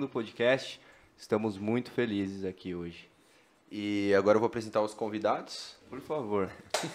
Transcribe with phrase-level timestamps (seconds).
[0.00, 0.80] do podcast.
[1.16, 3.10] Estamos muito felizes aqui hoje.
[3.68, 5.76] E agora eu vou apresentar os convidados.
[5.90, 6.48] Por favor.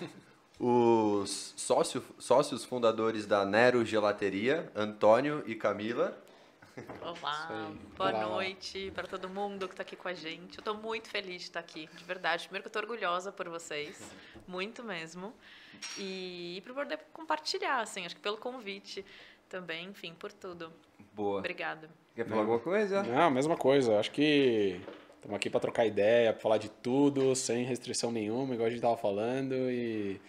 [0.57, 6.17] Os sócio, sócios fundadores da Nero Gelateria, Antônio e Camila.
[7.01, 8.25] Olá, boa Olá.
[8.27, 10.59] noite para todo mundo que está aqui com a gente.
[10.59, 12.45] Eu estou muito feliz de estar aqui, de verdade.
[12.45, 13.99] Primeiro que eu estou orgulhosa por vocês,
[14.47, 15.33] muito mesmo.
[15.97, 19.03] E, por poder compartilhar, assim, acho que pelo convite
[19.49, 20.71] também, enfim, por tudo.
[21.13, 21.39] Boa.
[21.39, 21.89] Obrigada.
[22.15, 23.01] Quer falar alguma coisa?
[23.03, 23.99] Não, mesma coisa.
[23.99, 24.79] Acho que
[25.15, 28.79] estamos aqui para trocar ideia, para falar de tudo, sem restrição nenhuma, igual a gente
[28.79, 29.53] estava falando.
[29.71, 30.21] E,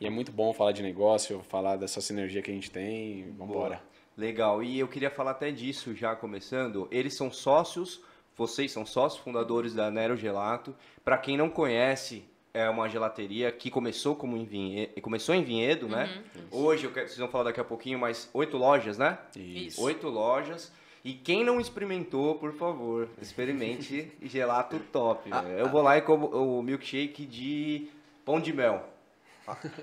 [0.00, 3.32] e é muito bom falar de negócio, falar dessa sinergia que a gente tem.
[3.38, 3.80] Vamos embora.
[4.16, 4.64] Legal.
[4.64, 6.88] E eu queria falar até disso já começando.
[6.90, 8.00] Eles são sócios,
[8.36, 10.74] vocês são sócios fundadores da Nero Gelato.
[11.04, 15.86] Para quem não conhece, é uma gelateria que começou como em Vinhedo, começou em Vinhedo,
[15.88, 16.20] né?
[16.50, 19.18] Hoje, eu quero, vocês vão falar daqui a pouquinho, mas oito lojas, né?
[19.36, 19.80] Isso.
[19.82, 20.72] Oito lojas.
[21.08, 25.30] E quem não experimentou, por favor, experimente gelato top.
[25.30, 25.48] velho.
[25.58, 27.88] Eu vou lá e como o milkshake de
[28.26, 28.86] pão de mel.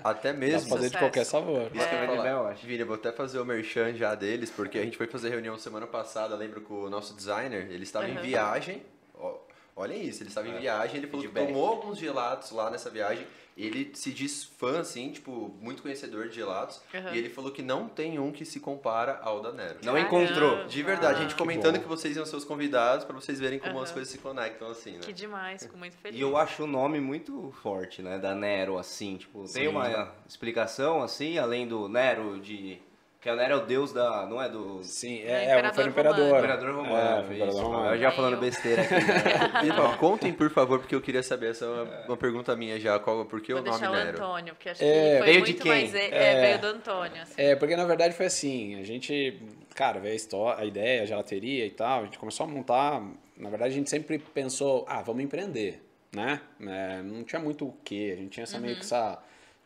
[0.04, 0.68] Até Dá mesmo.
[0.68, 1.62] pra fazer de qualquer sabor.
[1.74, 2.50] Isso que eu É.
[2.52, 2.64] acho.
[2.64, 5.88] Vini, vou até fazer o merchan já deles, porque a gente foi fazer reunião semana
[5.88, 8.22] passada, lembro com o nosso designer, ele estava em Aham.
[8.22, 8.82] viagem,
[9.18, 9.34] ó,
[9.74, 10.58] olhem isso, ele estava em É.
[10.60, 13.26] viagem, ele falou que tomou alguns gelatos lá nessa viagem,
[13.64, 17.14] ele se diz fã, assim, tipo, muito conhecedor de gelatos, Aham.
[17.14, 19.78] e ele falou que não tem um que se compara ao da Nero.
[19.82, 20.00] Não Caramba.
[20.00, 20.66] encontrou.
[20.66, 21.38] De verdade, a gente Ah.
[21.38, 21.82] comentando bom.
[21.82, 23.82] que vocês iam ser os convidados, pra vocês verem como Aham.
[23.84, 25.00] as coisas se conectam, assim, né?
[25.00, 26.18] Que demais, fico muito feliz.
[26.18, 28.18] E eu acho o nome muito forte, né?
[28.18, 29.16] Da Nero, assim.
[29.16, 29.68] Tipo, tem Sim.
[29.68, 32.78] uma explicação, assim, além do Nero de.
[33.26, 34.24] Que o Nero é o deus da.
[34.24, 34.84] Não é do.
[34.84, 36.38] Sim, É, é, é, foi o imperador imperador.
[36.38, 36.96] Imperador Romano.
[36.96, 37.62] É, foi imperador isso.
[37.64, 37.94] romano.
[37.94, 38.94] Eu já falando besteira aqui.
[38.94, 39.66] Né?
[39.66, 43.00] Então, contem, por favor, porque eu queria saber, essa é uma, uma pergunta minha já,
[43.00, 44.16] qual, por que Vou o nome deixar o Nero?
[44.16, 45.72] Antônio, porque acho É, que foi veio de muito quem?
[45.72, 45.94] mais...
[45.96, 46.40] É, É.
[46.40, 47.34] veio do Antônio, assim.
[47.36, 49.42] É, porque na verdade foi assim, a gente,
[49.74, 53.02] cara, veio a, história, a ideia, a gelateria e tal, a gente começou a montar,
[53.36, 55.82] na verdade a gente sempre pensou, ah, vamos empreender,
[56.14, 56.40] né?
[56.60, 59.18] É, não tinha muito o quê, a gente tinha essa meio que essa,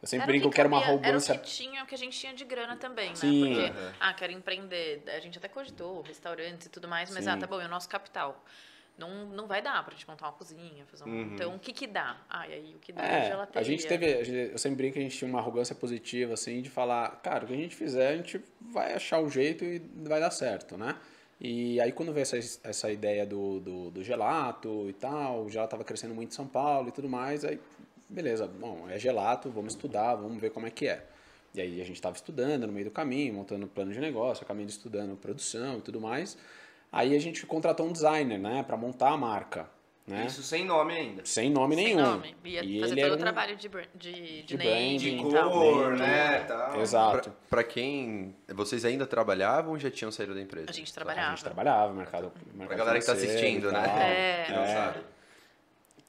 [0.03, 0.23] eu sempre.
[0.25, 2.33] Era brinco que era uma arrogância, Era o que tinha, o que a gente tinha
[2.35, 3.49] de grana também, Sim.
[3.55, 3.55] né?
[3.71, 3.93] Porque, Uhum.
[4.01, 5.03] ah, quero empreender.
[5.09, 7.31] A gente até cogitou restaurantes e tudo mais, mas, Sim.
[7.31, 8.43] ah, tá bom, é o nosso capital.
[8.99, 11.09] Não, não vai dar pra gente montar uma cozinha, fazer um...
[11.09, 11.35] Uhum.
[11.35, 12.19] Então, o que que dá?
[12.29, 13.61] Ah, e aí o que dá é, É, gelateria.
[13.61, 16.35] a gente teve, a gente- eu sempre brinco que a gente tinha uma arrogância positiva,
[16.35, 19.65] assim, de falar, cara, o que a gente fizer, a gente vai achar o jeito
[19.65, 20.97] e vai dar certo, né?
[21.41, 25.71] E aí quando veio essa, essa ideia do, do, do gelato e tal, o gelato
[25.71, 27.59] tava crescendo muito em São Paulo e tudo mais, aí,
[28.11, 31.05] beleza, bom, é gelato, vamos estudar, vamos ver como é que é.
[31.55, 34.47] E aí a gente estava estudando no meio do caminho, montando plano de negócio, a
[34.47, 36.37] caminho de estudando produção e tudo mais.
[36.93, 39.69] Aí a gente contratou um designer, né, para montar a marca,
[40.07, 40.27] né?
[40.27, 41.23] Isso sem nome ainda.
[41.25, 42.01] Sem nome Sem nenhum.
[42.03, 42.35] nome.
[42.45, 45.33] Ia E fazer ele todo o um- trabalho de, de, de, de De branding, e
[45.33, 45.51] tal.
[45.53, 46.41] cor, né?
[46.49, 46.81] Tal.
[46.81, 47.31] Exato.
[47.31, 48.35] Pra, pra quem.
[48.49, 50.71] Vocês ainda trabalhavam ou já tinham saído da empresa?
[50.71, 51.31] A gente A trabalhava.
[51.31, 53.85] gente trabalhava mercado, mercado Pra galera que tá assistindo, né?
[53.87, 54.45] É.
[54.47, 54.75] Que não É.
[54.75, 54.99] sabe.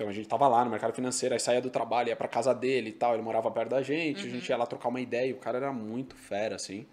[0.01, 2.55] Então a gente tava lá no mercado financeiro, aí saía do trabalho, ia pra casa
[2.55, 5.27] dele e tal, ele morava perto da gente, a gente ia lá trocar uma ideia,
[5.29, 6.87] e o cara era muito fera, assim.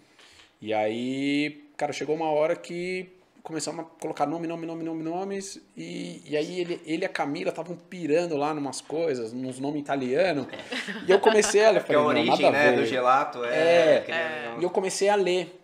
[0.60, 3.08] E aí, cara, chegou uma hora que
[3.42, 7.08] começamos a colocar nome, nome, nome, nome, nomes, e, e aí ele, ele e a
[7.08, 10.46] Camila estavam pirando lá numas coisas, nos nomes italianos,
[11.06, 14.04] e eu comecei a ler, Porque a falei, não, origem, a né, do gelato é.
[14.06, 14.50] É.
[14.50, 15.54] nem- E eu comecei a ler.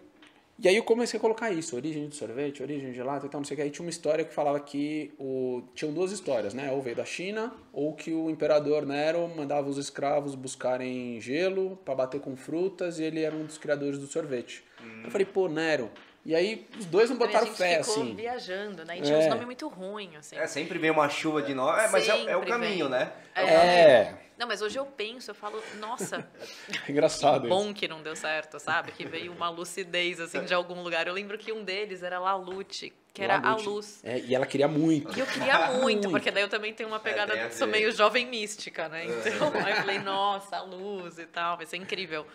[0.56, 3.40] E aí eu comecei a colocar isso, origem do sorvete, origem do gelato e tal,
[3.40, 3.62] não sei o que.
[3.62, 5.62] Aí tinha uma história que falava que o...
[5.74, 6.70] tinham duas histórias, né?
[6.70, 11.94] Ou veio da China, ou que o imperador Nero mandava os escravos buscarem gelo para
[11.96, 14.62] bater com frutas e ele era um dos criadores do sorvete.
[15.02, 15.90] Eu falei, pô, Nero.
[16.26, 18.14] E aí os dois não Também a botaram gente fé, ficou assim.
[18.14, 18.98] viajando, né?
[18.98, 19.20] E tinha É.
[19.20, 20.36] uns nomes muito ruins, assim.
[20.36, 21.78] É, sempre vem uma chuva de nome.
[21.82, 22.98] É, mas é, é o caminho, vem.
[22.98, 23.12] né?
[23.34, 26.28] É, Não, mas hoje eu penso, eu falo, nossa,
[26.88, 27.48] engraçado isso.
[27.48, 28.92] bom que não deu certo, sabe?
[28.92, 31.06] Que veio uma lucidez, assim, de algum lugar.
[31.06, 33.68] Eu lembro que um deles era Lalute, que era Lalute.
[33.68, 34.00] a luz.
[34.02, 35.16] É, e ela queria muito.
[35.16, 37.92] E eu queria muito, porque daí eu também tenho uma pegada, tem a sou meio
[37.92, 39.06] jovem mística, né?
[39.06, 42.26] Então, aí eu falei, nossa, a luz e tal, vai ser incrível.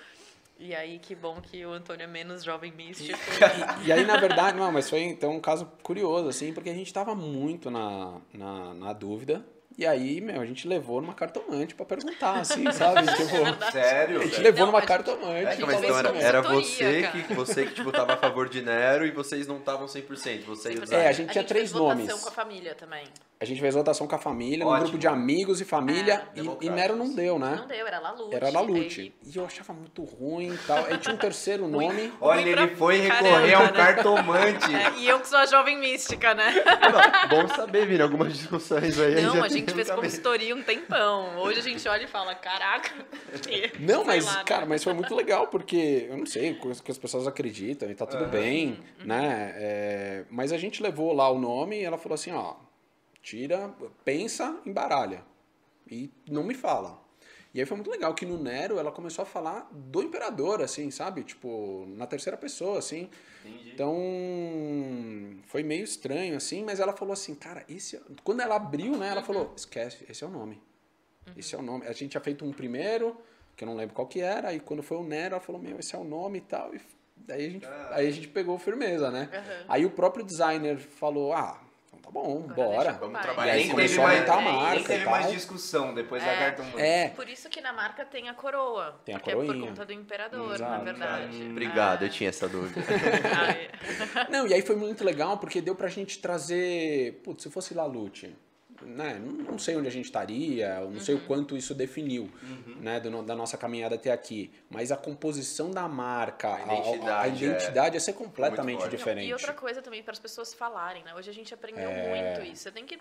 [0.58, 3.18] E aí, que bom que o Antônio é menos jovem místico.
[3.84, 6.74] E, e aí, na verdade, não, mas foi então um caso curioso, assim, porque a
[6.74, 9.46] gente tava muito na, na, na dúvida.
[9.80, 13.08] E aí, meu, a gente levou numa cartomante pra perguntar, assim, sabe?
[13.16, 14.20] Tipo, Sério?
[14.20, 15.26] a gente levou Não, numa a gente- cartomante.
[15.26, 17.24] a É, gente mas então era, consultoria, era você cara.
[17.24, 20.44] que, você que tipo, tava a favor de Nero e vocês não estavam 100%.
[20.46, 21.14] Vocês e o É, a Zayn.
[21.14, 22.24] gente tinha três fez votação nomes.
[22.24, 23.06] com a família também.
[23.42, 24.84] A gente fez votação com a família, num Ótimo.
[24.84, 26.70] grupo de amigos e família, É, e, e.
[26.70, 27.56] Nero não deu, né?
[27.56, 28.36] Não deu, era Lalute.
[28.36, 29.14] Era da Aí- Lute.
[29.26, 30.78] E eu achava muito ruim e tal.
[30.86, 32.12] Aí tinha um terceiro nome.
[32.20, 33.72] Olha, pra ele foi caramba, recorrer a um né?
[33.72, 34.76] cartomante.
[34.76, 36.54] É, e eu que sou a jovem mística, né?
[36.54, 39.22] Não, bom saber, Vini, algumas discussões aí.
[39.22, 41.38] Não, a gente fez consultoria um tempão.
[41.40, 42.92] Hoje a gente olha e fala, caraca.
[43.80, 44.44] Não, mas, lá, né?
[44.46, 47.96] cara, mas foi muito legal, porque eu não sei, coisa que as pessoas acreditam e
[47.96, 49.06] tá tudo bem, Uhum.
[49.06, 49.54] né?
[49.56, 52.56] É, mas a gente levou lá o nome e ela falou assim, ó,
[53.22, 53.74] tira,
[54.04, 55.24] pensa, embaralha.
[55.90, 57.00] E não me fala.
[57.54, 60.92] E aí foi muito legal que no Nero ela começou a falar do imperador, assim,
[60.92, 61.24] sabe?
[61.24, 63.10] Tipo, na terceira pessoa, assim.
[63.44, 63.72] Entendi.
[63.72, 63.96] Então,
[65.48, 67.96] foi meio estranho, assim, mas ela falou assim, cara, esse...
[67.96, 70.62] é-" Quando ela abriu, né, ela falou, esquece, esse é o nome.
[71.36, 71.88] Esse é o nome.
[71.88, 73.18] A gente tinha feito um primeiro,
[73.56, 75.80] que eu não lembro qual que era, e quando foi o Nero, ela falou, meu,
[75.80, 76.82] esse é o nome e tal, e
[77.18, 79.28] daí a gente, aí a gente pegou firmeza, né?
[79.34, 79.66] Aham.
[79.68, 81.60] Aí o próprio designer falou, ah,
[82.00, 82.92] então tá bom, Agora bora.
[82.94, 85.04] Vamos trabalhar E aí começou teve a mais- aumentar a é, marca Nem e teve
[85.04, 85.12] tal.
[85.12, 86.38] mais discussão depois da É.
[86.40, 86.82] carta humana.
[86.82, 89.00] É, Por isso que na marca tem a coroa.
[89.06, 89.68] Tem a porque é por coroinha.
[89.68, 90.72] conta do imperador, Exato.
[90.72, 91.48] na verdade.
[91.52, 92.06] Obrigado, É.
[92.06, 92.82] eu tinha essa dúvida.
[94.30, 97.22] Não, e aí foi muito legal porque deu pra gente trazer.
[97.24, 98.36] Putz, se fosse Lalute,
[98.82, 99.20] né?
[99.20, 101.22] Não não sei onde a gente estaria, não sei Uhum.
[101.22, 102.32] o quanto isso definiu,
[102.80, 103.00] né?
[103.00, 104.52] do da nossa caminhada até aqui.
[104.70, 109.28] Mas a composição da marca, a, a- a identidade, identidade ia ser completamente diferente.
[109.28, 111.14] E outra coisa também para as pessoas falarem, né?
[111.16, 112.10] Hoje a gente aprendeu É.
[112.10, 112.64] muito isso.
[112.64, 113.00] Você tem que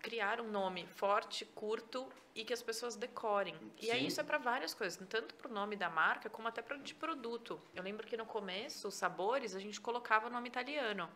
[0.00, 3.54] criar um nome forte, curto e que as pessoas decorem.
[3.80, 4.06] E aí Sim.
[4.08, 6.94] isso é para várias coisas, tanto para o nome da marca como até para de
[6.94, 7.60] produto.
[7.74, 11.08] Eu lembro que no começo, os sabores, a gente colocava o nome italiano.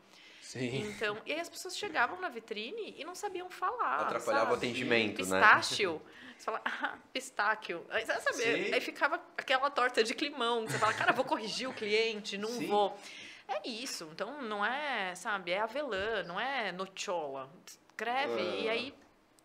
[0.48, 0.78] Sim.
[0.78, 4.00] Então, e aí as pessoas chegavam na vitrine e não sabiam falar.
[4.06, 4.66] Atrapalhava o sabe?
[4.66, 5.40] atendimento, né?
[5.40, 6.00] Pistácio.
[6.38, 7.84] Você fala, ah, pistáquio.
[7.90, 8.72] Aí, sabe, Sim.
[8.72, 10.66] aí ficava aquela torta de climão.
[10.66, 12.66] Você fala, cara, vou corrigir o cliente, não Sim.
[12.66, 12.96] vou.
[13.46, 14.08] É isso.
[14.10, 17.50] Então, não é, sabe, é avelã, não é nochola.
[17.90, 18.40] Escreve.
[18.40, 18.56] Ah.
[18.62, 18.94] E aí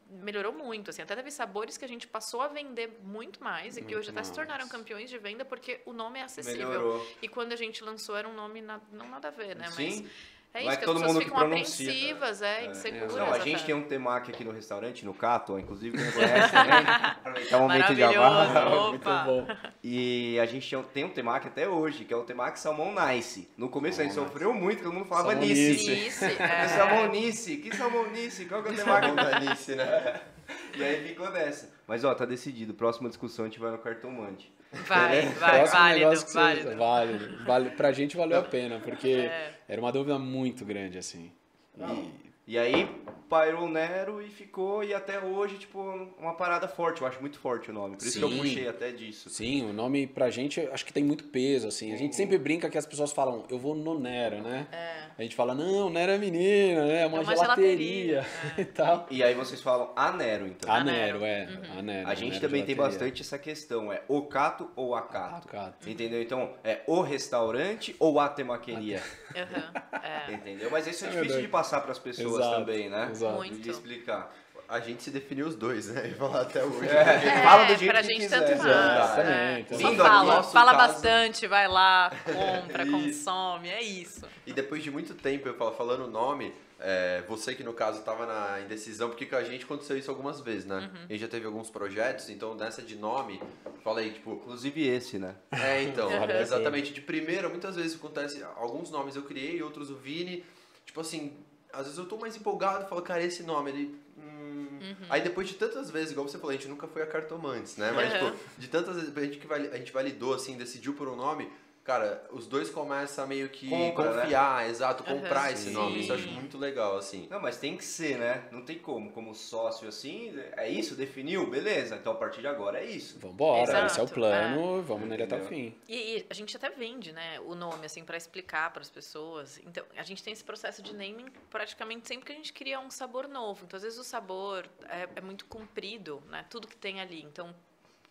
[0.09, 0.89] melhorou muito.
[0.89, 4.09] Assim, até teve sabores que a gente passou a vender muito mais e que hoje
[4.09, 4.71] até se tornaram mais.
[4.71, 6.69] campeões de venda porque o nome é acessível.
[6.69, 7.07] Melhorou.
[7.21, 9.69] E quando a gente lançou era um nome na- não nada a ver, né?
[9.71, 10.01] Sim.
[10.03, 10.11] Mas
[10.53, 13.15] é Não isso, é que todo as pessoas mundo que ficam pronuncia, apreensivas, é, inseguras.
[13.15, 13.65] Não, a gente até.
[13.65, 16.73] tem um temaki aqui no restaurante, no Cato, inclusive, quem não conhece também.
[16.87, 18.53] Aproveitar o momento de Maravilhoso.
[18.53, 18.89] jabá.
[18.89, 19.47] Muito bom.
[19.83, 22.93] E a gente tem um- tem um temaki até hoje, que é o temaki salmão
[22.93, 23.49] nice.
[23.57, 25.89] No começo a gente sofreu muito, todo mundo falava Salmão nice.
[25.89, 26.25] nice.
[26.25, 26.43] É.
[26.63, 26.67] é.
[26.67, 28.45] Salmão nice, que salmão nice?
[28.45, 29.11] Qual que é o temaki?
[29.15, 30.21] Danice, né?
[30.77, 31.71] E aí ficou nessa.
[31.87, 34.51] Mas ó, tá decidido, próxima discussão a gente vai no cartomante.
[34.87, 36.75] Vai, vai, Próximo válido, que você- válido.
[36.77, 37.45] válido.
[37.45, 39.53] Vale, pra gente valeu a pena, porque É.
[39.69, 41.31] era uma dúvida muito grande, assim.
[41.79, 42.89] E- E aí
[43.29, 45.79] pairou o Nero e ficou, e até hoje, tipo,
[46.19, 47.01] uma parada forte.
[47.01, 47.95] Eu acho muito forte o nome.
[47.97, 48.37] Por isso que eu Sim.
[48.37, 49.29] puxei até disso.
[49.29, 51.93] Sim, o nome pra gente acho que tem muito peso, assim.
[51.93, 54.67] A gente sempre brinca que as pessoas falam, eu vou no Nero, né?
[54.71, 55.03] É.
[55.17, 57.01] A gente fala, não, Nero é menina, né?
[57.03, 58.25] É uma, uma gelateria, gelateria,
[58.59, 59.07] e tal.
[59.09, 60.71] E aí vocês falam a Nero, então.
[60.71, 61.25] A A Nero, Nero.
[61.25, 61.55] é.
[61.71, 61.79] Uhum.
[61.79, 62.09] A Nero.
[62.09, 62.99] A gente Nero também tem Gelateria.
[62.99, 65.47] bastante essa questão, é o cato ou acato.
[65.47, 65.89] Acato.
[65.89, 66.21] Entendeu?
[66.21, 69.01] Então, é o restaurante ou a temaqueria.
[69.35, 70.33] Aham, é.
[70.35, 70.69] Entendeu?
[70.69, 71.45] Mas isso é É difícil verdade.
[71.45, 71.99] de passar para as
[72.33, 73.07] pessoas Exato, também, né?
[73.11, 73.35] exato.
[73.35, 73.59] Muito.
[73.59, 74.33] De explicar.
[74.67, 76.07] A gente se definiu os dois, né?
[76.11, 76.87] E falar até hoje.
[76.87, 78.39] É, Fala do jeito pra que gente quiser.
[78.39, 79.19] tanto faz.
[79.19, 79.65] É.
[79.69, 84.25] Lindo, Só fala, fala caso- bastante, vai lá, compra, consome, é isso.
[84.47, 87.99] E depois de muito tempo eu falo, falando o nome, é, você que no caso
[87.99, 90.77] estava na indecisão, porque com a gente aconteceu isso algumas vezes, né?
[90.91, 91.05] Uhum.
[91.09, 93.41] A gente já teve alguns projetos, então nessa de nome,
[93.83, 95.35] falei, tipo, Inclusive esse, né?
[95.51, 96.09] é, então,
[96.39, 96.93] exatamente.
[96.93, 100.43] De primeira, muitas vezes acontece, alguns nomes eu criei, outros o Vini,
[100.85, 101.33] tipo assim,
[101.73, 103.99] às vezes eu tô mais empolgado, falo, cara, esse nome, ele...
[104.17, 104.79] hum.
[105.09, 107.91] Aí depois de tantas vezes, igual você falou, a gente nunca foi a cartomantes, né?
[107.91, 108.31] Mas, Uhum.
[108.31, 111.49] tipo, de tantas vezes, a gente, que a gente validou, assim, decidiu por um nome,
[111.83, 114.21] cara, os dois começam a meio que Compra, né?
[114.21, 115.53] confiar, exato, comprar Uhum.
[115.53, 115.73] esse Sim.
[115.73, 115.99] nome.
[115.99, 117.27] Isso eu acho muito legal, assim.
[117.29, 118.47] Não, mas tem que ser, né?
[118.51, 119.11] Não tem como.
[119.11, 120.95] Como sócio assim, é isso?
[120.95, 121.49] Definiu?
[121.49, 121.95] Beleza.
[121.95, 123.19] Então a partir de agora é isso.
[123.19, 125.75] Vambora, Exato, esse é o plano, vamos nele até o fim.
[125.87, 129.59] E, e a gente até vende, né, o nome, assim, para explicar para as pessoas.
[129.65, 132.89] Então, a gente tem esse processo de naming praticamente sempre que a gente cria um
[132.89, 133.65] sabor novo.
[133.65, 137.21] Então, às vezes o sabor é, é muito comprido, né, tudo que tem ali.
[137.23, 137.53] Então,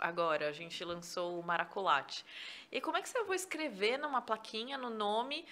[0.02, 2.24] agora a gente lançou o maracolate.
[2.70, 5.44] E como é que você vai escrever numa plaquinha no nome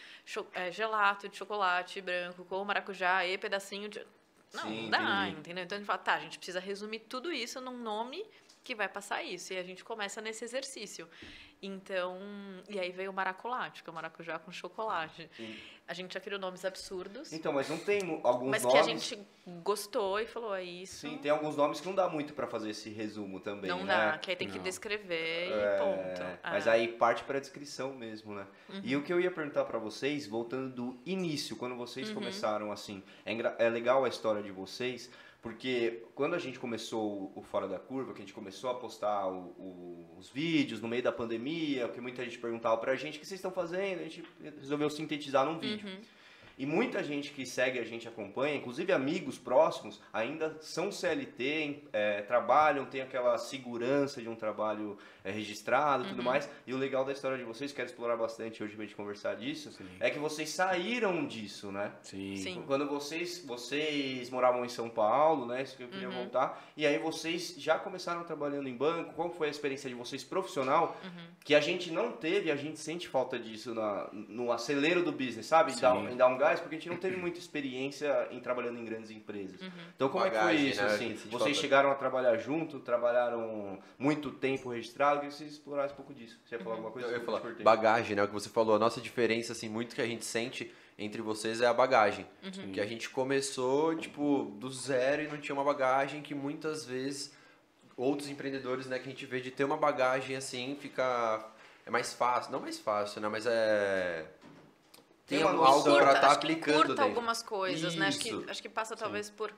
[0.53, 4.05] é, gelato de chocolate branco com maracujá e pedacinho de.
[4.53, 5.41] Não, Sim, não dá, entendi.
[5.41, 5.65] entendeu?
[5.65, 8.27] Então a gente fala, tá, a gente precisa resumir tudo isso num nome
[8.63, 9.53] que vai passar isso.
[9.53, 11.09] E a gente começa nesse exercício.
[11.63, 12.19] Então,
[12.71, 15.29] e aí veio o maracolate, que é o maracujá com chocolate.
[15.37, 15.55] Sim.
[15.87, 18.73] A gente já criou nomes absurdos, Então, mas não tem alguns mas nomes.
[18.73, 19.19] que a gente
[19.63, 21.01] gostou e falou, é isso.
[21.01, 24.13] Sim, tem alguns nomes que não dá muito pra fazer esse resumo também, não né?
[24.13, 24.63] dá, que aí tem que Não.
[24.65, 26.39] descrever É, e ponto.
[26.45, 26.71] Mas É.
[26.71, 28.47] aí parte para a descrição mesmo, né?
[28.85, 29.03] E Uhum.
[29.03, 32.15] o que eu ia perguntar para vocês, voltando do início, quando vocês Uhum.
[32.15, 35.11] começaram assim, é, engra- é legal a história de vocês,
[35.43, 39.27] porque quando a gente começou o Fora da Curva, que a gente começou a postar
[39.27, 43.21] o- o- os vídeos no meio da pandemia, que muita gente perguntava pra gente, o
[43.21, 44.01] que vocês estão fazendo?
[44.01, 44.23] A gente
[44.61, 45.89] resolveu sintetizar num vídeo.
[45.89, 46.01] Uhum.
[46.61, 52.21] E muita gente que segue a gente acompanha, inclusive amigos próximos, ainda são CLT, é,
[52.23, 56.49] trabalham, tem aquela segurança de um trabalho é, registrado e tudo mais.
[56.67, 59.73] E o legal da história de vocês, quero explorar bastante hoje pra gente conversar disso,
[59.73, 59.87] Sim.
[60.01, 61.93] é que vocês saíram disso, né?
[62.03, 62.37] Sim.
[62.37, 62.63] Sim.
[62.67, 65.63] Quando vocês, vocês moravam em São Paulo, né?
[65.63, 66.15] Isso que eu queria Uhum.
[66.15, 66.63] voltar.
[66.77, 69.15] E aí vocês já começaram trabalhando em banco.
[69.15, 70.97] Qual foi a experiência de vocês profissional?
[71.05, 71.11] Uhum.
[71.45, 75.47] Que a gente não teve, a gente sente falta disso na, no acelero do business,
[75.47, 75.73] sabe?
[75.73, 76.13] Em dar, um- Sim.
[76.15, 79.11] em dar um gás, porque a gente não teve muita experiência em trabalhando em grandes
[79.11, 79.61] empresas.
[79.61, 79.71] Uhum.
[79.95, 80.83] Então como é que Bagagem, foi isso?
[80.83, 80.89] né?
[80.89, 81.15] Assim?
[81.15, 81.55] Vocês falta.
[81.55, 86.15] chegaram a trabalhar junto, trabalharam muito tempo registrado, eu queria que vocês explorassem um pouco
[86.15, 86.39] disso.
[86.45, 87.09] Você ia falar alguma coisa?
[87.09, 88.25] Eu ia falar, bagagem, né?
[88.25, 91.61] O que você falou, a nossa diferença, assim, muito que a gente sente entre vocês
[91.61, 92.27] é a bagagem.
[92.43, 92.73] Uhum.
[92.73, 97.35] Que a gente começou, tipo, do zero e não tinha uma bagagem que muitas vezes
[97.97, 101.47] outros empreendedores, né, que a gente vê de ter uma bagagem assim, fica.
[101.87, 102.53] É mais fácil.
[102.53, 103.29] Não mais fácil, né?
[103.29, 104.27] Mas é.
[105.31, 108.09] Tem Tem uma algo Curta, estar acho que aplicando curta algumas coisas, né?
[108.09, 108.43] Acho Isso.
[108.43, 109.55] que, acho que passa talvez por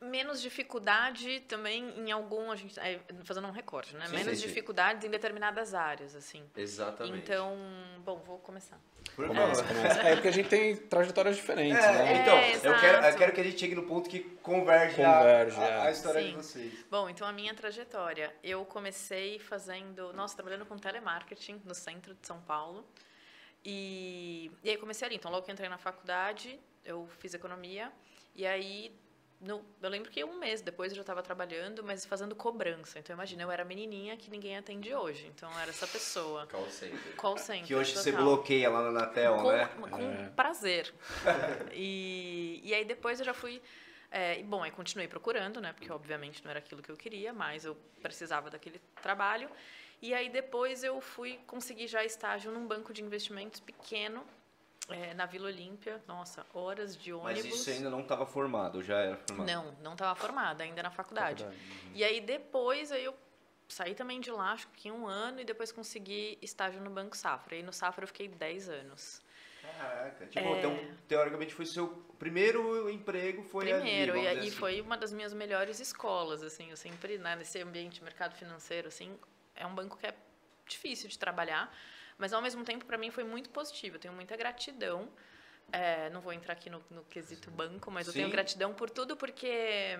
[0.00, 4.04] menos dificuldade também em algum, a gente, é, fazendo um recorte, né?
[4.06, 4.46] Sim, menos sim, sim.
[4.48, 6.44] dificuldades em determinadas áreas, assim.
[6.54, 7.16] Exatamente.
[7.20, 7.56] Então,
[8.04, 8.78] bom, vou começar.
[9.16, 10.00] Por Começa, começa.
[10.02, 12.20] É porque a gente tem trajetórias diferentes, É, né?
[12.22, 15.14] então, É, eu, quero, eu quero que a gente chegue no ponto que converge, a-
[15.18, 15.92] Converge, a, a é.
[15.92, 16.28] história Sim.
[16.30, 16.84] de vocês.
[16.90, 18.34] Bom, então a minha trajetória.
[18.42, 22.84] Eu comecei fazendo, nossa, trabalhando com telemarketing no centro de São Paulo.
[23.64, 25.16] E, e aí comecei ali.
[25.16, 27.90] Então, logo que entrei na faculdade, eu fiz economia.
[28.34, 28.94] E aí,
[29.40, 32.98] no, eu lembro que um mês depois eu já estava trabalhando, mas fazendo cobrança.
[32.98, 35.26] Então, imagina, eu era a menininha que ninguém atende hoje.
[35.28, 36.46] Então, eu era essa pessoa.
[36.46, 37.16] Call center.
[37.16, 37.66] Call center.
[37.66, 39.66] Que hoje você bloqueia lá na Anatel, Com, né?
[39.66, 40.28] com É.
[40.36, 40.92] prazer.
[41.72, 43.62] e, e aí depois eu já fui.
[44.10, 45.72] é, e, bom, aí continuei procurando, né?
[45.72, 49.48] Porque obviamente não era aquilo que eu queria, mas eu precisava daquele trabalho.
[50.04, 54.22] E aí depois eu fui conseguir já estágio num banco de investimentos pequeno,
[54.90, 55.98] é, na Vila Olímpia.
[56.06, 57.42] Nossa, horas de ônibus.
[57.42, 59.46] Mas isso ainda não estava formado, já era formado.
[59.50, 61.44] Não, não estava formada, ainda na faculdade.
[61.44, 61.90] Faculdade.
[61.94, 63.14] E aí depois aí eu
[63.66, 67.56] saí também de lá, acho que um ano, e depois consegui estágio no Banco Safra.
[67.56, 69.22] E no Safra eu fiquei 10 anos.
[69.62, 70.58] Caraca, tipo, É.
[70.58, 74.50] então, teoricamente foi seu primeiro emprego, foi Primeiro, ali, e, assim.
[74.50, 79.18] foi uma das minhas melhores escolas, assim, eu sempre, né, nesse ambiente mercado financeiro, assim,
[79.54, 80.14] é um banco que é
[80.66, 81.72] difícil de trabalhar,
[82.18, 85.08] mas ao mesmo tempo para mim foi muito positivo, eu tenho muita gratidão,
[85.72, 88.32] é, não vou entrar aqui no, no quesito banco, mas eu tenho Sim.
[88.32, 89.98] gratidão por tudo, porque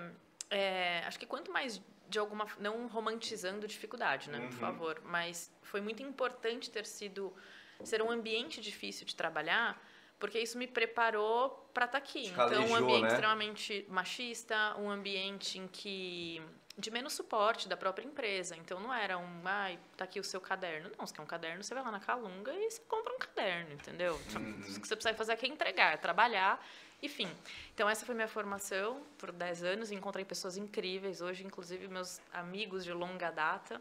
[0.50, 4.58] é, acho que quanto mais de alguma, não romantizando dificuldade, né, por Uhum.
[4.61, 7.34] favor, mas foi muito importante ter sido,
[7.82, 9.82] ser um ambiente difícil de trabalhar,
[10.18, 12.23] porque isso me preparou para estar aqui.
[12.23, 13.08] Te Então, um calejou, ambiente né?
[13.08, 16.40] extremamente machista, um ambiente em que
[16.76, 18.57] de menos suporte da própria empresa.
[18.57, 20.90] Então não era um, ai, tá aqui o seu caderno.
[20.99, 23.73] Não, você quer um caderno, você vai lá na Calunga e você compra um caderno,
[23.73, 24.21] entendeu?
[24.35, 24.61] Uhum.
[24.76, 26.64] O que você precisa fazer aqui é entregar, é trabalhar,
[27.02, 27.28] enfim.
[27.75, 31.21] Então essa foi minha formação por 10 anos, encontrei pessoas incríveis.
[31.21, 33.81] Hoje, inclusive, meus amigos de longa data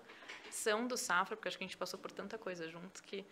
[0.51, 3.25] são do Safra, porque acho que a gente passou por tanta coisa juntos que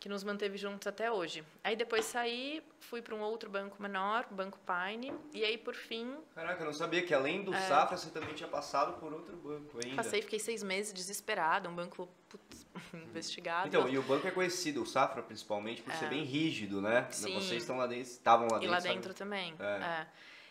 [0.00, 1.44] que nos manteve juntos até hoje.
[1.62, 6.16] Aí depois saí, fui para um outro banco menor, Banco Pine, e aí por fim
[6.34, 9.78] Caraca, eu não sabia que além do Safra você também tinha passado por outro banco
[9.82, 9.94] ainda.
[9.94, 9.96] É.
[9.96, 13.68] passei, fiquei seis meses desesperada, um banco putz, investigado.
[13.68, 17.06] Então, e o banco é conhecido, o Safra principalmente, por ser bem rígido, né?
[17.08, 17.12] É.
[17.12, 17.34] Sim.
[17.34, 18.70] Vocês estão lá dentro, estavam lá E dentro.
[18.70, 18.94] lá sabe?
[18.94, 19.54] dentro também.
[19.58, 19.64] É.
[19.64, 20.06] é.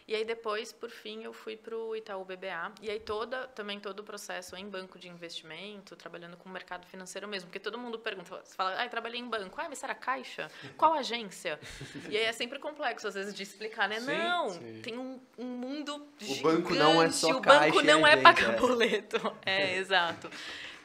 [0.08, 2.72] E aí depois, por fim, eu fui para o Itaú BBA.
[2.82, 6.88] E aí toda, também todo o processo em banco de investimento, trabalhando com o mercado
[6.88, 7.50] financeiro mesmo.
[7.50, 9.60] Porque todo mundo pergunta, você fala, ah, trabalhei em banco.
[9.60, 10.50] Ah, mas será caixa?
[10.78, 11.60] Qual agência?
[12.10, 14.00] e aí é sempre complexo, às vezes, de explicar, né?
[14.00, 14.82] Sim, não, sim.
[14.82, 16.44] tem um, um mundo gigante.
[16.44, 18.58] banco não é só O caixa banco e não é agência, pagar é.
[18.58, 19.18] boleto.
[19.46, 20.30] É, exato.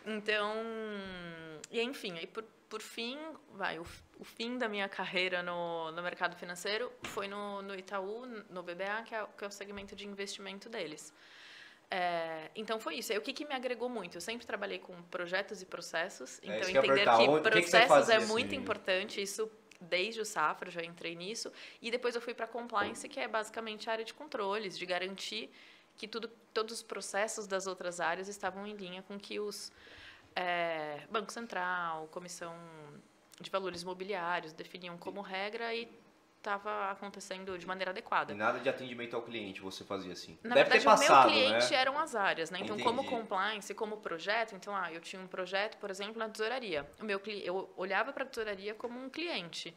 [0.05, 0.57] Então,
[1.71, 3.19] e enfim, aí por, por fim,
[3.51, 3.85] vai, o,
[4.19, 9.03] o fim da minha carreira no, no mercado financeiro foi no, no Itaú, no BBA,
[9.05, 11.13] que é, que é o segmento de investimento deles.
[11.91, 13.13] É, então foi isso.
[13.13, 14.17] E o que, que me agregou muito?
[14.17, 17.75] Eu sempre trabalhei com projetos e processos, É, então que entender que o que processos
[17.75, 18.57] é fazia, muito assim?
[18.57, 21.53] importante, isso desde o Safra, já entrei nisso,
[21.83, 25.51] e depois eu fui para compliance, que é basicamente a área de controles, de garantir
[25.99, 29.71] que tudo, todos os processos das outras áreas estavam em linha com que os
[30.35, 32.55] é, Banco Central, Comissão
[33.41, 35.89] de Valores Imobiliários definiam como regra e
[36.39, 38.35] estava acontecendo de maneira E adequada.
[38.35, 40.37] nada de atendimento ao cliente você fazia assim.
[40.43, 41.77] Na Deve verdade, ter passado, o meu cliente né?
[41.79, 42.59] eram as áreas, né?
[42.61, 43.17] Então, como Entendi.
[43.17, 46.85] compliance, como projeto, então, ah, eu tinha um projeto, por exemplo, na tesouraria.
[47.01, 49.75] O meu eu olhava para a tesouraria como um cliente.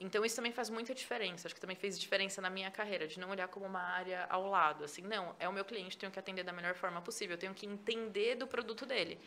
[0.00, 1.46] Então isso também faz muita diferença.
[1.46, 4.48] Acho que também fez diferença na minha carreira, de não olhar como uma área ao
[4.48, 4.82] lado.
[4.82, 7.66] Assim, não, é o meu cliente, tenho que atender da melhor forma possível, tenho que
[7.66, 9.20] entender do produto dele.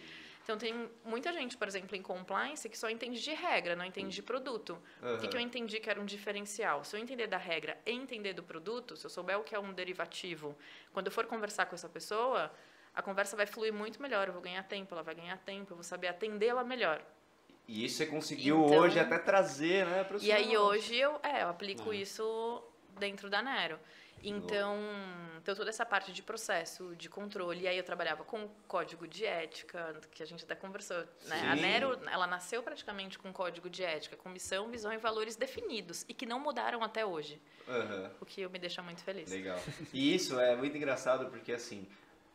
[0.44, 4.14] Então tem muita gente, por exemplo, em compliance que só entende de regra, não entende
[4.14, 4.78] de produto.
[5.02, 5.16] Uhum.
[5.16, 6.84] O que, que eu entendi que era um diferencial?
[6.84, 9.60] Se eu entender da regra e entender do produto, se eu souber o que é
[9.60, 10.58] um derivativo,
[10.92, 12.52] quando eu for conversar com essa pessoa,
[12.94, 15.78] a conversa vai fluir muito melhor, eu vou ganhar tempo, ela vai ganhar tempo, eu
[15.78, 17.02] vou saber atendê-la melhor.
[17.68, 21.44] E isso você conseguiu então, hoje até trazer, né, para E aí hoje eu, é,
[21.44, 21.96] eu aplico ah.
[21.96, 22.64] isso
[23.00, 23.80] dentro da Nero.
[24.24, 24.78] Então,
[25.42, 29.26] então, toda essa parte de processo, de controle, e aí eu trabalhava com código de
[29.26, 31.50] ética, que a gente até conversou, né?
[31.50, 36.06] A Nero, ela nasceu praticamente com código de ética, com missão, visão e valores definidos,
[36.08, 37.42] e que não mudaram até hoje.
[37.68, 38.10] Uhum.
[38.22, 39.30] O que me deixa muito feliz.
[39.30, 39.60] Legal.
[39.92, 41.86] E isso é muito engraçado, porque assim,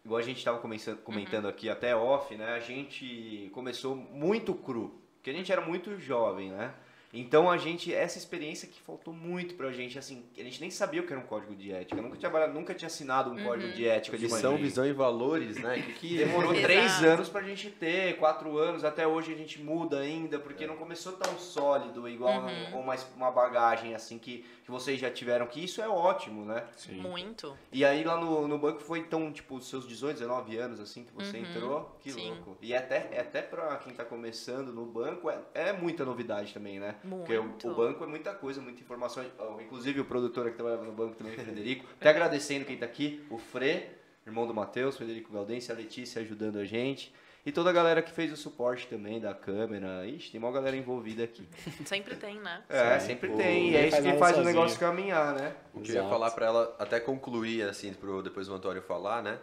[0.05, 1.51] igual a gente estava comentando uhum.
[1.51, 2.53] aqui até off, né?
[2.53, 6.73] A gente começou muito cru, porque a gente era muito jovem, né?
[7.13, 11.01] Então a gente, essa experiência que faltou muito pra gente, assim, a gente nem sabia
[11.01, 11.99] o que era um código de ética.
[11.99, 13.45] Eu nunca tinha, nunca tinha assinado um uhum.
[13.45, 15.81] código de ética de Missão, visão e valores, né?
[15.81, 20.01] Que, que demorou três anos pra gente ter, quatro anos, até hoje a gente muda
[20.01, 20.67] ainda, porque é.
[20.67, 22.81] não começou tão sólido, igual uhum.
[22.81, 26.63] uma, uma bagagem assim que, que vocês já tiveram, que isso é ótimo, né?
[26.77, 27.01] Sim.
[27.01, 27.57] Muito.
[27.73, 31.13] E aí lá no, no banco foi então, tipo, seus 18, 19 anos, assim, que
[31.15, 31.45] você uhum.
[31.45, 32.29] entrou, que Sim.
[32.29, 32.59] louco.
[32.61, 36.97] E até, até pra quem tá começando no banco, é, é muita novidade também, né?
[37.03, 37.25] Muito.
[37.25, 39.25] Porque o, o banco é muita coisa, muita informação.
[39.59, 41.87] Inclusive o produtor que trabalhava no banco também, o Frederico.
[41.99, 43.89] Até agradecendo quem está aqui, o Fre,
[44.27, 47.11] irmão do Matheus, Frederico Galdense, a Letícia ajudando a gente.
[47.49, 50.07] E toda a galera que fez o suporte também da câmera.
[50.07, 51.49] Ixi, tem uma galera envolvida aqui.
[51.87, 52.63] Sempre tem, né?
[52.69, 53.71] É, sempre tem.
[53.71, 54.43] E é isso que faz sozinho.
[54.43, 55.55] o negócio caminhar, né?
[55.73, 59.23] O que eu ia falar para ela, até concluir, assim, pro depois o Antônio falar,
[59.23, 59.39] né?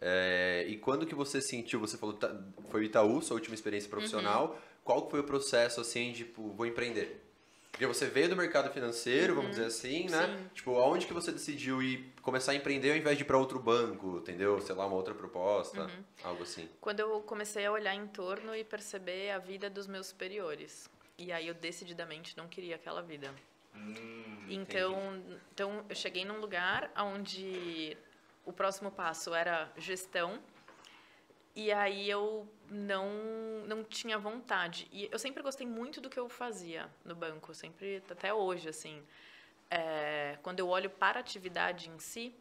[0.00, 2.34] É, e quando que você sentiu, você falou, tá,
[2.70, 4.58] foi Itaú, sua última experiência profissional, uhum.
[4.82, 7.29] qual foi o processo, assim, de, tipo, vou empreender?
[7.70, 9.64] Porque você veio do mercado financeiro, vamos uhum.
[9.64, 10.26] dizer assim, né?
[10.26, 10.50] Sim.
[10.54, 13.58] Tipo, aonde que você decidiu ir começar a empreender ao invés de ir para outro
[13.58, 14.60] banco, entendeu?
[14.60, 16.04] Sei lá, uma outra proposta, uhum.
[16.24, 16.68] algo assim.
[16.80, 20.90] Quando eu comecei a olhar em torno e perceber a vida dos meus superiores.
[21.16, 23.32] E aí eu decididamente não queria aquela vida.
[23.74, 25.22] Hum, então,
[25.52, 27.96] então eu cheguei num lugar onde
[28.44, 30.40] o próximo passo era gestão
[31.54, 33.08] e aí eu não
[33.66, 34.88] não tinha vontade.
[34.92, 39.02] E eu sempre gostei muito do que eu fazia no banco, sempre até hoje assim.
[39.70, 42.34] É, quando eu olho para a atividade em si,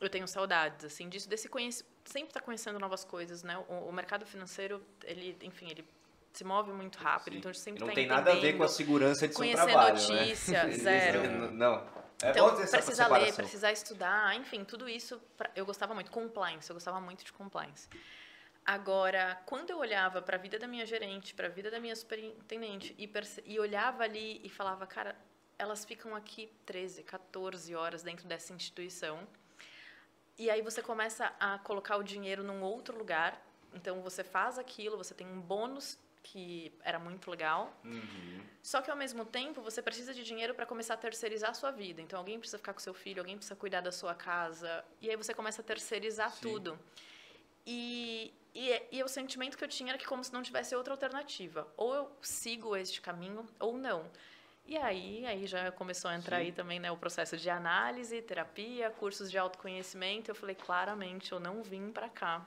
[0.00, 3.58] eu tenho saudades assim disso desse conhece, sempre estar tá conhecendo novas coisas, né?
[3.68, 5.84] O, o, mercado financeiro, ele, enfim, ele
[6.32, 7.38] se move muito rápido, Sim.
[7.38, 9.52] então a gente sempre não tá tem nada a ver com a segurança de seu
[9.52, 10.72] trabalho, Conhecer notícia, né?
[10.78, 11.52] zero.
[11.52, 12.00] não.
[12.22, 15.20] É então, precisar ler, precisar estudar, enfim, tudo isso
[15.56, 16.10] eu gostava muito.
[16.10, 17.88] Compliance, eu gostava muito de compliance.
[18.64, 21.96] Agora, quando eu olhava para a vida da minha gerente, para a vida da minha
[21.96, 23.10] superintendente e,
[23.46, 25.16] e olhava ali e falava, cara,
[25.58, 29.26] elas ficam aqui 13, 14 horas dentro dessa instituição.
[30.38, 33.40] E aí você começa a colocar o dinheiro num outro lugar.
[33.74, 37.74] Então você faz aquilo, você tem um bônus que era muito legal.
[37.84, 38.40] Uhum.
[38.62, 41.70] Só que ao mesmo tempo você precisa de dinheiro para começar a terceirizar a sua
[41.70, 42.00] vida.
[42.00, 44.84] Então alguém precisa ficar com seu filho, alguém precisa cuidar da sua casa.
[45.00, 46.40] E aí você começa a terceirizar Sim.
[46.40, 46.78] tudo.
[47.66, 50.94] E, e, e o sentimento que eu tinha era que como se não tivesse outra
[50.94, 51.66] alternativa.
[51.76, 54.10] Ou eu sigo este caminho ou não.
[54.66, 56.42] E aí, aí já começou a entrar Sim.
[56.42, 60.30] aí também né, o processo de análise, terapia, cursos de autoconhecimento.
[60.30, 62.46] Eu falei, claramente, eu não vim para cá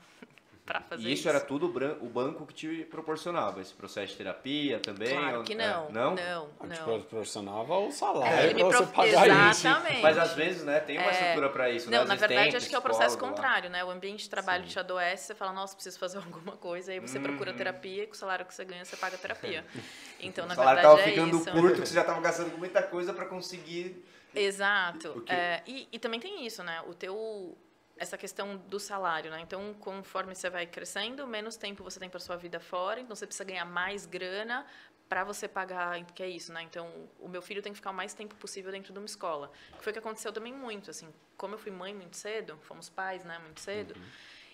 [0.66, 1.28] para fazer e isso.
[1.28, 1.66] era tudo
[2.02, 5.10] o banco que te proporcionava, esse processo de terapia também?
[5.10, 5.88] Claro que não.
[5.88, 6.16] É, não?
[6.16, 6.70] Não, não.
[6.70, 9.94] Te proporcionava o salário é, para você pagar Exatamente.
[9.94, 10.02] isso.
[10.02, 11.12] Mas às vezes, né, tem uma é...
[11.12, 11.92] estrutura para isso.
[11.92, 12.06] Não, né?
[12.06, 13.84] na verdade, acho que é o processo contrário, né?
[13.84, 14.70] O ambiente de trabalho Sim.
[14.70, 17.24] te adoece, você fala, nossa, preciso fazer alguma coisa, aí você hum.
[17.24, 19.66] procura terapia e com o salário que você ganha, você paga terapia.
[20.26, 21.52] Então, na verdade, tava é ficando isso.
[21.52, 24.06] curto, que você já estava gastando muita coisa para conseguir...
[24.34, 25.22] Exato.
[25.28, 26.82] É, e, e também tem isso, né?
[26.88, 27.58] O teu
[28.04, 29.40] essa questão do salário, né?
[29.42, 33.26] Então, conforme você vai crescendo, menos tempo você tem para sua vida fora, então você
[33.26, 34.66] precisa ganhar mais grana
[35.10, 36.62] para você pagar, que é isso, né?
[36.64, 36.90] Então,
[37.20, 39.52] o meu filho tem que ficar o mais tempo possível dentro de uma escola.
[39.78, 42.90] Que foi o que aconteceu também muito, assim, como eu fui mãe muito cedo, fomos
[42.90, 43.96] pais, né, muito cedo.
[43.96, 44.04] Uhum.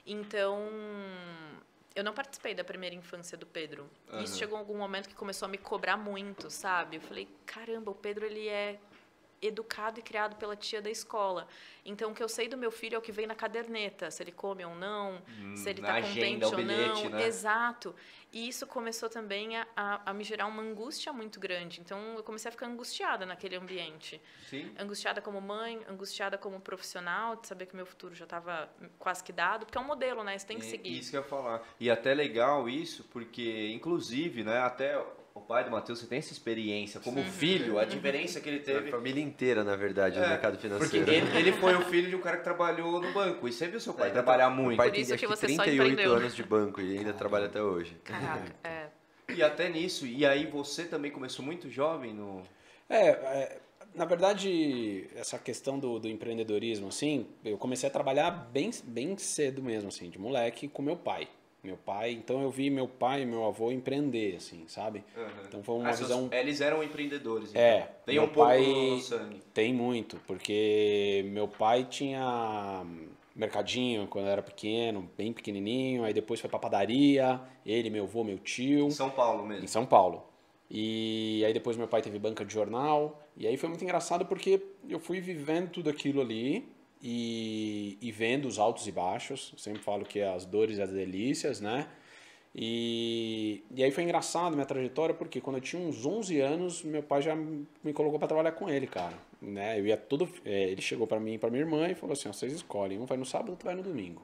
[0.06, 0.70] Então,
[1.96, 3.90] eu não participei da primeira infância do Pedro.
[4.12, 4.22] Uhum.
[4.22, 6.98] Isso chegou em algum momento que começou a me cobrar muito, sabe?
[6.98, 8.80] Eu falei, caramba, o Pedro ele é
[9.42, 11.48] educado e criado pela tia da escola.
[11.86, 14.22] Então, o que eu sei do meu filho é o que vem na caderneta, se
[14.22, 17.10] ele come ou não, hum, se ele está contente ou bilhete, não.
[17.12, 17.26] Né?
[17.26, 17.96] Exato.
[18.32, 21.82] E isso começou também a, a, a, me gerar uma angústia muito grande.
[21.82, 24.22] Então, eu comecei a ficar angustiada naquele ambiente.
[24.48, 24.72] Sim.
[24.78, 29.32] Angustiada como mãe, angustiada como profissional, de saber que meu futuro já estava quase que
[29.32, 30.38] dado, porque é um modelo, né?
[30.38, 31.00] Você tem que seguir.
[31.00, 31.68] Isso que eu ia falar.
[31.80, 35.04] E até legal isso, porque, inclusive, né, até
[35.40, 38.64] o pai do Matheus, você tem essa experiência como filho, a diferença que ele A
[38.64, 38.92] teve.
[38.92, 41.12] família inteira, na verdade, no É, mercado Porque financeiro.
[41.12, 43.48] ele, ele foi o filho de um cara que trabalhou no banco.
[43.48, 44.78] E você viu seu pai É, trabalhar Meu muito.
[44.78, 46.14] pai Por tem isso acho que você só 38 empreendeu.
[46.16, 47.96] anos de banco e ainda trabalha até hoje.
[48.04, 48.88] Caraca, é.
[49.34, 50.06] E até nisso.
[50.06, 52.42] E aí você também começou muito jovem no.
[52.90, 53.60] É, é,
[53.96, 59.62] na verdade, essa questão do, do empreendedorismo, assim, eu comecei a trabalhar bem, bem cedo
[59.64, 61.28] mesmo, assim, de moleque, com meu pai.
[61.62, 65.04] Meu pai, então eu vi meu pai e meu avô empreender, assim, sabe?
[65.46, 66.30] Então foi uma Ah, seus- visão...
[66.32, 67.50] Eles eram empreendedores.
[67.50, 67.62] então.
[67.62, 69.42] É, Tem meu um pouco pai- no sangue.
[69.54, 72.86] Tem muito, porque meu pai tinha
[73.36, 78.24] mercadinho quando eu era pequeno, bem pequenininho, aí depois foi pra padaria, ele, meu avô,
[78.24, 79.68] meu tio, Em São Paulo em mesmo.
[79.68, 80.24] São Paulo.
[80.72, 84.62] E aí depois meu pai teve banca de jornal, e aí foi muito engraçado porque
[84.88, 86.66] eu fui vivendo tudo aquilo ali
[87.02, 91.62] e, e vendo os altos e baixos, sempre falo que as dores e as delícias,
[91.62, 91.88] né?
[92.54, 97.04] E, e aí foi engraçado minha trajetória, porque quando eu tinha uns 11 anos, meu
[97.04, 99.18] pai já me colocou para trabalhar com ele, cara.
[99.42, 99.80] Né?
[99.80, 102.28] Eu ia todo, é, ele chegou para mim e para minha irmã e falou assim:
[102.28, 104.22] vocês escolhem, um vai no sábado, outro vai no domingo.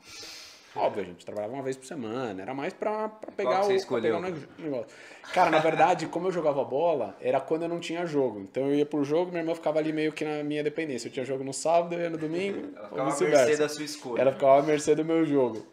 [0.76, 3.76] Óbvio, a gente trabalhava uma vez por semana, era mais pra, pra pegar, o, pra
[3.76, 4.16] escolheu?
[4.22, 4.88] pegar o negócio.
[5.34, 8.40] Cara, na verdade, como eu jogava bola, era quando eu não tinha jogo.
[8.42, 11.08] Então eu ia pro jogo, minha irmã ficava ali meio que na minha dependência.
[11.08, 13.84] Eu tinha jogo no sábado, eu ia no domingo, Ela ficava à mercê da sua
[13.86, 14.22] escolha.
[14.22, 15.66] Ela ficava à mercê do meu jogo.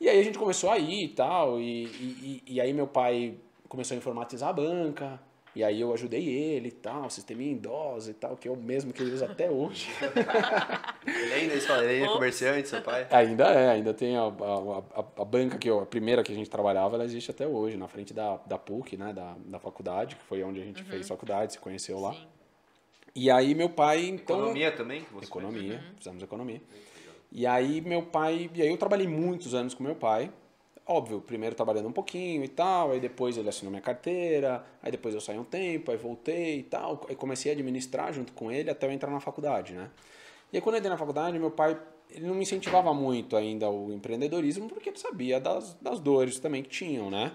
[0.00, 3.34] E aí a gente começou a ir e tal, e, e- e aí meu pai
[3.68, 5.20] começou a informatizar a banca,
[5.58, 8.56] e aí eu ajudei ele e tal, sisteminha em DOS e tal, que é o
[8.56, 9.88] mesmo que ele usa até hoje.
[11.04, 13.08] Ele ainda, ele fala, ele ainda é comerciante, seu pai?
[13.10, 16.34] ainda é, ainda tem a, a, a, a banca que eu, a primeira que a
[16.34, 20.14] gente trabalhava, ela existe até hoje, na frente da, da PUC, né, da, da faculdade,
[20.14, 22.12] que foi onde a gente fez faculdade, se conheceu lá.
[22.12, 22.26] Sim.
[23.16, 24.36] E aí meu pai, então...
[24.36, 25.04] Economia também?
[25.20, 26.62] Economia, fizemos economia.
[27.32, 30.30] E aí meu pai, e aí eu trabalhei muitos anos com meu pai.
[30.90, 35.14] Óbvio, primeiro trabalhando um pouquinho e tal, aí depois ele assinou minha carteira, aí depois
[35.14, 38.70] eu saí um tempo, aí voltei e tal, aí comecei a administrar junto com ele
[38.70, 39.90] até eu entrar na faculdade, né?
[40.50, 41.78] E aí quando eu entrei na faculdade, meu pai,
[42.10, 46.62] ele não me incentivava muito ainda o empreendedorismo, porque ele sabia das, das dores também
[46.62, 47.32] que tinham, né?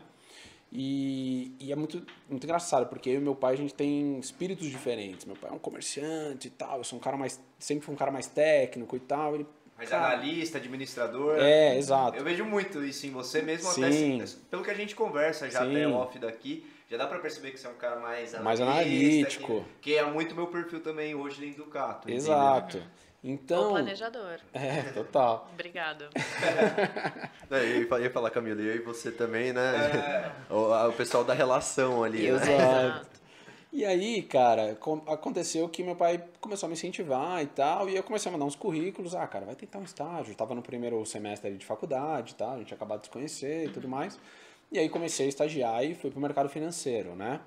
[0.71, 4.67] E, e é muito, muito engraçado, porque eu e meu pai, a gente tem espíritos
[4.67, 5.27] diferentes.
[5.27, 7.97] Meu pai é um comerciante e tal, eu sou um cara mais, sempre fui um
[7.97, 9.45] cara mais técnico e tal, ele...
[9.83, 11.37] Mais cara, analista, administrador.
[11.39, 12.17] É, exato.
[12.17, 14.21] Eu vejo muito isso em você mesmo, Sim.
[14.21, 15.71] até pelo que a gente conversa já Sim.
[15.71, 16.65] até off daqui.
[16.89, 19.65] Já dá pra perceber que você é um cara mais Mais analista, analítico.
[19.81, 22.07] Que, que é muito meu perfil também hoje dentro do Cato.
[22.09, 22.17] entendeu?
[22.17, 22.77] Exato.
[23.23, 23.69] O Então.
[23.71, 24.37] planejador.
[24.53, 25.49] É, total.
[25.55, 26.05] Obrigado.
[27.49, 30.31] Eu ia falar- Camila, eu e você também, né?
[30.49, 32.35] O, a- o pessoal da relação ali, né?
[32.37, 33.07] Exato.
[33.73, 38.03] E aí, cara, aconteceu que meu pai começou a me incentivar e tal, e eu
[38.03, 39.15] comecei a mandar uns currículos.
[39.15, 40.31] Ah, cara, vai tentar um estágio.
[40.31, 43.69] Eu tava no primeiro semestre de faculdade tal, a gente acabado de se conhecer e
[43.69, 44.19] tudo mais.
[44.71, 47.41] E aí comecei a estagiar e fui pro mercado financeiro, né?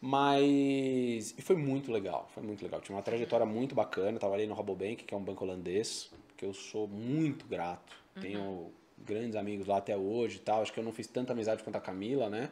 [0.00, 1.34] Mas.
[1.36, 2.80] E foi muito legal, foi muito legal.
[2.80, 4.12] Tinha uma trajetória muito bacana.
[4.12, 7.94] Eu trabalhei no Rabobank, que é um banco holandês, que eu sou muito grato.
[8.18, 10.62] Tenho grandes amigos lá até hoje e tal.
[10.62, 12.48] Acho que eu não fiz tanta amizade quanto a Camila, né?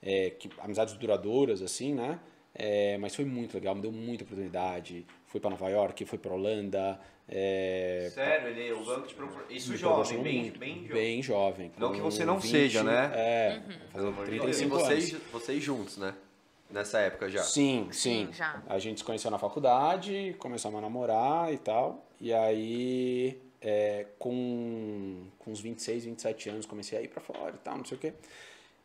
[0.00, 2.20] É, que, amizades duradouras, assim, né?
[2.54, 5.06] É, mas foi muito legal, me deu muita oportunidade.
[5.26, 7.00] Fui para Nova York, fui para Holanda.
[7.28, 9.46] É, Sério, ele, o banco te propor...
[9.48, 10.58] Isso jovem, bem, muito.
[10.58, 10.92] bem jovem.
[10.92, 11.72] Bem jovem.
[11.78, 13.12] Não que você não 20, seja, né?
[13.14, 15.26] É, Pelo fazendo amor de E 35 vocês, anos.
[15.30, 16.14] vocês juntos, né?
[16.68, 17.42] Nessa época já.
[17.42, 18.26] Sim, sim.
[18.26, 18.62] Sim, já.
[18.68, 22.04] A gente se conheceu na faculdade, começamos a namorar e tal.
[22.20, 27.58] E aí, é, com, com uns 26, 27 anos, comecei a ir pra fora e
[27.58, 28.12] tal, não sei o quê.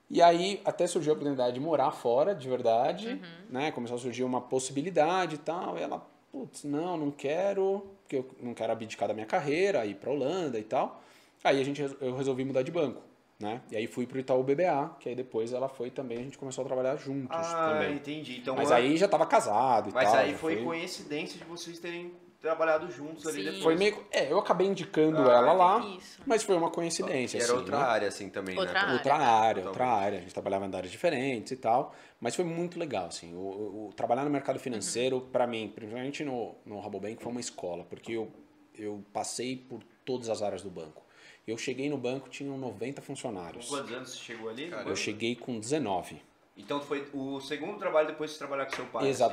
[0.10, 3.72] E aí, até surgiu a oportunidade de morar fora, de verdade, né?
[3.72, 5.78] Começou a surgir uma possibilidade e tal.
[5.78, 9.96] E ela, putz, não, não quero, porque eu não quero abdicar da minha carreira, ir
[9.96, 11.02] pra Holanda e tal.
[11.44, 13.02] Aí a gente, eu resolvi mudar de banco,
[13.40, 13.62] né?
[13.72, 16.64] E aí fui pro Itaú BBA, que aí depois ela foi também, a gente começou
[16.64, 17.96] a trabalhar juntos Ah, também.
[17.96, 18.40] entendi.
[18.40, 20.20] Então, Mas aí já tava casado e Mas tal.
[20.22, 22.12] aí já foi coincidência de vocês terem
[22.46, 23.44] trabalhado juntos ali Sim.
[23.46, 23.64] depois.
[23.64, 24.06] Foi meio.
[24.12, 26.20] É, eu acabei indicando Ah, ela lá, Isso.
[26.26, 27.38] mas foi uma coincidência.
[27.38, 27.84] E era assim, outra né?
[27.84, 28.80] área, assim, também, Outra né?
[28.80, 28.94] área.
[28.94, 29.66] Outra área, Talvez.
[29.68, 30.18] outra área.
[30.18, 31.94] A gente trabalhava em áreas diferentes e tal.
[32.20, 33.34] Mas foi muito legal, assim.
[33.34, 37.42] O, o- o trabalhar no mercado financeiro, pra mim, principalmente no, no Rabobank, foi uma
[37.42, 37.84] escola.
[37.84, 38.32] Porque eu,
[38.78, 41.04] eu passei por todas as áreas do banco.
[41.48, 43.68] Eu cheguei no banco, tinham 90 Com funcionários.
[43.68, 44.68] quantos anos você chegou ali?
[44.70, 46.22] Cara, Eu cheguei com 19.
[46.58, 49.04] Então foi o segundo trabalho depois de trabalhar com seu pai.
[49.10, 49.24] assim.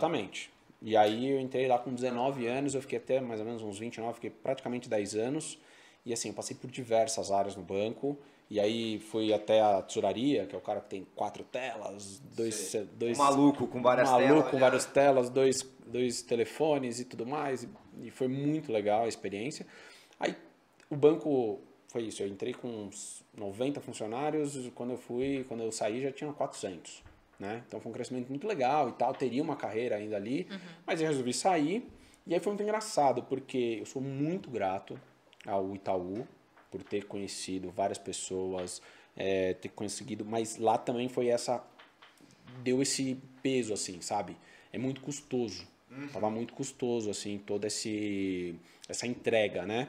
[0.82, 3.78] E aí eu entrei lá com 19 anos, eu fiquei até mais ou menos uns
[3.78, 5.58] 29, fiquei praticamente 10 anos.
[6.04, 8.18] E assim, eu passei por diversas áreas no banco.
[8.50, 12.54] E aí fui até a tesouraria, que é o cara que tem quatro telas, dois...
[12.54, 12.84] Sei.
[12.84, 14.50] dois Um maluco com várias maluco telas.
[14.50, 14.60] com já.
[14.60, 17.62] várias telas, dois, dois telefones e tudo mais.
[17.62, 17.68] E,
[18.02, 19.66] e foi muito legal a experiência.
[20.20, 20.36] Aí
[20.90, 25.70] o banco foi isso, eu entrei com uns 90 funcionários, quando eu fui, quando eu
[25.70, 27.02] saí já tinha 400.
[27.42, 27.64] Né?
[27.66, 30.46] Então foi um crescimento muito legal e tal, teria uma carreira ainda ali,
[30.86, 31.90] mas eu resolvi sair.
[32.24, 34.98] E aí foi muito engraçado, porque eu sou muito grato
[35.44, 36.24] ao Itaú
[36.70, 38.80] por ter conhecido várias pessoas,
[39.16, 41.62] é, ter conseguido, mas lá também foi essa
[42.62, 44.36] deu esse peso assim, sabe?
[44.72, 45.66] É muito custoso.
[46.12, 48.54] Tava muito custoso assim, toda esse
[48.88, 49.88] essa entrega, né?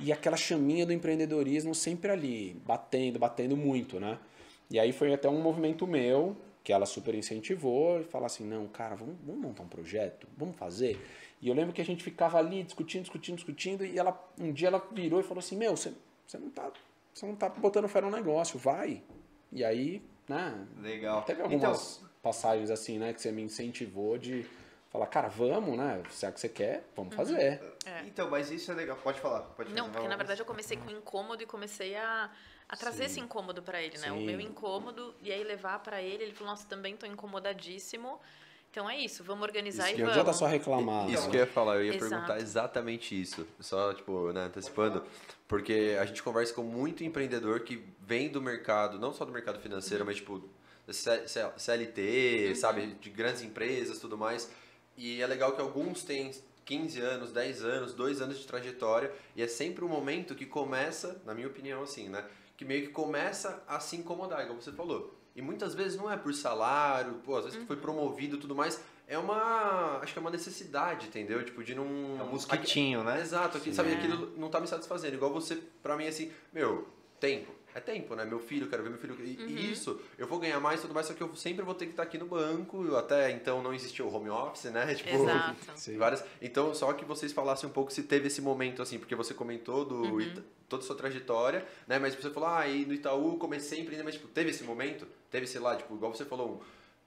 [0.00, 4.18] E aquela chaminha do empreendedorismo sempre ali, batendo, batendo muito, né?
[4.70, 8.66] E aí foi até um movimento meu, que ela super incentivou, e falar assim, não,
[8.66, 10.98] cara, vamos, vamos montar um projeto, vamos fazer.
[11.40, 14.68] E eu lembro que a gente ficava ali discutindo, discutindo, discutindo, e ela um dia
[14.68, 15.92] ela virou e falou assim, meu, você,
[16.26, 16.72] você não tá.
[17.12, 19.02] Você não tá botando fé no negócio, vai.
[19.52, 20.66] E aí, né?
[20.80, 21.22] Legal.
[21.22, 24.44] Teve algumas passagens assim, né, que você me incentivou de
[24.90, 26.02] falar, cara, vamos, né?
[26.10, 27.60] Se é que você quer, vamos fazer.
[27.84, 28.04] É.
[28.06, 28.96] Então, mas isso é legal.
[28.96, 29.40] Pode falar.
[29.40, 29.92] Pode Não, fazer.
[29.92, 32.30] porque na verdade eu comecei com incômodo e comecei a,
[32.68, 34.10] a trazer esse incômodo pra ele, né?
[34.12, 34.26] O Sim.
[34.26, 38.20] meu incômodo, e aí levar pra ele, ele falou, nossa, também tô incomodadíssimo.
[38.70, 40.18] Então é isso, vamos organizar Isso, e não vamos.
[40.18, 41.08] adianta só reclamar.
[41.08, 41.30] Isso né?
[41.30, 42.10] que eu ia falar, eu ia Exato.
[42.10, 43.46] perguntar exatamente isso.
[43.60, 45.04] Só, tipo, né, antecipando.
[45.46, 49.60] Porque a gente conversa com muito empreendedor que vem do mercado, não só do mercado
[49.60, 50.42] financeiro, mas, tipo,
[51.56, 54.50] CLT, sabe, de grandes empresas tudo mais.
[54.96, 56.32] E é legal que alguns têm
[56.64, 59.12] 15 anos, 10 anos, 2 anos de trajetória.
[59.36, 62.24] E é sempre um momento que começa, na minha opinião, assim, né?
[62.56, 65.14] Que meio que começa a se incomodar, igual você falou.
[65.34, 68.54] E muitas vezes não é por salário, pô, às vezes tu foi promovido e tudo
[68.54, 68.80] mais.
[69.06, 69.98] É uma.
[69.98, 71.44] Acho que é uma necessidade, entendeu?
[71.44, 71.84] Tipo, de não.
[71.84, 73.20] É um mosquitinho, né?
[73.20, 75.14] Exato, aqui, sabe, aquilo não tá me satisfazendo.
[75.14, 76.88] Igual você, pra mim, assim, meu,
[77.20, 77.52] tempo.
[77.74, 78.24] É tempo, né?
[78.24, 79.16] Meu filho, quero ver meu filho.
[79.20, 81.74] E, e isso, eu vou ganhar mais e tudo mais, só que eu sempre vou
[81.74, 82.94] ter que estar aqui no banco.
[82.94, 84.94] Até então não existia o home office, né?
[84.94, 85.56] Tipo, Exato.
[85.98, 86.24] Várias.
[86.40, 89.84] Então, só que vocês falassem um pouco se teve esse momento, assim, porque você comentou
[89.84, 90.20] do Uhum.
[90.20, 91.98] Ita- toda a sua trajetória, né?
[91.98, 95.06] Mas você falou, ah, e no Itaú comecei a empreender, mas tipo, teve esse momento?
[95.30, 96.58] Teve, sei lá, tipo, igual você falou, um,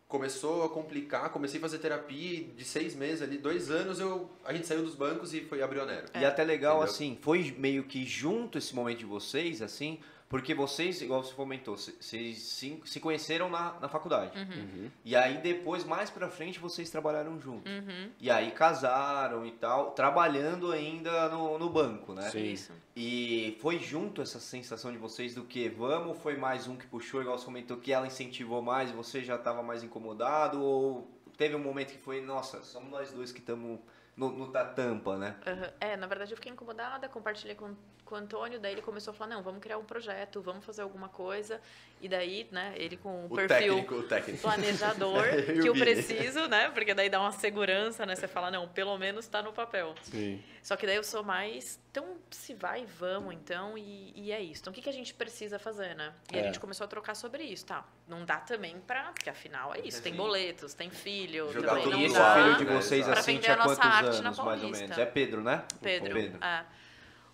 [0.08, 4.30] começou a complicar, comecei a fazer terapia e de seis meses ali, dois anos, eu,
[4.45, 6.06] a gente saiu dos bancos e foi abrir o Nero.
[6.15, 6.93] E até legal, Entendeu?
[6.93, 11.77] assim, foi meio que junto esse momento de vocês, assim, porque vocês, igual você comentou,
[11.77, 14.37] vocês se, se conheceram na, na faculdade.
[14.37, 14.89] Uhum.
[15.05, 17.71] E aí depois, mais pra frente, vocês trabalharam juntos.
[17.71, 18.09] Uhum.
[18.19, 22.29] E aí casaram e tal, trabalhando ainda no, no banco, né?
[22.29, 22.43] Sim.
[22.43, 22.73] Isso.
[22.95, 26.87] E foi junto essa sensação de vocês do que vamos, ou foi mais um que
[26.87, 31.07] puxou, igual você comentou, que ela incentivou mais e você já estava mais incomodado, ou
[31.37, 33.79] teve um momento que foi, nossa, somos nós dois que estamos
[34.17, 35.36] no, no da tampa, né?
[35.45, 35.73] Aham.
[35.80, 39.13] É, na verdade eu fiquei incomodada, compartilhei com, com o Antônio, daí ele começou a
[39.13, 41.62] falar, não, vamos criar um projeto, vamos fazer alguma coisa.
[41.99, 44.41] E daí, né, ele com o, O perfil técnico, o técnico.
[44.43, 46.69] planejador Eu e o que eu preciso, né?
[46.69, 48.15] Porque daí dá uma segurança, né?
[48.15, 49.95] Você fala, não, pelo menos tá no papel.
[50.03, 50.41] Sim.
[50.62, 54.62] Só que daí eu sou mais, então se vai, vamos então, e, e é isso.
[54.62, 56.13] Então o que, que a gente precisa fazer, né?
[56.31, 56.41] E É.
[56.41, 57.83] a gente começou a trocar sobre isso, tá?
[58.07, 61.93] Não dá também pra, porque afinal é isso, tem boletos, tem filho, Jogar também tudo
[61.95, 62.33] não E esse dá.
[62.36, 62.73] filho de né?
[62.75, 64.97] vocês, Pra assim, vender tinha a nossa quantos arte na anos, mais ou menos?
[64.97, 65.63] É Pedro, né?
[65.81, 66.43] Pedro, Pedro.
[66.45, 66.63] é.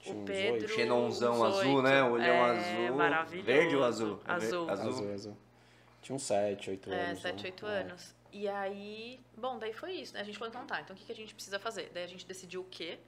[0.04, 0.54] Tinha O uns Pedro.
[0.54, 0.68] oito.
[0.70, 2.04] Xenonzão azul, né?
[2.04, 2.96] Olhão é, azul.
[2.98, 3.46] Maravilhoso.
[3.46, 4.20] Verde ou azul?
[4.26, 4.70] Azul.
[4.70, 4.90] Azul.
[4.90, 5.38] Azul, azul.
[6.02, 7.22] Tinha uns 7, 8 É, anos.
[7.22, 7.50] 7, né?
[7.50, 7.82] 8 É.
[7.82, 8.16] anos.
[8.32, 10.20] E aí, bom, daí foi isso, né?
[10.22, 11.92] A gente falou, então tá, então o que, que a gente precisa fazer?
[11.94, 13.00] Daí a gente decidiu o quê?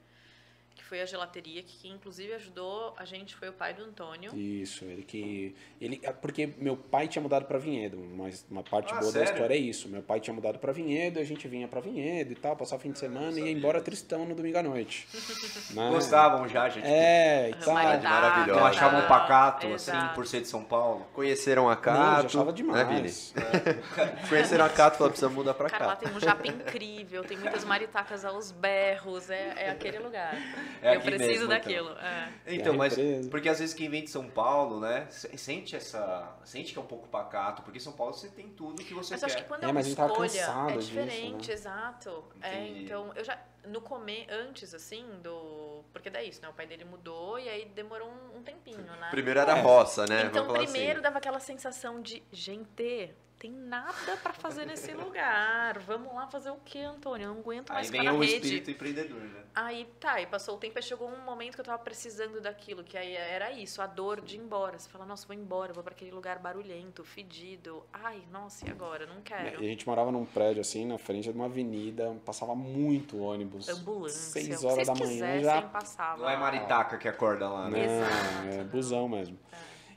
[0.76, 4.36] Que foi a gelateria, que quem inclusive ajudou a gente foi o pai do Antônio.
[4.36, 5.56] Isso, ele que.
[5.80, 9.26] Ele, é porque meu pai tinha mudado para Vinhedo, mas uma parte Ah, boa sério?
[9.28, 9.88] da história é isso.
[9.88, 12.80] Meu pai tinha mudado para Vinhedo, a gente vinha para Vinhedo e tal, passar o
[12.80, 15.08] fim de semana e ia embora tristão no domingo à noite.
[15.74, 15.90] né?
[15.92, 16.86] Gostavam já, gente.
[16.86, 17.74] É, e tal.
[17.74, 18.60] Maravilhosa.
[18.60, 20.14] Não achavam tá, pacato, assim, exato.
[20.14, 21.08] por ser de São Paulo.
[21.14, 22.22] Conheceram a Não, Cato.
[22.22, 23.34] já achava Né, demais.
[23.34, 23.42] Vini?
[24.30, 26.06] Conheceram a Cato e falaram, precisa mudar pra Cara, lá cá.
[26.06, 30.36] tem um japa incrível, tem muitas maritacas aos berros, é, é aquele lugar.
[30.82, 31.58] É Eu preciso mesmo, então.
[31.58, 31.90] daquilo.
[32.00, 32.30] é.
[32.48, 33.30] Então, E a mas represa.
[33.30, 36.82] porque às vezes quem vem de São Paulo, né, se- sente essa, sente que é
[36.82, 39.26] um pouco pacato, porque em São Paulo você tem tudo que você Mas quer.
[39.28, 41.48] acho que quando É, é, uma mas a gente tava escolha, cansado é disso, diferente,
[41.48, 41.54] né?
[41.54, 42.24] exato.
[42.42, 45.84] É, então, eu já, no comer, antes, assim, do...
[45.92, 46.50] Porque daí é isso, né?
[46.50, 49.08] O pai dele mudou e aí demorou um, um tempinho, né?
[49.10, 49.62] Primeiro era É.
[49.62, 50.26] roça, né?
[50.26, 51.02] Então, falar primeiro assim.
[51.02, 55.78] dava aquela sensação de, gente, tem nada pra fazer nesse lugar.
[55.80, 57.26] Vamos lá fazer o quê, Antônio?
[57.28, 58.34] Eu não aguento Aí mais vem ficar na o rede.
[58.36, 59.44] espírito empreendedor, né?
[59.54, 62.84] Aí tá, e passou o tempo e chegou um momento que eu tava precisando daquilo,
[62.84, 64.78] que aí era isso, a dor de ir embora.
[64.78, 67.84] Você fala, nossa, vou embora, vou pra aquele lugar barulhento, fedido.
[67.94, 69.06] Ai, nossa, e agora?
[69.06, 69.60] Não E quero.
[69.60, 73.70] a gente morava num prédio assim, na frente de uma avenida, passava muito ônibus.
[73.70, 74.20] Ambulância.
[74.42, 76.22] Seis o que horas vocês da manhã quisessem, já passava.
[76.22, 77.86] Não é maritaca que acorda lá, Não, né?
[77.86, 79.38] Exato, é busão mesmo.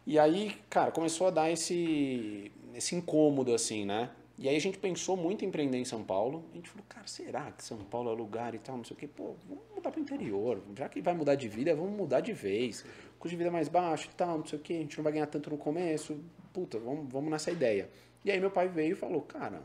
[0.07, 4.11] E aí, cara, começou a dar esse, esse incômodo, assim, né?
[4.38, 6.45] E aí a gente pensou muito em empreender em São Paulo.
[6.53, 8.99] A gente falou, cara, será que São Paulo é lugar e tal, não sei o
[8.99, 9.09] quê?
[9.09, 10.62] Pô, vamos mudar para o interior.
[10.77, 12.85] Já que vai mudar de vida, vamos mudar de vez.
[13.19, 14.75] Custo de vida mais baixo e tal, não sei o quê.
[14.75, 16.17] A gente não vai ganhar tanto no começo.
[16.53, 17.91] Puta, vamos, vamos nessa ideia.
[18.25, 19.61] E aí meu pai veio e falou, cara,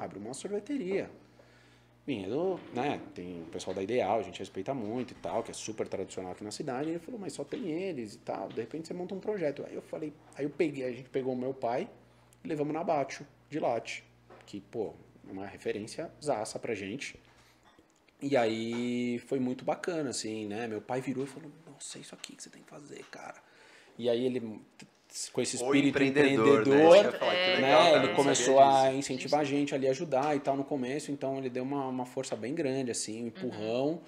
[0.00, 1.08] abre uma sorveteria.
[2.04, 5.54] Vinhedo, né, tem o pessoal da Ideal, a gente respeita muito e tal, que é
[5.54, 6.88] super tradicional aqui na cidade.
[6.88, 9.64] E ele falou, mas só tem eles e tal, de repente você monta um projeto.
[9.64, 11.88] Aí eu falei, aí eu peguei, a gente pegou o meu pai
[12.44, 14.04] e levamos na Bátio, de Latte,
[14.46, 14.94] que, pô,
[15.28, 17.18] é uma referência zaça pra gente.
[18.20, 20.66] E aí foi muito bacana, assim, né?
[20.66, 23.36] Meu pai virou e falou, nossa, é isso aqui que você tem que fazer, cara.
[23.96, 24.60] E aí ele,
[25.32, 27.12] com esse O espírito empreendedor, empreendedor, né?
[27.12, 30.40] Falar, que É, legal, né, ele começou a incentivar a gente ali a ajudar e
[30.40, 34.00] tal no começo, então ele deu uma, uma força bem grande, assim, um empurrão.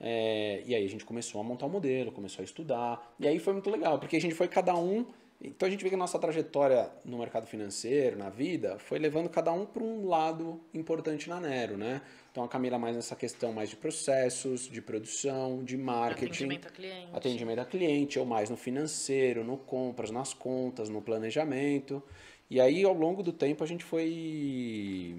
[0.00, 3.14] É, e aí a gente começou a montar o modelo, começou a estudar.
[3.18, 5.06] E aí foi muito legal, porque a gente foi cada um.
[5.44, 9.28] Então a gente vê que a nossa trajetória no mercado financeiro, na vida, foi levando
[9.28, 12.00] cada um para um lado importante na Nero, né?
[12.32, 16.44] Então a Camila mais nessa questão mais de processos, de produção, de marketing.
[16.46, 17.08] Atendimento a cliente.
[17.12, 22.02] Atendimento a cliente, ou mais no financeiro, no compras, nas contas, no planejamento.
[22.50, 25.14] E aí, ao longo do tempo, a gente foi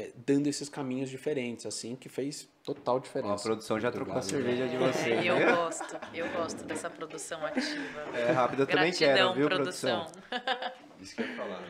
[0.00, 3.34] é, dando esses caminhos diferentes, assim, que fez total Ó, diferença.
[3.34, 5.26] a produção já trocou a cerveja de É, vocês.
[5.26, 5.52] eu né?
[5.54, 8.00] gosto, eu gosto dessa produção ativa.
[8.14, 10.06] É rápido, eu também quero, viu, produção.
[10.06, 10.72] produção?
[11.00, 11.62] Isso que eu ia falar.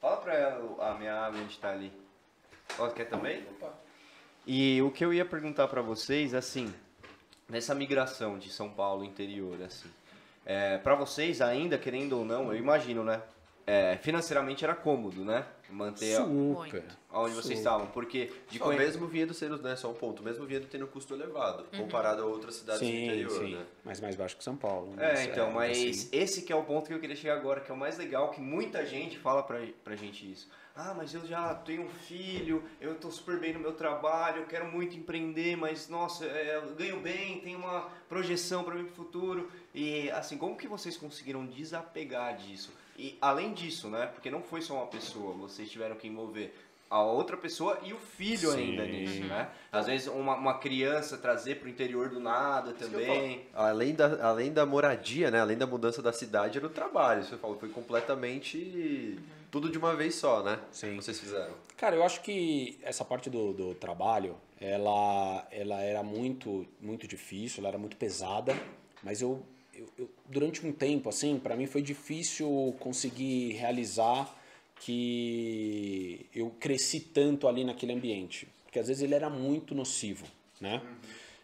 [0.00, 1.90] Fala pra ela a minha água onde tá ali.
[2.78, 3.42] Ó, quer também?
[4.46, 6.72] E o que eu ia perguntar pra vocês, assim,
[7.48, 9.88] nessa migração de São Paulo interior, assim,
[10.44, 13.22] é, para vocês ainda, querendo ou não, eu imagino, né?
[13.66, 15.46] É, financeiramente era cômodo, né?
[15.70, 16.30] Manter a- Super.
[16.82, 16.82] Muito.
[17.10, 17.56] aonde vocês Super.
[17.56, 21.14] estavam, porque de Só, mesmo Vinhedo sendo, né, só um ponto, mesmo Vinhedo tendo custo
[21.14, 21.80] elevado, Uhum.
[21.80, 23.54] comparado a outras cidades do Sim, interior, sim.
[23.54, 23.64] né?
[23.82, 24.94] Mas mais baixo que São Paulo.
[24.94, 25.14] né?
[25.14, 26.08] É, então, mas assim.
[26.12, 28.30] esse que é o ponto que eu queria chegar agora, que é o mais legal,
[28.30, 30.50] que muita gente fala pra, pra gente isso.
[30.76, 34.46] Ah, mas eu já tenho um filho, eu tô super bem no meu trabalho, eu
[34.46, 38.94] quero muito empreender, mas nossa, é, eu ganho bem, tenho uma projeção para mim pro
[38.94, 39.50] futuro.
[39.72, 42.70] E assim, como que vocês conseguiram desapegar disso?
[42.96, 44.06] E além disso, né?
[44.06, 46.54] Porque não foi só uma pessoa, vocês tiveram que envolver
[46.90, 48.70] a outra pessoa e o filho Sim.
[48.70, 49.48] ainda nisso, né?
[49.72, 53.46] Às vezes uma, uma criança trazer pro interior do nada também.
[53.52, 55.40] Além da, além da moradia, né?
[55.40, 57.20] Além da mudança da cidade, era o trabalho.
[57.20, 59.18] Isso que eu falo, foi completamente
[59.50, 60.58] tudo de uma vez só, né?
[60.70, 60.94] Sim.
[60.96, 61.54] Vocês fizeram.
[61.76, 67.60] Cara, eu acho que essa parte do, do trabalho, ela, ela era muito, muito difícil,
[67.60, 68.56] ela era muito pesada,
[69.02, 69.44] mas eu,
[69.76, 74.34] eu, eu- durante um tempo, assim, para mim foi difícil conseguir realizar
[74.80, 80.26] que eu cresci tanto ali naquele ambiente, porque às vezes ele era muito nocivo,
[80.60, 80.82] né?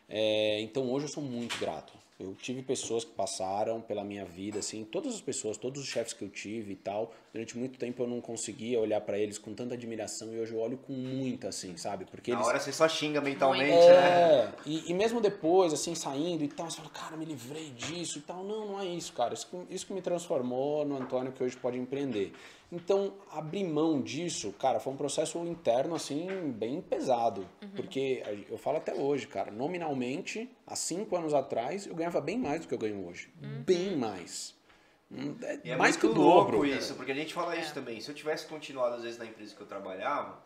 [0.08, 1.92] É, então hoje eu sou muito grato.
[2.18, 6.12] Eu tive pessoas que passaram pela minha vida, assim, todas as pessoas, todos os chefes
[6.12, 7.14] que eu tive e tal.
[7.32, 10.58] Durante muito tempo eu não conseguia olhar para eles com tanta admiração e hoje eu
[10.58, 12.04] olho com muita, assim, sabe?
[12.04, 12.46] Porque Na eles.
[12.48, 14.08] hora você só xinga mentalmente, né?
[14.32, 18.18] É, e, e mesmo depois, assim, saindo e tal, você fala, cara, me livrei disso
[18.18, 18.42] e tal.
[18.42, 19.32] Não, não é isso, cara.
[19.32, 22.32] Isso que, isso que me transformou no Antônio que hoje pode empreender.
[22.72, 27.46] Então, abrir mão disso, cara, foi um processo interno, assim, bem pesado.
[27.76, 32.38] Porque a- eu falo até hoje, cara, nominalmente, há cinco anos atrás, eu ganhava bem
[32.38, 33.28] mais do que eu ganho hoje.
[33.64, 34.54] Bem mais.
[35.12, 36.64] É E é mais que o dobro.
[36.64, 38.00] isso, porque a gente fala isso também.
[38.00, 40.38] Se eu tivesse continuado, às vezes, na empresa que eu trabalhava,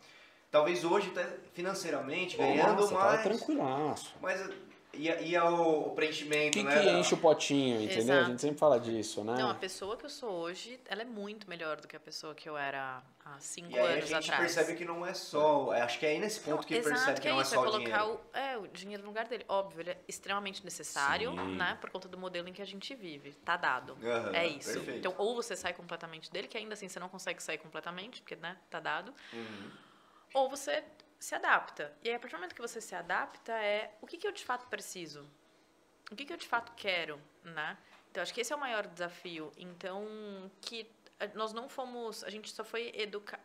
[0.50, 1.12] talvez hoje,
[1.52, 3.22] financeiramente, ganhando Nossa, tava mais.
[3.22, 4.14] tranquilaço.
[4.22, 4.40] Mas
[4.94, 6.80] ia, ia o, o O preenchimento, que, né?
[6.82, 7.96] que enche o potinho, entendeu?
[8.14, 8.30] A Exato.
[8.30, 9.34] gente sempre fala disso, né?
[9.36, 12.34] Não, a pessoa que eu sou hoje, ela é muito melhor do que a pessoa
[12.34, 14.54] que eu era há cinco E aí a anos gente atrás.
[14.54, 15.70] percebe que não é só.
[15.72, 17.42] Acho que é aí nesse ponto Não, que exato, percebe que, que é não é
[17.42, 18.20] isso, só é o colocar dinheiro.
[18.34, 19.44] o, é, o dinheiro no lugar dele.
[19.48, 21.56] Óbvio, ele é extremamente necessário, Sim.
[21.56, 21.76] né?
[21.80, 23.32] Por conta do modelo em que a gente vive.
[23.44, 23.96] Tá dado.
[24.02, 24.72] Aham, é isso.
[24.74, 24.98] perfeito.
[24.98, 28.36] Então, ou você sai completamente dele, que ainda assim você não consegue sair completamente, porque,
[28.36, 29.12] né, tá dado.
[29.32, 29.70] Uhum.
[30.34, 30.82] Ou você
[31.24, 31.90] se adapta.
[32.02, 34.32] E aí, a partir do momento que você se adapta, é o que, que eu
[34.32, 35.26] de fato preciso?
[36.10, 37.78] O que, que eu de fato quero, né?
[38.10, 39.50] Então, acho que esse é o maior desafio.
[39.56, 40.06] Então,
[40.60, 40.86] que
[41.18, 42.22] eh, nós não fomos...
[42.24, 43.40] A gente só foi educar...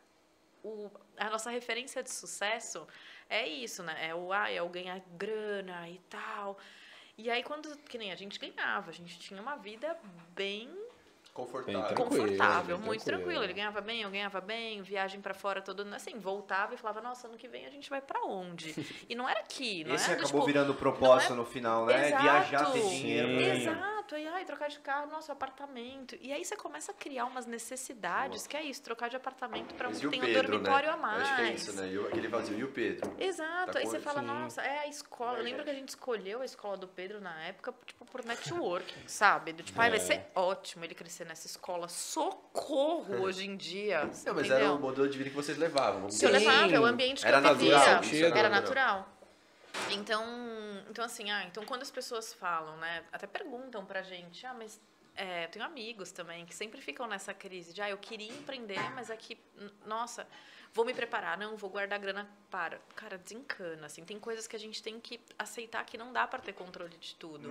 [0.61, 2.85] O, a nossa referência de sucesso
[3.29, 4.09] é isso, né?
[4.09, 6.59] É o, ah, é o ganhar grana e tal.
[7.17, 7.77] E aí, quando...
[7.83, 8.89] Que nem a gente ganhava.
[8.89, 9.97] A gente tinha uma vida
[10.35, 10.69] bem
[11.39, 11.81] Confortável.
[11.81, 12.21] Bem tranquilo.
[12.23, 13.25] confortável, bem muito tranquilo.
[13.25, 13.43] tranquilo.
[13.45, 17.27] Ele ganhava bem, eu ganhava bem, viagem pra fora todo assim, voltava e falava, nossa,
[17.27, 18.73] ano que vem a gente vai pra onde?
[19.09, 21.85] E não era aqui, não Esse do, acabou tipo, virando o propósito não no final,
[21.85, 22.07] né?
[22.07, 22.21] Exato.
[22.21, 23.27] Viajar, ter dinheiro.
[23.75, 26.17] pra Exato, aí ai, trocar de carro, nosso apartamento.
[26.21, 29.89] E aí você começa a criar umas necessidades, que é isso, trocar de apartamento pra
[29.89, 30.93] um que e tem um Pedro, dormitório né?
[30.93, 31.21] a mais.
[31.23, 31.87] Acho que é isso, né?
[31.91, 32.57] E aquele vazio.
[32.57, 33.15] E o Pedro?
[33.19, 35.37] Exato, Tá aí você fala, nossa, é a escola.
[35.37, 39.07] Eu lembro que a gente escolheu a escola do Pedro na época, tipo, por networking,
[39.07, 39.53] sabe?
[39.53, 40.01] Do tipo, ai, vai É.
[40.01, 41.87] ser ótimo ele crescer nessa escola.
[41.87, 44.05] Socorro hoje em dia.
[44.05, 44.55] Não, mas entendeu?
[44.57, 46.07] era o modelo de vida que vocês levavam.
[46.07, 47.77] Que eu levava, é o ambiente que Era eu vivia.
[47.77, 48.97] natural, Era natural.
[48.97, 49.18] natural.
[49.91, 50.23] Então,
[50.89, 54.79] então assim, ah, então quando as pessoas falam, né, até perguntam pra gente, ah, mas
[55.15, 58.79] é, eu tenho amigos também que sempre ficam nessa crise de, ah, eu queria empreender,
[58.93, 60.27] mas aqui, n- nossa,
[60.73, 62.79] vou me preparar, não, vou guardar grana para.
[62.95, 64.05] Cara, desencana, assim.
[64.05, 67.15] Tem coisas que a gente tem que aceitar que não dá para ter controle de
[67.15, 67.49] tudo.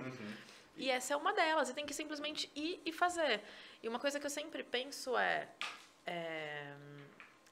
[0.77, 1.67] E essa é uma delas.
[1.67, 3.41] Você tem que simplesmente ir e fazer.
[3.83, 5.49] E uma coisa que eu sempre penso é,
[6.07, 6.73] é,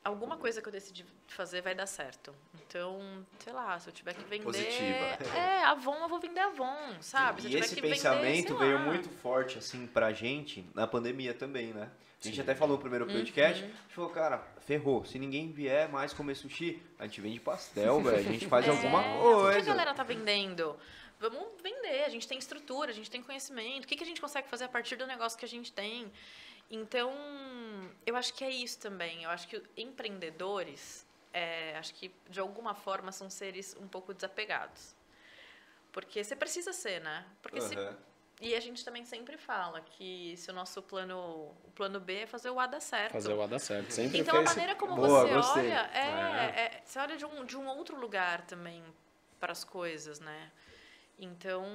[0.07, 2.33] alguma coisa que eu decidi fazer vai dar certo.
[2.67, 5.37] Então, sei lá, se eu tiver que vender, Positiva.
[5.37, 7.41] é, Avon, eu vou vender Avon, sabe?
[7.41, 10.85] Se eu E tiver esse que pensamento vender, veio muito forte, assim, pra gente na
[10.87, 11.89] pandemia também, né?
[12.19, 12.41] A gente Sim.
[12.41, 13.69] até falou no primeiro podcast, Uhum.
[13.69, 15.05] a gente falou, cara, ferrou.
[15.05, 18.17] Se ninguém vier mais comer sushi, a gente vende pastel, velho.
[18.17, 19.61] A gente faz É, alguma O que a coisa.
[19.69, 20.75] galera tá vendendo?
[21.19, 23.85] Vamos vender, a gente tem estrutura, a gente tem conhecimento.
[23.85, 26.11] O que, que a gente consegue fazer a partir do negócio que a gente tem?
[26.69, 27.13] Então,
[28.05, 29.23] eu acho que é isso também.
[29.23, 34.95] Eu acho que empreendedores, é, acho que de alguma forma são seres um pouco desapegados.
[35.91, 37.25] Porque você precisa ser, né?
[37.41, 37.97] Porque se Aham.
[38.39, 41.17] E a gente também sempre fala que se o nosso plano,
[41.65, 43.13] o plano B é fazer o A dar certo.
[43.13, 43.91] Fazer o A dar certo.
[43.91, 44.49] Sempre Então a fez.
[44.49, 45.63] maneira como Boa, você gostei.
[45.71, 46.61] olha é, É.
[46.65, 48.83] é- você olha de um, de um outro lugar também
[49.39, 50.51] para as coisas, né?
[51.19, 51.65] Então,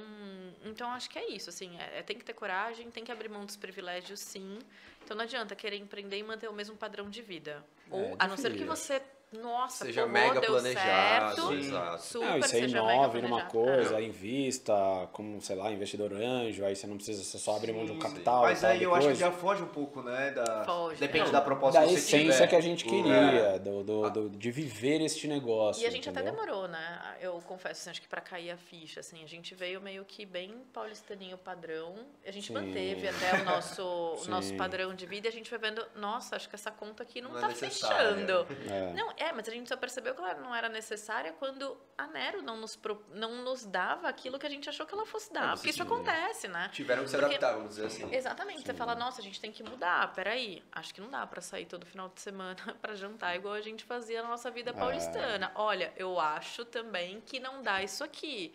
[0.63, 3.27] então acho que é isso, assim, é, é- tem que ter coragem, tem que abrir
[3.29, 4.57] mão dos privilégios, sim.
[5.03, 7.63] Então não adianta querer empreender e manter o mesmo padrão de vida.
[7.91, 9.01] Ou É, a não ser que você,
[9.33, 11.35] nossa, Seja pulou, mega deu planejado.
[11.35, 12.03] certo, Exato.
[12.03, 14.03] super, Não, e você seja mega inove numa coisa, É.
[14.03, 14.73] invista
[15.11, 17.99] como, sei lá, investidor anjo, aí você não precisa, você só abre mão de um
[17.99, 18.43] capital.
[18.43, 20.31] Mas aí eu acho que já foge um pouco, né?
[20.31, 20.63] Da...
[20.65, 20.99] Foge.
[20.99, 22.47] Depende Não, da proposta da que você essência tiver.
[22.47, 22.89] que a gente É.
[22.89, 25.83] queria, do, do, do- de viver este negócio.
[25.83, 26.39] E a gente até entendeu?
[26.45, 27.15] demorou, né?
[27.21, 30.25] Eu confesso, assim, acho que pra cair a ficha, assim, a gente veio meio que
[30.25, 31.95] bem paulistaninho padrão.
[32.25, 32.53] A gente Sim.
[32.53, 36.35] manteve até o nosso, o nosso padrão de vida e a gente foi vendo, nossa,
[36.35, 38.13] acho que essa conta aqui não, Não é tá necessária.
[38.15, 38.47] fechando.
[38.69, 38.93] É.
[38.93, 42.41] Não, é, mas a gente só percebeu que ela não era necessária quando a Nero
[42.41, 45.47] não nos, pro- não nos dava aquilo que a gente achou que ela fosse dar.
[45.47, 45.83] Não, porque isso sim.
[45.83, 46.69] acontece, né?
[46.73, 48.13] Tiveram que se Porque- adaptar, vamos dizer assim.
[48.13, 48.63] Exatamente.
[48.65, 50.13] Você fala, nossa, a gente tem que mudar.
[50.13, 53.61] Peraí, acho que não dá pra sair todo final de semana pra jantar igual a
[53.61, 55.51] gente fazia na nossa vida paulistana.
[55.55, 58.53] Olha, eu acho também que não dá isso aqui.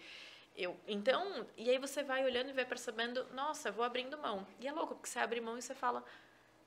[0.56, 4.44] Eu, então, e aí você vai olhando e vai percebendo, nossa, vou abrindo mão.
[4.58, 6.02] E é louco, porque você abre mão e você fala,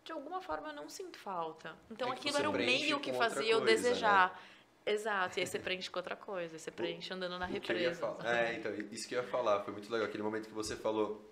[0.04, 1.76] de alguma forma eu não sinto falta.
[1.90, 3.72] Então É aquilo você era o meio que fazia eu coisa, né?
[3.90, 4.44] desejar.
[4.84, 8.16] Exato, e aí você preenche com outra coisa, você preenche andando na eu represa.
[8.26, 9.62] É, então, isso que eu ia falar.
[9.64, 10.08] Foi muito legal.
[10.08, 11.24] Aquele momento que você falou,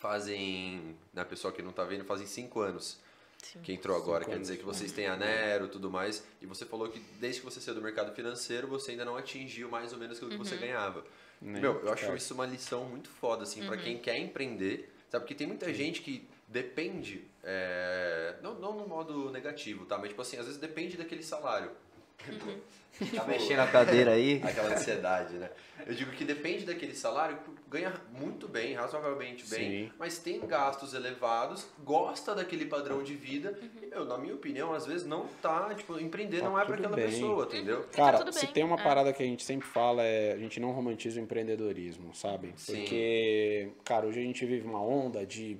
[0.00, 2.98] fazem, na pessoa que não tá vendo, fazem cinco anos
[3.42, 3.60] Sim.
[3.62, 4.24] que entrou agora.
[4.24, 6.24] Quer dizer que vocês têm a Nero e tudo mais.
[6.42, 9.68] E você falou que desde que você saiu do mercado financeiro, você ainda não atingiu
[9.70, 10.60] mais ou menos aquilo que você Uhum.
[10.60, 11.04] ganhava.
[11.40, 13.82] Nem Meu, eu acho isso uma lição muito foda, assim, pra Uhum.
[13.82, 14.92] quem quer empreender.
[15.10, 19.96] Sabe, porque tem muita gente que depende, é, não, não no modo negativo, tá?
[19.98, 21.70] Mas, tipo assim, às vezes depende daquele salário.
[23.14, 24.42] Tá mexendo a cadeira aí.
[24.44, 25.48] Aquela ansiedade, né?
[25.86, 29.92] Eu digo que depende daquele salário, ganha muito bem, razoavelmente bem, Sim.
[29.98, 33.68] mas tem gastos elevados, gosta daquele padrão de vida, Uhum.
[33.82, 36.76] e, meu, na minha opinião, às vezes não tá, tipo, empreender Tá não é pra
[36.76, 37.06] tudo aquela bem.
[37.10, 37.84] pessoa, entendeu?
[37.92, 38.82] Cara, tudo se tem uma é.
[38.82, 42.52] parada que a gente sempre fala é a gente não romantiza o empreendedorismo, sabe?
[42.56, 42.74] Sim.
[42.80, 45.56] Porque, cara, hoje a gente vive uma onda de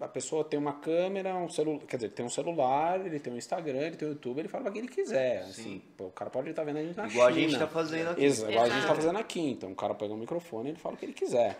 [0.00, 3.36] a pessoa tem uma câmera, um celular, quer dizer, tem um celular, ele tem um
[3.36, 5.40] Instagram, ele tem um YouTube, ele fala o que ele quiser.
[5.42, 7.48] Assim, pô, o cara pode estar vendo a gente na Igual a China.
[7.48, 8.24] gente tá fazendo aqui.
[8.24, 9.00] Exato, igual a gente tá Exato.
[9.00, 9.40] fazendo aqui.
[9.50, 11.58] Então o cara pega o microfone e ele fala o que ele quiser.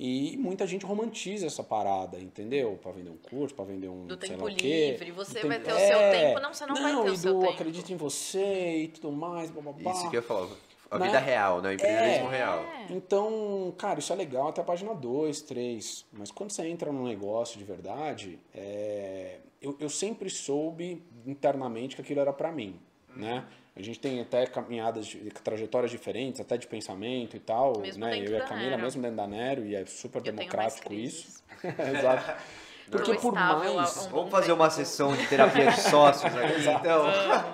[0.00, 2.78] E muita gente romantiza essa parada, entendeu?
[2.80, 4.90] Pra vender um curso, pra vender um Do sei tempo lá o quê.
[4.92, 6.10] livre, você Do vai tempo- ter o seu É.
[6.28, 6.40] tempo.
[6.40, 7.52] Não, você não, vai ter o seu do tempo.
[7.52, 9.90] acredita em você e tudo mais, bababá.
[9.90, 10.48] Isso que eu falar.
[10.90, 11.06] A Né?
[11.06, 11.68] vida real, né?
[11.68, 12.36] O empreendedorismo É.
[12.36, 12.66] real.
[12.88, 16.06] Então, cara, isso é legal até a página 2, 3.
[16.12, 22.00] Mas quando você entra num negócio de verdade, é, eu, eu sempre soube internamente que
[22.02, 22.80] aquilo era pra mim,
[23.14, 23.44] né?
[23.76, 28.18] A gente tem até caminhadas, de, trajetórias diferentes, até de pensamento e tal, Mesmo né?
[28.18, 28.82] Eu e a da Camila, Nero.
[28.82, 31.44] mesmo dentro da Nero, e é super Eu democrático isso.
[31.96, 32.42] Exato.
[32.90, 33.96] Porque Tô por mais...
[34.06, 37.04] um- Vamos fazer uma sessão de terapia de sócios aqui, então.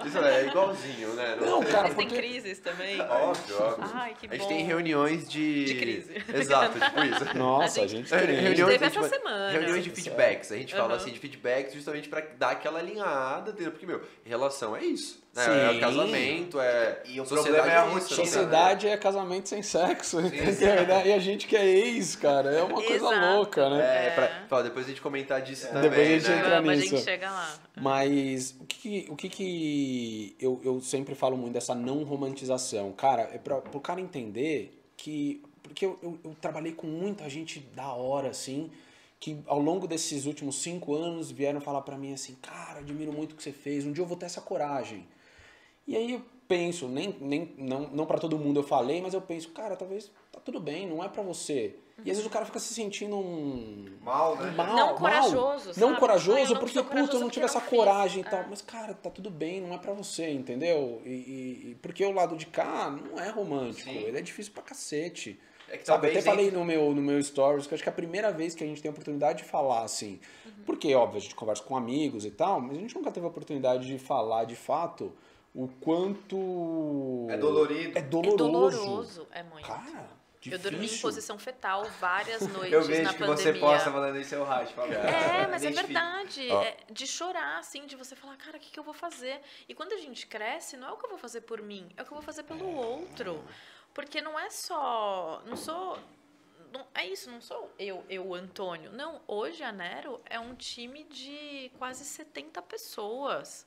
[0.06, 1.36] Isso é igualzinho, né?
[1.40, 2.16] Não, cara, Vocês têm porque...
[2.22, 3.00] crises também?
[3.00, 3.90] Óbvio, óbvio.
[3.94, 4.48] Ai, que a gente bom.
[4.48, 5.64] tem reuniões de...
[5.64, 6.22] De crise.
[6.32, 7.24] Exato, tipo isso.
[7.36, 8.36] Nossa, a A gente, gente- tem.
[8.40, 9.50] Reuniões, teve essa tipo, semana.
[9.50, 10.52] reuniões de feedbacks.
[10.52, 10.96] A gente fala Aham.
[10.96, 13.72] assim de feedbacks justamente pra dar aquela alinhada, entendeu?
[13.72, 15.23] Porque, meu, relação é isso.
[15.34, 15.42] Né?
[15.44, 15.76] Sim.
[15.76, 17.02] É casamento, é.
[17.06, 18.24] E o sociedade problema é a rotina, né?
[18.24, 20.18] Sociedade é casamento sem sexo?
[20.20, 23.34] E a gente que é ex, cara, é uma coisa Exato.
[23.34, 24.06] louca, né?
[24.06, 25.82] É, pra, pra depois a gente comentar disso também.
[25.90, 26.38] Depois a gente né?
[26.38, 26.86] entra a nisso.
[26.96, 27.54] gente chega lá.
[27.80, 32.92] Mas o que, que- o que, que eu, eu sempre falo muito dessa não romantização?
[32.92, 35.42] Cara, é pra, pro cara entender que.
[35.62, 38.70] Porque eu, eu, eu trabalhei com muita gente da hora, assim,
[39.18, 43.32] que ao longo desses últimos cinco anos vieram falar pra mim assim: cara, admiro muito
[43.32, 45.08] o que você fez, um dia eu vou ter essa coragem.
[45.86, 49.20] E aí eu penso, nem, nem, não, não para todo mundo eu falei, mas eu
[49.20, 51.76] penso, cara, talvez tá tudo bem, não é para você.
[51.98, 53.86] E às vezes o cara fica se sentindo um.
[54.02, 54.50] Mal, né?
[54.50, 54.94] Mal, Não mal.
[54.96, 56.00] corajoso, Não sabe?
[56.00, 57.70] corajoso, Ah, eu não porque, puta, eu não corajoso tive essa não fiz.
[57.78, 58.30] coragem e É.
[58.30, 58.44] tal.
[58.50, 61.00] Mas, cara, tá tudo bem, não é pra você, entendeu?
[61.04, 63.96] E, e- e- porque o lado de cá não é romântico, Sim.
[63.98, 65.38] ele é difícil pra cacete.
[65.70, 67.88] É que Sabe, eu até falei no meu, no meu stories que eu acho que
[67.88, 70.20] é a primeira vez que a gente tem a oportunidade de falar assim.
[70.44, 70.52] Uhum.
[70.66, 73.28] Porque, óbvio, a gente conversa com amigos e tal, mas a gente nunca teve a
[73.28, 75.12] oportunidade de falar de fato
[75.54, 77.26] o quanto.
[77.30, 77.96] É dolorido.
[77.98, 78.78] É É doloroso.
[78.78, 79.66] doloroso, é muito.
[79.66, 80.08] Cara,
[80.46, 81.02] eu dormi em difícil.
[81.02, 83.36] posição fetal várias noites Eu na vejo que pandemia.
[83.36, 84.72] você posta falando isso, eu racho.
[84.74, 86.50] falo, É, "Cara, mas é identifico." verdade.
[86.50, 89.40] É de chorar, assim, de você falar, cara, o que, que eu vou fazer?
[89.68, 92.02] E quando a gente cresce, não é o que eu vou fazer por mim, é
[92.02, 93.42] o que eu vou fazer pelo outro.
[93.94, 95.40] Porque não é só.
[95.46, 95.98] Não sou.
[96.72, 98.90] Não, é isso, não sou eu, eu, Antônio.
[98.90, 103.64] Não, hoje a Nero é um time de quase 70 pessoas.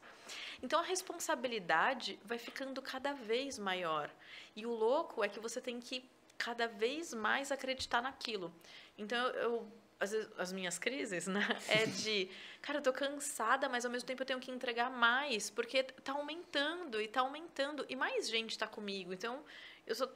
[0.62, 4.10] Então a responsabilidade vai ficando cada vez maior.
[4.56, 6.04] E o louco é que você tem que
[6.38, 8.54] cada vez mais acreditar naquilo.
[8.98, 9.68] Então eu,
[10.00, 12.30] vezes, as minhas crises, né, é de,
[12.62, 16.14] cara, eu tô cansada, mas ao mesmo tempo eu tenho que entregar mais, porque tá
[16.14, 19.14] aumentando e tá aumentando e mais gente tá comigo.
[19.14, 19.44] Então
[19.86, 20.12] eu sou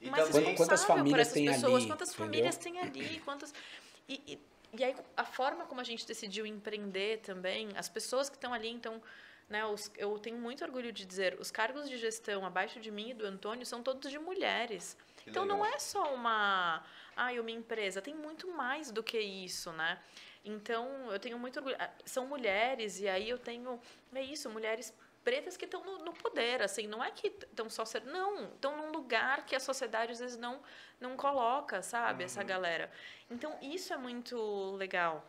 [0.00, 2.26] E mais responsável Quantas por famílias essas tem pessoas, ali, quantas entendeu?
[2.26, 3.54] famílias tem ali, quantas
[4.08, 4.40] e, e,
[4.78, 8.68] e aí a forma como a gente decidiu empreender também, as pessoas que estão ali,
[8.68, 9.00] então,
[9.50, 13.10] né, os, eu tenho muito orgulho de dizer, os cargos de gestão abaixo de mim
[13.10, 14.96] e do Antônio são todos de mulheres.
[15.16, 15.58] Que então legal.
[15.58, 16.84] não é só uma,
[17.16, 19.98] ai, uma empresa, tem muito mais do que isso, né?
[20.44, 21.76] Então, eu tenho muito orgulho.
[21.78, 23.78] Ah, São mulheres, e aí eu tenho.
[24.14, 27.84] É isso, mulheres pretas que estão no, no poder, assim, não é que estão só
[27.84, 28.04] ser.
[28.04, 30.62] Não, estão num lugar que a sociedade às vezes não,
[30.98, 32.90] não coloca, sabe, essa galera.
[33.28, 35.26] Então, isso é muito legal.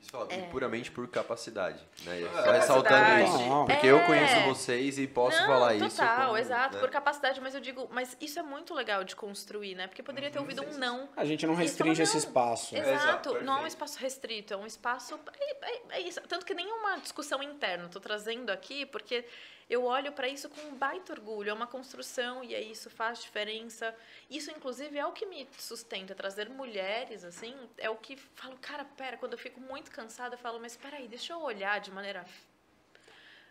[0.00, 0.38] Isso fala, É.
[0.38, 2.22] e puramente por capacidade, né?
[2.22, 3.24] É, Só ressaltando capacidade.
[3.42, 3.64] isso.
[3.66, 4.06] Porque eu É.
[4.06, 6.02] conheço vocês e posso não, falar total, isso.
[6.26, 6.80] como, exato, né?
[6.80, 9.86] por capacidade, mas eu digo, mas isso é muito legal de construir, né?
[9.88, 11.08] Porque poderia ter ouvido um não.
[11.16, 12.76] A gente não restringe esse "Não, espaço.
[12.76, 12.94] Exato,
[13.30, 15.18] Exato, não é um espaço restrito, é um espaço.
[15.40, 16.20] É, é- é isso.
[16.28, 19.24] Tanto que nem é uma discussão interna, estou trazendo aqui, porque
[19.68, 21.50] eu olho para isso com um baita orgulho.
[21.50, 23.94] É uma construção e aí isso faz diferença.
[24.30, 26.14] Isso, inclusive, é o que me sustenta.
[26.14, 30.38] Trazer mulheres, assim, é o que falo, cara, pera, quando eu fico muito cansada, eu
[30.38, 32.24] falo, mas peraí, deixa eu olhar de maneira.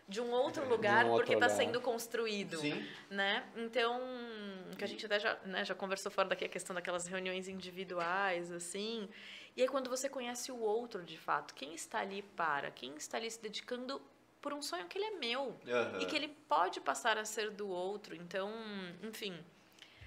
[0.08, 2.82] de um outro lugar, outro porque está sendo construído Sim.
[3.10, 3.46] né?
[3.54, 4.00] Então,
[4.78, 8.50] que a gente até já, né, já conversou fora daqui a questão daquelas reuniões individuais,
[8.50, 9.08] assim.
[9.54, 13.18] E aí quando você conhece o outro de fato, quem está ali para, quem está
[13.18, 14.00] ali se dedicando
[14.40, 15.98] por um sonho que ele é meu Aham.
[16.00, 18.14] e que ele pode passar a ser do outro.
[18.14, 18.52] Então,
[19.02, 19.34] enfim,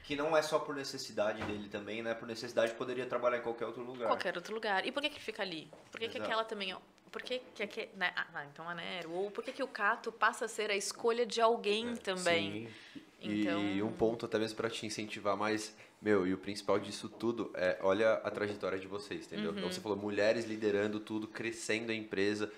[0.03, 2.13] Que não é só por necessidade dele também, né?
[2.13, 4.07] Por necessidade poderia trabalhar em qualquer outro lugar.
[4.07, 4.85] qualquer outro lugar.
[4.85, 5.69] E por que que fica ali?
[5.91, 6.75] Por que, que aquela também,
[7.11, 8.11] por que que aque- né?
[8.15, 11.25] Ah, então a Nero, ou por que que o Cato passa a ser a escolha
[11.25, 12.67] de alguém também?
[12.67, 12.99] Sim.
[13.19, 16.79] E, Então, e um ponto até mesmo pra te incentivar mais, meu, e o principal
[16.79, 19.51] disso tudo é, olha a trajetória de vocês, entendeu?
[19.51, 19.57] Uhum.
[19.59, 22.51] Então você falou mulheres liderando tudo, crescendo a empresa.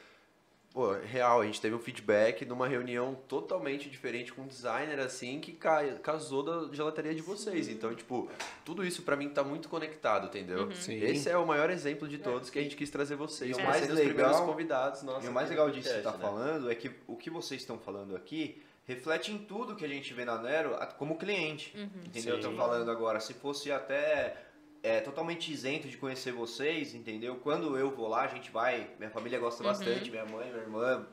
[0.73, 5.39] Pô, real, a gente teve um feedback numa reunião totalmente diferente com um designer assim
[5.39, 7.67] que ca- casou da gelateria de vocês.
[7.69, 8.27] Então, tipo,
[8.65, 10.63] tudo isso pra mim tá muito conectado, entendeu?
[10.63, 10.71] Uhum.
[10.71, 10.95] Sim.
[10.99, 13.51] Esse é o maior exemplo de todos que a gente quis trazer vocês.
[13.51, 16.11] E o pra mais legal- convidados nossos E o mais legal disso que você está
[16.11, 16.47] podcast, né?
[16.49, 20.11] falando é que o que vocês estão falando aqui reflete em tudo que a gente
[20.11, 21.71] vê na Nero como cliente.
[22.03, 22.33] Entendeu?
[22.33, 22.39] Sim.
[22.39, 24.35] Estou falando agora, se fosse até
[24.83, 27.37] é, totalmente isento de conhecer vocês, entendeu?
[27.37, 31.07] Quando eu vou lá, a gente vai, minha família gosta bastante, minha mãe, minha irmã,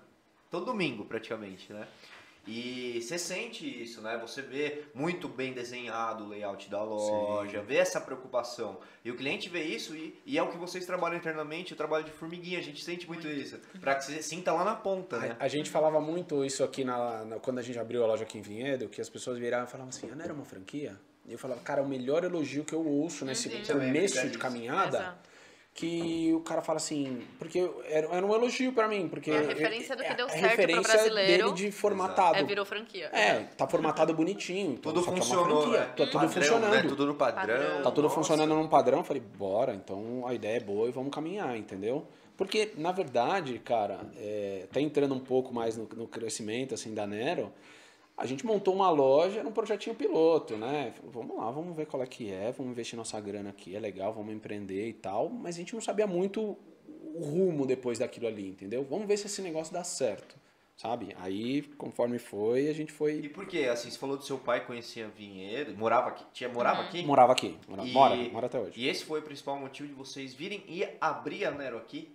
[0.50, 1.86] todo domingo praticamente, né?
[2.48, 4.16] E você sente isso, né?
[4.22, 8.78] Você vê muito bem desenhado o layout da loja, vê essa preocupação.
[9.04, 12.02] E o cliente vê isso e, e é o que vocês trabalham internamente, o trabalho
[12.04, 13.58] de formiguinha, a gente sente muito isso.
[13.78, 15.36] Pra que você sinta lá na ponta, né?
[15.38, 18.24] A, a gente falava muito isso aqui na, na- quando a gente abriu a loja
[18.24, 20.98] aqui em Vinhedo, que as pessoas viravam e falavam assim, ah, não era uma franquia?
[21.26, 23.54] E eu falava, cara, o melhor elogio que eu ouço nesse Uhum.
[23.64, 25.30] Começo verdade, de caminhada, Exato.
[25.74, 29.40] que o cara fala assim, porque era, era um elogio pra mim, porque É a
[29.42, 31.44] referência do que é- deu certo pro referência brasileiro.
[31.44, 32.38] dele de formatado.
[32.38, 33.06] é, virou franquia.
[33.12, 34.72] É, tá formatado bonitinho.
[34.72, 35.86] Então, Tudo é funcionou, franquia, né?
[35.86, 36.70] Tá tudo Padrão, funcionando.
[36.74, 36.82] né?
[36.88, 37.56] Tudo no padrão.
[37.56, 37.82] Padrão.
[37.82, 38.14] Tá tudo Nossa.
[38.16, 38.98] funcionando num padrão.
[38.98, 42.06] Eu falei, bora, então a ideia é boa e vamos caminhar, entendeu?
[42.36, 47.06] Porque, na verdade, cara, é, tá entrando um pouco mais no, no crescimento assim, da
[47.06, 47.52] Nero,
[48.20, 50.92] a gente montou uma loja num projetinho piloto, né?
[50.94, 53.80] Falou, vamos lá, vamos ver qual é que é, vamos investir nossa grana aqui, é
[53.80, 56.54] legal, vamos empreender e tal, mas a gente não sabia muito
[57.14, 58.84] o rumo depois daquilo ali, entendeu?
[58.88, 60.36] Vamos ver se esse negócio dá certo.
[60.80, 61.14] Sabe?
[61.18, 63.16] Aí, conforme foi, a gente foi...
[63.16, 63.68] E por quê?
[63.70, 67.02] Assim, você falou do seu pai conhecia Vinhedo, morava aqui, tinha, morava aqui?
[67.02, 68.80] Morava aqui, mora, E- mora, mora até hoje.
[68.80, 72.10] E esse foi o principal motivo de vocês virem e abrir a Nero aqui?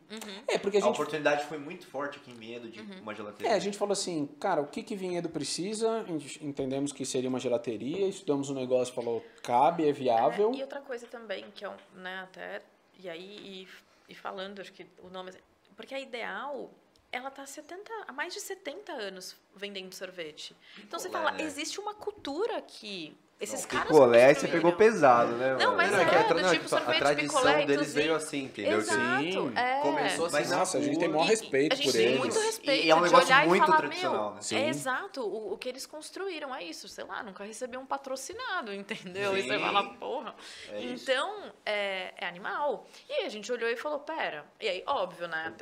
[0.47, 3.51] É, porque a A, gente oportunidade foi muito forte aqui em Vinhedo de uma gelateria.
[3.51, 5.99] É, a gente falou assim, cara, o que que Vinhedo precisa?
[6.01, 10.51] A entendemos que seria uma gelateria, estudamos o negócio, falou, cabe, é viável.
[10.55, 12.63] É, e outra coisa também, que é um, né, até,
[12.99, 13.67] e aí,
[14.09, 15.31] e, e falando, acho que o nome,
[15.75, 16.71] porque a Ideal,
[17.15, 20.55] ela tá há 70, há mais de 70 anos vendendo sorvete.
[20.77, 21.43] Então você Picolé, fala, né?
[21.45, 23.17] existe uma cultura aqui.
[23.39, 25.55] Esses Não, caras Picolé, você pegou pesado, né?
[25.57, 27.65] Não, mas Não, é, que a, do tra- não, tipo que sorvete, a tradição picolé,
[27.65, 28.77] deles veio assim, entendeu?
[28.79, 29.53] Exato, Sim.
[29.57, 29.81] é.
[29.81, 32.17] Começou assim Mas, nossa, a gente tem maior respeito a gente por tem eles.
[32.17, 34.41] muito respeito E é um negócio olhar muito e falar, tradicional, né?
[34.41, 34.55] Sim.
[34.57, 38.73] é exato, o, o que eles construíram é isso, sei lá, nunca recebi um patrocinado,
[38.73, 39.37] entendeu?
[39.37, 39.59] E você Sim.
[39.59, 40.33] fala, porra.
[40.71, 42.87] É então, é, é animal.
[43.09, 45.53] E aí a gente olhou e falou, pera, e aí, óbvio, né,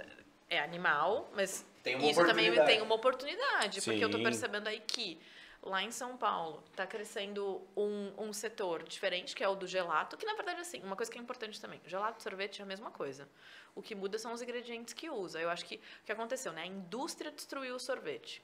[0.54, 4.24] é animal, mas isso também tem uma oportunidade, porque eu tô Sim.
[4.24, 5.20] percebendo aí que
[5.62, 10.18] lá em São Paulo está crescendo um, um setor diferente, que é o do gelato,
[10.18, 12.66] que na verdade, assim, uma coisa que é importante também, gelato e sorvete é a
[12.66, 13.28] mesma coisa.
[13.74, 15.39] O que muda são os ingredientes que usa.
[15.39, 16.64] Eu acho que o que aconteceu, né?
[16.64, 18.43] A indústria destruiu o sorvete.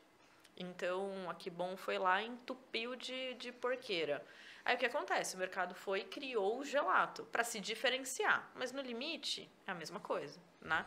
[0.57, 4.25] Então, a Que Bom foi lá e entupiu de, de porqueira.
[4.65, 5.35] Aí o que acontece?
[5.35, 8.49] O mercado foi e criou o gelato para se diferenciar.
[8.55, 10.85] Mas no limite é a mesma coisa, né?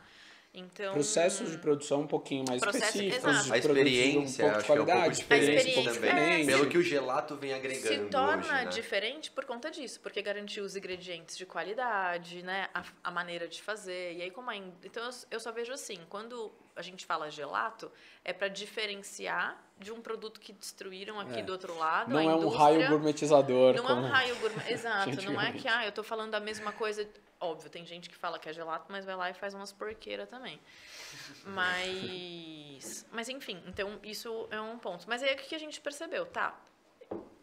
[0.54, 4.52] Então, Processos de produção um pouquinho mais Processo- específicos, de A produtos experiência, um pouco
[4.52, 6.46] de acho que é um pouco qualidade, diferente A experiência, um pouco é, diferente.
[6.46, 8.64] Pelo que o gelato vem agregando se torna hoje, né?
[8.66, 13.62] diferente por conta disso, porque garantiu os ingredientes de qualidade, né, a, a maneira de
[13.62, 14.12] fazer.
[14.14, 17.90] E aí como ainda, então eu, eu só vejo assim, quando a gente fala gelato,
[18.24, 21.42] é para diferenciar de um produto que destruíram aqui É.
[21.42, 23.74] do outro lado, Não é um raio gourmetizador.
[23.74, 24.62] Não é um raio gourmet.
[24.72, 27.08] Exato, não é que ah, eu tô falando a mesma coisa.
[27.40, 30.28] Óbvio, tem gente que fala que é gelato, mas vai lá e faz umas porqueiras
[30.28, 30.60] também.
[31.44, 33.06] Mas.
[33.10, 35.04] Mas enfim, então isso é um ponto.
[35.08, 36.24] Mas aí o que a gente percebeu?
[36.26, 36.56] Tá.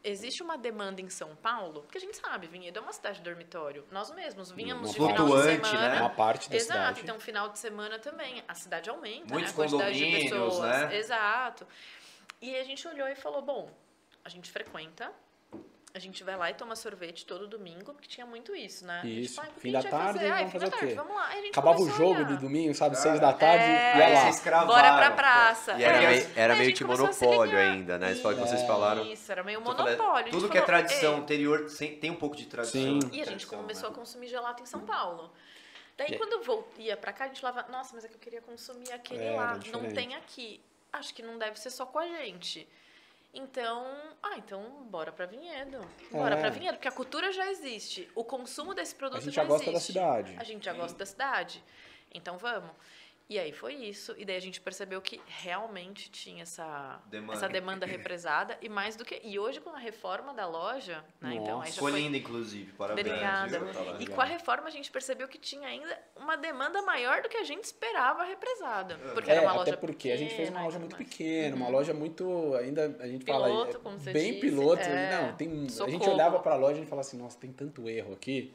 [0.04, 3.24] Existe uma demanda em São Paulo, porque a gente sabe, Vinhedo é uma cidade de
[3.24, 3.86] dormitório.
[3.91, 5.89] Nós mesmos vínhamos Uma de final de flutuante, semana.
[5.89, 6.00] né?
[6.02, 7.02] Uma parte da Exato, cidade.
[7.02, 8.41] então final de semana também.
[8.47, 9.50] A cidade aumenta, Muitos né?
[9.50, 10.60] A quantidade de pessoas.
[10.60, 10.95] né?
[10.97, 11.68] Exato.
[12.41, 13.70] E a gente olhou e falou: bom,
[14.24, 15.12] a gente frequenta,
[15.94, 19.00] a gente vai lá e toma sorvete todo domingo, porque tinha muito isso, né?
[19.04, 19.42] A gente, Isso.
[19.42, 20.32] "Ai, o que Fim a da gente vai tarde, fazer?
[20.32, 20.94] Ai, vamos fazer o tarde, quê?
[20.94, 21.28] Vamos lá.
[21.28, 22.96] Aí a gente Acabava o jogo de domingo, sabe?
[22.96, 23.98] Ah, Seis da tarde, é.
[23.98, 24.22] ia lá.
[24.24, 24.68] vocês cravaram.
[24.68, 25.74] Bora pra praça.
[25.74, 26.08] E era, É.
[26.10, 28.14] meio, era meio que monopólio ainda, né?
[28.16, 28.68] Fala que vocês É.
[28.68, 29.04] falaram.
[29.06, 30.32] Isso, era meio monopólio.
[30.32, 31.66] Tudo que é tradição "Ei, anterior
[32.00, 32.82] tem um pouco de tradição.
[32.82, 33.10] Sim.
[33.12, 33.96] E a gente Tradição, começou né?
[33.96, 35.32] a consumir gelato em São Paulo.
[35.98, 38.20] Daí, E- quando eu ia pra cá, a gente falava, nossa, mas é que eu
[38.20, 39.60] queria consumir aquele Era lá.
[39.72, 40.62] Não tem aqui.
[40.94, 42.66] Acho que não deve ser só com a gente.
[43.34, 43.86] Então,
[44.24, 45.80] ah, então bora pra Vinhedo.
[46.12, 46.40] Bora É.
[46.40, 48.10] pra Vinhedo, porque a cultura já existe.
[48.16, 49.88] O consumo desse produto A gente já já gosta da existe.
[49.94, 50.36] cidade.
[50.38, 51.64] A gente já gosta da cidade.
[52.14, 52.72] Então vamos.
[53.30, 54.16] E aí foi isso.
[54.18, 57.34] E daí a gente percebeu que realmente tinha essa Demanda.
[57.34, 58.58] essa demanda represada.
[58.60, 59.22] E mais do que.
[59.24, 61.36] E hoje, com a reforma da loja, né?
[61.36, 61.92] Então aí já foi.
[61.92, 62.72] linda, inclusive.
[62.74, 63.08] Parabéns.
[63.08, 63.62] Obrigada.
[64.00, 67.38] E com a reforma a gente percebeu que tinha ainda uma demanda maior do que
[67.38, 68.98] a gente esperava represada.
[69.14, 71.08] Porque É, era uma loja até porque a gente fez uma pequena loja muito mais.
[71.08, 74.82] pequena, uma loja muito ainda a gente fala Piloto, é, como você bem disse, piloto,
[74.82, 75.22] é.
[75.22, 78.14] não, tem a gente olhava para a loja e falava assim, nossa, tem tanto erro
[78.14, 78.54] aqui,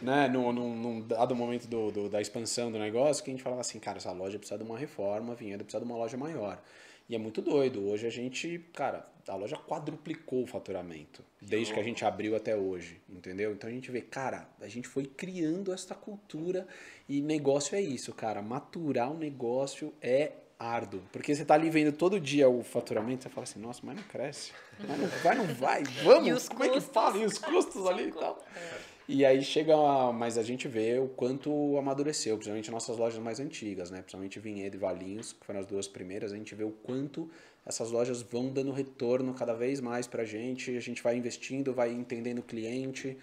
[0.00, 3.42] né, num, num, num dado momento do, do- da expansão do negócio, que a gente
[3.42, 6.60] falava assim, cara, essa loja precisa de uma reforma, Vinhedo precisa de uma loja maior.
[7.08, 7.88] E é muito doido.
[7.88, 12.56] Hoje a gente, cara, a loja quadruplicou o faturamento, desde que a gente abriu até
[12.56, 13.52] hoje, entendeu?
[13.52, 16.66] Então a gente vê, cara, a gente foi criando essa cultura
[17.08, 18.40] e negócio é isso, cara.
[18.40, 21.02] Maturar um negócio é árduo.
[21.12, 24.04] Porque você tá ali vendo todo dia o faturamento, você fala assim, nossa, mas não
[24.04, 24.52] cresce.
[24.78, 25.82] Mas não vai, não vai.
[26.04, 26.94] Vamos, os como é que custos?
[26.94, 27.18] fala?
[27.18, 28.42] E os custos ali e tal.
[29.08, 33.40] E aí chega, a- mas a gente vê o quanto amadureceu, principalmente nossas lojas mais
[33.40, 33.98] antigas, né?
[33.98, 37.28] Principalmente Vinhedo e Valinhos, que foram as duas primeiras, a gente vê o quanto
[37.66, 41.90] essas lojas vão dando retorno cada vez mais pra gente, a gente vai investindo, vai
[41.92, 43.16] entendendo o cliente,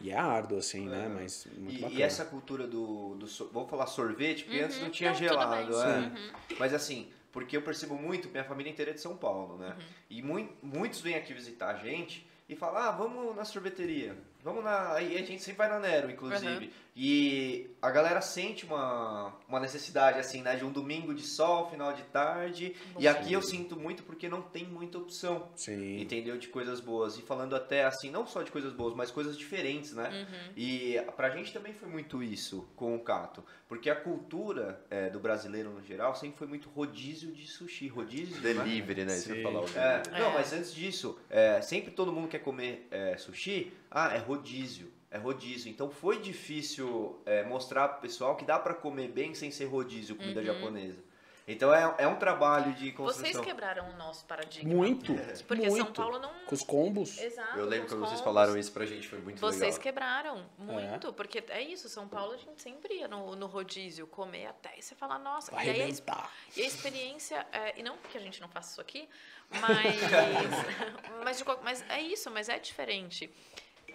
[0.00, 1.08] e é árduo, assim, né?
[1.14, 2.00] Mas muito E, bacana.
[2.00, 5.20] e essa cultura do, do so- vamos falar sorvete, porque antes não tinha Uhum.
[5.20, 5.98] Não, tudo gelado, é.
[5.98, 6.32] Uhum.
[6.58, 9.68] Mas assim, porque eu percebo muito, minha família inteira é de São Paulo, né?
[9.68, 9.84] Uhum.
[10.10, 14.14] E mui- muitos vêm aqui visitar a gente e falam, ah, vamos na sorveteria.
[14.46, 14.92] Vamos na.
[14.92, 16.66] Aí a gente sempre vai na Nero, inclusive.
[16.66, 16.70] Uhum.
[16.98, 20.56] E a galera sente uma, uma necessidade, assim, né?
[20.56, 22.74] De um domingo de sol, final de tarde.
[22.94, 23.00] Bom.
[23.00, 25.46] E aqui eu sinto muito porque não tem muita opção.
[25.54, 26.00] Sim.
[26.00, 26.38] Entendeu?
[26.38, 27.18] De coisas boas.
[27.18, 30.08] E falando até assim, não só de coisas boas, mas coisas diferentes, né?
[30.10, 30.52] Uhum.
[30.56, 33.44] E pra gente também foi muito isso com o Cato.
[33.68, 37.88] Porque a cultura é, do brasileiro no geral sempre foi muito rodízio de sushi.
[37.88, 38.40] Rodízio?
[38.40, 39.14] Delivery, né?
[39.14, 39.42] Isso Sim.
[39.42, 39.60] falar.
[39.60, 40.20] o É, delivery.
[40.22, 40.34] não, É.
[40.34, 43.70] mas antes disso, é, sempre todo mundo quer comer é, sushi.
[43.90, 44.95] Ah, é rodízio.
[45.10, 45.70] É rodízio.
[45.70, 50.16] Então foi difícil é, mostrar pro pessoal que dá pra comer bem sem ser rodízio,
[50.16, 50.46] comida Uhum.
[50.46, 51.04] japonesa.
[51.48, 53.22] Então é, é um trabalho de construção.
[53.32, 54.68] Vocês quebraram o nosso paradigma.
[54.68, 55.14] Muito.
[55.46, 55.84] Porque muito.
[55.84, 56.34] São Paulo não.
[56.44, 57.16] Com os combos.
[57.20, 57.56] Exato.
[57.56, 59.80] Eu lembro quando vocês falaram isso pra gente, foi muito Vocês legal.
[59.80, 64.46] quebraram muito, porque é isso, São Paulo a gente sempre ia no, no rodízio comer
[64.46, 67.96] até e você fala, nossa, Vai e aí a, e a experiência, é, e não
[67.96, 69.08] que a gente não faça isso aqui,
[69.48, 70.00] mas,
[71.22, 73.30] mas, de qual- mas é isso, mas é diferente.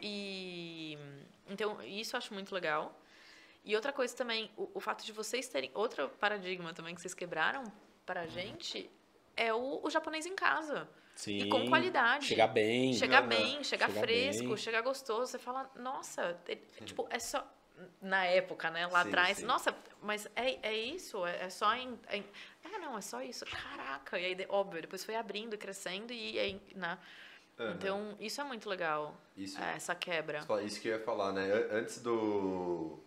[0.01, 0.97] E
[1.47, 2.97] então isso eu acho muito legal.
[3.63, 7.13] E outra coisa também, o, o fato de vocês terem outro paradigma também que vocês
[7.13, 7.63] quebraram
[8.05, 8.89] para a gente
[9.37, 10.89] é o, o japonês em casa.
[11.15, 11.37] Sim.
[11.37, 12.25] E com qualidade.
[12.25, 12.93] Chegar bem.
[12.93, 13.27] Chegar Aham.
[13.27, 14.57] bem, chegar Chegar fresco, bem.
[14.57, 15.31] chegar gostoso.
[15.31, 17.45] Você fala, nossa, é- tipo, é só.
[17.99, 18.85] Na época, né?
[18.87, 19.45] Lá Sim, atrás, sim.
[19.45, 21.25] nossa, mas é, é isso?
[21.25, 22.25] É, é só em, em-
[22.63, 23.43] É, não, é só isso.
[23.45, 24.19] Caraca.
[24.19, 26.97] E aí, óbvio, depois foi abrindo, crescendo e aí, né?
[27.61, 27.73] Aham.
[27.77, 30.39] Então, isso é muito legal, Isso, é, essa quebra.
[30.63, 31.43] isso que eu ia falar, né?
[31.51, 32.97] An- Antes do.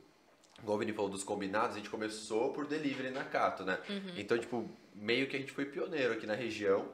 [0.62, 3.78] Igual o Vini falou dos combinados, a gente começou por delivery na Cato, né?
[3.88, 4.14] Uhum.
[4.16, 6.88] Então, tipo, meio que a gente foi pioneiro aqui na região,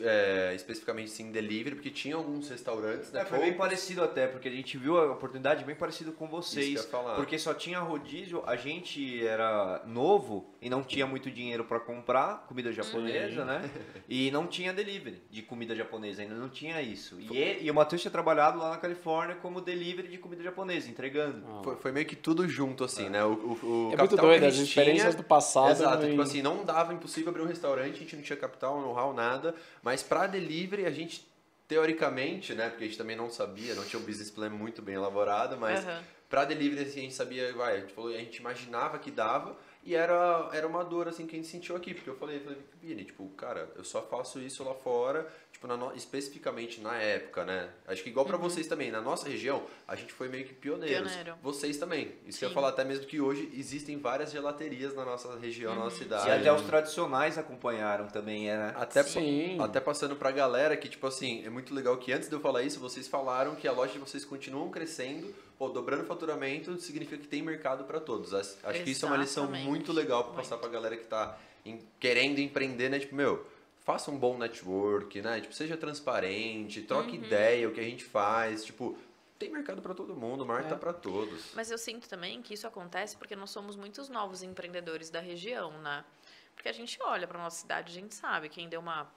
[0.00, 3.22] é, especificamente sim delivery, porque tinha alguns restaurantes, né?
[3.22, 6.30] É, foi bem parecido até, porque a gente viu a oportunidade bem parecida com Isso
[6.30, 6.72] que eu vocês.
[6.74, 7.14] ia falar.
[7.16, 12.44] Porque só tinha rodízio, a gente era novo e não tinha muito dinheiro para comprar
[12.46, 13.68] comida japonesa, né?
[14.08, 17.16] E não tinha delivery de comida japonesa, ainda não tinha isso.
[17.20, 20.90] E, e, e o Matheus tinha trabalhado lá na Califórnia como delivery de comida japonesa,
[20.90, 21.44] entregando.
[21.48, 21.60] Ah.
[21.62, 23.24] Foi, foi meio que tudo junto, assim, né?
[23.24, 25.70] O, o, o É muito capital doido, as tinha- do passado.
[25.70, 28.80] Exato, e- tipo assim, não dava impossível abrir um restaurante, a gente não tinha capital,
[28.80, 29.54] know-how, nada.
[29.82, 31.26] Mas pra delivery, a gente,
[31.66, 32.68] teoricamente, né?
[32.68, 35.84] Porque a gente também não sabia, não tinha um business plan muito bem elaborado, mas
[35.84, 36.02] Aham.
[36.28, 39.56] pra delivery, assim, a gente sabia, vai, a gente, falou, a gente imaginava que dava.
[39.82, 41.94] E era, era uma dor, assim, que a gente sentiu aqui.
[41.94, 45.74] Porque eu falei, falei, Vini, tipo, cara, eu só faço isso lá fora, tipo, na
[45.74, 47.70] no- especificamente na época, né?
[47.88, 51.10] Acho que igual pra vocês também, na nossa região, a gente foi meio que pioneiros.
[51.10, 51.38] Pioneiro.
[51.42, 52.12] Vocês também.
[52.26, 52.54] Isso que eu ia Sim.
[52.54, 56.28] falar até mesmo que hoje existem várias gelaterias na nossa região, na nossa cidade.
[56.28, 58.74] E até os tradicionais acompanharam também, né?
[58.76, 59.56] Até, Sim.
[59.60, 62.62] até passando pra galera que, tipo assim, é muito legal que antes de eu falar
[62.62, 67.18] isso, vocês falaram que a loja de vocês continuam crescendo, pô, dobrando o faturamento, significa
[67.18, 68.32] que tem mercado pra todos.
[68.32, 69.68] Acho acho que isso é uma lição Exatamente.
[69.68, 70.36] muito legal Muito.
[70.36, 72.98] passar pra galera que tá em- querendo empreender, né?
[72.98, 73.46] Tipo, meu,
[73.80, 75.38] faça um bom network, né?
[75.42, 77.24] Tipo, seja transparente, troque Uhum.
[77.24, 78.96] ideia, o que a gente faz, tipo,
[79.38, 80.68] tem mercado pra todo mundo, o mar É.
[80.68, 81.52] tá pra todos.
[81.54, 85.72] Mas eu sinto também que isso acontece porque nós somos muitos novos empreendedores da região,
[85.82, 86.06] né?
[86.54, 89.12] Porque a gente olha para nossa cidade, a gente sabe quem deu uma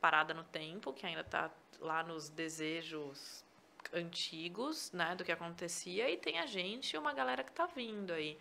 [0.00, 3.44] parada no tempo, que ainda está lá nos desejos
[3.92, 8.12] antigos, né, do que acontecia, e tem a gente e uma galera que está vindo
[8.12, 8.38] aí.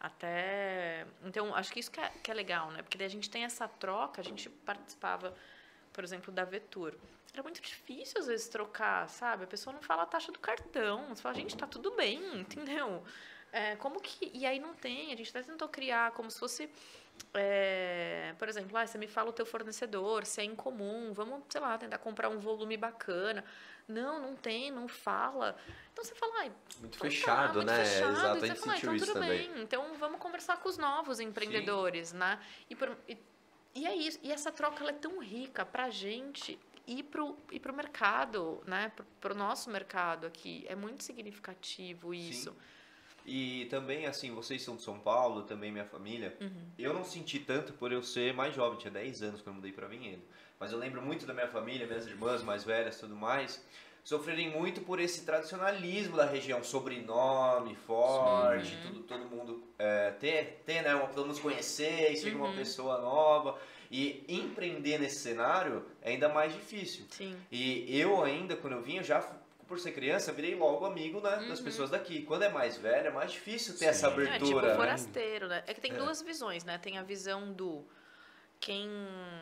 [0.00, 1.06] Até.
[1.24, 2.80] Então, acho que isso que é, que é legal, né?
[2.80, 5.36] Porque daí a gente tem essa troca, a gente participava,
[5.92, 6.94] por exemplo, da Vetur.
[7.34, 9.44] Era muito difícil, às vezes, trocar, sabe?
[9.44, 11.08] A pessoa não fala a taxa do cartão.
[11.10, 13.04] Você fala, gente, tá tudo bem, entendeu?
[13.52, 14.30] É, como que.
[14.32, 16.70] E aí não tem, a gente até tentou criar como se fosse.
[17.34, 21.60] É, por exemplo, ah, você me fala o teu fornecedor, se é incomum, vamos, sei
[21.60, 23.44] lá, tentar comprar um volume bacana.
[23.86, 25.56] Não, não tem, não fala.
[25.92, 27.84] Então você fala, ai, Muito então tá, fechado, muito né?
[27.84, 28.12] fechado.
[28.12, 29.52] Exato, a E você gente fala, ah, então isso tudo também.
[29.52, 32.38] bem, então vamos conversar com os novos empreendedores, né?
[32.68, 33.18] E, por- e,
[33.74, 34.18] e é isso.
[34.22, 38.92] E essa troca ela é tão rica pra gente e pro, e pro mercado, né?
[38.94, 40.64] Pro, pro nosso mercado aqui.
[40.68, 42.56] É muito significativo isso.
[43.26, 46.36] E também, assim, vocês são de São Paulo, também minha família.
[46.40, 46.66] Uhum.
[46.78, 49.72] Eu não senti tanto por eu ser mais jovem, tinha 10 anos quando eu mudei
[49.72, 50.22] para Vinhedo.
[50.58, 53.64] Mas eu lembro muito da minha família, minhas irmãs mais velhas tudo mais,
[54.02, 58.78] sofrerem muito por esse tradicionalismo da região, sobrenome forte, Sim.
[58.82, 62.56] tudo, todo mundo é, ter, ter, né, uma, todo mundo conhecer, ser uma Uhum.
[62.56, 63.58] pessoa nova.
[63.92, 67.04] E empreender nesse cenário é ainda mais difícil.
[67.10, 67.36] Sim.
[67.50, 69.20] E eu ainda, quando eu vim, eu já,
[69.70, 71.64] por ser criança, virei logo amigo né, das Uhum.
[71.64, 72.22] pessoas daqui.
[72.22, 73.86] Quando é mais velho, é mais difícil ter Sim.
[73.86, 74.68] essa Não, é tipo abertura.
[74.70, 74.74] né?
[74.74, 75.62] forasteiro, né?
[75.64, 76.76] É que tem duas visões, né?
[76.76, 77.86] Tem a visão do
[78.60, 78.88] quem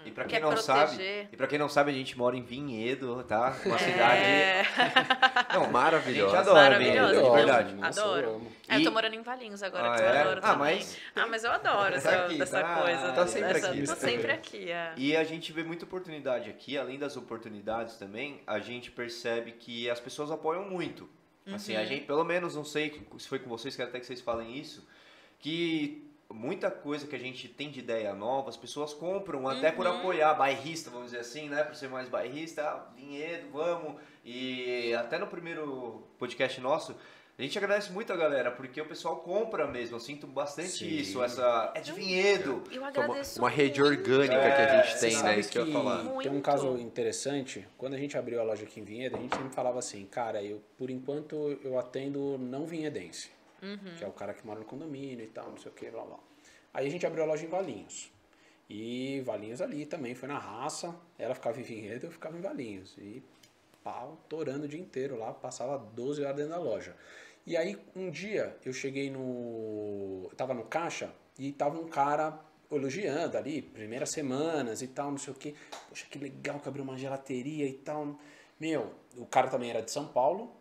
[0.06, 0.86] E pra quer quem não proteger.
[0.96, 3.56] sabe, e para quem não sabe, a gente mora em Vinhedo, tá?
[3.66, 3.78] Uma É.
[3.78, 4.22] cidade
[5.54, 6.30] Não, a maravilhoso.
[6.36, 7.32] gente adora Vinhedo, de não?
[7.32, 7.74] verdade.
[7.74, 8.22] Nossa, Adoro.
[8.26, 8.52] eu amo.
[8.68, 10.20] Ah, eu tô morando em Valinhos agora, Ah, que eu é?
[10.20, 10.76] adoro Ah, também.
[10.76, 13.12] mas- Ah, mas eu adoro essa, Tá aqui, essa tá- coisa.
[13.12, 13.96] tá sempre essa, aqui, Tô né?
[13.98, 14.92] sempre aqui, é.
[14.96, 19.90] E a gente vê muita oportunidade aqui, além das oportunidades também, a gente percebe que
[19.90, 21.08] as pessoas apoiam muito.
[21.52, 21.80] Assim, Uhum.
[21.80, 24.56] a gente, pelo menos, não sei se foi com vocês, quero até que vocês falem
[24.56, 24.86] isso,
[25.40, 29.86] que muita coisa que a gente tem de ideia nova, as pessoas compram até por
[29.86, 29.98] Uhum.
[29.98, 31.62] apoiar, bairrista, vamos dizer assim, né?
[31.64, 33.94] Por ser mais bairrista, ah, Vinhedo, vamos.
[34.24, 36.94] E até no primeiro podcast nosso,
[37.38, 39.94] a gente agradece muito a galera, porque o pessoal compra mesmo.
[39.96, 40.88] Eu sinto bastante Sim.
[40.88, 41.72] isso, essa.
[41.74, 42.62] É de Vinhedo.
[42.70, 44.00] Eu Uma, agradeço uma rede muito.
[44.10, 45.38] orgânica É, que a gente você tem, né?
[45.38, 46.04] Isso que eu ia falar.
[46.20, 47.66] Tem um caso interessante.
[47.78, 50.42] Quando a gente abriu a loja aqui em Vinhedo, a gente sempre falava assim, cara,
[50.42, 53.30] eu por enquanto eu atendo não vinhedense,
[53.62, 53.96] Uhum.
[53.96, 56.04] que é o cara que mora no condomínio e tal, não sei o que, blá
[56.04, 56.18] blá.
[56.72, 58.10] Aí a gente abriu a loja em Valinhos.
[58.68, 60.94] E Valinhos ali também foi na raça.
[61.18, 62.96] Ela ficava em Vinhedo, eu ficava em Valinhos.
[62.98, 63.22] E
[63.82, 66.94] pau, torando o dia inteiro lá, passava 12 horas dentro da loja.
[67.46, 70.28] E aí, um dia, eu cheguei no.
[70.30, 72.38] Eu tava no caixa e tava um cara
[72.70, 75.54] elogiando ali, primeiras semanas e tal, não sei o que.
[75.88, 78.18] Poxa, que legal que abriu uma gelateria e tal.
[78.60, 80.52] Meu, o cara também era de São Paulo,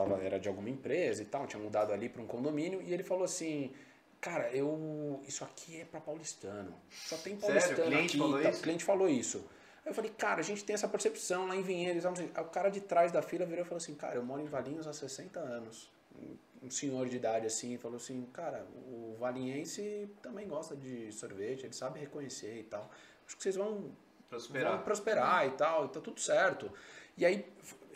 [0.00, 3.02] tava, era de alguma empresa e tal, tinha mudado ali para um condomínio, e ele
[3.02, 3.72] falou assim.
[4.20, 5.22] Cara, eu.
[5.28, 6.74] Isso aqui é para paulistano.
[6.90, 7.84] Só tem paulistano Sério?
[7.92, 8.18] Cliente aqui.
[8.18, 8.50] falou tá?
[8.50, 8.58] isso?
[8.58, 9.38] O cliente falou isso.
[9.84, 11.86] Aí eu falei, cara, a gente tem essa percepção lá em.
[11.86, 14.46] Aí o cara de trás da fila virou e falou assim, cara, eu moro em
[14.46, 15.88] Valinhos há 60 anos.
[16.60, 21.72] Um senhor de idade assim, falou assim, cara, o valinhense também gosta de sorvete, ele
[21.72, 22.90] sabe reconhecer e tal.
[23.24, 23.92] Acho que vocês vão
[24.28, 24.72] Prosperar.
[24.72, 26.70] vão prosperar e tal, e tá tudo certo.
[27.16, 27.46] E aí,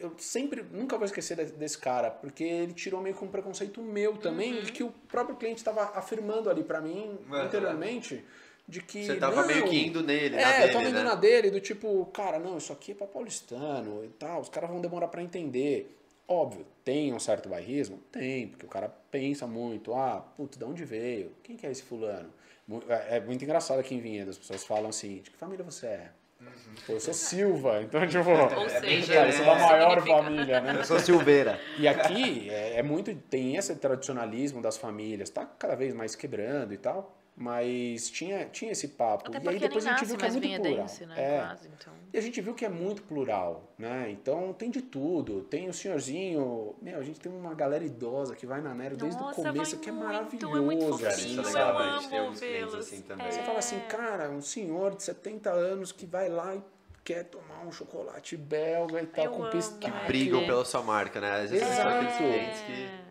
[0.03, 3.81] eu sempre, nunca vou esquecer de- desse cara, porque ele tirou meio que um preconceito
[3.81, 4.63] meu também, Uhum.
[4.63, 7.35] de que o próprio cliente estava afirmando ali pra mim, Uhum.
[7.37, 8.25] anteriormente,
[8.67, 9.05] de que...
[9.07, 11.05] Você tava não, meio que indo nele, na é, dele, eu tava indo né?
[11.05, 14.69] na dele, do tipo, cara, não, isso aqui é pra paulistano e tal, os caras
[14.71, 15.97] vão demorar pra entender.
[16.29, 17.99] Óbvio, tem um certo bairrismo?
[18.11, 21.33] Tem, porque o cara pensa muito, ah, putz, de onde veio?
[21.43, 22.33] Quem que é esse fulano?
[22.89, 25.87] É é muito engraçado aqui em Vinhedo, as pessoas falam assim, de que família você
[25.87, 26.11] é?
[26.87, 29.59] Pô, eu sou Silva, então, tipo, Ou É bem seja, cara, eu sou da É,
[29.61, 30.77] maior significa- família, né?
[30.81, 31.61] Eu sou Silveira.
[31.79, 33.15] E aqui é, é muito.
[33.15, 37.22] Tem esse tradicionalismo das famílias, tá cada vez mais quebrando e tal.
[37.35, 39.29] Mas tinha, tinha esse papo.
[39.29, 40.87] Até e aí depois a gente viu que é muito plural.
[41.09, 41.15] né?
[41.17, 41.41] É.
[41.41, 41.93] Quase, então.
[42.13, 44.11] E a gente viu que é muito plural, né?
[44.11, 45.43] Então tem de tudo.
[45.45, 46.75] Tem o senhorzinho.
[46.83, 49.89] Meu, a gente tem uma galera idosa que vai na Nero desde o começo, que
[49.89, 50.57] é muito, maravilhoso.
[50.57, 53.27] é muito Cara, fofinho, é eu legal, a gente amo tem uns clientes assim também.
[53.27, 53.43] Aí você É.
[53.45, 56.63] fala assim, cara, um senhor de 70 anos que vai lá e
[57.03, 59.87] quer tomar um chocolate belga e tal, Eu com piscate.
[60.05, 60.07] é.
[60.07, 61.41] Brigam pela sua marca, né?
[61.45, 63.02] Às vezes são aqueles clientes que...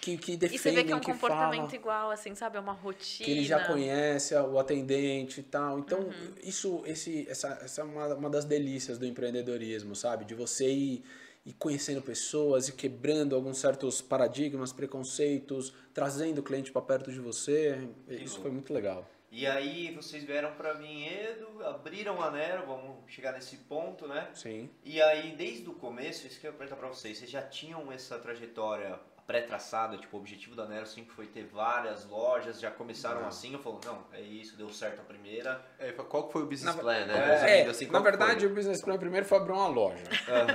[0.00, 1.74] Que, que E defendem, você vê que é um que comportamento falam.
[1.74, 2.58] igual, assim, sabe?
[2.58, 3.24] É uma rotina.
[3.24, 5.78] que ele já conhece o atendente e tal.
[5.78, 6.34] Então, Uhum.
[6.42, 10.26] isso, esse, essa, essa é uma, uma das delícias do empreendedorismo, sabe?
[10.26, 11.02] De você ir,
[11.46, 17.18] ir conhecendo pessoas e quebrando alguns certos paradigmas, preconceitos, trazendo o cliente para perto de
[17.18, 17.88] você.
[18.08, 19.08] Isso foi muito legal.
[19.32, 24.28] E aí vocês vieram pra Vinhedo, abriram a Nero, vamos chegar nesse ponto, né?
[24.34, 24.68] Sim.
[24.84, 27.90] E aí, desde o começo, isso que eu ia perguntar pra vocês, vocês já tinham
[27.92, 28.98] essa trajetória
[29.28, 33.58] pré-traçada, tipo, o objetivo da Nero sempre foi ter várias lojas, já começaram assim, eu
[33.58, 35.60] falo, não, é isso, deu certo a primeira.
[35.78, 37.60] É, qual que foi o business Na- plan, né?
[37.60, 38.48] É, assim, na verdade, foi?
[38.48, 40.02] o business plan primeiro foi abrir uma loja.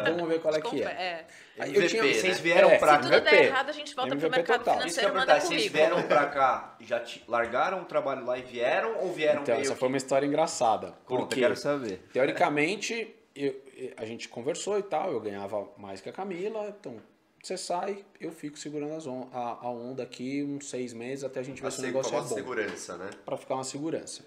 [0.08, 0.86] Vamos ver qual é que é.
[0.88, 1.28] é.
[1.60, 2.14] Aí MVP, né?
[2.14, 3.18] Vocês vieram É, pra Se tudo cá.
[3.18, 3.36] MVP.
[3.38, 4.74] der errado, a gente volta pro MVP mercado total.
[4.74, 8.42] Eu financeiro e manda vocês vieram pra cá, já ti- largaram o trabalho lá e
[8.42, 10.94] vieram, ou vieram Então, meio essa que- foi uma história engraçada.
[11.06, 12.00] Conta, Porque quero saber.
[12.12, 16.98] Teoricamente, eu- eu- a gente conversou e tal, eu ganhava mais que a Camila, então
[17.44, 21.42] você sai, eu fico segurando as on- a, a onda aqui uns seis meses até
[21.42, 22.28] a gente ver se o seg- negócio é bom.
[22.28, 23.10] segurança, né?
[23.26, 24.24] Pra ficar uma segurança.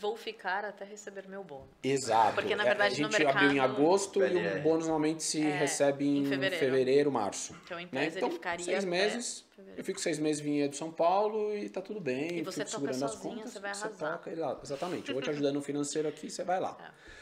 [0.00, 1.68] Vou ficar até receber meu bônus.
[1.82, 2.34] Exato.
[2.34, 5.22] Porque, na É, verdade, a no gente abriu em mercado- agosto e o bônus normalmente
[5.22, 6.56] se É, recebe em, em fevereiro.
[6.64, 7.12] fevereiro.
[7.12, 7.54] março.
[7.64, 8.04] Então, em né?
[8.04, 9.80] tese, Então, ele ficaria seis meses, fevereiro.
[9.80, 12.38] eu fico seis meses vinha do São Paulo e tá tudo bem.
[12.38, 14.12] E você fico toca segurando as sozinha, contas, você vai arrasar.
[14.18, 14.58] toca e lá.
[14.62, 15.08] Exatamente.
[15.08, 16.74] Eu vou te ajudando no financeiro aqui, você vai lá.
[16.80, 17.16] É.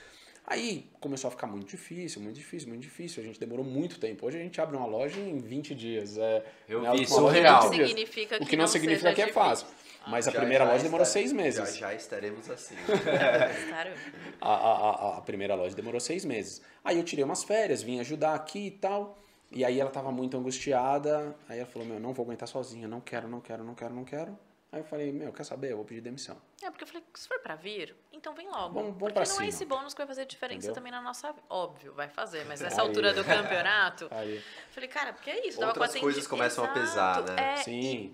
[0.47, 3.23] Aí começou a ficar muito difícil, muito difícil, muito difícil.
[3.23, 4.27] A gente demorou muito tempo.
[4.27, 6.19] Hoje a gente abre uma loja em 20 dias.
[6.19, 7.63] É, Eu né, vi, loja surreal.
[7.63, 7.89] 20 dias.
[7.89, 9.43] Significa O que que não não significa que é difícil.
[9.43, 9.67] fácil.
[10.07, 11.77] Mas a Já- primeira já loja demorou seis meses.
[11.79, 12.75] Já, já estaremos assim.
[13.69, 13.91] Claro.
[14.41, 16.61] A, a, a, a primeira loja demorou seis meses.
[16.85, 19.17] Aí eu tirei umas férias, vim ajudar aqui e tal.
[19.51, 21.35] E aí ela tava muito angustiada.
[21.49, 24.05] Aí ela falou, meu, não vou aguentar sozinha, não quero, não quero, não quero, não
[24.05, 24.39] quero.
[24.75, 25.71] Aí eu falei, meu, quer saber?
[25.71, 26.37] Eu vou pedir demissão.
[26.61, 28.75] É, porque eu falei, se for pra vir, então vem logo.
[28.75, 29.45] Vamos- vamos porque pra não cima.
[29.45, 30.75] é esse bônus que vai fazer diferença Entendeu?
[30.75, 31.47] também na nossa vida.
[31.49, 32.89] Óbvio, vai fazer, mas nessa Aí.
[32.89, 35.65] altura do campeonato, Aí, falei, cara, porque é isso.
[35.65, 37.53] Outras coisas começam a pesar, Exato, né?
[37.53, 38.13] É, sim.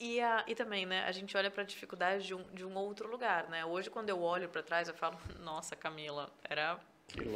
[0.00, 3.08] E, a- e também, né, a gente olha pra dificuldade de um, de um outro
[3.08, 3.64] lugar, né?
[3.64, 6.76] Hoje, quando eu olho pra trás, eu falo, nossa, Camila, era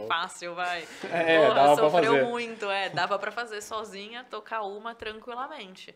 [0.08, 0.88] fácil, vai.
[1.12, 2.24] É, Pô, dava pra sofreu fazer.
[2.24, 5.94] muito, é, dava pra fazer sozinha, tocar uma tranquilamente.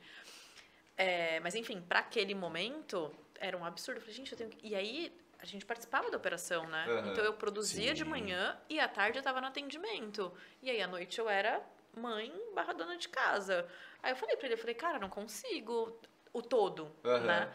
[0.98, 3.98] É, mas enfim, pra aquele momento, era um absurdo.
[3.98, 4.58] Eu falei, gente, eu tenho que...
[4.66, 6.86] E aí, a gente participava da operação, né?
[6.88, 7.12] Aham.
[7.12, 8.10] Então eu produzia de Sim.
[8.10, 10.32] manhã e à tarde eu tava no atendimento.
[10.60, 11.62] E aí, à noite, eu era
[11.96, 13.66] mãe barra dona de casa.
[14.02, 15.96] Aí eu falei pra ele, eu falei, cara, não consigo
[16.32, 17.20] o todo, Aham.
[17.20, 17.52] né?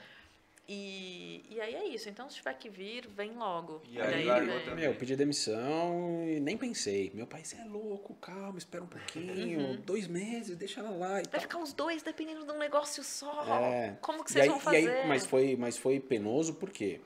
[0.67, 2.07] E, e aí é isso.
[2.07, 3.81] Então, se tiver que vir, vem logo.
[3.89, 4.75] E aí largou né, também.
[4.85, 7.11] Meu, eu pedi demissão e nem pensei.
[7.13, 9.77] Meu pai, você é louco, calma, espera um pouquinho.
[9.79, 11.41] Dois meses, deixa ela lá e Vai tal.
[11.41, 13.43] ficar os dois dependendo de um negócio só.
[13.61, 13.97] É.
[14.01, 14.89] Como que E vocês aí- vão e fazer?
[14.89, 17.01] aí- mas, foi, mas foi penoso por quê?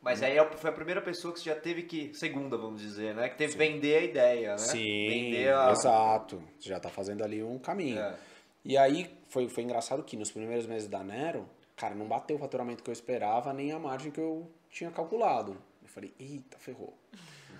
[0.00, 3.14] Mas aí é foi a primeira pessoa que você já teve que, segunda, vamos dizer,
[3.14, 3.28] né?
[3.28, 4.58] Que teve que vender a ideia, né?
[4.58, 5.70] Sim, Vender a...
[5.70, 6.42] exato.
[6.58, 8.00] Você já tá fazendo ali um caminho.
[8.00, 8.16] É.
[8.64, 12.38] E aí foi, foi engraçado que nos primeiros meses da Nero, cara, não bateu o
[12.38, 15.56] faturamento que eu esperava, nem a margem que eu tinha calculado.
[15.82, 16.96] Eu falei, eita, ferrou.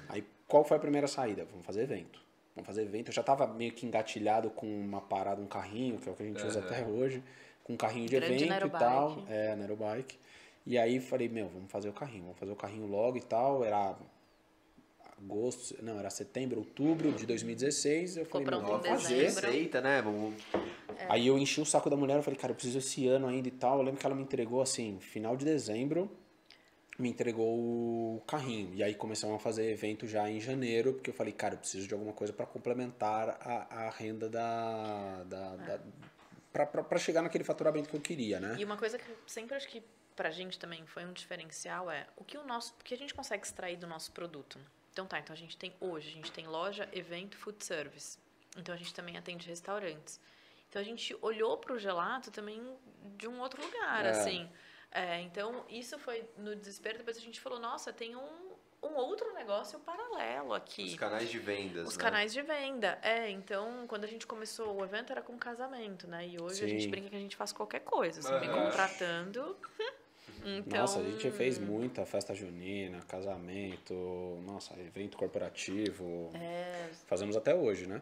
[0.09, 1.45] Aí, qual foi a primeira saída?
[1.51, 2.21] Vamos fazer evento.
[2.55, 3.09] Vamos fazer evento.
[3.09, 6.23] Eu já tava meio que engatilhado com uma parada, um carrinho, que é o que
[6.23, 7.23] a gente usa até hoje,
[7.65, 8.79] com um carrinho de Grande evento e Nerobike.
[8.79, 9.19] tal.
[9.29, 10.19] É, na Aerobike.
[10.65, 13.65] E aí falei, meu, vamos fazer o carrinho, vamos fazer o carrinho logo e tal.
[13.65, 13.97] Era
[15.25, 18.19] agosto, não, era setembro, outubro de 2016.
[18.19, 19.15] Eu falei, pronto em vamos fazer.
[19.17, 19.47] dezembro.
[19.47, 20.03] Receita, né?
[20.03, 20.35] Vamos...
[21.09, 23.49] Aí eu enchi o saco da mulher, eu falei, cara, eu preciso esse ano ainda
[23.49, 23.79] e tal.
[23.79, 26.11] Eu lembro que ela me entregou assim, final de dezembro,
[26.99, 28.75] me entregou o carrinho.
[28.75, 31.87] E aí começamos a fazer evento já em janeiro, porque eu falei, cara, eu preciso
[31.87, 35.25] de alguma coisa para complementar a, a renda da.
[35.25, 35.81] da, da
[36.53, 38.57] pra, pra, pra chegar naquele faturamento que eu queria, né?
[38.59, 39.83] E uma coisa que eu sempre acho que
[40.15, 43.15] pra gente também foi um diferencial é o que o nosso, o que a gente
[43.15, 44.59] consegue extrair do nosso produto.
[44.93, 48.19] Então tá, então a gente tem hoje, a gente tem loja, evento, food service.
[48.57, 50.21] Então a gente também atende restaurantes.
[50.69, 52.63] Então a gente olhou pro gelato também
[53.17, 54.11] de um outro lugar, É.
[54.11, 54.51] assim.
[54.91, 59.33] É, então isso foi no desespero, depois a gente falou, nossa, tem um, um outro
[59.33, 60.85] negócio paralelo aqui.
[60.85, 62.03] Os canais de vendas, Os né?
[62.03, 63.31] canais de venda, é.
[63.31, 66.29] Então, quando a gente começou o evento era com casamento, né?
[66.29, 66.79] E hoje a Sim.
[66.79, 68.21] gente brinca que a gente faz qualquer coisa.
[68.21, 68.65] Você me Aham.
[68.65, 69.57] contratando.
[70.45, 76.31] então, Nossa, a gente fez muita festa junina, casamento, nossa, evento corporativo.
[76.35, 78.01] É, Fazemos até hoje, né?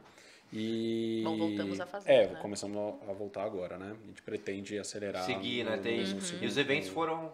[0.53, 1.23] E.
[1.25, 2.39] Bom, voltamos a fazer, É, né?
[2.41, 2.77] começamos
[3.09, 3.95] a voltar agora, né?
[4.03, 5.25] A gente pretende acelerar.
[5.25, 5.77] Seguir, né?
[5.79, 7.33] Tem segundo- E os eventos foram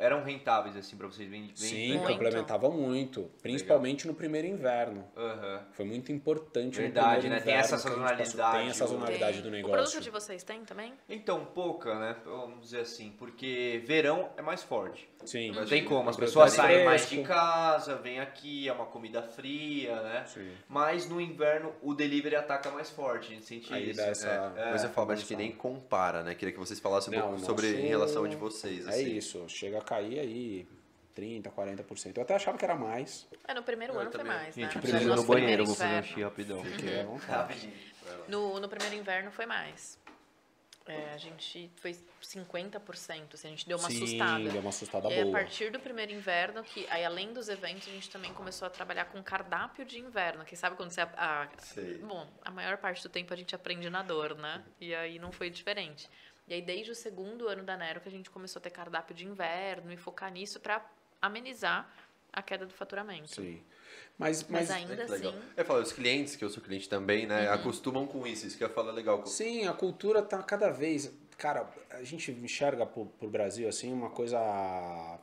[0.00, 2.08] eram rentáveis assim para vocês bem, bem Sim, Muito.
[2.08, 5.04] complementava muito, principalmente no primeiro inverno.
[5.16, 5.62] Aham.
[5.72, 7.40] Foi muito importante Verdade, no primeiro né?
[7.50, 7.90] Tem essa gente passou.
[8.02, 9.42] sazonalidade, Tem a sazonalidade tem.
[9.42, 9.76] do O negócio.
[9.76, 10.92] produto de vocês tem também?
[11.08, 12.16] Então, pouca, né?
[12.24, 15.08] Vamos dizer assim, porque verão é mais forte.
[15.24, 15.52] Sim.
[15.52, 17.22] Não tem como, as pessoas mais saem mais fresco.
[17.22, 20.24] de casa, vêm aqui, é uma comida fria, né?
[20.26, 20.50] Sim.
[20.66, 24.00] Mas no inverno o delivery ataca mais forte, a gente sente Aí isso.
[24.00, 26.34] dá essa- É, Mas eu falo, acho que nem compara, né?
[26.34, 28.86] Queria que vocês falassem um Não, pouco sobre nosso- em relação de vocês.
[28.86, 29.16] É assim.
[29.16, 30.68] isso, chega a cair aí
[31.16, 32.16] 30, 40%.
[32.16, 34.36] Eu até achava que era mais, É, no primeiro Eu ano foi também.
[34.36, 34.70] mais, Gente, né?
[34.72, 36.06] Foi preciso ir no banheiro, vou fazer um inverno.
[36.08, 36.64] xixi rapidão.
[36.64, 37.72] fiquei à vontade.
[38.28, 39.98] No, no primeiro inverno foi mais.
[40.86, 44.50] É, a gente foi 50%, assim, a gente deu uma Sim, assustada.
[44.50, 45.32] deu uma assustada E a boa.
[45.38, 49.04] partir do primeiro inverno, que aí além dos eventos, a gente também começou a trabalhar
[49.06, 50.44] com cardápio de inverno.
[50.44, 51.02] Que sabe quando você.
[51.02, 51.48] a- a-
[52.06, 54.64] bom, a maior parte do tempo a gente aprende na dor, né?
[54.80, 56.08] E aí não foi diferente.
[56.50, 59.14] E aí, desde o segundo ano da Nero, que a gente começou a ter cardápio
[59.14, 60.84] de inverno e focar nisso para
[61.22, 61.88] amenizar
[62.32, 63.28] a queda do faturamento.
[63.36, 63.62] Sim.
[64.18, 65.32] Mas, Mas, mas, É ainda legal.
[65.32, 65.42] assim.
[65.56, 67.48] Eu falo, os clientes, que eu sou cliente também, né?
[67.48, 68.48] Acostumam com isso.
[68.48, 69.24] Isso que eu falo é legal.
[69.26, 71.12] Sim, a cultura tá cada vez.
[71.38, 74.36] Cara, a gente enxerga pro, pro Brasil assim uma coisa.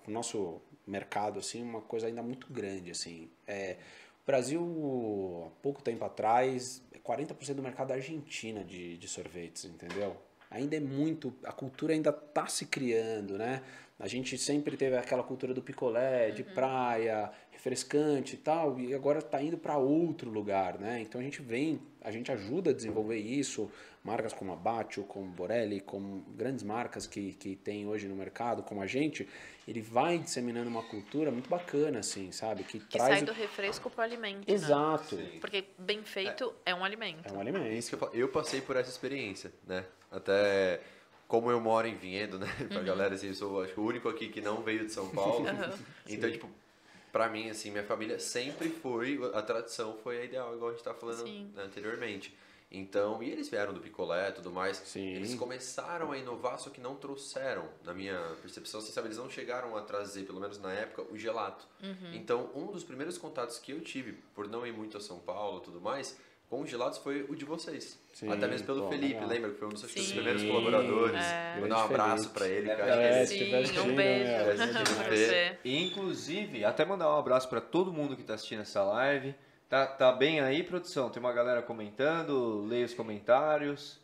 [0.04, 2.90] pro nosso mercado, assim, uma coisa ainda muito grande.
[2.92, 3.30] assim.
[3.46, 3.76] É,
[4.24, 10.16] o Brasil, há pouco tempo atrás, 40% do mercado da Argentina de, de sorvetes, entendeu?
[10.50, 11.34] Ainda é muito.
[11.44, 13.62] A cultura ainda tá se criando, né?
[14.00, 19.20] A gente sempre teve aquela cultura do picolé, de praia, refrescante e tal, e agora
[19.20, 21.02] está indo para outro lugar, né?
[21.02, 23.72] Então a gente vem, a gente ajuda a desenvolver isso,
[24.04, 28.62] marcas como a Batio, como Borelli, como grandes marcas que, que tem hoje no mercado,
[28.62, 29.28] como a gente,
[29.68, 32.64] ele vai disseminando uma cultura muito bacana, assim, sabe?
[32.64, 34.48] Que, Que traz sai o- do refresco pro alimento.
[34.48, 34.54] Né?
[34.54, 35.18] Exato.
[35.42, 37.28] Porque bem feito é, um alimento.
[37.28, 37.68] É um É alimento.
[37.74, 38.14] isso que eu.
[38.14, 39.84] Eu passei por essa experiência, né?
[40.12, 40.80] Até
[41.28, 42.48] como eu moro em Vinhedo, né?
[42.70, 45.46] Pra galera, assim, eu sou acho, o único aqui que não veio de São Paulo.
[46.10, 46.50] Então, tipo,
[47.12, 50.84] pra mim, assim, minha família sempre foi, a tradição foi a ideal, igual a gente
[50.84, 51.52] tava falando Sim.
[51.54, 52.34] né, anteriormente.
[52.72, 54.78] Então, e eles vieram do picolé e tudo mais.
[54.78, 55.16] Sim.
[55.16, 59.30] Eles começaram a inovar, só que não trouxeram, na minha percepção, assim, sabe, eles não
[59.30, 61.66] chegaram a trazer, pelo menos na época, o gelato.
[62.14, 65.60] Então, um dos primeiros contatos que eu tive, por não ir muito a São Paulo
[65.60, 66.18] e tudo mais,
[66.50, 68.00] com os gelatos foi o de vocês.
[68.14, 69.28] Sim, Até mesmo pelo pô, Felipe, legal.
[69.30, 69.50] lembra?
[69.52, 70.14] Que foi um dos, dos Sim.
[70.16, 71.22] primeiros colaboradores.
[71.24, 71.58] É.
[71.60, 73.02] Vou dar um abraço pra ele, É cara.
[73.02, 73.48] É, Sim,
[73.82, 75.58] um beijo é, você.
[75.64, 79.36] E, inclusive, até mandar um abraço para todo mundo que está assistindo essa live.
[79.70, 81.10] Tá, tá bem aí, produção?
[81.10, 84.00] Tem uma galera comentando, leia os comentários.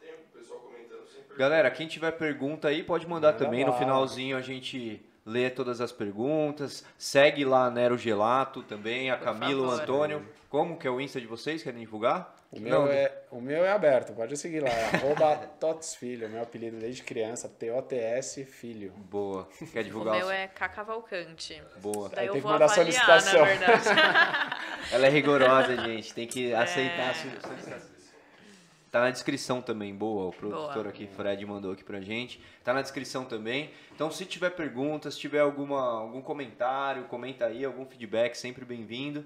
[0.00, 1.36] Tem o pessoal comentando sempre.
[1.36, 3.64] Galera, quem tiver pergunta aí, pode mandar Manda também.
[3.64, 3.78] No lá.
[3.78, 6.84] finalzinho a gente lê todas as perguntas.
[6.96, 9.70] Segue lá a Nero Gelato também, a Camila, o.
[9.70, 10.26] Antônio.
[10.48, 11.62] Como que é o Insta de vocês?
[11.62, 12.34] Querem divulgar?
[12.50, 14.70] O meu, Não, é, o meu é aberto, pode seguir lá.
[14.70, 18.90] É arroba Tots Filho, meu apelido desde criança, T-O-T-S Filho.
[18.96, 19.46] Boa.
[19.70, 20.16] Quer O divulgar?
[20.16, 21.62] meu os- é Cacavalcante.
[21.82, 22.08] Boa.
[22.08, 23.40] Daí Aí eu tem que mandar avaliar, solicitação.
[23.40, 23.84] na verdade.
[24.92, 26.14] Ela é rigorosa, gente.
[26.14, 27.10] Tem que aceitar É.
[27.10, 27.97] a solicitação.
[28.90, 30.28] Tá na descrição também, boa.
[30.28, 30.88] O produtor Boa.
[30.88, 32.40] aqui, Fred, mandou aqui pra gente.
[32.64, 33.70] Tá na descrição também.
[33.94, 39.24] Então, se tiver perguntas, se tiver alguma, algum comentário, comenta aí, algum feedback, sempre bem-vindo.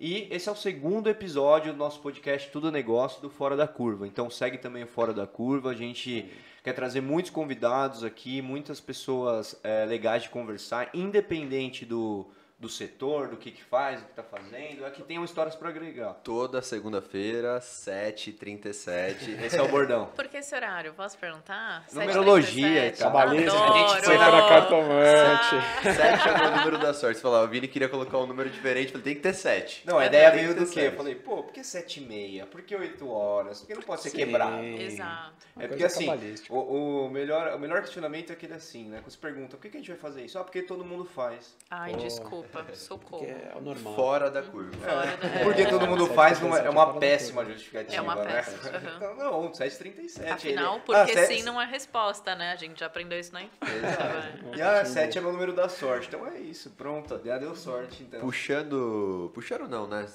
[0.00, 4.08] E esse é o segundo episódio do nosso podcast Tudo Negócio do Fora da Curva.
[4.08, 5.70] Então, segue também o Fora da Curva.
[5.70, 6.28] A gente
[6.64, 12.26] quer trazer muitos convidados aqui, muitas pessoas é, legais de conversar, independente do,
[12.58, 16.14] do setor, do que, que faz, do que está fazendo, aqui tem histórias para agregar.
[16.24, 19.42] Toda segunda-feira, 7h37.
[19.42, 20.06] Esse é o bordão.
[20.14, 20.94] Por que esse horário?
[20.94, 21.84] Posso perguntar?
[21.92, 22.96] Numerologia, 7h37?
[22.96, 23.74] Trabalhista, Adoro.
[23.74, 25.94] a gente foi para cartomante.
[25.94, 27.16] 7 é o número da sorte.
[27.16, 29.82] Você falou, o Vini queria colocar um número diferente, eu falei, tem que ter 7.
[29.86, 30.66] Não, a É, ideia veio do quê?
[30.66, 30.84] sete.
[30.86, 32.46] Eu falei, pô, por que 7 e meia?
[32.46, 33.60] Por que 8 horas?
[33.60, 34.16] Por que não pode ser Sim.
[34.16, 34.62] quebrado?
[34.64, 35.34] Exato.
[35.58, 36.08] É porque assim,
[36.50, 38.98] o, o melhor, o melhor questionamento é aquele assim, né?
[39.00, 40.38] Quando você pergunta, por que, que a gente vai fazer isso?
[40.38, 41.54] Ah, porque todo mundo faz.
[41.70, 41.98] Ai, Pô.
[41.98, 42.43] desculpa.
[42.74, 43.24] Socorro.
[43.24, 43.94] Que é o normal.
[43.94, 44.70] Fora da curva.
[44.78, 45.42] Fora do- é.
[45.44, 48.32] Porque todo mundo Sete faz uma- é uma fora da péssima justificativa, É uma né?
[48.32, 48.94] péssima, aham.
[48.96, 50.30] Então, não, 737.
[50.32, 52.52] Afinal, ele- porque Ah, sim não é resposta, né?
[52.52, 54.56] A gente já aprendeu isso na infância.
[54.56, 56.08] E ah, 7 é meu número da sorte.
[56.08, 57.20] Então é isso, pronto.
[57.24, 58.20] Já deu sorte, então.
[58.20, 59.30] Puxando.
[59.34, 60.06] Puxando não, né?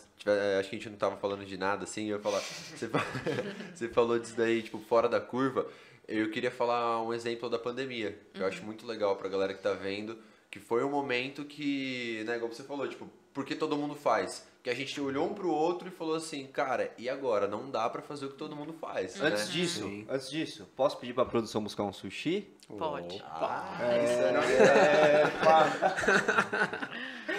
[0.59, 2.39] Acho que a gente não tava falando de nada assim, eu ia falar.
[2.39, 2.99] Você, fa-
[3.73, 5.65] você falou disso daí, tipo, fora da curva.
[6.07, 9.61] Eu queria falar um exemplo da pandemia, que eu acho muito legal pra galera que
[9.61, 10.17] tá vendo,
[10.49, 14.47] que foi um momento que, né, igual você falou, tipo, porque todo mundo faz?
[14.61, 17.47] Que a gente olhou um pro outro e falou assim, cara, e agora?
[17.47, 19.21] Não dá pra fazer o que todo mundo faz.
[19.21, 19.51] Antes né?
[19.53, 20.05] disso, Sim.
[20.09, 22.45] antes disso, posso pedir pra produção buscar um sushi?
[22.77, 23.23] Pode.
[23.25, 26.89] Ah, É, isso era- é, pá.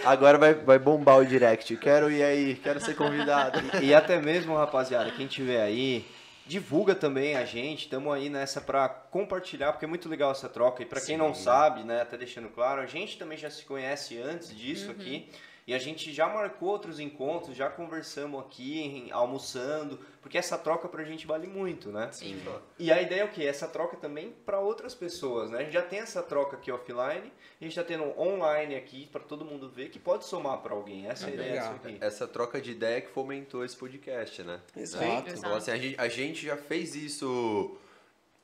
[0.05, 1.77] Agora vai, vai bombar o direct.
[1.77, 3.61] Quero ir aí, quero ser convidado.
[3.83, 6.05] E até mesmo, rapaziada, quem tiver aí,
[6.51, 7.85] divulga também a gente.
[7.85, 10.83] Estamos aí nessa para compartilhar, porque é muito legal essa troca.
[10.83, 14.19] E para quem não sabe, né, até deixando claro, a gente também já se conhece
[14.21, 15.31] antes disso aqui.
[15.71, 21.05] E a gente já marcou outros encontros, já conversamos aqui, almoçando, porque essa troca pra
[21.05, 22.09] gente vale muito, né?
[22.11, 22.43] Sim.
[22.77, 23.45] E a ideia é o quê?
[23.45, 25.59] Essa troca também para outras pessoas, né?
[25.59, 29.21] A gente já tem essa troca aqui offline, a gente está tendo online aqui para
[29.21, 31.07] todo mundo ver que pode somar para alguém.
[31.07, 31.99] Essa é a É ideia disso aqui.
[32.01, 34.61] Essa troca de ideia que fomentou esse podcast, né?
[34.77, 35.31] Exato.
[35.31, 37.79] Você falou assim, a, gente, a gente já fez isso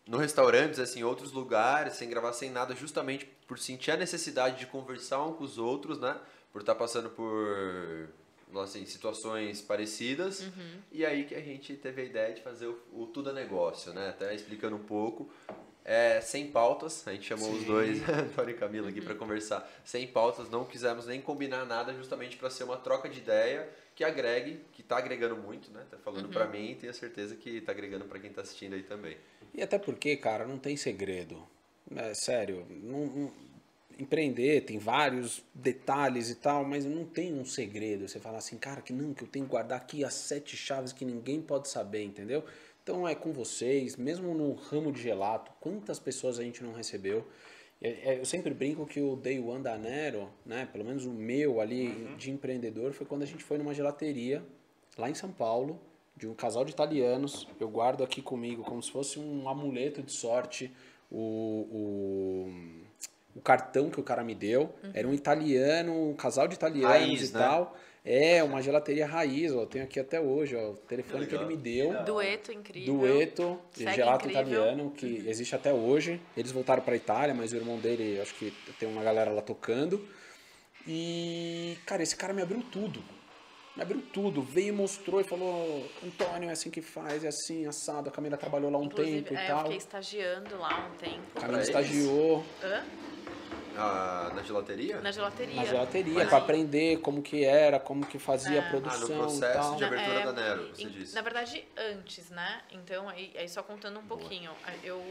[0.07, 4.61] no restaurantes, assim, em outros lugares, sem gravar, sem nada, justamente por sentir a necessidade
[4.61, 6.17] de conversar um com os outros, né?
[6.57, 8.09] Por estar passando por
[8.63, 10.41] assim, situações parecidas.
[10.41, 10.79] Uhum.
[10.91, 13.93] E aí que a gente teve a ideia de fazer o, o Tudo é Negócio,
[13.93, 14.09] né?
[14.09, 15.31] Até explicando um pouco.
[15.85, 17.67] É, sem pautas, a gente chamou os Sim.
[17.67, 19.71] dois, Antônio e Camila, aqui para conversar.
[19.85, 24.03] Sem pautas, não quisemos nem combinar nada, justamente para ser uma troca de ideia que
[24.03, 25.85] agregue, que tá agregando muito, né?
[25.91, 28.83] Tá falando para mim e tenho certeza que tá agregando para quem tá assistindo aí
[28.83, 29.19] também.
[29.53, 31.47] E até porque, cara, não tem segredo.
[31.95, 33.33] É sério, não- não-
[33.99, 38.09] empreender tem vários detalhes e tal, mas não tem um segredo.
[38.09, 40.93] Você fala assim, cara, que não, que eu tenho que guardar aqui as sete chaves
[40.93, 42.45] que ninguém pode saber, entendeu?
[42.83, 47.27] Então é com vocês, mesmo no ramo de gelato, quantas pessoas a gente não recebeu?
[47.83, 51.11] É- é, Eu sempre brinco que o day one da Nero, né, pelo menos o
[51.13, 54.43] meu ali de empreendedor, foi quando a gente foi numa gelateria
[54.97, 55.81] lá em São Paulo,
[56.17, 57.47] de um casal de italianos.
[57.61, 60.73] Eu guardo aqui comigo como se fosse um amuleto de sorte
[61.11, 62.86] o, o,
[63.37, 64.75] o cartão que o cara me deu.
[64.95, 67.39] Era um italiano, um casal de italianos Raiz, e né?
[67.39, 67.77] tal.
[68.09, 71.45] É, uma gelateria raiz, ó, eu tenho aqui até hoje, ó, o telefone que ele
[71.45, 71.57] legal.
[71.57, 72.05] me deu.
[72.05, 72.95] Dueto incrível.
[72.95, 74.53] Dueto de Segue gelato incrível.
[74.53, 76.21] italiano, que existe até hoje.
[76.37, 80.01] Eles voltaram para Itália, mas o irmão dele, acho que tem uma galera lá tocando.
[80.87, 83.03] E, cara, esse cara me abriu tudo.
[83.77, 84.41] Me abriu tudo.
[84.43, 88.09] Veio e mostrou e falou: Antônio, é assim que faz, é assim, assado.
[88.09, 89.63] A Camila trabalhou lá um Inclusive, tempo e é, eu tal.
[89.65, 91.23] fiquei estagiando lá um tempo.
[91.37, 91.69] A Camila eles?
[91.69, 92.85] estagiou Hã?
[93.79, 95.03] Ah, na gelateria?
[95.03, 95.55] Na gelateria.
[95.55, 98.71] na gelateria Mas para aí- aprender como que era, como que fazia a Ah, no
[98.81, 99.77] produção e processo tal.
[99.77, 101.15] de abertura É, da Nero, você em- disse.
[101.15, 102.63] Na verdade, antes, né?
[102.73, 104.51] Então, aí, aí só contando um pouquinho.
[104.83, 105.03] Eu,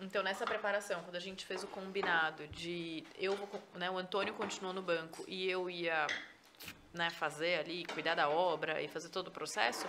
[0.00, 3.04] então, nessa preparação, quando a gente fez o combinado de...
[3.18, 3.36] eu
[3.74, 6.06] né, O Antônio continuou no banco e eu ia
[6.92, 9.86] né, fazer ali, cuidar da obra e fazer todo o processo...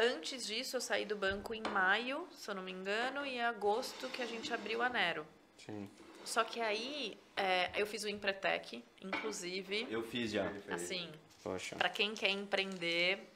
[0.00, 3.42] Antes disso, eu saí do banco em maio, se eu não me engano, e em
[3.42, 5.26] agosto que a gente abriu a Nero.
[5.66, 5.90] Sim.
[6.24, 10.52] Só que aí, é, eu fiz o Empretec, inclusive, Eu fiz já.
[10.70, 11.10] assim,
[11.42, 11.74] Poxa.
[11.74, 13.28] Pra quem quer empreender,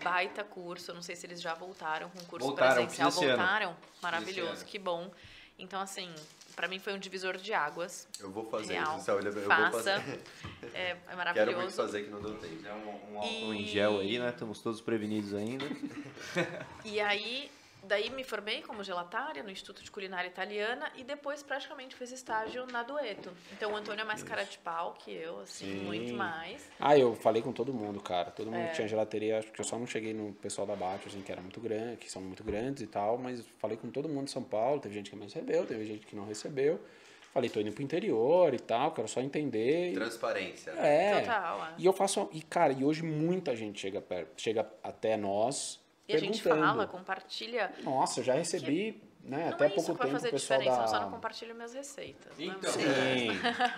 [0.00, 0.92] baita curso.
[0.92, 3.10] Eu não sei se eles já voltaram com o curso Voltaram, presencial.
[3.10, 3.76] Voltaram?
[4.00, 5.10] Maravilhoso, que bom.
[5.58, 6.14] Então, assim,
[6.56, 8.08] pra mim foi um divisor de águas.
[8.18, 8.96] Eu vou fazer Real.
[8.98, 9.70] isso, olha, eu vou Faça.
[10.00, 10.20] fazer.
[10.72, 11.76] É, é Quero muito maravilhoso.
[11.76, 12.66] fazer que não deu tempo.
[12.66, 12.78] É um,
[13.18, 14.30] um E- álcool em gel aí, né?
[14.30, 15.64] Estamos todos prevenidos ainda.
[16.84, 17.50] E aí,
[17.86, 22.66] daí me formei como gelatária no Instituto de Culinária Italiana e depois praticamente fiz estágio
[22.66, 23.32] na Dueto.
[23.52, 25.84] Então, o Antônio é mais cara de pau que eu, assim, Sim.
[25.84, 26.68] muito mais.
[26.78, 28.30] Ah, eu falei com todo mundo, cara.
[28.30, 28.58] Todo É.
[28.58, 31.32] mundo tinha gelateria, acho que eu só não cheguei no pessoal da Bate, assim, que
[31.32, 34.30] era muito grande, que são muito grandes e tal, mas falei com todo mundo de
[34.32, 36.80] São Paulo, teve gente que me recebeu, teve gente que não recebeu.
[37.32, 39.92] Falei, tô indo pro interior e tal, quero só entender.
[39.92, 40.70] Transparência.
[40.70, 41.20] É.
[41.20, 41.74] Total, é.
[41.76, 42.30] E eu faço.
[42.32, 45.78] E, cara, e hoje muita gente chega, perto, chega até nós.
[46.08, 46.66] E a gente perguntando.
[46.68, 47.72] fala, compartilha.
[47.82, 50.30] Nossa, eu já recebi né, Não até é pouco isso que vai tempo fazer o
[50.30, 50.84] pessoal diferença, da...
[50.84, 52.38] eu só não compartilho minhas receitas.
[52.38, 52.44] né?
[52.44, 53.28] Então, Sim.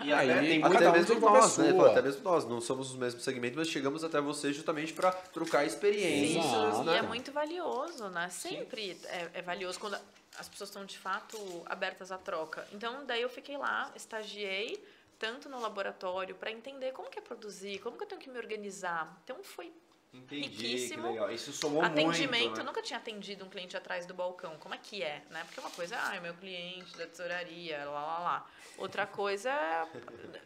[0.05, 1.71] E até Aí, tem cada Até mesmo nós, né?
[1.71, 1.91] sua.
[1.91, 5.65] Até mesmo nós, não somos os mesmos segmentos, mas chegamos até você justamente para trocar
[5.65, 6.81] experiências, Exato.
[6.83, 6.97] E né?
[6.97, 8.29] é muito valioso, né?
[8.29, 9.97] Sempre é, é valioso quando
[10.37, 12.67] as pessoas estão de fato abertas à troca.
[12.71, 14.79] Então, daí eu fiquei lá, estagiei
[15.17, 18.37] tanto no laboratório para entender como que é produzir, como que eu tenho que me
[18.37, 19.19] organizar.
[19.23, 19.73] Então, foi
[20.11, 21.03] Entendi, riquíssimo.
[21.03, 21.31] que legal.
[21.31, 22.31] Isso somou atendimento.
[22.31, 22.63] muito, Eu né?
[22.63, 24.57] nunca tinha atendido um cliente atrás do balcão.
[24.57, 25.43] Como é que é, né?
[25.43, 28.47] Porque uma coisa ah, é meu cliente da tesouraria, lá, lá, lá.
[28.77, 29.87] Outra coisa é,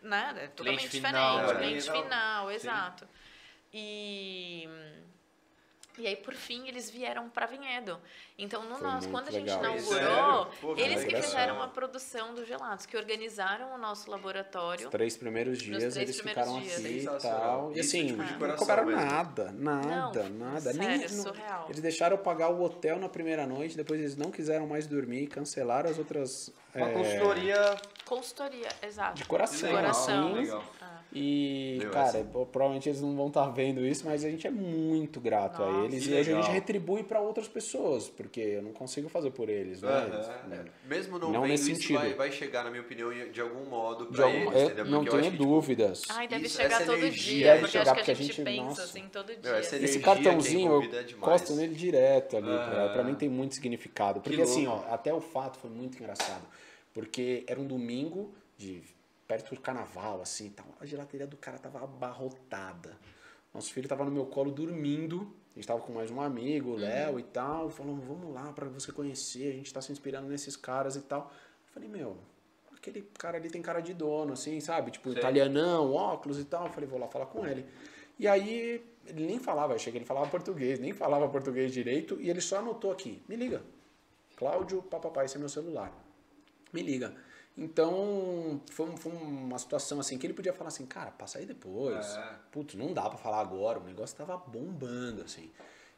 [0.02, 1.54] né, é totalmente final, diferente.
[1.54, 1.70] é.
[1.70, 2.56] Cliente Não, final, sim.
[2.56, 3.08] exato.
[3.74, 4.70] E...
[5.98, 8.00] E aí, por fim, eles vieram para Vinhedo.
[8.38, 9.60] Então, no nosso, quando a gente legal.
[9.78, 10.46] inaugurou?
[10.60, 11.22] Pô, eles que legal.
[11.22, 14.86] fizeram a produção dos gelados, que organizaram o nosso laboratório.
[14.88, 16.80] Os três primeiros dias três eles primeiros ficaram dias.
[16.80, 17.72] aqui e tal.
[17.76, 19.02] E assim, tipo, de não coração cobraram mesmo.
[19.06, 20.62] nada, nada, Não, nada.
[20.74, 21.66] sério, Nem, não- surreal.
[21.70, 25.28] eles deixaram eu pagar o hotel na primeira noite, depois eles não quiseram mais dormir,
[25.28, 26.52] cancelaram as outras.
[26.74, 27.76] Uma é, consultoria
[28.06, 29.14] Consultoria, exato.
[29.16, 30.34] De coração, legal, Coração.
[30.34, 30.64] legal.
[31.16, 34.48] E, Meu, cara, essa- pô, provavelmente eles não vão estar vendo isso, mas a gente
[34.48, 36.06] é muito grato a eles.
[36.08, 36.52] E hoje a gente legal.
[36.52, 39.90] retribui para outras pessoas, porque eu não consigo fazer por eles, né?
[39.90, 40.66] Aham.
[40.88, 42.00] Mesmo não, Não vendo nesse isso, sentido.
[42.00, 45.06] vai, vai chegar, na minha opinião, de algum modo De pra algum- eles, eu não
[45.06, 46.02] tenho que, tipo, dúvidas.
[46.10, 48.14] Ai, deve Isso, chegar essa todo energia dia, deve porque chegar, acho que porque a
[48.14, 48.84] a gente, pensa nossa.
[48.84, 49.60] assim todo dia.
[49.60, 52.50] Esse é cartãozinho, é eu encosto nele direto ali.
[52.50, 52.68] Ah.
[52.72, 54.20] Pra, pra mim tem muito significado.
[54.20, 56.44] Porque Que assim, ó, até o fato foi muito engraçado.
[56.92, 58.82] Porque era um domingo de
[59.34, 60.68] perto do carnaval, assim, tal.
[60.80, 62.96] a gelateria do cara tava abarrotada.
[63.52, 65.34] Nosso filho tava no meu colo dormindo.
[65.56, 67.68] A gente tava com mais um amigo, o Léo e tal.
[67.72, 69.54] Falando, vamos lá pra você conhecer.
[69.54, 71.32] A gente tá se inspirando nesses caras e tal.
[71.68, 72.18] Eu falei, meu,
[72.76, 74.92] aquele cara ali tem cara de dono, assim, sabe?
[74.92, 75.18] Tipo, Sei.
[75.18, 76.68] italianão, óculos e tal.
[76.68, 77.66] Eu falei, vou lá falar com ele.
[78.20, 82.30] E aí, ele nem falava, eu cheguei, ele falava português, nem falava português direito, e
[82.30, 83.64] ele só anotou aqui, me liga.
[84.36, 85.92] Cláudio, papapá, esse é meu celular.
[86.72, 87.16] Me liga.
[87.58, 91.46] Então, foi, um- foi uma situação assim que ele podia falar assim, cara, passa aí
[91.46, 92.06] depois.
[92.16, 92.36] É.
[92.52, 95.52] Putz, não dá pra falar agora, o negócio tava bombando, assim.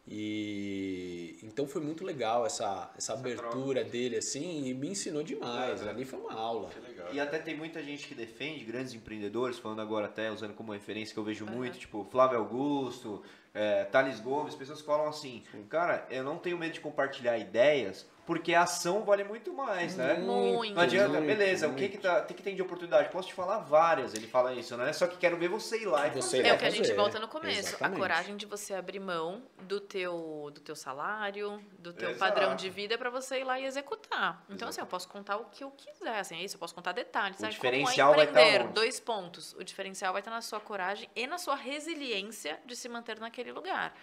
[0.07, 5.81] E então foi muito legal essa, essa abertura dele, assim, e me ensinou demais.
[5.85, 5.89] É.
[5.89, 6.69] Ali foi uma aula.
[7.11, 11.13] E até tem muita gente que defende grandes empreendedores, falando agora até, usando como referência,
[11.13, 13.23] que eu vejo muito, tipo Flávio Augusto,
[13.53, 18.05] é, Thales Gomes, pessoas que falam assim, cara, eu não tenho medo de compartilhar ideias,
[18.25, 20.15] porque a ação vale muito mais, né?
[20.15, 20.73] Muito.
[20.73, 21.91] Não adianta, muito, beleza, o que muito.
[21.91, 23.09] que, tá, que que tem de oportunidade?
[23.09, 24.91] Posso te falar várias, ele fala isso, né?
[24.93, 27.19] Só que quero ver você ir lá e Você É o que a gente volta
[27.19, 27.59] no começo.
[27.59, 27.97] Exatamente.
[27.97, 32.33] A coragem de você abrir mão do teu, do teu salário, do teu Exato.
[32.33, 34.43] padrão de vida para você ir lá e executar.
[34.49, 36.93] Então, assim, eu posso contar o que eu quiser, assim, é isso, eu posso contar
[36.93, 37.39] detalhes.
[37.39, 38.65] O diferencial como vai é tá empreender?
[38.65, 38.73] onde?
[38.73, 39.53] Dois pontos.
[39.53, 43.51] O diferencial vai estar na sua coragem e na sua resiliência de se manter naquele
[43.51, 43.93] lugar.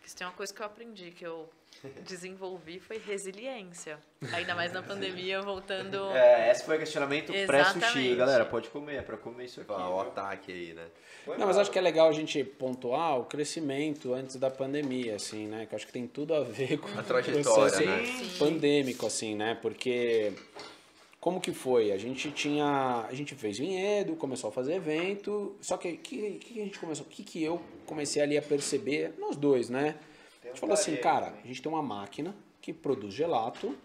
[0.00, 1.46] Porque se tem uma coisa que eu aprendi, que eu
[2.06, 3.98] desenvolvi, foi resiliência.
[4.32, 6.10] Ainda mais na pandemia, voltando...
[6.16, 9.70] É, esse foi o questionamento pré-sushi, galera, pode comer, é pra comer isso aqui.
[9.70, 10.86] Ah, o ataque aí, né?
[11.24, 11.62] Foi Não, mas mal.
[11.62, 15.66] acho que é legal a gente pontuar o crescimento antes da pandemia, assim, né?
[15.66, 18.02] Que eu acho que tem tudo a ver com A o trajetória, né?
[18.38, 19.58] Pandêmico, assim, né?
[19.60, 20.32] Porque
[21.20, 21.92] como que foi?
[21.92, 26.60] A gente tinha, a gente fez vinhedo, começou a fazer evento, só que que, que
[26.60, 27.04] a gente começou?
[27.04, 29.14] O que que eu comecei ali a perceber?
[29.18, 29.96] Nós dois, né?
[30.42, 33.76] A gente falou assim, cara, a gente tem uma máquina que produz gelato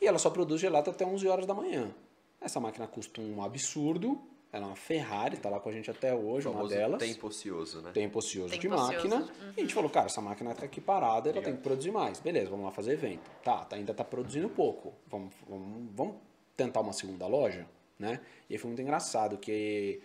[0.00, 1.92] e ela só produz gelato até 11 horas da manhã.
[2.40, 4.20] Essa máquina custa um absurdo,
[4.52, 7.80] ela é uma Ferrari, tá lá com a gente até hoje, uma delas tempo ocioso,
[7.80, 7.90] né?
[7.92, 9.16] tempo ocioso de Tempo ocioso, máquina.
[9.16, 9.52] uhum.
[9.56, 12.20] E a gente falou, cara, essa máquina tá aqui parada, ela tem que produzir mais.
[12.20, 13.28] Beleza, vamos lá fazer evento.
[13.42, 14.94] Tá, tá ainda tá produzindo pouco.
[15.08, 16.14] Vamos, vamos, vamos
[16.56, 17.66] tentar uma segunda loja,
[17.98, 18.20] né?
[18.48, 20.00] E aí foi muito engraçado, que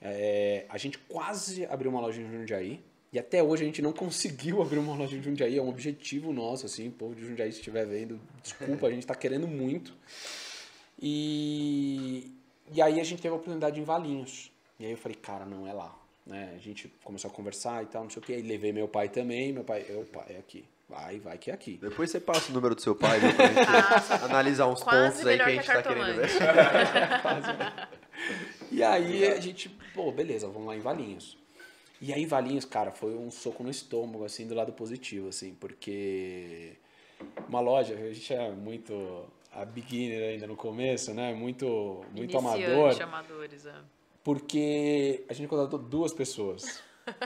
[0.00, 2.84] é, a gente quase abriu uma loja em Jundiaí.
[3.12, 5.56] E até hoje a gente não conseguiu abrir uma loja em Jundiaí.
[5.56, 6.88] É um objetivo nosso, assim.
[6.88, 9.96] O povo de Jundiaí, se estiver vendo, desculpa, a gente tá querendo muito.
[11.00, 12.32] E,
[12.72, 14.52] e aí a gente teve a oportunidade em Valinhos.
[14.78, 16.03] E aí eu falei, cara, não é lá.
[16.26, 16.52] Né?
[16.54, 18.32] A gente começou a conversar e tal, não sei o que.
[18.32, 19.52] Aí levei meu pai também.
[19.52, 20.64] Meu pai, eu, pai, é aqui.
[20.88, 21.78] Vai, vai que é aqui.
[21.80, 25.36] Depois você passa o número do seu pai, viu, pra gente analisar uns pontos aí
[25.36, 26.28] que a que gente a tá querendo ver.
[28.70, 31.36] E aí a gente, pô, beleza, vamos lá em Valinhos.
[32.00, 36.72] E aí Valinhos, cara, foi um soco no estômago, assim, do lado positivo, assim, porque
[37.48, 41.32] uma loja, a gente é muito a beginner ainda no começo, né?
[41.32, 43.00] Muito, muito amador.
[43.00, 43.74] Amadores, é.
[44.24, 46.82] Porque a gente contratou duas pessoas.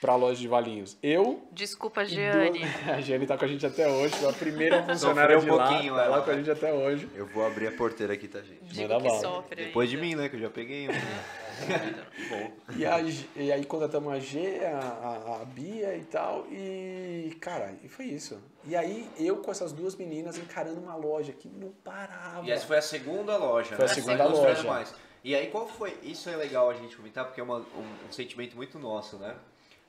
[0.00, 0.96] pra loja de Valinhos?
[1.02, 2.60] Eu Desculpa, Giane.
[2.60, 5.62] duas- A Giane tá com a gente até hoje, a primeira funcionária Sofreu um de
[5.62, 7.08] lá, pouquinho tá ela, lá com a gente até hoje.
[7.14, 8.60] Eu vou abrir a porteira aqui, tá, gente?
[8.62, 10.06] Digo Manda que sofre Depois de ainda.
[10.08, 10.28] mim, né?
[10.28, 10.92] Que eu já peguei um.
[12.30, 12.50] Bom.
[12.76, 13.00] E, a
[13.36, 18.04] e aí contratamos a G, a, a, a Bia e tal, e cara, e foi
[18.06, 18.38] isso.
[18.64, 22.46] E aí eu com essas duas meninas encarando uma loja que não parava.
[22.46, 23.94] E essa foi a segunda loja, Foi a né?
[23.94, 24.62] segunda Não loja.
[24.62, 24.94] mais.
[25.28, 25.94] E aí qual foi?
[26.02, 29.36] Isso é legal a gente comentar porque é uma- um, um sentimento muito nosso, né?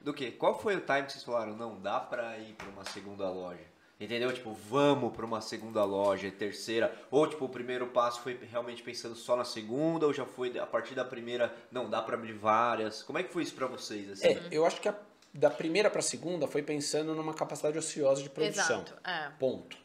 [0.02, 0.32] Do que?
[0.32, 1.56] Qual foi o time que vocês falaram?
[1.56, 3.64] Não, dá pra ir pra uma segunda loja.
[3.98, 4.34] Entendeu?
[4.34, 6.94] Tipo, vamos pra uma segunda loja, terceira.
[7.10, 10.66] Ou tipo, o primeiro passo foi realmente pensando só na segunda, ou já foi a
[10.66, 13.02] partir da primeira, não, dá pra abrir várias.
[13.02, 14.10] Como é que foi isso pra vocês?
[14.12, 14.28] Assim?
[14.28, 14.96] É, eu acho que a-
[15.34, 18.82] da primeira pra segunda foi pensando numa capacidade ociosa de produção.
[18.82, 18.94] Exato.
[19.10, 19.30] É.
[19.40, 19.78] Ponto.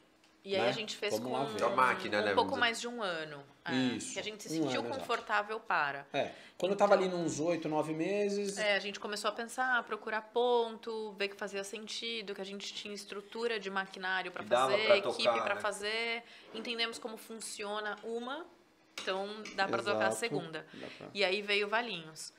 [0.45, 0.69] E aí Né?
[0.69, 1.49] a gente fez Vamos com lá.
[1.61, 3.41] É uma máquina, um né, pouco mais de um ano.
[3.65, 4.99] É, Isso, Que a gente se um sentiu exato.
[5.01, 6.07] confortável para.
[6.13, 6.33] É.
[6.59, 10.21] Quando eu tava ali nos oito, nove meses, É, a gente começou a pensar, procurar
[10.23, 14.97] ponto, ver que fazia sentido, que a gente tinha estrutura de maquinário para fazer, pra
[14.99, 15.61] equipe para né?
[15.61, 16.23] fazer,
[16.55, 18.47] entendemos como funciona uma,
[19.01, 20.17] então dá para tocar a Exato.
[20.17, 20.67] segunda.
[20.99, 22.33] Pra- E aí veio Valinhos.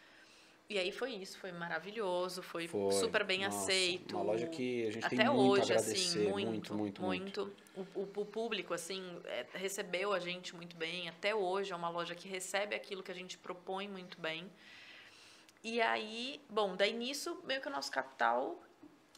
[0.68, 2.92] E aí foi isso, foi maravilhoso, foi, Foi.
[2.92, 4.16] super bem Nossa, aceito.
[4.16, 7.02] uma loja que a gente tem Até muito a hoje, agradecer, assim, muito, muito, muito,
[7.04, 7.56] muito.
[7.76, 11.08] O, o- o público, assim, é, recebeu a gente muito bem.
[11.08, 14.50] Até hoje é uma loja que recebe aquilo que a gente propõe muito bem.
[15.64, 18.60] E aí, bom, daí nisso, meio que o nosso capital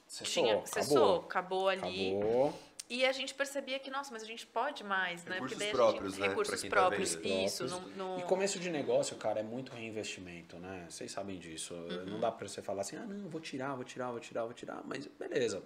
[0.06, 0.68] Cessou, tinha, acabou.
[0.68, 2.16] cessou, acabou ali.
[2.18, 2.60] Acabou.
[2.90, 5.34] E a gente percebia que, nossa, mas a gente pode mais, né?
[5.36, 6.28] Recursos daí a próprios, gente, né?
[6.30, 7.28] Recursos tá próprios, vendo.
[7.46, 7.66] isso.
[7.68, 7.96] Próprios.
[7.98, 10.86] No, no- E começo de negócio, cara, é muito reinvestimento, né?
[10.90, 11.74] Vocês sabem disso.
[11.74, 12.06] Uhum.
[12.06, 14.54] Não dá pra você falar assim, ah, não, vou tirar, vou tirar, vou tirar, vou
[14.54, 14.82] tirar.
[14.86, 15.62] Mas beleza.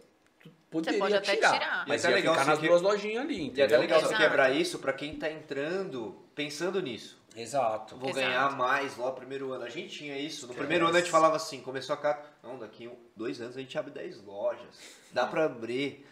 [0.72, 1.86] Poderia pode até tirar, tirar.
[1.88, 3.66] Mas ia legal ficar você nas que- duas lojinhas ali, E é entendeu?
[3.66, 4.22] até legal você Exato.
[4.24, 7.22] quebrar isso pra quem tá entrando pensando nisso.
[7.36, 7.96] Exato.
[7.98, 8.26] Vou Exato.
[8.26, 9.64] ganhar mais lá no primeiro ano.
[9.64, 10.48] A gente tinha isso.
[10.48, 10.58] No Esquece.
[10.58, 12.24] primeiro ano a gente falava assim, começou a cara.
[12.42, 14.80] Não, daqui dois anos a gente abre 10 lojas.
[15.14, 16.06] Dá pra abrir.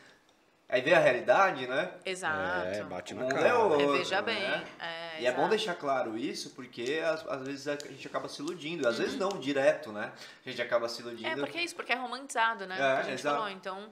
[0.72, 1.92] Aí veio a realidade, né?
[2.06, 2.68] Exato.
[2.68, 3.48] É, bate na cara.
[3.48, 4.22] é o- É, outro, veja né?
[4.22, 4.44] bem.
[4.80, 5.50] É, E é bom exato.
[5.50, 8.88] deixar claro isso, porque às, às vezes a gente acaba se iludindo.
[8.88, 9.04] Às Uhum.
[9.04, 10.12] vezes não, direto, né?
[10.46, 11.28] A gente acaba se iludindo.
[11.28, 12.80] É, porque é isso, porque é romantizado, né?
[12.80, 13.36] É, a gente exato.
[13.38, 13.50] falou.
[13.50, 13.92] Então,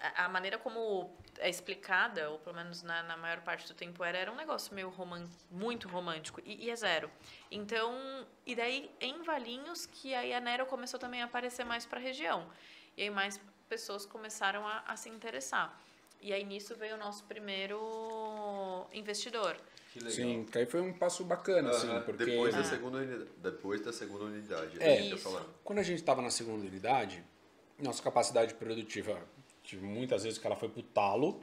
[0.00, 4.02] a, a maneira como é explicada, ou pelo menos na, na maior parte do tempo
[4.02, 6.40] era, era um negócio meio roman muito romântico.
[6.42, 7.10] E, e é zero.
[7.50, 7.94] Então,
[8.46, 12.46] e daí em Valinhos, que aí a Nero começou também a aparecer mais pra região.
[12.96, 13.38] E aí mais
[13.68, 15.78] pessoas começaram a, a se interessar.
[16.24, 19.58] E aí nisso veio o nosso primeiro investidor.
[19.92, 20.12] Que legal.
[20.14, 22.00] Sim, que aí foi um passo bacana, assim, Aham.
[22.00, 22.64] porque Depois, da Ah.
[22.64, 24.82] segunda unidade, depois da segunda unidade.
[24.82, 25.10] É.
[25.62, 27.22] quando a gente estava na segunda unidade,
[27.78, 29.20] nossa capacidade produtiva,
[29.62, 31.38] tive muitas vezes que ela foi pro talo,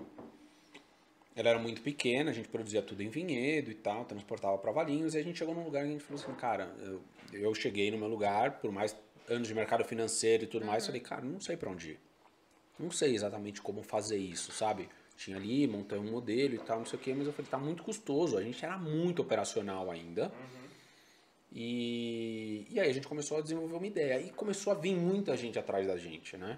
[1.35, 5.13] ela era muito pequena, a gente produzia tudo em vinhedo e tal, transportava para Valinhos,
[5.13, 7.01] e a gente chegou num lugar que a gente falou assim, cara, eu,
[7.31, 8.95] eu cheguei no meu lugar, por mais
[9.29, 11.99] anos de mercado financeiro e tudo mais, falei, cara, não sei para onde ir.
[12.81, 14.89] Não sei exatamente como fazer isso, sabe?
[15.17, 17.57] Tinha ali, montei um modelo e tal, não sei o quê, mas eu falei, tá
[17.57, 20.31] muito custoso, a gente era muito operacional ainda.
[21.53, 24.19] E, e aí a gente começou a desenvolver uma ideia.
[24.21, 26.57] E começou a vir muita gente atrás da gente, né?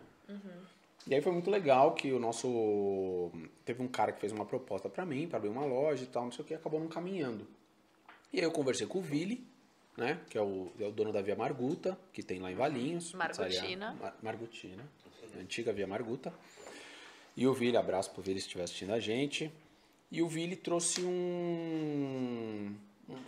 [1.08, 3.32] E aí foi muito legal que o nosso.
[3.66, 6.24] Teve um cara que fez uma proposta pra mim, pra abrir uma loja e tal,
[6.26, 7.46] não sei o que, acabou não caminhando.
[8.32, 9.46] E aí eu conversei com o Vili,
[9.98, 10.22] né?
[10.30, 13.14] Que é o, é o dono da Via Marguta, que tem lá em Valinhos.
[13.14, 13.98] Margutina.
[14.00, 14.84] Mar- Margutina.
[15.40, 16.34] Antiga Via Marguta.
[17.36, 19.52] E o Vili, abraço pro Vili se estiver assistindo a gente.
[20.12, 22.76] E o Vili trouxe um.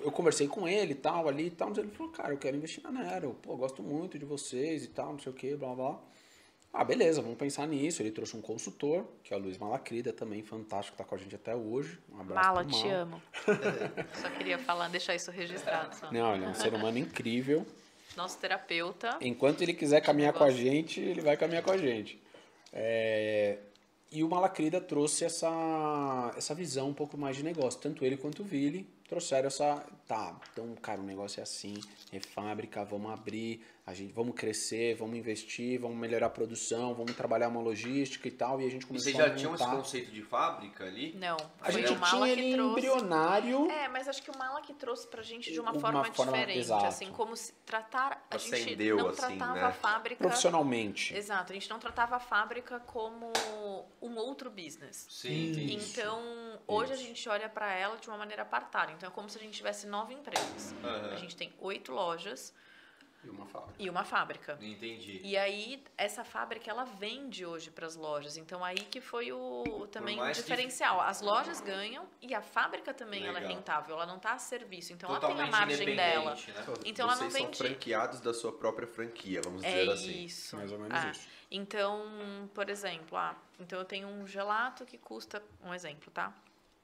[0.01, 2.55] Eu conversei com ele e tal, ali e tal, mas ele falou, cara, eu quero
[2.55, 5.55] investir na Nero, pô, eu gosto muito de vocês e tal, não sei o que,
[5.55, 5.99] blá blá.
[6.71, 8.01] Ah, beleza, vamos pensar nisso.
[8.01, 11.33] Ele trouxe um consultor, que é o Luiz Malacrida, também fantástico, tá com a gente
[11.33, 11.97] até hoje.
[12.13, 13.21] Um abraço Mala, te amo.
[14.21, 15.95] Só queria falar, deixar isso registrado.
[15.95, 16.11] Só.
[16.11, 17.65] Não, ele é um ser humano incrível.
[18.15, 19.17] Nosso terapeuta.
[19.21, 22.21] Enquanto ele quiser caminhar com a gente, ele vai caminhar com a gente.
[22.71, 23.57] É,
[24.11, 27.79] E o Malacrida trouxe essa, essa visão um pouco mais de negócio.
[27.81, 29.83] Tanto ele quanto o Vili trouxeram essa.
[30.07, 31.75] Tá, então, cara, o negócio é assim,
[32.13, 37.15] é fábrica, vamos abrir, a gente, vamos crescer, vamos investir, vamos melhorar a produção, vamos
[37.15, 38.59] trabalhar uma logística e tal.
[38.59, 41.13] E a gente E começou vocês já a tinham esse conceito de fábrica ali?
[41.13, 42.71] Não, A gente o Mala tinha ele trouxe.
[42.79, 43.69] embrionário.
[43.69, 46.31] É, mas acho que o Mala que trouxe pra gente de uma, Uma forma, forma-
[46.31, 46.57] diferente.
[46.59, 46.85] exato.
[46.85, 48.25] Assim, como se tratar.
[48.31, 49.63] A gente Acendeu, não assim, tratava né?
[49.65, 50.23] a fábrica.
[50.23, 51.15] Profissionalmente.
[51.15, 53.31] Exato, a gente não tratava a fábrica como
[54.01, 55.05] um outro business.
[55.11, 55.75] Sim, entendi.
[55.75, 56.19] Então,
[56.67, 58.91] hoje a gente olha pra ela de uma maneira apartada.
[58.93, 60.73] Então, é como se a gente tivesse nove empresas.
[60.83, 61.11] Aham.
[61.13, 62.51] A gente tem oito lojas.
[63.25, 63.75] E uma fábrica.
[63.83, 64.57] e uma fábrica.
[64.61, 65.19] Entendi.
[65.23, 68.37] E aí, essa fábrica, ela vende hoje para as lojas.
[68.37, 71.01] Então, aí que foi o, também o mais que- diferencial.
[71.01, 73.95] As lojas ganham e a fábrica também ela é rentável.
[73.95, 74.93] Ela não está a serviço.
[74.93, 76.35] Então, ela tem a Totalmente margem dela.
[76.35, 76.41] né?
[76.85, 80.23] Então, ela não Vocês são vende- franqueados da sua própria franquia, vamos É dizer assim.
[80.25, 80.55] isso.
[80.55, 81.27] Mais ou menos Ah, isso.
[81.51, 86.33] Então, por exemplo, ah, então eu tenho um gelato que custa, um exemplo, tá?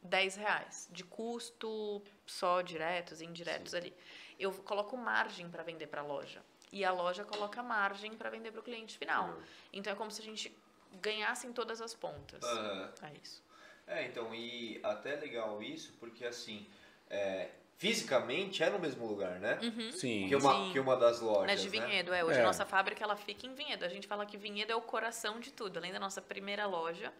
[0.01, 3.93] 10 reais de custo só diretos e indiretos ali.
[4.39, 6.41] Eu coloco margem para vender para a loja.
[6.71, 9.29] E a loja coloca margem para vender para o cliente final.
[9.29, 9.41] Uhum.
[9.73, 10.57] Então é como se a gente
[11.01, 12.43] ganhasse em todas as pontas.
[12.43, 12.93] Aham.
[13.03, 13.43] É isso.
[13.87, 16.65] É, então, e até legal isso, porque assim,
[17.09, 19.59] é, fisicamente é no mesmo lugar, né?
[19.91, 20.27] Sim.
[20.29, 20.71] Que, uma, Sim.
[20.71, 21.85] que uma das lojas, É de né?
[21.87, 22.23] Vinhedo, é.
[22.23, 22.41] Hoje É.
[22.41, 23.83] a nossa fábrica ela fica em Vinhedo.
[23.83, 27.11] A gente fala que Vinhedo é o coração de tudo, além da nossa primeira loja.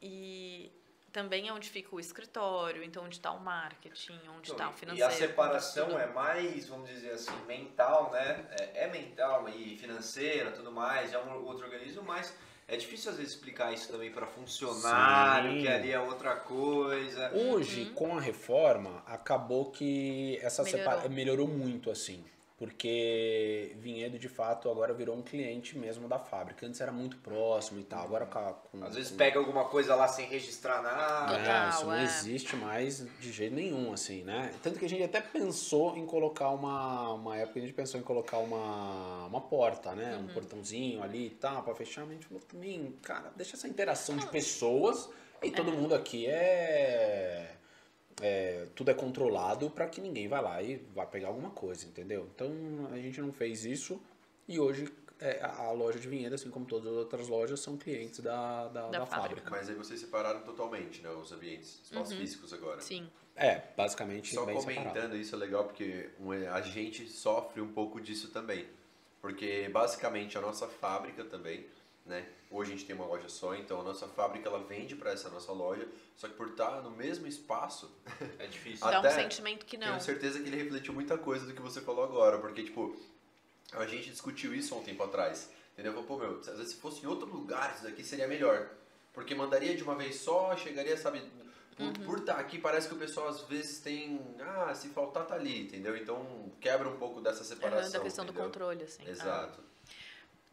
[0.00, 0.70] E
[1.12, 5.10] também é onde fica o escritório, então onde está o marketing, onde está o financeiro.
[5.10, 5.98] e a separação tudo.
[5.98, 8.46] é mais, vamos dizer assim, mental, né?
[8.58, 12.34] É, é mental e financeira, tudo mais, é um outro organismo, mas
[12.66, 15.60] é difícil às vezes explicar isso também para funcionário, Sim.
[15.60, 17.30] que ali é outra coisa.
[17.34, 17.94] Hoje, Uhum.
[17.94, 20.90] com a reforma, acabou que essa Melhorou.
[20.92, 21.08] separa...
[21.08, 22.24] melhorou muito, assim.
[22.62, 26.64] Porque Vinhedo, de fato, agora virou um cliente mesmo da fábrica.
[26.64, 28.04] Antes era muito próximo e tal.
[28.04, 31.38] Agora com, Às vezes com- pega alguma coisa lá sem registrar nada.
[31.38, 32.04] Total, É, isso não é.
[32.04, 34.52] existe mais de jeito nenhum, assim, né?
[34.62, 37.14] Tanto que a gente até pensou em colocar uma.
[37.14, 40.14] Uma época a gente pensou em colocar uma, uma porta, né?
[40.14, 40.22] Uhum.
[40.24, 43.66] Um portãozinho ali e tal, pra fechar, mas a gente falou também, cara, deixa essa
[43.66, 45.10] interação de pessoas
[45.42, 47.56] e todo mundo aqui é.
[48.22, 52.28] É, tudo é controlado para que ninguém vá lá e vá pegar alguma coisa, entendeu?
[52.34, 52.50] Então
[52.92, 54.00] a gente não fez isso
[54.48, 54.90] e hoje
[55.20, 58.88] é, a loja de Vinhedo, assim como todas as outras lojas, são clientes da, da,
[58.88, 59.48] Da da fábrica.
[59.50, 61.10] Mas aí vocês separaram totalmente, né?
[61.10, 62.76] Os ambientes, espaços físicos agora.
[62.76, 62.82] Uhum.
[62.82, 63.10] Sim.
[63.34, 65.16] É, basicamente Só bem comentando separado.
[65.16, 66.10] isso é legal porque
[66.52, 68.66] a gente sofre um pouco disso também.
[69.20, 71.64] Porque basicamente a nossa fábrica também,
[72.04, 72.26] né?
[72.50, 75.28] Hoje a gente tem uma loja só, então a nossa fábrica ela vende para essa
[75.30, 77.90] nossa loja, só que por estar no mesmo espaço,
[78.38, 78.86] É difícil.
[78.86, 79.86] Dá um sentimento que não.
[79.88, 82.96] tenho certeza que ele refletiu muita coisa do que você falou agora, porque tipo,
[83.72, 86.02] a gente discutiu isso há um tempo atrás, entendeu?
[86.04, 88.68] Pô, meu, às vezes se fosse em outro lugar isso daqui seria melhor,
[89.12, 91.22] porque mandaria de uma vez só, chegaria, sabe,
[91.76, 91.92] por, Uhum.
[92.04, 95.62] por estar aqui parece que o pessoal às vezes tem, ah, se faltar tá ali,
[95.62, 95.96] entendeu?
[95.96, 98.44] Então quebra um pouco dessa separação, da questão do entendeu?
[98.50, 99.08] controle, assim.
[99.08, 99.60] Exato.
[99.60, 99.71] Ah,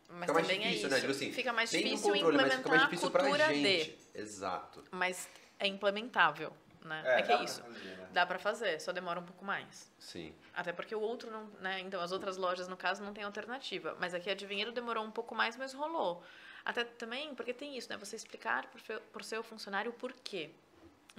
[0.10, 0.98] mas Fica mais também difícil, é né?
[0.98, 1.08] isso.
[1.08, 3.48] Tipo assim, fica mais tem difícil controle, mas implementar fica mais difícil a cultura pra
[3.54, 3.62] de.
[3.62, 3.98] gente.
[4.16, 4.84] Exato.
[4.92, 5.30] Mas
[5.60, 6.54] é implementável,
[6.84, 7.04] né?
[7.06, 7.62] É, que dá é isso.
[7.62, 8.10] fazer, né?
[8.12, 9.92] Dá pra fazer, só demora um pouco mais.
[10.00, 10.34] Sim.
[10.56, 11.80] Até porque o outro não, né?
[11.82, 13.96] Então as outras lojas, no caso, não tem alternativa.
[14.00, 16.24] Mas aqui a de Vinhedo demorou um pouco mais, mas rolou.
[16.66, 17.98] Até também, porque tem isso, né?
[17.98, 18.68] Você explicar
[19.12, 20.50] pro seu funcionário o porquê.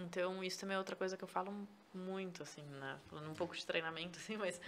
[0.03, 2.99] Então, isso também é outra coisa que eu falo muito, assim, né?
[3.09, 4.61] Falando um pouco de treinamento, assim, mas...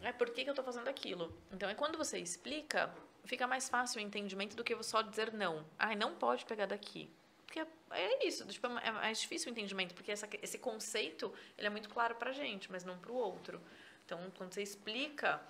[0.00, 1.32] É por que, que eu tô fazendo aquilo?
[1.52, 2.92] Então, é quando você explica,
[3.24, 5.64] fica mais fácil o entendimento do que só dizer não.
[5.78, 7.08] Ai, não pode pegar daqui.
[7.46, 11.66] Porque é- é isso, tipo, é mais difícil o entendimento, porque essa, esse conceito, ele
[11.68, 13.60] é muito claro pra gente, mas não pro outro.
[14.04, 15.40] Então, quando você explica,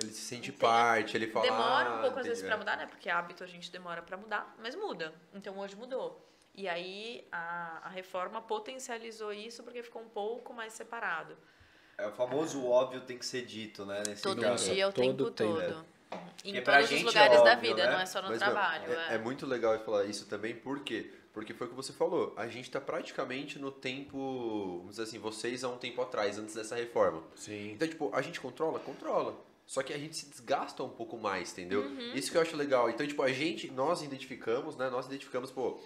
[0.00, 1.44] Ele se sente parte, ele fala.
[1.44, 2.86] demora um ah, pouco às vezes pra mudar, né?
[2.86, 5.12] Porque hábito a gente demora pra mudar, mas muda.
[5.34, 6.26] Então hoje mudou.
[6.54, 11.36] E aí a, a reforma potencializou isso porque ficou um pouco mais separado.
[11.96, 14.02] É o famoso óbvio tem que ser dito, né?
[14.06, 14.72] Nesse Todo caso.
[14.72, 15.54] dia, o Todo tempo tempo.
[15.54, 15.84] todo.
[16.44, 17.92] Em Porque todos os é lugares da óbvio, vida, né?
[17.92, 18.92] não é só no Mas, meu, trabalho.
[18.92, 19.14] é, é.
[19.14, 21.12] é muito legal falar isso também, por quê?
[21.32, 22.34] Porque foi o que você falou.
[22.36, 24.78] A gente tá praticamente no tempo.
[24.78, 27.22] Vamos dizer assim, vocês há um tempo atrás, antes dessa reforma.
[27.36, 27.72] Sim.
[27.72, 28.80] Então, tipo, a gente controla?
[28.80, 29.36] Controla.
[29.64, 31.82] Só que a gente se desgasta um pouco mais, entendeu?
[31.82, 32.14] Uhum.
[32.14, 32.90] Isso que eu acho legal.
[32.90, 34.90] Então, tipo, a gente, nós identificamos, né?
[34.90, 35.78] Nós identificamos, pô,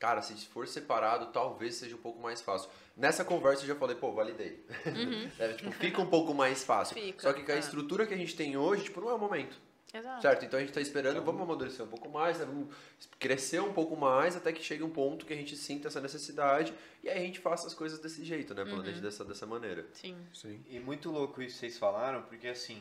[0.00, 2.70] cara, se for separado, talvez seja um pouco mais fácil.
[2.96, 4.64] Nessa conversa eu já falei, pô, validei.
[5.38, 6.96] É, tipo, fica um pouco mais fácil.
[6.96, 7.04] Uhum.
[7.04, 7.58] Fica, Só que com a é.
[7.58, 9.56] estrutura que a gente tem hoje, tipo, não é o momento.
[9.92, 10.22] Exato.
[10.22, 10.44] Certo?
[10.44, 12.44] Então a gente tá esperando, vamos amadurecer um pouco mais, né?
[12.44, 12.74] vamos
[13.18, 16.72] crescer um pouco mais até que chegue um ponto que a gente sinta essa necessidade
[17.02, 18.64] e aí a gente faça as coisas desse jeito, né?
[18.64, 19.86] Planeje dessa, dessa maneira.
[19.92, 20.16] Sim.
[20.32, 20.64] Sim.
[20.68, 22.80] E muito louco isso que vocês falaram, porque assim,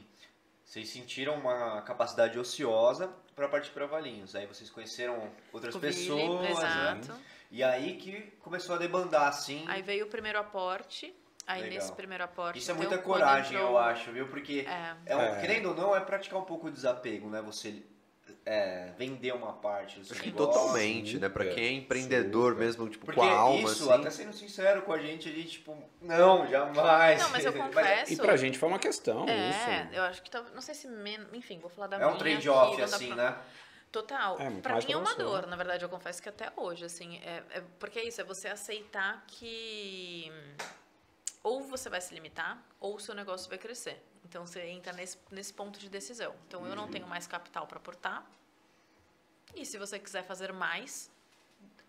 [0.70, 4.36] vocês sentiram uma capacidade ociosa para partir para Valinhos.
[4.36, 6.52] Aí vocês conheceram outras pessoas, né?
[6.52, 7.20] Exato.
[7.50, 9.66] E aí que começou a debandar, assim.
[9.68, 11.12] Aí veio o primeiro aporte.
[11.48, 11.80] Aí Legal.
[11.80, 12.60] nesse primeiro aporte.
[12.60, 14.28] Isso é então, muita quando coragem, entrou- eu acho, viu?
[14.28, 14.96] Porque, É.
[15.08, 15.16] é.
[15.16, 15.41] um- É.
[15.41, 17.41] querendo ou não, é praticar um pouco o desapego, né?
[17.41, 17.82] Você
[18.52, 20.52] é, vender uma parte do seu Acho que negócio.
[20.60, 21.30] totalmente, né?
[21.30, 22.66] Pra quem é empreendedor Super.
[22.66, 24.02] mesmo, tipo, Porque com a alma, isso, assim.
[24.02, 27.22] até sendo sincero com a gente, a gente, tipo, não, jamais.
[27.22, 28.12] Não, mas eu confesso.
[28.14, 29.50] E pra gente foi uma questão, É,
[29.86, 29.96] isso.
[29.96, 30.54] eu acho que talvez.
[30.56, 31.32] Não sei se menos.
[31.34, 32.12] Enfim, vou falar da É minha.
[32.12, 33.38] um trade-off, assim, pra- né?
[33.92, 34.40] Total.
[34.40, 35.48] É, mais mim é uma você, dor, né?
[35.48, 38.48] na verdade, eu confesso que até hoje, assim, é, é- porque é isso, é você
[38.48, 40.32] aceitar que
[41.44, 44.04] ou você vai se limitar ou o seu negócio vai crescer.
[44.26, 46.36] Então você entra nesse, nesse ponto de decisão.
[46.48, 48.30] Então eu não tenho mais capital para aportar.
[49.56, 51.12] E se você quiser fazer mais,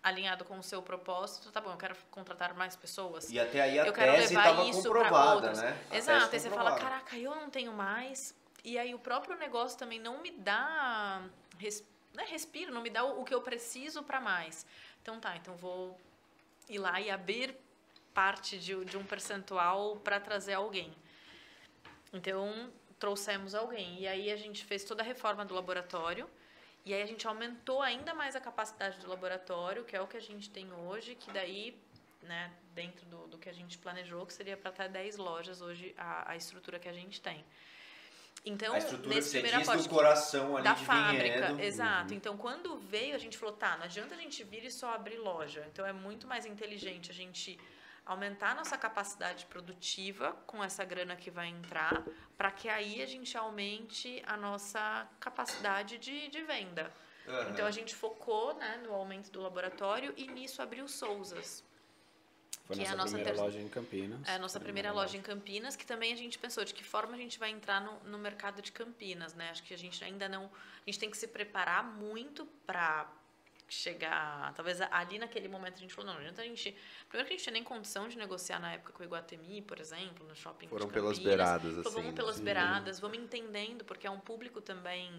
[0.03, 3.29] alinhado com o seu propósito, tá bom, eu quero contratar mais pessoas.
[3.29, 5.61] E até aí a eu quero tese levar isso comprovada, outros.
[5.61, 5.77] né?
[5.89, 8.35] A Exato, aí você fala, caraca, eu não tenho mais.
[8.63, 11.23] E aí o próprio negócio também não me dá
[11.57, 11.83] res,
[12.13, 14.65] não é respiro, não me dá o, o que eu preciso para mais.
[15.01, 15.99] Então tá, então vou
[16.69, 17.55] ir lá e abrir
[18.13, 20.93] parte de, de um percentual para trazer alguém.
[22.13, 26.29] Então trouxemos alguém e aí a gente fez toda a reforma do laboratório.
[26.83, 30.17] E aí a gente aumentou ainda mais a capacidade do laboratório, que é o que
[30.17, 31.77] a gente tem hoje, que daí,
[32.23, 35.93] né, dentro do, do que a gente planejou, que seria para até 10 lojas hoje
[35.97, 37.45] a, a estrutura que a gente tem.
[38.43, 41.47] Então, a estrutura que nesse você primeiro diz aporte do coração ali da de fábrica,
[41.47, 41.61] Vinhedo.
[41.61, 42.13] exato.
[42.15, 45.17] Então, quando veio, a gente falou, tá, não adianta a gente vir e só abrir
[45.17, 45.63] loja.
[45.71, 47.59] Então, é muito mais inteligente a gente
[48.05, 52.03] aumentar a nossa capacidade produtiva com essa grana que vai entrar,
[52.37, 56.91] para que aí a gente aumente a nossa capacidade de, de venda.
[57.27, 57.49] Aham.
[57.51, 61.63] Então, a gente focou né, no aumento do laboratório e nisso abriu Souzas.
[62.65, 64.27] Foi que é nossa, a nossa primeira terça- loja em Campinas.
[64.27, 67.13] É a nossa primeira loja em Campinas, que também a gente pensou de que forma
[67.13, 69.49] a gente vai entrar no, no mercado de Campinas, né?
[69.51, 70.45] Acho que a gente ainda não.
[70.45, 73.07] A gente tem que se preparar muito para
[73.73, 74.53] chegar.
[74.53, 76.75] Talvez ali naquele momento a gente falou: não, não adianta a gente.
[77.07, 79.79] Primeiro que a gente tinha nem condição de negociar na época com o Iguatemi, por
[79.79, 81.89] exemplo, no shopping Foram de pelas beiradas, assim.
[81.89, 82.11] Vamos né?
[82.13, 85.11] pelas beiradas, vamos entendendo, porque é um público também.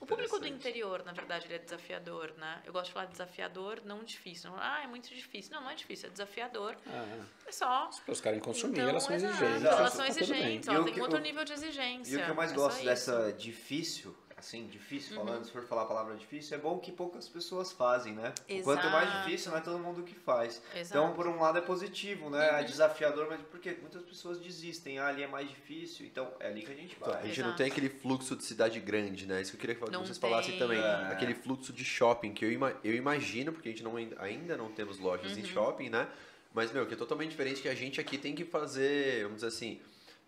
[0.00, 2.62] O público do interior, na verdade, ele é desafiador, né?
[2.64, 4.48] Eu gosto de falar desafiador, não difícil.
[4.50, 5.52] Não, ah, é muito difícil.
[5.54, 6.74] Não, não é difícil, é desafiador.
[6.86, 9.64] Ah, É só as pessoas querem consumir, então, elas são exato, exigentes.
[9.66, 10.22] Elas são tá bem.
[10.22, 12.14] exigentes, E ela o tem que- outro nível de exigência.
[12.14, 15.24] E o que eu mais é gosto dessa difícil, assim, difícil Uhum.
[15.26, 18.32] falando, se for falar a palavra difícil, é bom que poucas pessoas fazem, né?
[18.48, 19.24] O Quanto mais Exato.
[19.26, 20.60] difícil, não é todo mundo que faz.
[20.74, 20.88] Exato.
[20.88, 22.50] Então, por um lado é positivo, né?
[22.50, 22.56] Uhum.
[22.56, 24.98] É desafiador, mas porque muitas pessoas desistem.
[24.98, 27.22] Ah, ali é mais difícil, então é ali que a gente Então, a vai.
[27.26, 27.48] gente Exato.
[27.50, 29.40] não tem aquele fluxo de cidade grande, né?
[29.40, 30.58] Isso que eu queria que Não vocês falassem tem.
[30.58, 30.78] também.
[30.80, 31.12] É.
[31.12, 34.70] Aquele fluxo de shopping, que eu, ima- eu imagino, porque a gente não, ainda não
[34.72, 35.38] temos lojas Uhum.
[35.38, 36.08] em shopping, né?
[36.52, 39.46] Mas, meu, que é totalmente diferente que a gente aqui tem que fazer, vamos dizer
[39.46, 39.80] assim,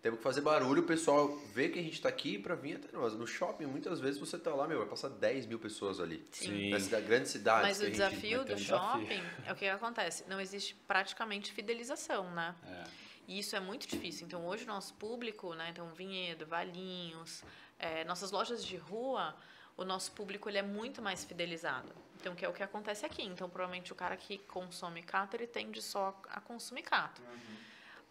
[0.02, 2.90] temos que fazer barulho, o pessoal vê que a gente tá aqui pra vir até
[2.92, 3.14] nós.
[3.14, 6.26] No shopping, muitas vezes você tá lá, meu, vai passar 10 mil pessoas ali.
[6.32, 6.70] Sim.
[6.70, 7.68] Nas grandes cidades.
[7.68, 8.66] Mas que o desafio do um desafio.
[8.66, 10.24] shopping é o que acontece.
[10.28, 12.52] Não existe praticamente fidelização, né?
[12.66, 12.84] É.
[13.28, 14.26] E isso é muito difícil.
[14.26, 15.68] Então, hoje, o nosso público, né?
[15.70, 17.44] Então, Vinhedo, Valinhos,
[17.78, 19.36] é, nossas lojas de rua,
[19.76, 21.94] o nosso público ele é muito mais fidelizado.
[22.20, 23.22] Então, que é o que acontece aqui.
[23.22, 27.22] Então, provavelmente, o cara que consome cato, ele tende só a consumir cato.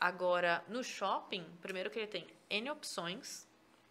[0.02, 3.48] Agora, no shopping, primeiro que ele tem N opções,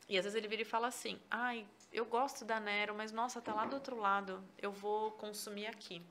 [0.08, 3.40] e às vezes ele vira e fala assim, ai, eu gosto da Nero, mas nossa,
[3.40, 6.02] tá lá do outro lado, eu vou consumir aqui.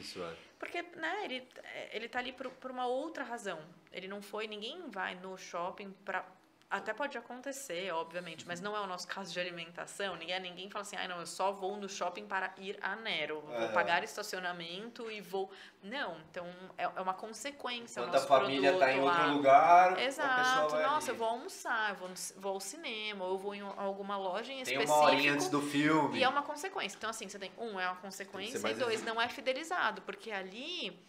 [0.00, 0.36] Isso é.
[0.58, 1.48] Porque, né, ele,
[1.92, 3.60] ele tá ali por, por uma outra razão.
[3.92, 6.26] Ele não foi, ninguém vai no shopping pra.
[6.70, 10.16] Até pode acontecer, obviamente, mas não é o nosso caso de alimentação.
[10.16, 13.40] Ninguém, ninguém fala assim, ai não, eu só vou no shopping para ir a Nero.
[13.40, 15.50] Vou pagar estacionamento e vou.
[15.82, 16.46] Não, então
[16.76, 18.02] é, é uma consequência.
[18.02, 19.26] o Enquanto a família tá em outro lá.
[19.32, 23.62] lugar, Exato, nossa, eu vou almoçar, eu vou, vou ao cinema, ou eu vou em
[23.62, 24.92] alguma loja em Tem específico.
[24.92, 26.18] uma horinha antes do filme.
[26.18, 26.98] E é uma consequência.
[26.98, 31.07] Então, assim, você tem um, é uma consequência, e dois, não é fidelizado, porque ali.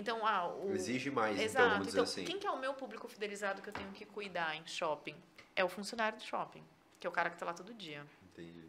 [0.00, 0.72] Então, ah, o.
[0.72, 1.68] Exige mais, então, Exato.
[1.68, 2.24] vamos dizer então, assim.
[2.24, 5.14] quem que é o meu público fidelizado que eu tenho que cuidar em shopping?
[5.54, 6.64] É o funcionário do shopping,
[6.98, 8.06] que é o cara que tá lá todo dia.
[8.32, 8.64] Entendi.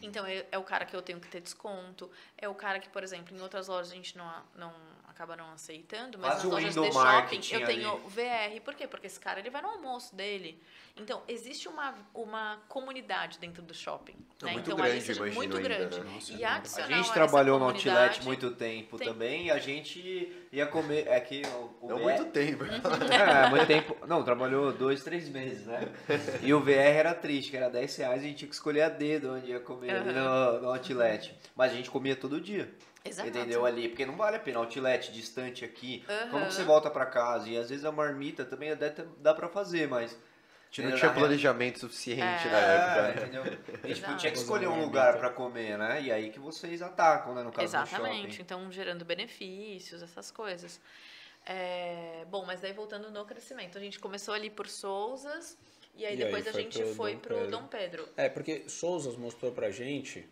[0.00, 2.08] Então, é, é o cara que eu tenho que ter desconto.
[2.38, 4.72] É o cara que, por exemplo, em outras lojas a gente não, não
[5.14, 8.00] acaba não aceitando, mas Quase nas lojas de shopping eu tenho ali.
[8.58, 8.60] VR.
[8.62, 8.86] Por quê?
[8.86, 10.60] Porque esse cara ele vai no almoço dele.
[10.96, 14.14] Então, existe uma, uma comunidade dentro do shopping.
[14.42, 14.52] É né?
[14.52, 16.00] muito então, grande, seja imagino muito ainda, grande.
[16.00, 16.10] né?
[16.12, 16.46] Nossa, é e muito.
[16.46, 21.06] A adicionar gente trabalhou no Outlet muito tempo tem- também e a gente ia comer.
[21.08, 22.64] É que o, o Não VR muito tempo.
[23.14, 23.96] É, muito tempo.
[24.06, 25.88] Não, trabalhou dois, três meses, né?
[26.42, 28.82] E o VR era triste, que era 10 reais e a gente tinha que escolher
[28.82, 31.34] a dedo onde ia comer ali no, no outlet.
[31.56, 32.72] Mas a gente comia todo dia.
[33.04, 33.28] Exato.
[33.28, 33.66] Entendeu?
[33.66, 34.58] Ali, porque não vale a pena.
[34.60, 36.02] Outlet distante aqui.
[36.30, 36.46] Como Aham.
[36.46, 37.48] que você volta pra casa?
[37.48, 40.12] E às vezes a marmita também dá, dá pra fazer, mas.
[40.12, 40.98] A gente não entendeu?
[40.98, 43.02] tinha Na planejamento suficiente na É, época.
[43.02, 43.14] né?
[43.22, 43.42] entendeu?
[43.84, 46.02] A gente tinha que escolher um lugar pra comer, né?
[46.02, 47.42] E aí que vocês atacam, né?
[47.44, 48.22] No caso do Exatamente.
[48.30, 48.42] shopping.
[48.42, 50.80] Então, gerando benefícios, essas coisas.
[51.46, 55.56] É, bom, mas daí voltando no crescimento, a gente começou ali por Souzas
[55.94, 57.50] e aí E aí depois a foi gente pro foi Dom pro Pedro.
[57.50, 58.08] Dom Pedro.
[58.16, 60.26] É, porque Souzas mostrou pra gente.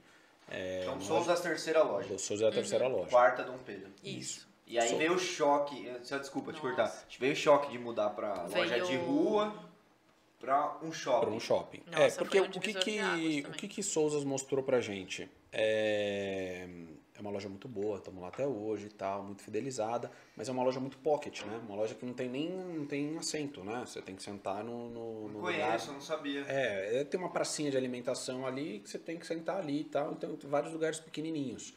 [0.55, 2.19] É, Então, uma somos a terceira loja.
[2.19, 2.97] Souza é a terceira Uhum.
[2.97, 3.09] loja.
[3.11, 3.91] Quarta Dom Pedro.
[4.05, 4.47] Isso.
[4.67, 6.77] E aí Sou- veio o choque, só desculpa te Nossa.
[6.77, 9.55] cortar, veio o choque de mudar pra Veio- loja de rua
[10.39, 11.21] pra um shopping.
[11.27, 11.83] Para um shopping.
[11.87, 13.01] Nossa, é, porque um o que que,
[13.49, 15.29] o que que Souzas mostrou pra gente?
[15.51, 16.67] É,
[17.23, 20.63] uma loja muito boa, estamos lá até hoje e tal, muito fidelizada, mas é uma
[20.63, 21.61] loja muito pocket, né?
[21.67, 23.85] Uma loja que não tem nem não tem assento, né?
[23.87, 25.69] Você tem que sentar no, no, no lugar.
[25.69, 26.45] Conheço, não sabia.
[26.49, 29.85] É, é, tem uma pracinha de alimentação ali que você tem que sentar ali e
[29.85, 31.75] tal, então vários lugares pequenininhos.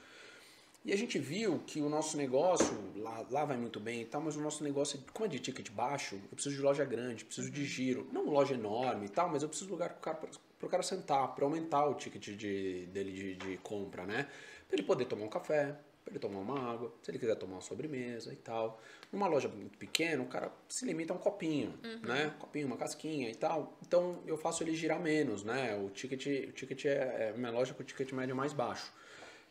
[0.83, 4.21] E a gente viu que o nosso negócio, lá, lá vai muito bem e tal,
[4.21, 7.49] mas o nosso negócio, como é de ticket baixo, eu preciso de loja grande, preciso
[7.49, 8.07] de giro.
[8.11, 10.29] Não loja enorme e tal, mas eu preciso de lugar para
[10.61, 14.27] o cara sentar, para aumentar o ticket de, dele de, de compra, né?
[14.67, 17.55] Para ele poder tomar um café, para ele tomar uma água, se ele quiser tomar
[17.55, 18.79] uma sobremesa e tal.
[19.11, 21.73] Numa loja muito pequena, o cara se limita a um copinho,
[22.03, 22.27] né?
[22.35, 23.77] Um copinho, uma casquinha e tal.
[23.85, 25.75] Então eu faço ele girar menos, né?
[25.75, 28.91] O ticket, o ticket é, é minha loja com o ticket médio mais baixo.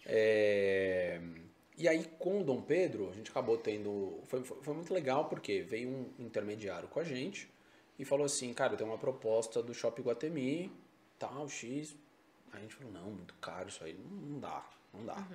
[0.07, 1.21] É,
[1.77, 4.21] E aí com o Dom Pedro, a gente acabou tendo.
[4.27, 7.51] Foi, foi, foi muito legal porque veio um intermediário com a gente
[7.99, 10.71] e falou assim, cara, tem uma proposta do Shopping Guatemi,
[11.19, 11.97] tal, X.
[12.53, 14.65] A gente falou, não, muito caro isso aí, não dá,
[14.97, 15.27] não dá.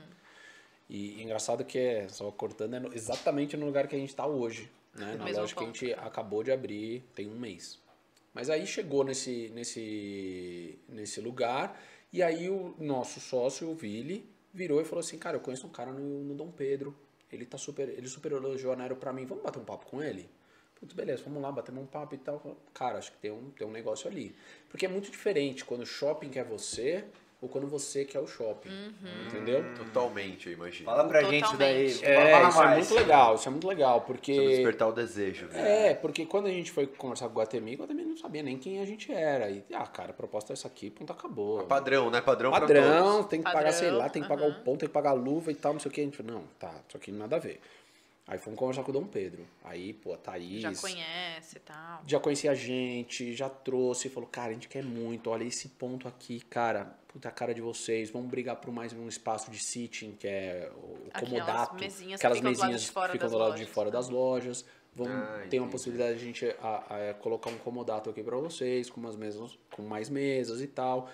[0.89, 4.25] E, engraçado que é, só cortando, é no- exatamente no lugar que a gente está
[4.25, 4.69] hoje.
[4.95, 5.15] Né?
[5.17, 7.79] Na loja que a gente acabou de abrir tem um mês.
[8.33, 11.79] Mas aí chegou nesse, nesse, nesse lugar
[12.11, 15.69] e aí o nosso sócio, o Vili, virou e falou assim, cara, eu conheço um
[15.69, 16.95] cara no, no Dom Pedro,
[17.31, 20.01] ele tá super, ele super elogiou a Nero pra mim, vamos bater um papo com
[20.01, 20.27] ele?
[20.79, 22.57] Putz, beleza, vamos lá, bater um papo e tal.
[22.73, 24.33] Cara, acho que tem um, tem um negócio ali.
[24.69, 27.03] Porque é muito diferente quando o shopping quer você
[27.41, 28.69] ou quando você quer o shopping.
[29.27, 29.63] Entendeu?
[29.75, 30.85] Totalmente, eu imagino.
[30.89, 31.93] Fala pra gente isso daí.
[31.93, 32.05] Totalmente.
[32.05, 32.77] É, Fala isso é mais.
[32.77, 34.35] muito legal, isso é muito legal, porque...
[34.35, 35.47] Sobre despertar o desejo.
[35.47, 35.89] né?
[35.89, 38.57] É, porque quando a gente foi conversar com o Guatemi, o Guatemi não sabia nem
[38.57, 39.49] quem a gente era.
[39.49, 41.63] E, ah, cara, a proposta é essa aqui, ponto, acabou.
[41.63, 42.19] Padrão, né?
[42.21, 43.27] Padrão, pra Padrão, todos.
[43.27, 44.63] tem que pagar, sei Padrão, lá, tem que pagar o aham.
[44.63, 46.01] ponto, tem que pagar a luva e tal, não sei o que.
[46.01, 47.59] A gente falou, não, tá, isso aqui nada a ver.
[48.31, 49.43] Aí fomos conversar com o Dom Pedro.
[49.63, 50.61] Aí, pô, a Thaís...
[50.61, 52.03] Já conhece e tal.
[52.05, 56.07] já conhecia a gente, já trouxe, falou, cara, a gente quer muito, olha esse ponto
[56.07, 60.11] aqui, cara, puta a cara de vocês, vamos brigar por mais um espaço de sitting,
[60.11, 63.11] que é o Aquelas comodato, mesinhas que aquelas ficam do lado mesinhas de que fora
[63.13, 63.73] ficam das do lado de lojas.
[63.73, 64.65] fora das lojas.
[64.93, 68.35] Vamos Ah, ter uma possibilidade de a gente a- a- colocar um comodato aqui para
[68.37, 71.09] vocês, com umas mesas, com mais mesas e tal.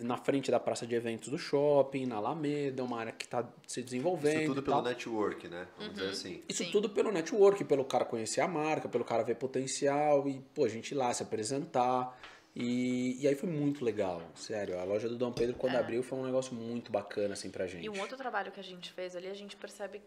[0.00, 3.82] Na frente da praça de eventos do shopping, na Alameda, uma área que está se
[3.82, 4.36] desenvolvendo.
[4.42, 4.84] Isso tudo pelo tal.
[4.84, 5.66] network, né?
[5.76, 5.92] Vamos Uhum.
[5.94, 6.42] dizer assim.
[6.48, 6.70] Isso Sim.
[6.70, 10.68] tudo pelo network, pelo cara conhecer a marca, pelo cara ver potencial e, pô, a
[10.68, 12.16] gente ir lá se apresentar.
[12.54, 14.78] E, e aí foi muito legal, sério.
[14.78, 17.82] A loja do Dom Pedro, quando abriu, foi um negócio muito bacana, assim, pra gente.
[17.82, 17.86] É.
[17.86, 20.00] E um outro trabalho que a gente fez ali, a gente percebe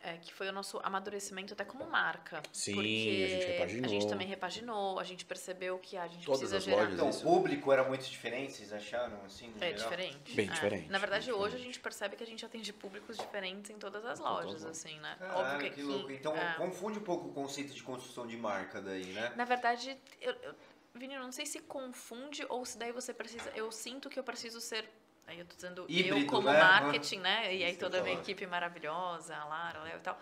[0.00, 2.42] é, que foi o nosso amadurecimento até como marca.
[2.52, 3.84] Sim, porque a gente repaginou.
[3.84, 6.76] A gente também repaginou, a gente percebeu que a gente Todas precisa as gerar.
[6.82, 7.28] lojas, Então, isso.
[7.28, 9.82] o público era muito diferente, vocês acharam, assim, É geral?
[9.90, 10.34] diferente.
[10.34, 10.52] Bem É.
[10.52, 13.78] diferente, Na verdade, bem hoje a gente percebe que a gente atende públicos diferentes em
[13.78, 15.16] todas as lojas, as assim, né?
[15.18, 16.10] Caralho, que louco.
[16.12, 16.54] Então, é.
[16.54, 19.32] confunde um pouco o conceito de construção de marca daí, né?
[19.36, 20.54] Na verdade, eu, eu,
[20.94, 23.50] Vini, eu não sei se confunde ou se daí você precisa.
[23.54, 24.88] Eu sinto que eu preciso ser.
[25.28, 26.58] Aí eu tô dizendo eu Híbrido, como né?
[26.58, 27.54] marketing, né?
[27.54, 28.24] E aí Isso toda a eu minha falar.
[28.24, 30.18] equipe maravilhosa, a Lara, Léo e tal.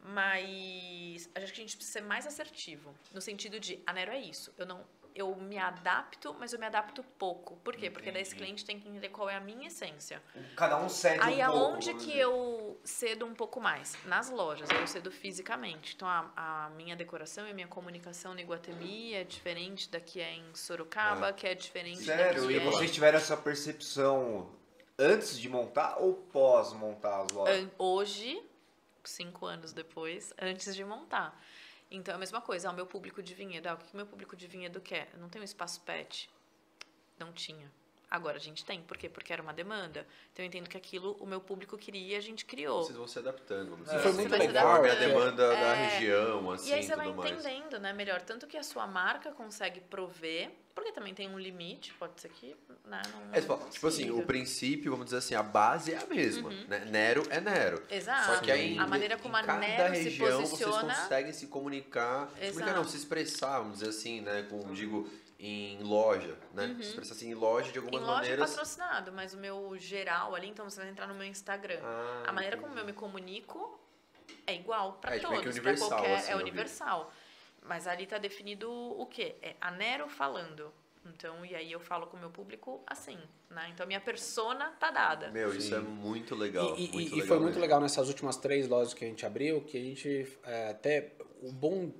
[0.00, 2.94] Mas acho que a gente precisa ser mais assertivo.
[3.12, 4.52] No sentido de, a Nero é isso.
[4.56, 4.84] Eu não.
[5.18, 7.56] Eu me adapto, mas eu me adapto pouco.
[7.56, 7.90] Por quê?
[7.90, 8.44] Porque daí esse Entendi.
[8.44, 10.22] cliente tem que entender qual é a minha essência.
[10.56, 11.58] Cada um cede Aí um pouco.
[11.58, 12.22] aonde vamos que dizer.
[12.22, 13.96] eu cedo um pouco mais?
[14.04, 15.96] Nas lojas, eu cedo fisicamente.
[15.96, 20.20] Então a, a minha decoração e a minha comunicação no Iguatemi é diferente da que
[20.20, 22.46] é em Sorocaba, que é diferente da Sério?
[22.46, 22.60] que E é...
[22.60, 24.48] vocês tiveram essa percepção
[24.98, 27.68] antes de montar ou pós montar as lojas?
[27.76, 28.40] Hoje,
[29.04, 31.36] cinco anos depois, antes de montar.
[31.90, 33.96] Então é a mesma coisa, ah, o meu público de vinhedo, ah, o que o
[33.96, 35.08] meu público de vinhedo quer?
[35.14, 36.28] Eu não tenho espaço pet.
[37.18, 37.70] Não tinha.
[38.10, 38.80] Agora a gente tem.
[38.82, 39.06] Por quê?
[39.08, 40.06] Porque era uma demanda.
[40.32, 42.82] Então eu entendo que aquilo o meu público queria e a gente criou.
[42.82, 45.54] Vocês vão se adaptando, vamos É, dizer foi assim, muito conforme legal, a demanda da
[45.76, 45.86] É.
[45.88, 47.30] região, assim, E aí você vai mais.
[47.42, 51.92] entendendo, né, melhor, tanto que a sua marca consegue prover, porque também tem um limite,
[51.94, 55.42] pode ser que, né, não É, tipo, tipo assim, o princípio, vamos dizer assim, a
[55.42, 56.84] base é a mesma, né?
[56.86, 57.82] Nero é Nero.
[57.90, 58.34] Exato.
[58.34, 61.46] Só que aí, a maneira como a cada Nero se região, posiciona, vocês conseguem se
[61.48, 62.88] comunicar, se comunicar não, Exato.
[62.90, 64.46] se expressar, vamos dizer assim, né?
[64.48, 66.74] Como digo, em loja, né?
[66.80, 67.84] Se expressar assim em loja de Uhum.
[67.84, 68.50] em algumas loja é maneiras.
[68.50, 71.78] patrocinado, mas o meu geral ali, então você vai entrar no meu Instagram.
[71.82, 72.80] Ah, a maneira como entendi.
[72.82, 73.80] eu me comunico
[74.46, 76.44] é igual para É, tipo, todos, para universal, qualquer, assim, é eu vi.
[77.68, 79.36] Mas ali tá definido o quê?
[79.42, 80.72] É a Nero falando.
[81.04, 83.18] Então, e aí eu falo com o meu público assim,
[83.50, 83.68] né?
[83.72, 85.30] Então a minha persona tá dada.
[85.30, 86.76] Meu, isso é muito legal.
[86.76, 87.60] E, e- muito e legal foi muito mesmo.
[87.60, 91.12] legal nessas últimas três lojas que a gente abriu, que a gente é, até
[91.42, 91.90] o bom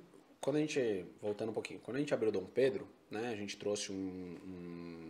[0.41, 3.35] quando a gente voltando um pouquinho, quando a gente abriu o Dom Pedro, né, a
[3.35, 3.95] gente trouxe um,
[4.45, 5.08] um-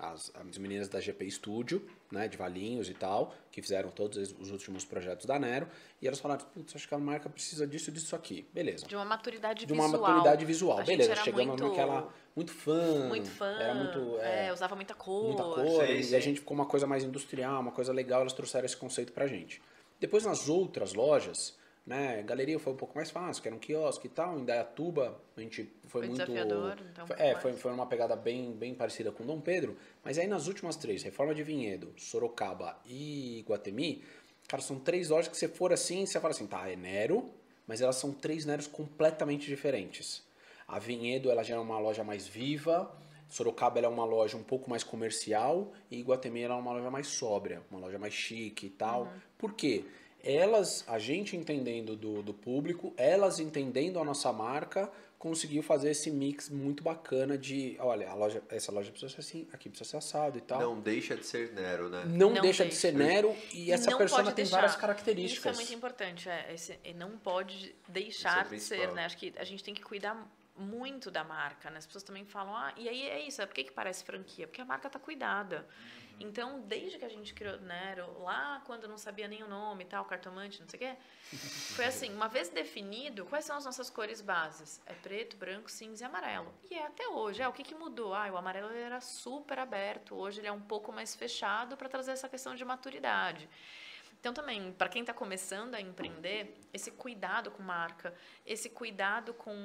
[0.00, 4.34] as, as meninas da GP Studio, né, de Valinhos e tal, que fizeram todos os-
[4.40, 5.68] os últimos projetos da Nero,
[6.00, 8.86] e elas falaram, putz, acho que a marca precisa disso, disso aqui, beleza.
[8.86, 9.88] De uma maturidade De visual.
[9.88, 11.14] uma maturidade visual, A beleza.
[11.16, 13.08] Chegamos muito- naquela muito fã.
[13.08, 13.46] Muito fã.
[13.60, 14.18] Era muito.
[14.20, 15.24] é, é, usava muita cor.
[15.26, 16.18] muita cor, Sei, e sei.
[16.18, 19.26] a gente ficou uma coisa mais industrial, uma coisa legal, elas trouxeram esse conceito pra
[19.26, 19.60] gente.
[20.00, 21.54] Depois nas outras lojas,
[21.90, 25.20] né, galeria foi um pouco mais fácil, que era um quiosque e tal, em Dayatuba
[25.36, 26.20] a gente foi, Foi muito...
[26.20, 30.16] desafiador, então, foi, é, foi, foi uma pegada bem, bem parecida com Dom Pedro, mas
[30.16, 34.04] aí nas últimas três, Reforma de Vinhedo, Sorocaba e Guatemi,
[34.46, 37.28] cara, são três lojas que você for assim, você fala assim, tá, é Nero,
[37.66, 40.22] mas elas são três Neros completamente diferentes.
[40.68, 42.88] A Vinhedo, ela já é uma loja mais viva,
[43.28, 46.90] Sorocaba ela é uma loja um pouco mais comercial e Guatemi ela é uma loja
[46.90, 49.12] mais sóbria, uma loja mais chique e tal.
[49.36, 49.84] Por quê?
[50.22, 56.10] Elas, a gente entendendo do, do público, elas entendendo a nossa marca, conseguiu fazer esse
[56.10, 59.96] mix muito bacana de, olha, a loja, essa loja precisa ser assim, aqui precisa ser
[59.98, 60.58] assado e tal.
[60.60, 62.02] Não, Não deixa de ser Nero, né?
[62.04, 62.70] deixa, Não de deixa.
[62.70, 65.52] ser Nero e essa não persona tem várias Isso características.
[65.52, 66.28] é muito importante.
[66.28, 69.04] É, esse- e não pode Isso é deixar o de ser, né?
[69.04, 70.26] Acho que a gente tem que cuidar
[70.56, 71.78] muito da marca, né?
[71.78, 74.46] As pessoas também falam, ah, e aí é isso, é por que, que parece franquia?
[74.46, 75.66] Porque a marca tá cuidada.
[76.20, 79.86] Então, desde que a gente criou Nero, lá quando não sabia nem o nome e
[79.86, 80.96] tal, cartomante, não sei o quê,
[81.74, 84.82] foi assim, uma vez definido, quais são as nossas cores bases?
[84.84, 86.52] É preto, branco, cinza e amarelo.
[86.70, 87.40] E é até hoje.
[87.40, 88.14] É, o que, que mudou?
[88.14, 92.12] Ah, o amarelo era super aberto, hoje ele é um pouco mais fechado para trazer
[92.12, 93.48] essa questão de maturidade.
[94.20, 98.14] Então, também, para quem está começando a empreender, esse cuidado com marca,
[98.44, 99.56] esse cuidado com,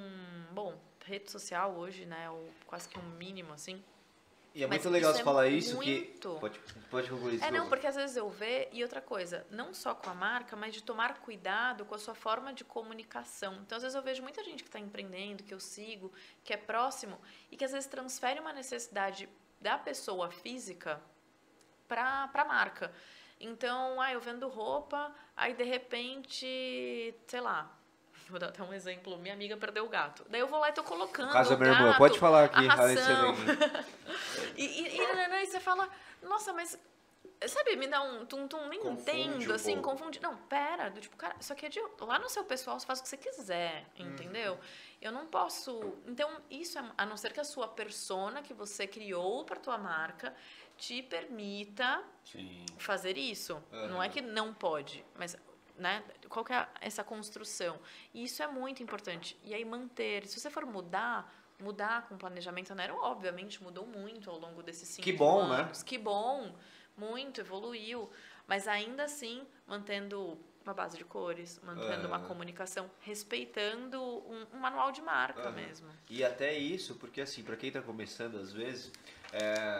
[0.52, 3.84] bom, rede social hoje, né, o, quase que um mínimo, assim.
[4.56, 6.30] E é Mas muito legal você é falar isso muito.
[6.34, 6.40] que.
[6.40, 6.60] Pode,
[6.90, 7.44] pode concluir isso.
[7.44, 10.56] É, não, porque às vezes eu vejo, e outra coisa, não só com a marca,
[10.56, 13.56] mas de tomar cuidado com a sua forma de comunicação.
[13.56, 16.10] Então, às vezes eu vejo muita gente que está empreendendo, que eu sigo,
[16.42, 17.20] que é próximo,
[17.52, 19.28] e que às vezes transfere uma necessidade
[19.60, 21.02] da pessoa física
[21.86, 22.94] para a marca.
[23.38, 27.78] Então, ah, eu vendo roupa, aí de repente, sei lá,
[28.30, 30.26] vou dar até um exemplo, minha amiga perdeu o gato.
[30.30, 32.66] Daí eu vou lá e tô colocando Casa da minha irmã, gato, pode falar aqui,
[32.66, 33.36] Raíssa ração.
[34.58, 35.90] E, e, e, nananã, e você fala,
[36.22, 36.80] nossa, mas.
[37.46, 39.90] Sabe, me dá um tum-tum, nem Confunde entendo, um assim, pouco.
[39.90, 40.22] confunde.
[40.22, 41.80] Não, pera, do tipo, cara, isso aqui é de.
[42.00, 44.58] Lá no seu pessoal você faz o que você quiser, entendeu?
[45.02, 45.94] Eu não posso.
[46.08, 46.84] Então, isso é.
[46.98, 50.34] A não ser que a sua persona que você criou para tua marca
[50.78, 52.66] te permita Sim.
[52.78, 53.62] fazer isso.
[53.90, 55.38] Não é que não pode, mas
[55.78, 57.80] né, qual que é essa construção?
[58.14, 59.38] E isso é muito importante.
[59.44, 64.30] E aí manter, se você for mudar, mudar com planejamento a Nero, obviamente mudou muito
[64.30, 65.62] ao longo desses cinco Que bom, né?
[65.62, 65.84] anos.
[65.84, 66.56] Que bom,
[66.98, 68.10] muito, evoluiu.
[68.48, 72.28] Mas ainda assim, mantendo uma base de cores, mantendo uma Aham.
[72.28, 75.52] comunicação, respeitando um, um manual de marca Aham.
[75.52, 75.88] mesmo.
[76.10, 78.92] E até isso, porque assim, pra quem tá começando às vezes,
[79.32, 79.78] é,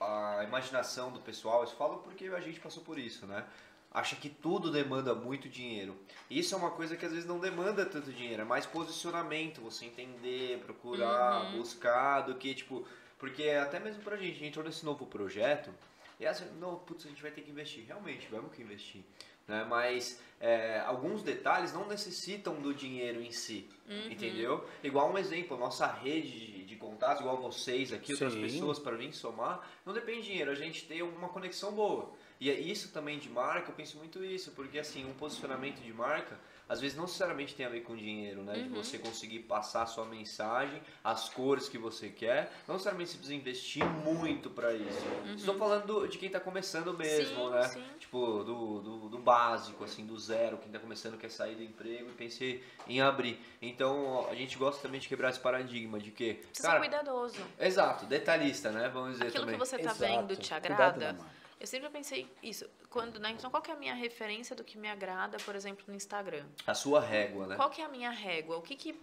[0.00, 3.46] a imaginação do pessoal, eu falo porque a gente passou por isso, né?
[3.94, 5.94] Acha que tudo demanda muito dinheiro.
[6.30, 9.84] Isso é uma coisa que às vezes não demanda tanto dinheiro, é mais posicionamento, você
[9.84, 11.58] entender, procurar, Uhum.
[11.58, 12.86] buscar, do que tipo.
[13.18, 15.70] Porque até mesmo pra gente, a gente entrou nesse novo projeto,
[16.18, 17.84] e assim, não, putz, a gente vai ter que investir.
[17.86, 19.02] Realmente, vamos que investir.
[19.46, 19.64] Né?
[19.68, 23.68] Mas é, alguns detalhes não necessitam do dinheiro em si.
[24.10, 24.66] Entendeu?
[24.82, 28.40] Igual um exemplo, nossa rede de, de contatos, igual vocês aqui, outras Sim.
[28.40, 32.10] pessoas para vir somar, não depende de dinheiro, a gente tem uma conexão boa.
[32.42, 35.92] E é isso também de marca, eu penso muito isso, porque assim, um posicionamento de
[35.92, 36.36] marca,
[36.68, 38.54] às vezes não necessariamente tem a ver com dinheiro, né?
[38.54, 43.16] De você conseguir passar a sua mensagem, as cores que você quer, não necessariamente você
[43.18, 44.98] precisa investir muito para isso.
[45.36, 47.62] Estou falando do- de quem tá começando mesmo, Sim, né?
[47.68, 47.84] sim.
[48.00, 52.10] Tipo, do, do, do básico, assim, do zero, quem tá começando quer sair do emprego
[52.10, 53.38] e pensei em abrir.
[53.62, 57.40] Então, a gente gosta também de quebrar esse paradigma de que, Precisa cara, ser cuidadoso.
[57.60, 58.88] exato, detalhista, né?
[58.92, 59.60] Vamos dizer Aquilo também.
[59.60, 60.00] que você tá Exato.
[60.00, 60.66] vendo te Cuidado
[60.96, 61.41] agrada?
[61.62, 62.68] Eu sempre pensei isso.
[62.90, 65.84] Quando, né, então, qual que é a minha referência do que me agrada, por exemplo,
[65.86, 66.44] no Instagram?
[66.66, 67.54] A sua régua, né?
[67.54, 68.56] Qual que é a minha régua?
[68.56, 69.00] O que que,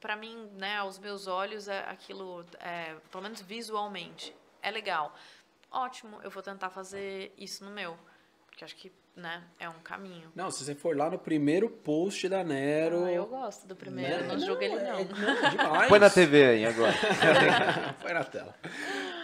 [0.00, 5.14] pra mim, né, aos meus olhos, é aquilo, é, pelo menos visualmente, é legal.
[5.70, 7.96] Ótimo, eu vou tentar fazer isso no meu.
[8.48, 10.32] Porque acho que, né, é um caminho.
[10.34, 13.04] Não, se você for lá no primeiro post da Nero.
[13.04, 14.32] Ah, eu gosto do primeiro, né?
[14.34, 15.04] não julgo ele é- não.
[15.04, 15.04] não,
[15.50, 15.88] demais.
[15.88, 16.94] Põe na TV aí agora.
[18.02, 18.56] Põe na tela.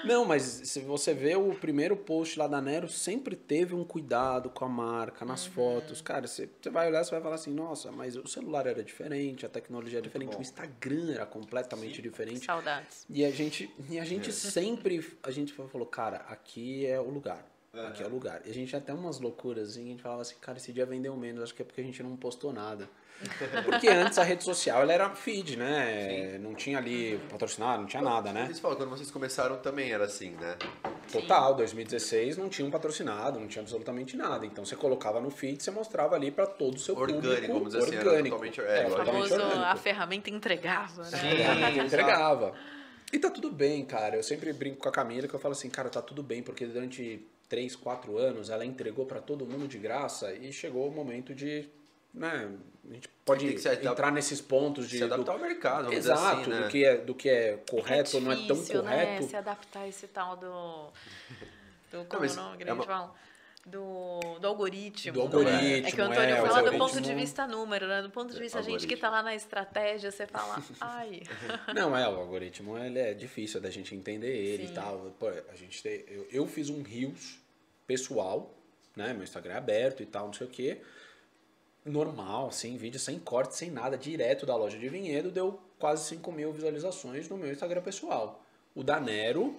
[0.04, 4.50] Não, mas se você vê o primeiro post lá da Nero, sempre teve um cuidado
[4.50, 5.52] com a marca, nas Uhum.
[5.52, 6.00] fotos.
[6.00, 9.46] Cara, você, você vai olhar, você vai falar assim, nossa, mas o celular era diferente,
[9.46, 10.38] a tecnologia era diferente, bom.
[10.38, 12.44] o Instagram era completamente diferente.
[12.44, 13.06] Saudades.
[13.08, 17.46] E a gente, e a gente sempre, a gente falou, cara, aqui é o lugar.
[17.72, 18.42] Aqui é o lugar.
[18.44, 21.16] E a gente até umas loucuras, assim, a gente falava assim, cara, esse dia vendeu
[21.16, 22.88] menos, acho que é porque a gente não postou nada.
[23.64, 26.38] Porque antes a rede social ela era feed, né?
[26.40, 28.46] Não tinha ali patrocinado, não tinha nada, né?
[28.46, 30.56] Vocês falam, quando vocês começaram também era assim, né?
[31.12, 34.44] Total, 2016 não tinha um patrocinado, não tinha absolutamente nada.
[34.46, 37.52] Então você colocava no feed, você mostrava ali para todo o seu Orgânico, público.
[37.52, 38.36] vamos dizer assim, era orgânico.
[38.36, 39.58] totalmente- é, O totalmente famoso, orgânico.
[39.60, 41.08] a ferramenta entregava, né?
[41.18, 42.54] Sim, É, entregava.
[43.12, 44.16] E tá tudo bem, cara.
[44.16, 46.64] Eu sempre brinco com a Camila que eu falo assim, cara, tá tudo bem, porque
[46.66, 51.34] durante 3, 4 anos ela entregou pra todo mundo de graça e chegou o momento
[51.34, 51.68] de.
[52.14, 52.50] Né,
[52.90, 54.98] a gente pode entrar nesses pontos de.
[54.98, 56.60] Se adaptar do- ao mercado, vamos Exato, dizer assim, né?
[56.66, 59.22] do, que é, do que é correto é ou não é tão difícil, correto.
[59.22, 59.28] Né?
[59.28, 60.92] Se adaptar a esse tal do.
[61.90, 63.14] Do como o nome que é a gente uma- fala?
[63.64, 65.12] Do, do algoritmo.
[65.12, 65.24] Do né?
[65.52, 68.02] algoritmo, É que o é, Antônio o fala do algoritmo- ponto de vista número, né?
[68.02, 71.22] Do ponto de vista a gente que tá lá na estratégia, você fala, ai.
[71.72, 74.72] Não, é, o algoritmo ele é difícil da gente entender ele Sim.
[74.72, 75.14] e tal.
[75.16, 77.38] Pô, a gente tem, eu, eu fiz um Reels
[77.86, 78.52] pessoal,
[78.96, 79.12] né?
[79.12, 80.80] Meu Instagram é aberto e tal, não sei o quê.
[81.84, 86.30] Normal, assim, vídeo sem corte, sem nada, direto da loja de vinhedo, deu quase 5
[86.30, 88.40] mil visualizações no meu Instagram pessoal.
[88.72, 89.56] O da Nero,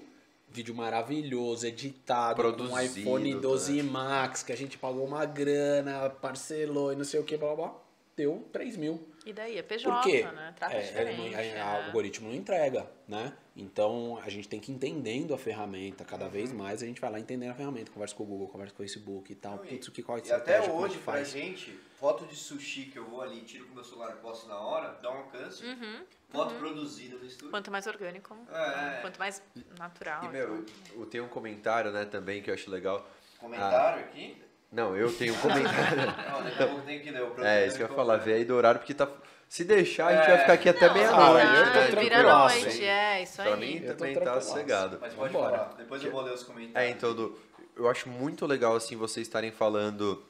[0.50, 3.84] vídeo maravilhoso, editado, com um Produzido, iPhone 12 né?
[3.84, 7.68] Max, que a gente pagou uma grana, parcelou e não sei o que, blá blá
[7.68, 7.76] blá,
[8.16, 9.02] deu 3 mil.
[9.26, 9.58] E daí?
[9.58, 10.24] É Por PJ, quê?
[10.24, 10.54] né?
[10.58, 11.64] Trata É, não- né?
[11.82, 13.34] o algoritmo não entrega, né?
[13.56, 16.58] Então a gente tem que ir entendendo a ferramenta cada vez Uhum.
[16.58, 16.84] mais.
[16.84, 19.32] A gente vai lá entendendo a ferramenta, conversa com o Google, conversa com o Facebook
[19.32, 19.58] e tal.
[19.58, 21.30] Não, e- Putz, o que qual é a E até é hoje, pra faz?
[21.32, 24.48] gente, foto de sushi que eu vou ali, tiro com o meu celular e posto
[24.48, 25.64] na hora, dá um alcance.
[25.66, 27.52] Uhum, Foto produzida no estúdio.
[27.52, 29.02] Quanto mais orgânico, É, é.
[29.02, 29.42] quanto mais
[29.78, 30.26] natural.
[30.26, 33.08] E, meu, eu tenho um comentário, né, também, que eu acho legal.
[33.40, 34.42] Comentário aqui?
[34.74, 35.98] Não, eu tenho um comentário.
[36.32, 37.22] Não, daqui a pouco tem que ler.
[37.22, 39.08] o é, isso que eu ia falar, vê aí do horário, porque tá...
[39.48, 40.30] Se deixar, a gente É.
[40.32, 41.46] vai ficar aqui até meia-noite.
[41.48, 41.52] Ah,
[41.86, 43.60] eu tô vira tranquilaço, noite, é, isso Pra aí.
[43.60, 44.98] mim Eu também tá sossegado.
[45.00, 45.58] Mas pode Vambora.
[45.58, 46.92] falar, depois eu vou ler os É, comentários.
[46.96, 47.38] então, Du,
[47.78, 50.24] eu acho muito legal, assim, vocês estarem falando,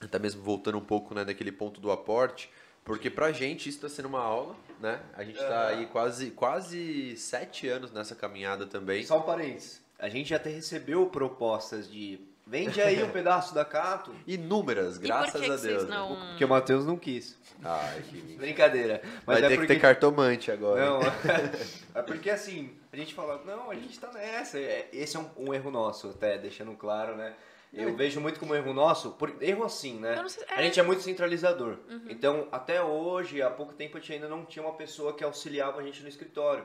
[0.00, 2.48] até mesmo voltando um pouco, né, daquele ponto do aporte,
[2.84, 5.00] porque pra gente isso tá sendo uma aula, né?
[5.16, 9.02] A gente tá aí quase, quase sete anos nessa caminhada também.
[9.04, 9.82] Só um parênteses.
[9.98, 12.20] A gente até recebeu propostas de
[12.50, 14.14] vende aí um pedaço da Cato.
[14.26, 15.60] Inúmeras, E graças por que, que a Deus.
[15.62, 15.96] vocês né?
[15.96, 16.16] não...
[16.30, 17.38] Porque o Matheus não quis.
[17.62, 18.20] Ai, que...
[18.36, 19.00] Brincadeira.
[19.24, 19.66] Mas Vai é ter porque...
[19.68, 20.84] que ter cartomante agora.
[20.84, 21.00] Não,
[21.94, 24.58] é porque assim, a gente fala, não, a gente tá nessa.
[24.58, 27.34] É, Esse é um, um erro nosso, até deixando claro, né?
[27.72, 30.20] Eu vejo muito como erro nosso, por erro assim, né?
[30.26, 30.56] Sei- A é.
[30.56, 30.62] Uhum.
[30.64, 31.76] gente é muito centralizador.
[32.08, 35.80] Então, até hoje, há pouco tempo, a gente ainda não tinha uma pessoa que auxiliava
[35.80, 36.64] a gente no escritório.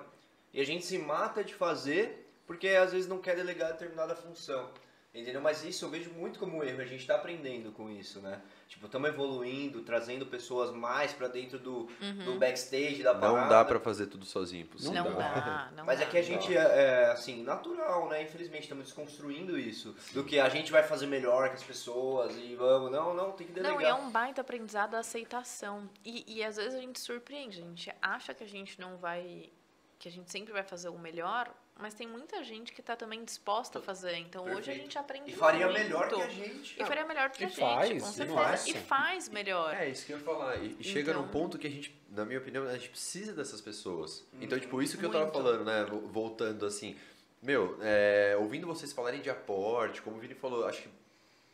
[0.52, 4.70] E a gente se mata de fazer porque às vezes não quer delegar determinada função.
[5.16, 5.40] Entendeu?
[5.42, 6.82] Mas isso eu vejo muito como erro.
[6.82, 8.42] A gente está aprendendo com isso, né?
[8.68, 11.88] Tipo, estamos evoluindo, trazendo pessoas mais para dentro do,
[12.26, 13.42] do backstage da parada.
[13.42, 14.94] Não dá pra fazer tudo sozinho, possível.
[14.94, 16.06] Não, Não dá, não Mas dá.
[16.06, 18.24] é que a gente é, é, assim, natural, né?
[18.24, 19.96] Infelizmente, estamos desconstruindo isso.
[20.14, 22.92] Do que a gente vai fazer melhor que as pessoas e vamos.
[22.92, 23.74] Não, não, tem que delegar.
[23.74, 25.90] Não, e é um baita aprendizado a aceitação.
[26.04, 29.50] E, e às vezes a gente surpreende, a gente acha que a gente não vai.
[29.98, 31.50] que a gente sempre vai fazer o melhor,
[31.80, 34.16] mas tem muita gente que está também disposta a fazer.
[34.18, 34.82] Então hoje a Perfeito.
[34.82, 35.80] gente aprende E faria muito.
[35.80, 36.82] melhor que a gente.
[36.82, 38.34] E faria melhor que E a gente, faz, com e certeza.
[38.34, 38.68] faz.
[38.68, 39.74] E faz melhor.
[39.76, 40.56] É, isso que eu ia falar.
[40.58, 43.34] E e chega Então- num ponto que a gente, na minha opinião, a gente precisa
[43.34, 44.26] dessas pessoas.
[44.42, 45.34] Então, tipo, isso que eu tava Muito.
[45.38, 45.84] falando, né?
[45.86, 46.96] vo- Voltando assim.
[47.42, 50.90] Meu, é, ouvindo vocês falarem de aporte, como o Vini falou, acho que,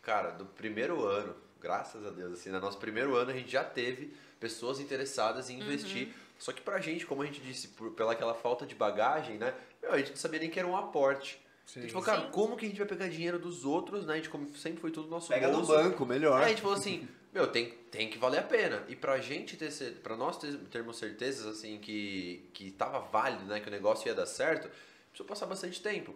[0.01, 3.63] cara, do primeiro ano, graças a Deus, assim, no nosso primeiro ano a gente já
[3.63, 6.07] teve pessoas interessadas em investir.
[6.07, 6.13] Uhum.
[6.39, 9.53] Só que pra gente, como a gente disse, por, pela aquela falta de bagagem, né?
[9.81, 11.39] Meu, a gente não sabia nem que era um aporte.
[11.75, 12.31] A gente falou, cara, Sim.
[12.31, 14.13] como que a gente vai pegar dinheiro dos outros, né?
[14.13, 15.71] A gente como sempre foi tudo nosso Pega bolso.
[15.71, 16.39] banco, melhor.
[16.39, 18.83] Aí a gente falou assim, meu, tem, tem que valer a pena.
[18.89, 19.71] E pra gente ter,
[20.01, 24.15] pra nós ter- termos certezas, assim, que, que tava válido, né, que o negócio ia
[24.15, 24.67] dar certo,
[25.09, 26.15] precisou passar bastante tempo.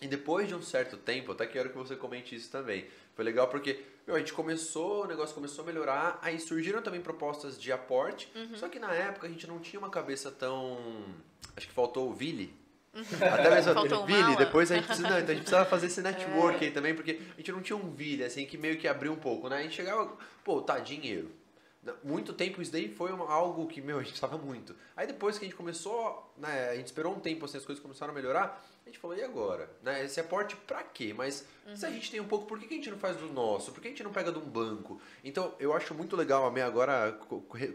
[0.00, 2.86] E depois de um certo tempo, até quero que você comente isso também.
[3.16, 7.00] Foi legal porque, meu, a gente começou, o negócio começou a melhorar, aí surgiram também
[7.00, 10.78] propostas de aporte, só que na época a gente não tinha uma cabeça tão...
[11.56, 12.54] Acho que faltou o Vili.
[12.94, 16.00] Até mesmo Faltou Vili, depois a gente, precisa, não, então a gente precisava fazer esse
[16.02, 19.12] network aí também, porque a gente não tinha um Vili, assim, que meio que abriu
[19.12, 19.56] um pouco, né?
[19.56, 20.14] A gente chegava,
[20.44, 21.30] pô, tá, dinheiro.
[22.04, 24.74] Muito tempo isso daí foi uma- algo que, meu, a gente precisava muito.
[24.96, 27.80] Aí depois que a gente começou, né, a gente esperou um tempo, assim, as coisas
[27.82, 29.68] começaram a melhorar, a gente falou, e agora?
[29.82, 31.12] Né, esse aporte pra quê?
[31.12, 31.44] Mas
[31.74, 33.72] se a gente tem um pouco, por que que a gente não faz do nosso?
[33.72, 35.00] Por que a gente não pega de um banco?
[35.24, 37.18] Então, eu acho muito legal, a minha, agora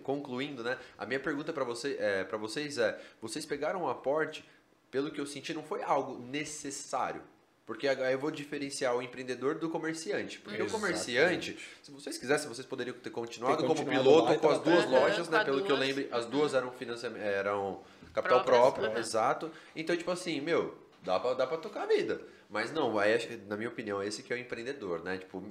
[0.04, 4.46] concluindo, né, a minha pergunta pra você, é, pra vocês é, vocês pegaram um aporte,
[4.90, 7.22] pelo que eu senti, não foi algo necessário.
[7.66, 10.40] Porque aí eu vou diferenciar o empreendedor do comerciante.
[10.40, 14.40] Porque o comerciante, se vocês quisessem, vocês poderiam ter continuado Ter como continuado piloto lá
[14.40, 15.44] com as duas lojas, né?
[15.44, 15.96] Pelo que eu duas.
[15.96, 17.82] lembro, as duas eram financiamento, eram
[18.14, 19.00] capital Próprias, próprio, aham.
[19.00, 19.52] exato.
[19.74, 22.22] Então, tipo assim, meu, dá pra, dá pra tocar a vida.
[22.50, 25.18] Mas não, aí, acho que, na minha opinião, esse que é o empreendedor, né?
[25.18, 25.42] Tipo,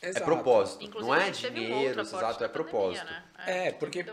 [0.00, 0.24] é Exato.
[0.24, 0.84] propósito.
[0.84, 3.04] Inclusive, não é um dinheiro, exato, é pandemia, propósito.
[3.04, 3.24] né?
[3.46, 4.04] É, teve porque-.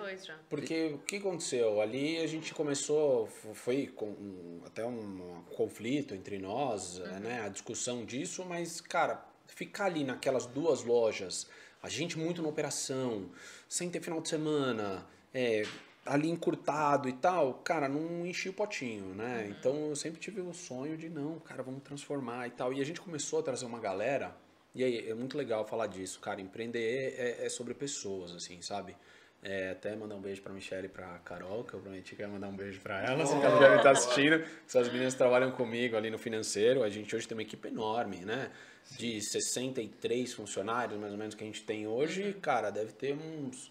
[0.50, 1.80] Porque o que aconteceu?
[1.82, 7.20] Ali a gente começou, foi com um- até um conflito entre nós, Uhum.
[7.20, 7.42] né?
[7.46, 11.50] A discussão disso, mas, cara, ficar ali naquelas duas lojas,
[11.82, 13.30] a gente muito na operação,
[13.70, 15.64] sem ter final de semana, é,
[16.06, 19.48] ali encurtado e tal, cara, não enchi o potinho, né?
[19.50, 22.74] Então eu sempre tive o sonho de não, cara, vamos transformar e tal.
[22.74, 24.36] E a gente começou a trazer uma galera,
[24.76, 26.42] e aí é muito legal falar disso, cara.
[26.42, 28.96] Empreender é, é sobre pessoas, assim, sabe?
[29.42, 32.28] É, até mandar um beijo pra Michelle e pra Carol, que eu prometi que ia
[32.30, 33.40] mandar um beijo pra elas, oh.
[33.40, 34.46] que elas devem estar assistindo.
[34.66, 36.82] Essas meninas trabalham comigo ali no financeiro.
[36.82, 38.52] A gente hoje tem uma equipe enorme, né?
[38.98, 42.34] De 63 funcionários, mais ou menos, que a gente tem hoje.
[42.42, 43.70] Cara, deve ter uns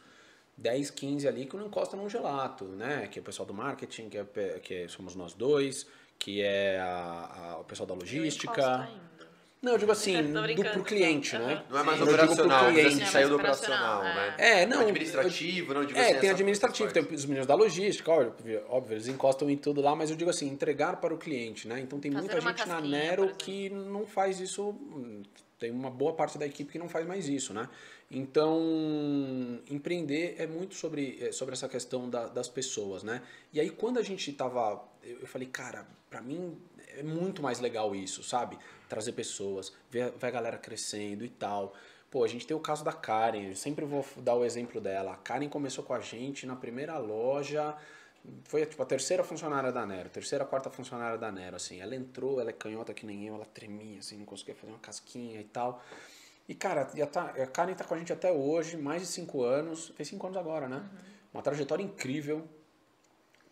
[0.57, 3.09] 10, 15 ali que não encosta num gelato, né?
[3.11, 4.25] Que é o pessoal do marketing, que, é,
[4.63, 5.87] que somos nós dois,
[6.19, 8.89] que é a, a o pessoal da logística.
[9.63, 11.63] Não, eu digo assim, do, pro cliente, né?
[11.71, 14.35] Não é mais eu operacional, mas assim, saiu do operacional, né?
[14.37, 14.81] É, não.
[14.81, 19.07] Administrativo, não digo É, assim, tem administrativo, tem os meninos da logística, óbvio, óbvio, eles
[19.07, 21.79] encostam em tudo lá, mas eu digo assim, entregar para o cliente, né?
[21.79, 24.75] Então tem Fazer muita gente na Nero que não faz isso,
[25.63, 27.69] tem uma boa parte da equipe que não faz mais isso, né?
[28.11, 28.61] Então,
[29.71, 33.23] empreender é muito sobre, é, sobre essa questão da, das pessoas, né?
[33.53, 34.83] E aí, quando a gente tava.
[35.05, 36.61] Eu, eu falei, cara, pra mim
[36.99, 38.59] é muito mais legal isso, sabe?
[38.89, 41.75] Trazer pessoas, ver, ver a galera crescendo e tal.
[42.11, 45.13] Pô, a gente tem o caso da Karen, eu sempre vou dar o exemplo dela.
[45.13, 47.77] A Karen começou com a gente na primeira loja,
[48.45, 51.81] foi tipo a terceira funcionária da Nero, terceira, quarta funcionária da Nero, assim.
[51.81, 54.79] Ela entrou, ela é canhota que nem eu, ela tremia, assim, não conseguia fazer uma
[54.79, 55.83] casquinha e tal.
[56.49, 59.43] E, cara, a, tá, a Karen tá com a gente até hoje, mais de cinco
[59.43, 59.93] anos.
[59.97, 60.77] Fez cinco anos agora, né?
[60.77, 60.99] Uhum.
[61.35, 62.47] Uma trajetória incrível.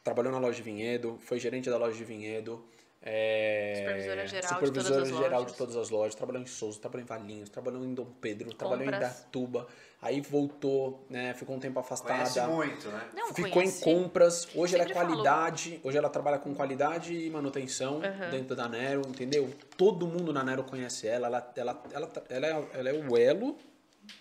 [0.02, 2.64] Trabalhou na loja de vinhedo, foi gerente da loja de vinhedo.
[3.02, 5.52] É, Supervisora geral, supervisora de, todas as geral lojas.
[5.52, 6.14] de todas as lojas.
[6.14, 8.58] Trabalhou em Souza, trabalhou em Valinhos, trabalhou em Dom Pedro, Compras.
[8.58, 9.66] trabalhou em Datuba.
[10.02, 11.32] Aí voltou, né?
[11.34, 12.12] Ficou um tempo afastada.
[12.14, 13.08] Conhece muito, né?
[13.14, 13.80] Não, Ficou conheci.
[13.88, 14.48] em compras.
[14.54, 15.22] Hoje ela é Sempre falou.
[15.22, 15.80] qualidade.
[15.82, 18.30] Hoje ela trabalha com qualidade e manutenção Uhum.
[18.30, 19.50] dentro da Nero, entendeu?
[19.78, 21.26] Todo mundo na Nero conhece ela.
[21.26, 23.56] Ela, ela, ela, ela, é, ela é o elo,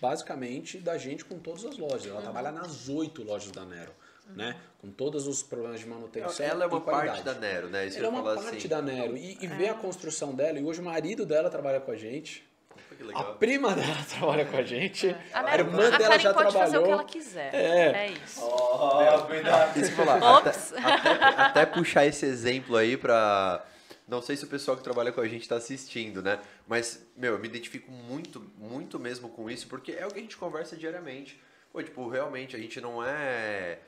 [0.00, 2.04] basicamente, da gente com todas as lojas.
[2.06, 2.12] Uhum.
[2.12, 3.92] Ela trabalha nas oito lojas da Nero,
[4.36, 4.56] né?
[4.78, 6.44] Com todos os problemas de manutenção.
[6.46, 7.22] Ela é uma qualidade.
[7.22, 7.86] parte da Nero, né?
[7.86, 8.68] Isso Ela é uma falar parte assim.
[8.68, 9.16] da Nero.
[9.16, 10.58] E, e ver a construção dela.
[10.58, 12.48] E hoje o marido dela trabalha com a gente.
[12.96, 13.34] Que A legal.
[13.36, 15.14] prima dela trabalha com a gente.
[15.32, 16.92] A, A Nero- irmã a dela Karen já pode fazer o que trabalhou.
[16.92, 17.54] ela quiser.
[17.54, 18.06] É.
[18.06, 18.40] É isso.
[18.42, 19.80] Oh, cuidado.
[19.80, 23.64] Isso falar, até, até, até puxar esse exemplo aí pra.
[24.08, 26.40] Não sei se o pessoal que trabalha com a gente tá assistindo, né?
[26.66, 30.22] Mas, meu, eu me identifico muito, muito mesmo com isso, porque é o que a
[30.22, 31.40] gente conversa diariamente.
[31.72, 33.78] Pô, tipo, realmente a gente não é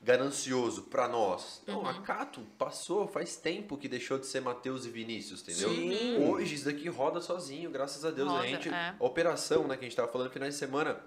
[0.00, 1.62] ganancioso pra nós.
[1.66, 1.86] Não, Uhum.
[1.88, 5.70] a Cato passou, faz tempo que deixou de ser Matheus e Vinícius, entendeu?
[5.70, 6.24] Sim.
[6.24, 8.28] Hoje isso daqui roda sozinho, graças a Deus.
[8.28, 8.94] Roda, a gente, é.
[9.00, 11.00] operação, né, que a gente tava falando final de semana.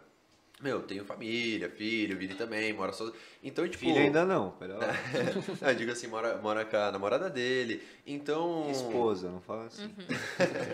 [0.61, 3.15] Meu, tenho família, filho, Vini também, mora sozinho.
[3.41, 3.77] Então, tipo.
[3.79, 4.93] Filho ainda não, pera lá.
[5.69, 7.81] Eu digo assim, mora, mora com a namorada dele.
[8.05, 8.69] Então.
[8.69, 9.89] Esposa, não fala assim.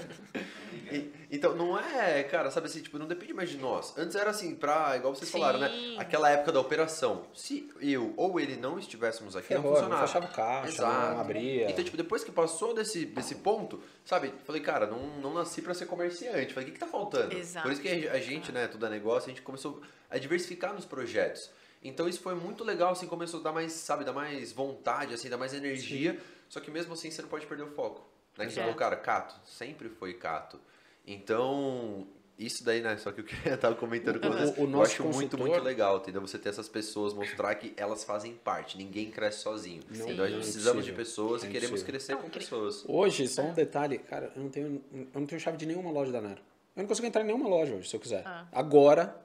[0.91, 3.97] E- então, não é, cara, sabe assim, tipo, não depende mais de nós.
[3.97, 5.69] Antes era assim, pra, igual vocês falaram, né?
[5.69, 5.97] Sim.
[5.97, 7.23] Aquela época da operação.
[7.33, 10.07] Se eu ou ele não estivéssemos aqui, não Ferrou, não funcionava.
[10.07, 11.71] fechava o caixa, não abria.
[11.71, 14.31] Então, tipo, depois que passou desse, desse ponto, sabe?
[14.45, 16.53] Falei, cara, não, não nasci pra ser comerciante.
[16.53, 17.35] Falei, o que, que tá faltando?
[17.35, 17.63] Exato.
[17.63, 20.73] Por isso que a a gente, né, tudo é negócio, a gente começou a diversificar
[20.73, 21.49] nos projetos.
[21.87, 25.29] Então isso foi muito legal, assim, começou a dar mais, sabe, dar mais vontade, assim,
[25.29, 26.19] dar mais energia.
[26.49, 28.05] Só que mesmo assim você não pode perder o foco.
[28.37, 28.45] Né?
[28.45, 28.63] Que você É.
[28.63, 30.59] falou, cara, Cato, sempre foi Cato.
[31.07, 32.05] Então,
[32.37, 34.91] isso daí, né, só que eu queria estar comentando com O- vocês, o eu nosso
[34.91, 36.21] acho muito, consultor- muito legal, entendeu?
[36.21, 39.81] Você ter essas pessoas, mostrar que elas fazem parte, ninguém cresce sozinho.
[39.89, 40.95] Não, não gente é precisamos de impossível.
[40.95, 42.83] pessoas É e queremos crescer Não, com pessoas.
[42.87, 46.11] Hoje, só um detalhe, cara, eu não tenho, eu não tenho chave de nenhuma loja
[46.11, 46.41] da Nero.
[46.75, 48.23] Eu não consigo entrar em nenhuma loja hoje, se eu quiser.
[48.25, 48.45] Ah.
[48.51, 49.15] Agora,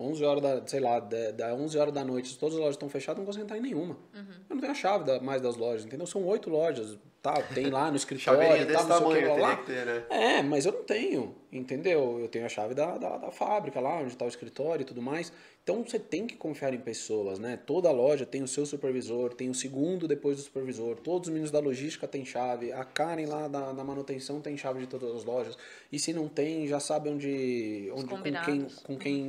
[0.00, 2.74] 11 horas da, sei lá, da, da 11 horas da noite, se todas as lojas
[2.76, 3.96] estão fechadas, eu não consigo entrar em nenhuma.
[4.14, 4.24] Uhum.
[4.48, 6.06] Eu não tenho a chave da- mais das lojas, entendeu?
[6.06, 7.40] São oito lojas, tá?
[7.54, 9.56] Tem lá no escritório e tal, não sei o que, blá.
[9.56, 10.04] que ter, né?
[10.10, 12.18] É, mas eu não tenho, entendeu?
[12.20, 15.02] Eu tenho a chave da, da, da fábrica lá, onde está o escritório e tudo
[15.02, 15.32] mais.
[15.62, 17.58] Então você tem que confiar em pessoas, né?
[17.66, 21.50] Toda loja tem o seu supervisor, tem o segundo depois do supervisor, todos os meninos
[21.50, 25.22] da logística têm chave, a Karen lá da, da manutenção tem chave de todas as
[25.24, 25.56] lojas.
[25.92, 29.20] E se não tem, já sabe onde, onde com quem, com quem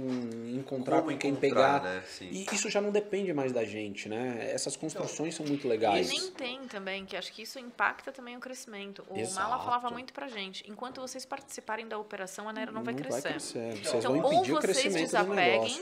[0.57, 1.83] encontrar, Como com quem encontrar, pegar.
[1.83, 2.03] né?
[2.21, 4.49] E isso já não depende mais da gente, né?
[4.53, 6.07] Essas construções são muito E legais.
[6.09, 7.80] nem tem também, que acho que isso impacta
[8.11, 9.03] também o crescimento.
[9.09, 9.49] O Exato.
[9.49, 13.29] Mala falava muito pra gente, enquanto vocês participarem da operação, a Nero não vai crescer.
[13.29, 13.71] crescer.
[13.77, 15.81] Vocês Então, vão ou vocês desapeguem.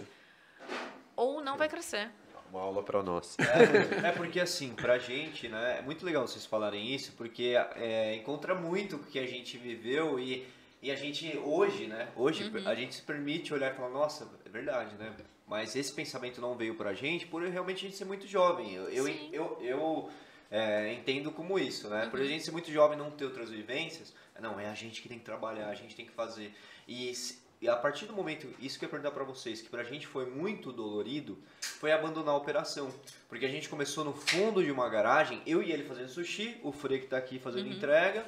[1.15, 2.09] Ou não vai crescer.
[2.51, 3.37] Uma aula pra nós.
[3.39, 8.15] É, é porque assim, pra gente, né, é muito legal vocês falarem isso, porque é,
[8.15, 10.47] encontra muito o que a gente viveu e,
[10.81, 14.49] e a gente hoje, né, hoje a gente se permite olhar e falar, nossa, é
[14.49, 15.13] verdade, né,
[15.45, 18.89] mas esse pensamento não veio pra gente por realmente a gente ser muito jovem, eu,
[18.89, 20.09] eu, eu, eu,
[20.51, 23.49] é, entendo como isso, né, por a gente ser muito jovem e não ter outras
[23.49, 26.53] vivências, não, é a gente que tem que trabalhar, a gente tem que fazer,
[26.87, 27.13] e
[27.61, 30.07] e a partir do momento, isso que eu ia perguntar pra vocês, que pra gente
[30.07, 32.89] foi muito dolorido, foi abandonar a operação.
[33.27, 36.71] Porque a gente começou no fundo de uma garagem, eu e ele fazendo sushi, o
[36.71, 38.25] Frei que tá aqui fazendo entrega,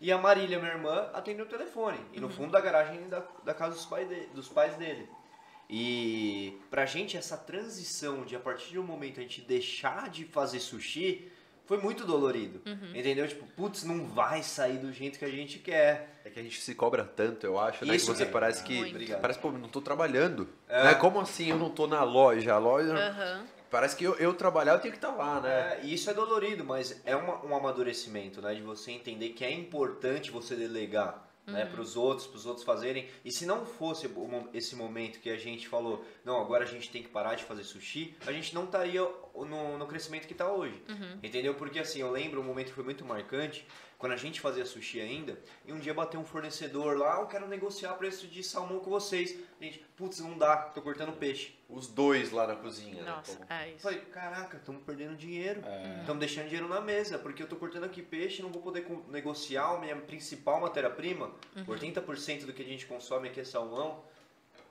[0.00, 1.96] e a Marília, minha irmã, atendendo o telefone.
[2.12, 5.08] E no fundo da garagem da, da casa dos, pai de- dos pais dele.
[5.70, 10.24] E pra gente essa transição de a partir de um momento a gente deixar de
[10.24, 11.30] fazer sushi
[11.66, 12.60] foi muito dolorido.
[12.94, 13.26] Entendeu?
[13.26, 16.20] Tipo, putz, não vai sair do jeito que a gente quer.
[16.24, 17.96] É que a gente se cobra tanto, eu acho, né?
[17.96, 18.26] Isso, que você é.
[18.26, 18.74] parece que.
[18.76, 19.18] Muito.
[19.20, 20.48] Parece, pô, não tô trabalhando.
[20.68, 20.84] É.
[20.84, 20.94] Né?
[20.94, 22.54] Como assim eu não tô na loja?
[22.54, 22.94] A loja.
[22.94, 23.44] Aham.
[23.70, 25.48] Parece que eu, eu trabalhar, eu tenho que estar lá, né?
[25.50, 28.54] É, e isso é dolorido, mas é uma- um amadurecimento, né?
[28.54, 31.26] De você entender que é importante você delegar.
[31.44, 33.08] Né, para os outros, para os outros fazerem.
[33.24, 34.08] E se não fosse
[34.54, 37.64] esse momento que a gente falou, não, agora a gente tem que parar de fazer
[37.64, 39.00] sushi, a gente não estaria
[39.34, 40.80] no, no crescimento que está hoje.
[41.20, 41.54] Entendeu?
[41.54, 43.66] Porque assim, eu lembro um momento que foi muito marcante,
[44.02, 47.26] quando a gente fazia sushi ainda, e um dia bateu um fornecedor lá, "Ah, eu
[47.28, 49.38] quero negociar preço de salmão com vocês.
[49.60, 51.56] Gente, putz, não dá, tô cortando peixe.
[51.68, 53.00] Os dois lá na cozinha.
[53.04, 53.46] Nossa, né?
[53.48, 53.82] é Eu isso.
[53.84, 55.62] falei, caraca, estamos perdendo dinheiro.
[55.64, 56.00] É.
[56.00, 59.76] Estamos deixando dinheiro na mesa, porque eu tô cortando aqui peixe, não vou poder negociar
[59.76, 61.30] a minha principal matéria-prima.
[61.54, 61.64] Uhum.
[61.64, 64.02] 80% do que a gente consome aqui é salmão.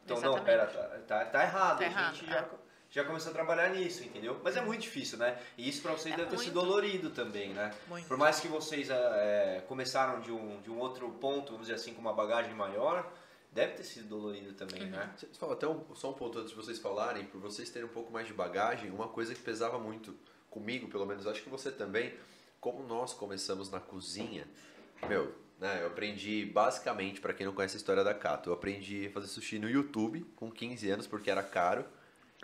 [0.03, 0.45] Então, não, Exatamente.
[0.45, 1.77] pera, tá, tá, tá errado.
[1.79, 2.33] Tá a errado, gente é.
[2.33, 2.49] já,
[2.91, 4.39] já começou a trabalhar nisso, entendeu?
[4.43, 5.39] Mas é muito difícil, né?
[5.57, 6.65] E isso pra vocês É deve ter sido muito.
[6.67, 7.73] dolorido também, né?
[7.87, 8.05] Muito.
[8.07, 11.93] Por mais que vocês é, começaram de um, de um outro ponto, vamos dizer assim,
[11.93, 13.09] com uma bagagem maior,
[13.51, 14.89] deve ter sido dolorido também, Uhum.
[14.89, 15.09] né?
[15.17, 17.91] Você fala até um, só um ponto antes de vocês falarem, por vocês terem um
[17.91, 20.13] pouco mais de bagagem, uma coisa que pesava muito
[20.49, 22.13] comigo, pelo menos, acho que você também,
[22.59, 24.45] como nós começamos na cozinha,
[25.07, 29.07] meu, né, eu aprendi basicamente, pra quem não conhece a história da Cato, eu aprendi
[29.07, 31.85] a fazer sushi no YouTube com 15 anos porque era caro.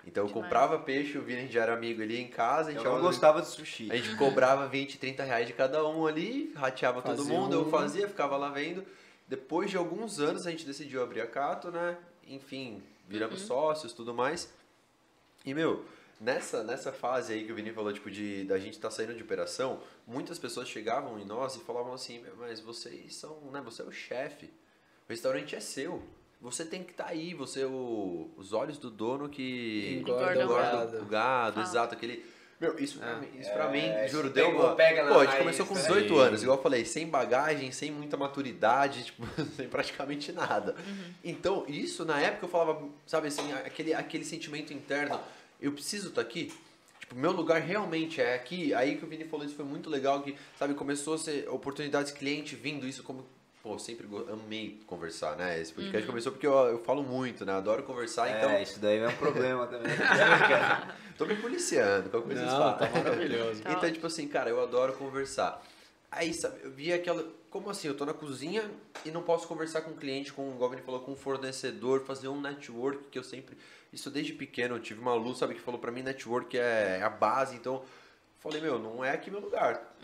[0.08, 0.44] Então eu Demais.
[0.46, 3.42] comprava peixe, o Vini já era amigo ali em casa, a gente Eu não gostava
[3.42, 3.92] de sushi.
[3.92, 7.62] a gente cobrava 20, 30 reais de cada um ali, rateava todo Fazia mundo, eu
[7.68, 8.86] um- fazia, ficava lá vendo.
[9.28, 11.98] Depois de alguns anos a gente decidiu abrir a Cato, né?
[12.26, 14.50] Enfim, viramos sócios tudo mais.
[15.46, 15.84] E, meu,
[16.22, 19.22] nessa, nessa fase aí que o Vini falou, tipo, de da gente estar saindo de
[19.22, 23.62] operação, muitas pessoas chegavam em nós e falavam assim, "Meu, mas vocês são, né?
[23.66, 24.46] Você é o chefe.
[24.46, 26.02] O restaurante é seu.
[26.40, 30.44] Você tem que estar aí, você é o, os olhos do dono que Engorda o
[30.44, 31.66] engorda o gado, Fala.
[31.68, 32.24] exato, aquele.
[32.60, 34.76] Meu, isso pra mim, isso pra É, mim isso juro, deu uma.
[34.76, 35.82] pega na Pô, a gente raiz, começou com né?
[35.82, 36.20] 18 Sim.
[36.20, 39.24] anos, igual eu falei, sem bagagem, sem muita maturidade, tipo,
[39.56, 40.76] sem praticamente nada.
[41.24, 45.20] Então, isso na época eu falava, sabe assim, aquele, aquele sentimento interno,
[45.62, 46.52] eu preciso estar aqui.
[47.00, 48.74] Tipo, meu lugar realmente é aqui.
[48.74, 52.12] Aí que o Vini falou isso foi muito legal, que, sabe, começou a ser oportunidades
[52.12, 53.24] cliente vindo, isso como.
[53.68, 55.60] Pô, eu sempre amei conversar, né?
[55.60, 57.52] Esse podcast começou porque eu, eu falo muito, né?
[57.52, 59.92] Adoro conversar, então É, isso daí é um problema também.
[61.18, 62.78] tô me policiando, qualquer coisa vocês Não, falam.
[62.78, 63.62] tá maravilhoso.
[63.68, 65.62] Então, tipo assim, cara, eu adoro conversar.
[66.10, 67.26] Aí, sabe, eu vi aquela.
[67.50, 67.90] Como assim?
[67.90, 68.64] Eu tô na cozinha
[69.04, 72.30] e não posso conversar com um cliente, com, igual ele falou, com um fornecedor, fazer
[72.30, 73.58] um network que eu sempre.
[73.92, 77.10] Isso desde pequeno, eu tive uma luz, sabe, que falou pra mim: network é a
[77.10, 77.58] base.
[77.58, 77.84] Então,
[78.40, 79.96] falei, meu, não é aqui meu lugar.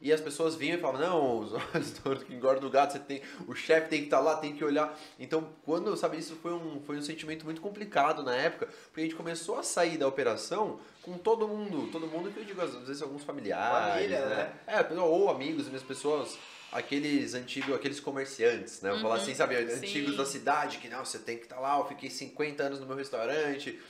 [0.00, 2.98] E as pessoas vinham e falavam: não, os olhos do que engorda o gato, você
[2.98, 3.22] tem.
[3.46, 4.98] O chefe tem que estar lá, tem que olhar.
[5.18, 9.04] Então, quando, sabe, isso foi um, foi um sentimento muito complicado na época, porque a
[9.04, 12.74] gente começou a sair da operação com todo mundo, todo mundo que eu digo, às
[12.74, 14.52] vezes alguns familiares, Família, né?
[14.66, 14.84] né?
[14.88, 16.38] É, ou amigos, minhas pessoas,
[16.70, 18.90] aqueles antigos, aqueles comerciantes, né?
[18.90, 20.16] Vou falar assim, sabe, antigos sim.
[20.16, 22.96] da cidade, que não, você tem que estar lá, eu fiquei 50 anos no meu
[22.96, 23.80] restaurante.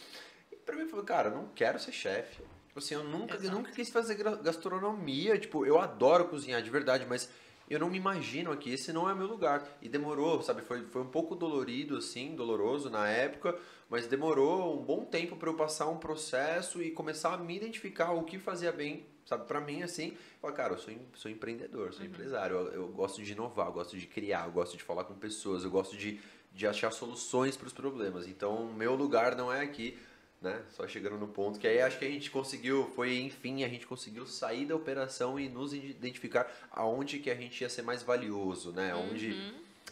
[0.51, 2.43] E pra mim, eu falei, cara, eu não quero ser chefe.
[2.79, 7.29] Assim, eu nunca, eu nunca quis fazer gastronomia, tipo, eu adoro cozinhar de verdade, mas
[7.71, 9.65] eu não me imagino aqui, esse não é meu lugar.
[9.81, 13.57] E demorou, sabe, foi, foi um pouco dolorido, assim, doloroso na época,
[13.89, 18.11] mas demorou um bom tempo para eu passar um processo e começar a me identificar
[18.11, 22.05] o que fazia bem, sabe, para mim, assim, falar, cara, eu sou, sou empreendedor, sou
[22.05, 25.15] empresário, eu, eu gosto de inovar, eu gosto de criar, eu gosto de falar com
[25.15, 26.21] pessoas, eu gosto de,
[26.53, 28.27] de achar soluções para os problemas.
[28.27, 29.97] Então, meu lugar não é aqui,
[30.41, 30.63] né?
[30.71, 33.87] Só chegando no ponto que aí acho que a gente conseguiu, foi enfim, a gente
[33.87, 38.73] conseguiu sair da operação e nos identificar aonde que a gente ia ser mais valioso,
[38.73, 38.95] né?
[38.95, 39.29] Onde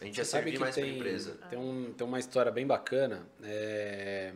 [0.01, 1.37] a gente ia Você sabe servir que mais para a tem, empresa.
[1.49, 3.27] tem, um, tem uma história bem bacana.
[3.43, 4.33] é,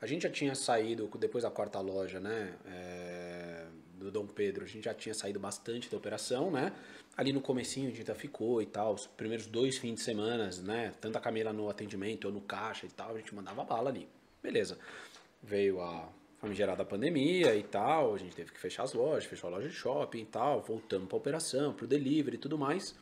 [0.00, 2.54] a gente já tinha saído, depois da quarta loja, né?
[2.66, 3.64] é,
[3.96, 6.72] do Dom Pedro, a gente já tinha saído bastante da operação, né?
[7.16, 10.50] Ali no comecinho a gente ainda ficou e tal, os primeiros dois fins de semana,
[10.62, 10.92] né?
[11.00, 14.06] Tanto a Camila no atendimento ou no caixa e tal, a gente mandava bala ali.
[14.42, 14.78] Beleza.
[15.42, 16.08] Veio a
[16.38, 19.74] famigerada pandemia e tal, a gente teve que fechar as lojas, fechou a loja de
[19.74, 22.94] shopping e tal, voltamos para operação, para o delivery e tudo mais.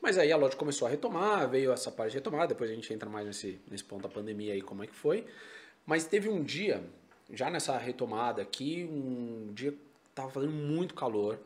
[0.00, 2.92] Mas aí a loja começou a retomar, veio essa parte de retomar, depois a gente
[2.92, 5.26] entra mais nesse, nesse ponto da pandemia aí, como é que foi.
[5.84, 6.82] Mas teve um dia,
[7.32, 9.74] já nessa retomada aqui, um dia
[10.14, 11.38] tava fazendo muito calor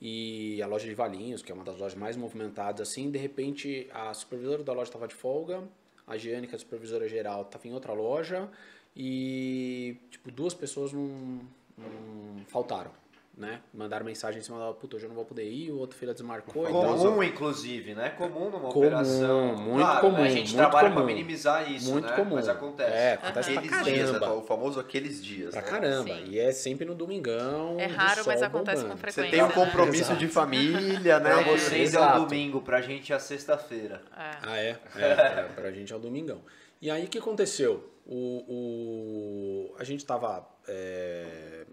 [0.00, 3.88] e a loja de Valinhos, que é uma das lojas mais movimentadas assim, de repente
[3.92, 5.62] a supervisora da loja estava de folga,
[6.06, 8.48] a Giane, que é a supervisora geral, tava em outra loja
[8.96, 11.40] e, tipo, duas pessoas não,
[11.78, 12.90] não faltaram,
[13.36, 13.60] né?
[13.72, 16.12] Mandaram mensagem em cima da, puta, hoje eu não vou poder ir, o outro filho
[16.12, 16.96] desmarcou e tal.
[16.98, 18.10] Comum, inclusive, né?
[18.10, 19.56] Comum numa Comum, operação.
[19.56, 20.24] muito Claro, comum, né?
[20.26, 20.96] A gente muito trabalha comum.
[21.02, 22.14] pra minimizar isso, Muito né?
[22.16, 22.34] comum.
[22.34, 22.92] Mas acontece.
[22.92, 24.18] É, acontece pra Aqueles dias, né?
[24.18, 24.38] caramba.
[24.38, 25.50] O famoso aqueles dias.
[25.52, 25.68] Pra né?
[25.68, 26.14] caramba.
[26.14, 26.24] Sim.
[26.26, 27.76] E é sempre no domingão.
[27.80, 29.00] É do raro, mas acontece com bombando.
[29.00, 29.30] frequência.
[29.30, 29.54] Você tem um né?
[29.54, 30.18] compromisso Exato.
[30.18, 31.30] de família, né?
[31.32, 31.44] Pra É.
[31.44, 34.02] vocês é o domingo, pra gente é a sexta-feira.
[34.14, 34.30] É.
[34.42, 34.78] Ah, é?
[34.96, 36.42] É, pra, pra gente é o domingão.
[36.82, 37.88] E aí o que aconteceu?
[38.04, 41.64] O, o, a gente tava é,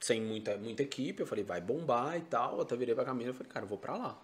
[0.00, 2.56] sem muita, muita equipe, eu falei, vai bombar e tal.
[2.56, 4.22] Eu até virei pra Camila e falei, cara, eu vou pra lá.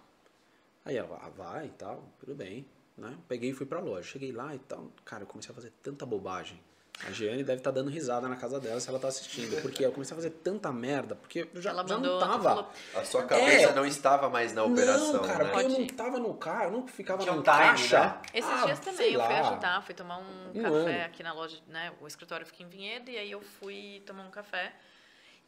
[0.85, 2.65] Aí ela, ah, vai e tal, tudo bem.
[2.97, 3.17] Né?
[3.27, 4.07] Peguei e fui pra loja.
[4.07, 4.91] Cheguei lá e tal.
[5.05, 6.59] Cara, eu comecei a fazer tanta bobagem.
[7.07, 9.59] A Giane deve estar dando risada na casa dela se ela tá assistindo.
[9.63, 12.69] Porque eu comecei a fazer tanta merda, porque eu já, Ela já mandou, não tava.
[12.93, 13.73] A sua cabeça É.
[13.73, 15.49] não estava mais na operação, não, cara, né?
[15.51, 17.99] porque eu não tava no carro, eu não ficava Tinha no um caixa.
[17.99, 18.21] né?
[18.35, 19.39] Esses Ah, dias também eu fui lá.
[19.49, 21.05] ajudar, fui tomar um, Um café ano.
[21.05, 21.91] aqui na loja, né?
[21.99, 24.71] O escritório fica em Vinhedo, e aí eu fui tomar um café.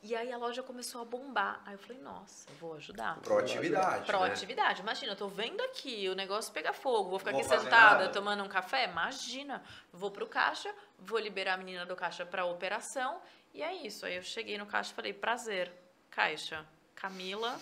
[0.04, 1.62] E aí a loja começou a bombar.
[1.66, 3.18] Aí eu falei, nossa, eu vou ajudar.
[3.22, 4.06] Proatividade, né?
[4.06, 4.82] Proatividade.
[4.82, 8.10] Imagina, eu tô vendo aqui o negócio pegar fogo, vou ficar Vou aqui sentada nada.
[8.10, 8.84] tomando um café?
[8.84, 9.64] Imagina.
[9.94, 13.22] Vou pro caixa, vou liberar a menina do caixa pra operação.
[13.54, 14.06] E é isso.
[14.06, 15.72] Aí eu cheguei no caixa e falei, prazer,
[16.12, 16.66] caixa.
[16.96, 17.58] Camila,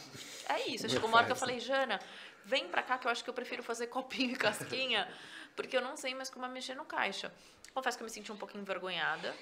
[0.50, 0.90] é isso.
[0.90, 2.00] Chegou uma hora que eu falei, Jana,
[2.44, 5.08] vem pra cá que eu acho que eu prefiro fazer copinho e casquinha,
[5.56, 7.34] porque eu não sei mais como é mexer no caixa.
[7.74, 9.34] Confesso que eu me senti um pouquinho envergonhada.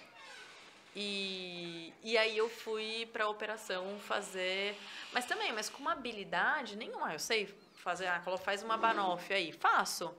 [0.95, 4.75] E, e aí eu fui pra operação fazer.
[5.13, 7.13] Mas também, mas com uma habilidade nenhuma.
[7.13, 9.51] Eu sei fazer, ah, faz uma banoffee aí.
[9.51, 10.13] Faço.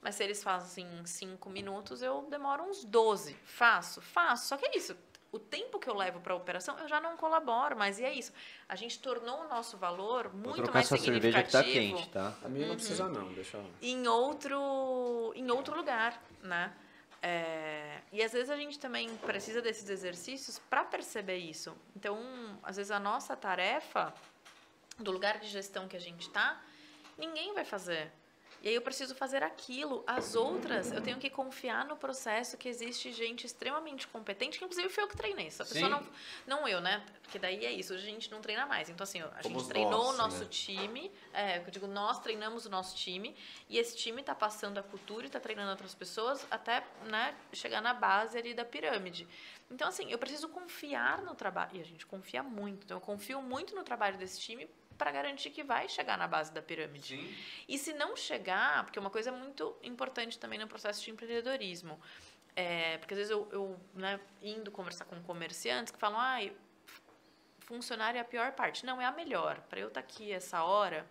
[0.00, 3.34] Mas se eles fazem em 5 minutos, eu demoro uns 12.
[3.44, 4.48] Faço, faço.
[4.48, 4.94] Só que é isso.
[5.32, 8.12] O tempo que eu levo para a operação, eu já não colaboro, mas e é
[8.12, 8.32] isso.
[8.68, 12.34] A gente tornou o nosso valor muito mais essa cerveja que tá significativo quente, tá?
[12.44, 13.68] A minha não precisa não, deixa eu...
[13.82, 16.72] em outro em outro lugar, né?
[17.26, 21.74] É, e às vezes a gente também precisa desses exercícios para perceber isso.
[21.96, 22.18] Então,
[22.62, 24.12] às vezes a nossa tarefa
[24.98, 26.62] do lugar de gestão que a gente está,
[27.16, 28.12] ninguém vai fazer.
[28.64, 30.02] E aí eu preciso fazer aquilo.
[30.06, 34.88] As outras, eu tenho que confiar no processo que existe gente extremamente competente, que inclusive
[34.88, 35.50] foi eu que treinei.
[35.50, 36.06] Se a pessoa não,
[36.46, 37.04] não eu, né?
[37.20, 38.88] Porque daí é isso, hoje a gente não treina mais.
[38.88, 40.48] Então, assim, a Somos gente treinou nós, o nosso né?
[40.48, 41.12] time.
[41.34, 43.36] É, eu digo, nós treinamos o nosso time
[43.68, 47.82] e esse time está passando a cultura e está treinando outras pessoas até né, chegar
[47.82, 49.28] na base ali da pirâmide.
[49.70, 51.76] Então, assim, eu preciso confiar no trabalho.
[51.76, 52.84] E a gente confia muito.
[52.84, 56.52] Então, eu confio muito no trabalho desse time para garantir que vai chegar na base
[56.52, 57.16] da pirâmide.
[57.16, 57.36] Sim.
[57.68, 62.00] E se não chegar, porque uma coisa muito importante também no processo de empreendedorismo,
[62.56, 66.38] é, porque às vezes eu, eu né, indo conversar com comerciantes que falam, ah,
[67.60, 68.86] funcionário é a pior parte.
[68.86, 69.60] Não, é a melhor.
[69.68, 71.06] Para eu estar aqui essa hora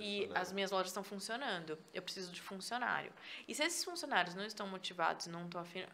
[0.00, 3.12] e as minhas lojas estão funcionando, eu preciso de funcionário.
[3.46, 5.84] E se esses funcionários não estão motivados, não estão afim,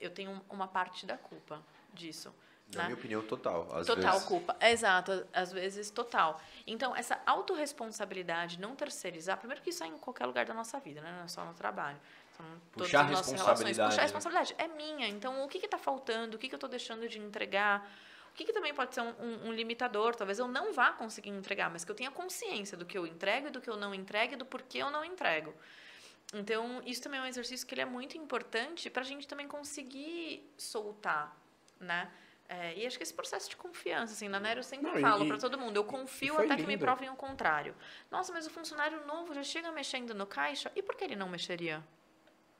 [0.00, 2.34] eu tenho uma parte da culpa disso.
[2.72, 2.84] Na né?
[2.86, 3.68] minha opinião, total.
[3.76, 4.56] Às Total vezes, culpa.
[4.60, 6.40] Exato, às vezes total.
[6.66, 11.00] Então, essa autorresponsabilidade, não terceirizar, primeiro que isso é em qualquer lugar da nossa vida,
[11.00, 11.12] né?
[11.18, 11.98] Não é só no trabalho.
[12.36, 13.76] São todas Puxar as nossas responsabilidade, relações.
[13.76, 14.02] Puxar né?
[14.02, 14.54] a responsabilidade.
[14.58, 15.08] É minha.
[15.08, 16.36] Então, o que está faltando?
[16.36, 17.88] O que, que eu estou deixando de entregar?
[18.30, 20.16] O que, que também pode ser um, um- um limitador?
[20.16, 23.46] Talvez eu não vá conseguir entregar, mas que eu tenha consciência do que eu entrego
[23.46, 25.54] e do que eu não entrego e do porquê eu não entrego.
[26.32, 29.46] Então, isso também é um exercício que ele é muito importante para a gente também
[29.46, 31.36] conseguir soltar,
[31.78, 32.10] né?
[32.48, 35.26] É, e acho que esse processo de confiança, assim, na Nero eu sempre Não, falo
[35.26, 36.84] para todo mundo, eu confio até que me lindo.
[36.84, 37.74] provem o contrário.
[38.10, 41.28] Nossa, mas o funcionário novo já chega mexendo no caixa, e por que ele não
[41.28, 41.82] mexeria?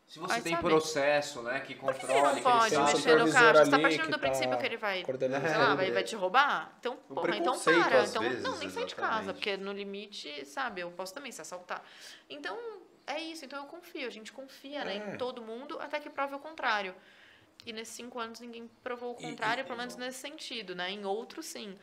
[0.07, 0.69] Se você Vai tem saber.
[0.69, 3.65] processo, né, que Por que ele não que pode mexer no caixa?
[3.65, 5.93] Você tá ali partindo do princípio tá que ele vai sei É, lá, vai, é.
[5.93, 6.75] vai te roubar?
[6.79, 8.05] Então, Um porra, então para.
[8.05, 11.41] Então, vezes, não, nem sai de casa, porque no limite, sabe, eu posso também se
[11.41, 11.83] assaltar.
[12.29, 12.59] Então,
[13.07, 13.45] é isso.
[13.47, 14.07] Então, eu confio.
[14.07, 15.15] A gente confia né, É.
[15.15, 16.95] em todo mundo até que prove o contrário.
[17.67, 20.91] E nesses cinco anos ninguém provou o E- contrário, e- pelo menos nesse sentido, né?
[20.91, 21.75] Em outros, sim.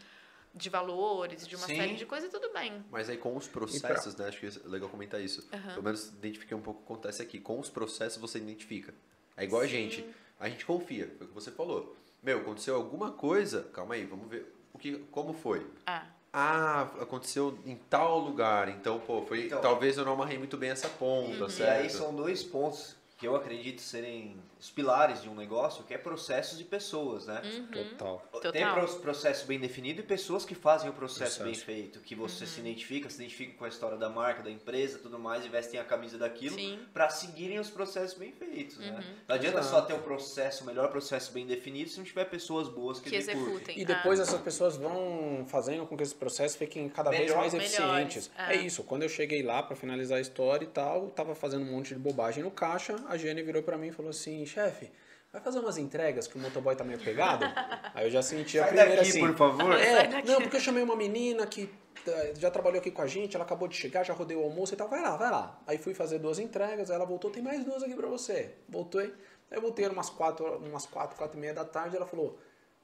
[0.53, 1.77] De valores, de uma Sim.
[1.77, 2.83] série de coisas, tudo bem.
[2.91, 4.27] Mas aí com os processos, né?
[4.27, 5.43] Acho que é legal comentar isso.
[5.49, 7.39] Pelo menos identifiquei um pouco o que acontece aqui.
[7.39, 8.93] Com os processos você identifica.
[9.37, 10.05] É igual a gente.
[10.37, 11.95] A gente confia, foi o que você falou.
[12.21, 13.63] Meu, aconteceu alguma coisa.
[13.71, 14.53] Calma aí, vamos ver.
[14.73, 15.65] O que, como foi?
[15.85, 18.69] Ah, Ah, aconteceu em tal lugar.
[18.69, 19.45] Então, pô, foi.
[19.47, 21.81] Então- talvez eu não amarrei muito bem essa ponta, E certo?
[21.81, 25.97] aí são dois pontos que eu acredito serem os pilares de um negócio, que é
[25.97, 27.39] processos e pessoas, né?
[27.45, 27.67] Uhum.
[27.67, 28.27] Total.
[28.31, 28.51] Total.
[28.51, 31.43] tem pro- processo bem definido e pessoas que fazem o processo, Processo.
[31.43, 32.49] bem feito, que você Uhum.
[32.49, 35.79] se identifica, se identifica com a história da marca, da empresa, tudo mais, e vestem
[35.79, 36.57] a camisa daquilo
[36.91, 38.89] para seguirem os processos bem feitos, né?
[38.89, 39.15] Uhum.
[39.27, 39.75] Não adianta Exato.
[39.75, 43.11] só ter o processo, o melhor processo bem definido, se não tiver pessoas boas que,
[43.11, 43.77] Que executem.
[43.79, 43.85] E Ah.
[43.85, 47.73] depois essas pessoas vão fazendo com que esses processos fiquem cada vez Melhor- mais Melhores,
[47.77, 48.31] eficientes.
[48.35, 48.55] é.
[48.55, 48.83] É isso.
[48.83, 51.99] Quando eu cheguei lá pra finalizar a história e tal, tava fazendo um monte de
[51.99, 54.89] bobagem no caixa, a Jane virou pra mim e falou assim, chefe,
[55.31, 57.45] vai fazer umas entregas que o motoboy tá meio pegado?
[57.93, 59.19] Aí eu já senti a Sai primeira daqui, assim.
[59.19, 59.73] por favor.
[59.79, 61.69] É, não, porque eu chamei uma menina que
[62.07, 64.73] eh, já trabalhou aqui com a gente, ela acabou de chegar, já rodei o almoço
[64.73, 65.61] e tal, vai lá, vai lá.
[65.67, 68.55] Aí fui fazer duas entregas, aí ela voltou, tem mais duas aqui pra você.
[68.69, 69.13] Voltei,
[69.49, 72.39] aí eu voltei umas quatro, umas quatro, quatro e meia da tarde, ela falou,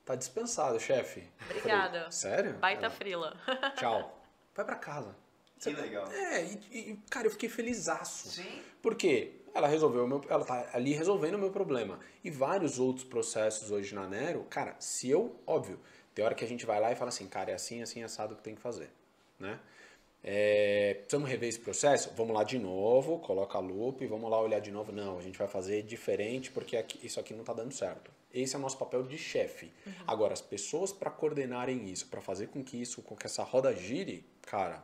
[0.05, 1.23] tá dispensado, chefe.
[1.49, 1.97] Obrigada.
[1.99, 2.53] Falei, Sério?
[2.55, 3.37] Baita Ela, frila.
[3.79, 4.21] Tchau.
[4.53, 5.15] Vai pra casa.
[5.59, 6.07] Que legal.
[6.11, 8.29] É, e, e, cara, eu fiquei felizaço.
[8.29, 8.61] Sim.
[8.81, 9.36] Por quê?
[9.57, 11.99] Ela resolveu o meu, ela tá ali resolvendo o meu problema.
[12.23, 15.79] E vários outros processos hoje na Nero, cara, se eu, óbvio,
[16.13, 18.35] tem hora que a gente vai lá e fala assim, cara, é assim, assim, assado
[18.35, 18.89] que tem que fazer,
[19.39, 19.59] né?
[20.23, 22.11] É, precisamos rever esse processo?
[22.15, 24.91] Vamos lá de novo, coloca a loop, vamos lá olhar de novo.
[24.91, 28.11] Não, a gente vai fazer diferente porque aqui- isso aqui não tá dando certo.
[28.33, 29.71] Esse é o nosso papel de chefe.
[30.05, 33.73] Agora, as pessoas para coordenarem isso, para fazer com que isso, com que essa roda
[33.73, 34.83] gire, cara,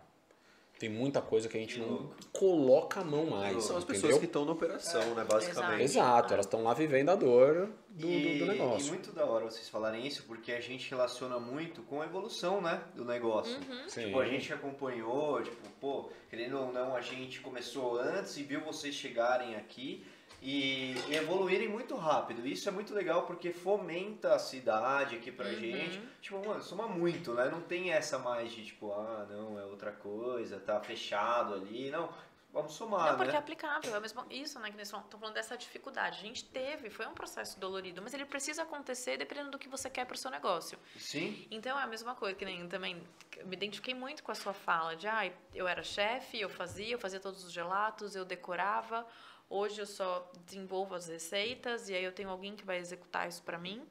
[0.84, 3.64] tem muita coisa que a gente Que não coloca a mão mais.
[3.64, 4.02] São as entendeu?
[4.02, 5.24] pessoas que estão na operação, né?
[5.24, 5.82] Basicamente.
[5.82, 8.90] Exato, elas estão lá vivendo a dor do, e, do, do e negócio.
[8.90, 12.84] muito da hora vocês falarem isso, porque a gente relaciona muito com a evolução, né,
[12.96, 13.58] do negócio.
[13.88, 14.08] Sim.
[14.08, 18.60] Tipo, a gente acompanhou, tipo, pô, querendo ou não, a gente começou antes e viu
[18.60, 20.06] vocês chegarem aqui
[20.45, 22.45] e, e evoluírem muito rápido.
[22.45, 25.56] Isso é muito legal porque fomenta a cidade aqui pra Uhum.
[25.56, 26.02] gente.
[26.22, 27.49] Tipo, mano, soma muito, né?
[27.49, 31.90] Não tem essa mais de tipo, ah, não, é outra coisa, tá fechado ali.
[31.90, 32.10] Não,
[32.52, 33.38] vamos somar, Não, porque é né?
[33.40, 33.95] aplicável.
[33.95, 34.70] É mesmo isso, né?
[34.70, 36.20] Que nós estamos falando dessa dificuldade.
[36.20, 39.90] A gente teve, foi um processo dolorido, mas ele precisa acontecer dependendo do que você
[39.90, 40.78] quer para o seu negócio.
[40.98, 43.02] Sim, Então é a mesma coisa, que nem eu também
[43.45, 46.99] me identifiquei muito com a sua fala de ah, eu era chefe, eu fazia, eu
[46.99, 49.07] fazia todos os gelatos, eu decorava.
[49.56, 53.44] Hoje eu só desenvolvo as receitas e aí eu tenho alguém que vai executar isso
[53.44, 53.84] para mim.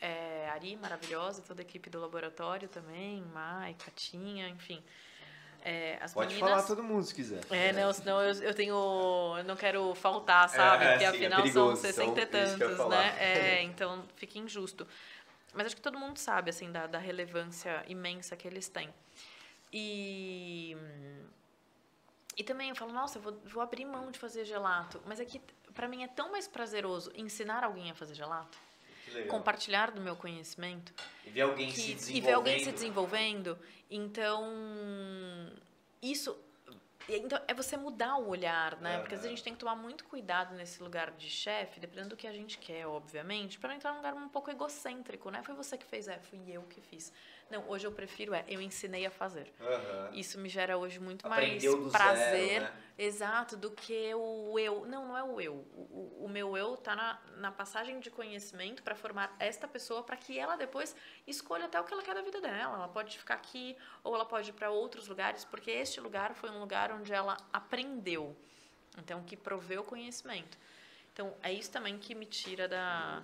[0.00, 4.80] É, Ari, maravilhosa, toda a equipe do laboratório também, Mai, Catinha, enfim.
[5.60, 6.50] É, pode meninas...
[6.50, 7.40] falar todo mundo se quiser.
[7.50, 8.74] É, não, senão eu, eu tenho.
[9.38, 10.84] Eu não quero faltar, sabe?
[10.84, 13.16] É, Porque sim, é afinal perigoso, são 60 e tantos, né?
[13.18, 14.86] É, então fica injusto.
[15.52, 18.88] Mas acho que todo mundo sabe, assim, da, da relevância imensa que eles têm.
[19.72, 20.76] E.
[22.36, 25.02] E também eu falo, nossa, eu vou, vou abrir mão de fazer gelato.
[25.06, 25.40] Mas aqui,
[25.74, 28.58] pra mim, é tão mais prazeroso ensinar alguém a fazer gelato,
[29.28, 30.92] compartilhar do meu conhecimento,
[31.26, 32.16] E ver alguém se que, desenvolvendo.
[32.16, 33.58] e ver alguém se desenvolvendo.
[33.90, 34.42] Então,
[36.00, 36.36] isso.
[37.08, 38.98] Então, é você mudar o olhar, né?
[39.00, 42.10] Porque às vezes a gente tem que tomar muito cuidado nesse lugar de chefe, dependendo
[42.10, 45.42] do que a gente quer, obviamente, para não entrar num lugar um pouco egocêntrico, né?
[45.42, 47.12] Foi você que fez, é, fui eu que fiz.
[47.52, 49.52] Não, hoje eu prefiro é, eu ensinei a fazer.
[49.60, 50.08] Aham.
[50.14, 52.72] Isso me gera hoje muito Aprendeu do mais prazer, zero, né?
[52.98, 54.86] exato, do que o eu.
[54.86, 55.52] Não, não é o eu.
[55.74, 60.16] O, o- meu eu tá na, na passagem de conhecimento para formar esta pessoa para
[60.16, 60.96] que ela depois
[61.26, 62.74] escolha até o que ela quer da vida dela.
[62.76, 66.48] Ela pode ficar aqui ou ela pode ir para outros lugares, porque este lugar foi
[66.50, 68.34] um lugar onde ela aprendeu.
[68.96, 70.56] Então, que proveu conhecimento.
[71.12, 73.22] Então, é isso também que me tira da,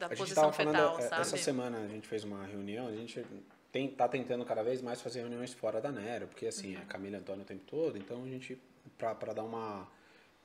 [0.00, 1.22] da A posição falando, fetal, é, sabe?
[1.22, 3.24] essa semana a gente fez uma reunião, a gente
[3.72, 6.82] tem, tá tentando cada vez mais fazer reuniões fora da Nero, porque assim, Uhum.
[6.82, 8.58] a Camila a Antônio o tempo todo, então a gente,
[8.96, 9.86] pra, pra dar uma,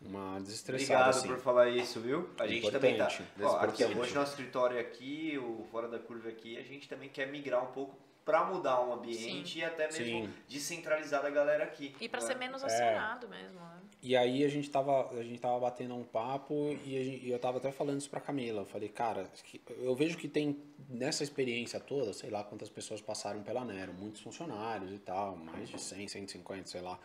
[0.01, 1.27] uma desestressada, Obrigado assim.
[1.29, 2.29] por falar isso, viu?
[2.37, 3.05] A gente também tá.
[3.05, 3.99] Importante, Ó, aqui, importante.
[3.99, 7.71] hoje nosso escritório aqui, o Fora da Curva aqui, a gente também quer migrar um
[7.71, 10.33] pouco para mudar um ambiente e até mesmo Sim.
[10.47, 11.93] descentralizar a galera aqui.
[11.99, 12.27] E para né?
[12.27, 12.65] ser menos É.
[12.65, 13.59] acionado mesmo.
[13.59, 13.81] né?
[14.01, 17.29] E aí a gente tava, a gente tava batendo um papo e, a gente- e
[17.31, 18.61] eu tava até falando isso pra Camila.
[18.61, 19.29] Eu falei, cara,
[19.77, 20.57] eu vejo que tem
[20.89, 25.69] nessa experiência toda, sei lá quantas pessoas passaram pela Nero, muitos funcionários e tal, mais
[25.69, 26.99] de 100, 150, sei lá.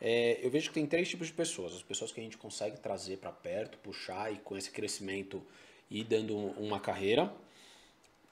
[0.00, 1.72] É, eu vejo que tem três tipos de pessoas.
[1.74, 5.42] As pessoas que a gente consegue trazer pra perto, puxar e com esse crescimento
[5.90, 7.32] ir dando uma carreira.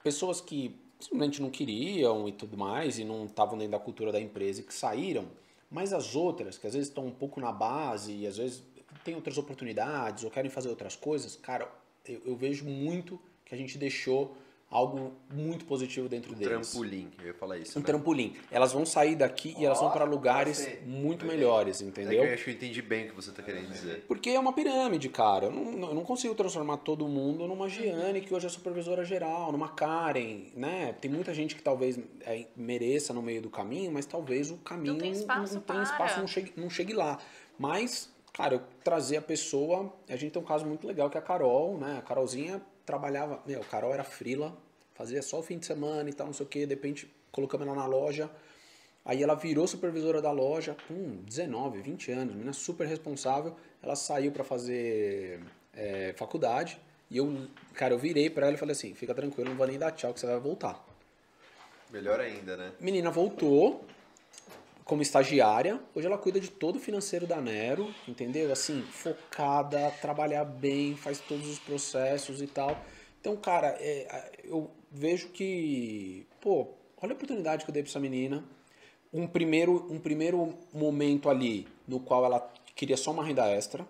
[0.03, 4.21] Pessoas que simplesmente não queriam e tudo mais e não estavam dentro da cultura da
[4.21, 5.27] empresa e que saíram.
[5.71, 8.63] Mas as outras, que às vezes estão um pouco na base e às vezes
[9.05, 11.69] têm outras oportunidades ou querem fazer outras coisas, cara,
[12.07, 14.37] eu, eu vejo muito que a gente deixou
[14.73, 16.71] algo muito positivo dentro deles.
[16.71, 17.79] Trampolim, eu ia falar isso.
[17.79, 17.87] Um né?
[17.87, 18.35] trampolim.
[18.51, 20.81] Elas vão sair daqui e elas vão para lugares gostei.
[20.87, 22.25] muito melhores, É que entendeu?
[22.25, 24.05] eu acho que eu entendi bem o que você está querendo dizer.
[24.09, 25.47] Porque é uma pirâmide, cara.
[25.47, 29.53] Eu não, eu não consigo transformar todo mundo numa Giane, que hoje é supervisora geral,
[29.53, 30.95] numa Karen, né?
[31.01, 34.97] Tem muita gente que talvez é, mereça no meio do caminho, mas talvez o caminho
[34.97, 37.19] tem espaço não, tem espaço, não chegue, não chegue lá.
[37.59, 39.93] Mas, cara, eu trazer a pessoa.
[40.09, 41.99] A gente tem um caso muito legal que é a Carol, né?
[41.99, 43.43] A Carolzinha trabalhava.
[43.47, 44.57] Meu, Carol era frila
[44.95, 47.67] Fazia só o fim de semana e tal, não sei o que, de repente colocamos
[47.67, 48.31] ela na loja.
[49.05, 53.57] Aí ela virou supervisora da loja com 19, 20 anos, menina super responsável.
[53.83, 55.41] Ela saiu para fazer
[55.75, 56.81] é, faculdade
[57.11, 59.79] e eu, cara, eu virei para ela e falei assim: fica tranquilo, não vou nem
[59.79, 60.81] dar tchau que você vai voltar.
[61.91, 62.73] Melhor ainda, né?
[62.79, 63.85] Menina voltou
[64.85, 65.81] como estagiária.
[65.95, 68.53] Hoje ela cuida de todo o financeiro da Nero, entendeu?
[68.53, 72.77] Assim, focada, trabalhar bem, faz todos os processos e tal.
[73.21, 76.69] Então, cara, é, eu vejo que, pô,
[77.01, 78.45] olha a oportunidade que eu dei pra essa menina.
[79.13, 83.87] Um primeiro, um primeiro momento ali no qual ela queria só uma renda extra.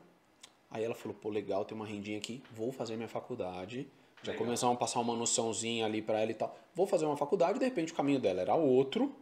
[0.71, 3.87] Aí ela falou, pô, legal, tem uma rendinha aqui, vou fazer minha faculdade.
[4.23, 4.47] Já Legal.
[4.47, 6.57] começamos a passar uma noçãozinha ali pra ela e tal.
[6.75, 9.15] Vou fazer uma faculdade, de repente o caminho dela era outro.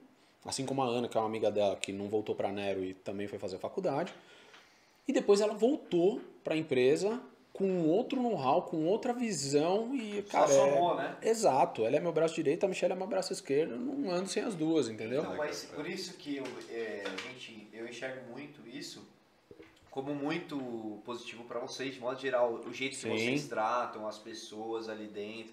[0.45, 2.95] Assim como a Ana, que é uma amiga dela, que não voltou pra Nero e
[2.95, 4.15] também foi fazer faculdade.
[5.07, 7.21] E depois ela voltou pra empresa
[7.53, 11.17] com outro know-how, com outra visão e, Só cara, é- somou, né?
[11.21, 14.43] Exato, ela é meu braço direito, a Michelle é meu braço esquerdo, não ando sem
[14.43, 15.21] as duas, entendeu?
[15.21, 19.07] Então, mas por isso que eu, é, a gente, eu enxergo muito isso
[19.91, 23.11] como muito positivo para vocês, de modo geral, o jeito que Sim.
[23.11, 25.53] vocês tratam as pessoas ali dentro,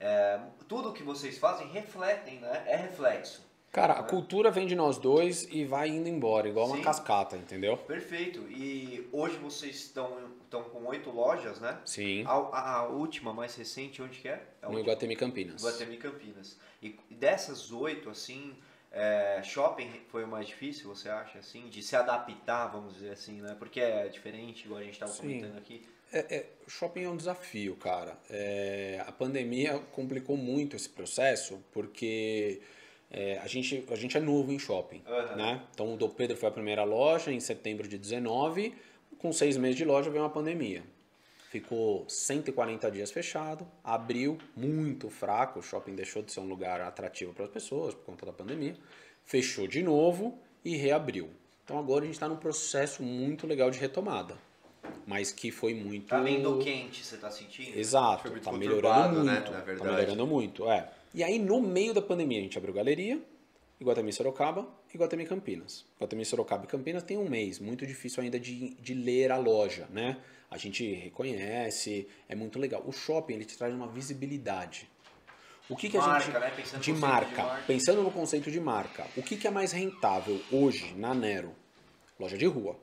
[0.00, 2.64] é, tudo que vocês fazem refletem, né?
[2.66, 3.40] É reflexo.
[3.76, 6.82] Cara, a cultura vem de nós dois e vai indo embora, igual uma Sim.
[6.82, 7.76] cascata, entendeu?
[7.76, 8.40] Perfeito.
[8.48, 11.78] E hoje vocês estão, estão com oito lojas, né?
[11.84, 12.24] Sim.
[12.24, 14.42] A, a- a última, mais recente, onde que é?
[14.62, 14.80] A No?
[14.80, 15.62] Iguatemi Campinas.
[15.62, 16.56] Guatemi Campinas.
[16.82, 18.54] E dessas oito, assim,
[18.90, 23.42] é, shopping foi o mais difícil, você acha, assim, de se adaptar, vamos dizer assim,
[23.42, 23.54] né?
[23.58, 25.86] Porque é diferente, igual a gente estava comentando aqui.
[26.10, 28.16] É, é, shopping é um desafio, cara.
[28.30, 32.62] É, a pandemia complicou muito esse processo, porque
[33.10, 35.36] é, a, gente, a gente é novo em shopping, Aham.
[35.36, 35.62] né?
[35.72, 38.74] Então o Dom Pedro foi a primeira loja em setembro de 19,
[39.18, 40.82] com seis meses de loja veio uma pandemia.
[41.50, 47.32] Ficou 140 dias fechado, abriu muito fraco, o shopping deixou de ser um lugar atrativo
[47.32, 48.76] para as pessoas por conta da pandemia,
[49.24, 51.30] fechou de novo e reabriu.
[51.64, 54.36] Então agora a gente está num processo muito legal de retomada,
[55.06, 56.08] mas que foi muito...
[56.08, 57.78] Tá vindo quente, você tá sentindo?
[57.78, 59.52] Exato, tá conturbado, melhorando né, muito.
[59.52, 59.90] Tá verdade.
[59.90, 60.90] melhorando muito, é.
[61.16, 63.18] E aí, no meio da pandemia, a gente abriu galeria,
[63.80, 65.86] Iguatemi Sorocaba e Iguatemi Campinas.
[65.96, 69.88] Iguatemi Sorocaba e Campinas tem um mês, muito difícil ainda de, de ler a loja,
[69.88, 70.18] né?
[70.50, 72.84] A gente reconhece, é muito legal.
[72.86, 74.90] O shopping, ele te traz uma visibilidade.
[75.70, 76.38] O que, que a Marca, gente...
[76.38, 76.52] né?
[76.54, 77.30] Pensando de marca.
[77.30, 77.62] de marca.
[77.66, 81.54] Pensando no conceito de marca, o que, que é mais rentável hoje na Nero?
[82.20, 82.76] Loja de rua.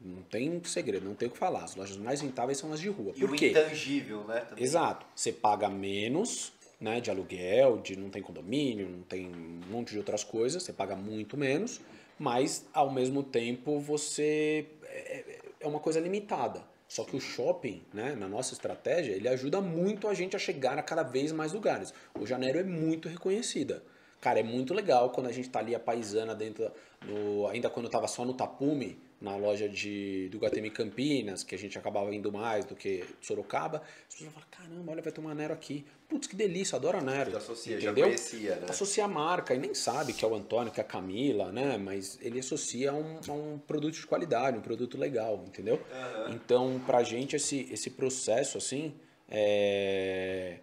[0.00, 1.64] Não tem segredo, não tem o que falar.
[1.64, 3.12] As lojas mais rentáveis são as de rua.
[3.14, 3.50] E Por o quê?
[3.50, 4.40] intangível, né?
[4.40, 4.64] Também.
[4.64, 5.06] Exato.
[5.14, 9.98] Você paga menos, né, de aluguel, de não tem condomínio, não tem um monte de
[9.98, 11.80] outras coisas, você paga muito menos,
[12.18, 16.62] mas ao mesmo tempo você é, é uma coisa limitada.
[16.88, 20.78] Só que o shopping, né, na nossa estratégia, ele ajuda muito a gente a chegar
[20.78, 21.92] a cada vez mais lugares.
[22.18, 23.82] O Janeiro é muito reconhecida.
[24.20, 26.70] Cara, é muito legal quando a gente tá ali a paisana dentro,
[27.04, 31.54] no, ainda quando eu tava só no Tapume, na loja de, do Guatemi Campinas, que
[31.54, 35.20] a gente acabava indo mais do que Sorocaba, as pessoas falam, caramba, olha, vai ter
[35.20, 35.86] uma Nero aqui.
[36.08, 37.30] Putz, que delícia, adoro a Nero.
[37.30, 38.08] Já associa, já entendeu?
[38.08, 38.66] conhecia, né?
[38.68, 41.78] Associa a marca e nem sabe que é o Antônio, que é a Camila, né?
[41.78, 45.80] Mas ele associa a um, a um produto de qualidade, um produto legal, entendeu?
[46.28, 48.94] Então, pra gente, esse, esse processo, assim,
[49.28, 50.58] é...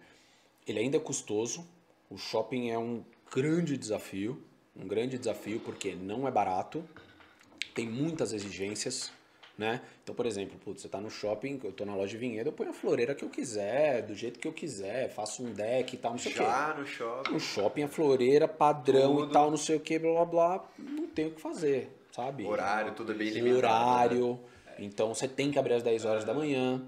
[0.66, 1.66] ele ainda é custoso.
[2.08, 3.04] O shopping é um
[3.34, 4.40] grande desafio,
[4.76, 6.84] um grande desafio porque não é barato,
[7.74, 9.12] tem muitas exigências,
[9.58, 9.82] né?
[10.02, 12.52] Então, por exemplo, putz, você tá no shopping, eu tô na loja de vinhedo, eu
[12.52, 15.98] ponho a floreira que eu quiser, do jeito que eu quiser, faço um deck e
[15.98, 16.42] tal, não sei o quê.
[16.42, 17.32] Já no shopping.
[17.32, 19.30] No shopping, a floreira, padrão Tudo.
[19.30, 22.44] e tal, não sei o que, blá blá blá, não tem o que fazer, sabe?
[22.44, 23.58] Horário, tudo é bem limitado.
[23.58, 24.40] Horário.
[24.78, 26.82] Então você tem que abrir às 10 horas da manhã.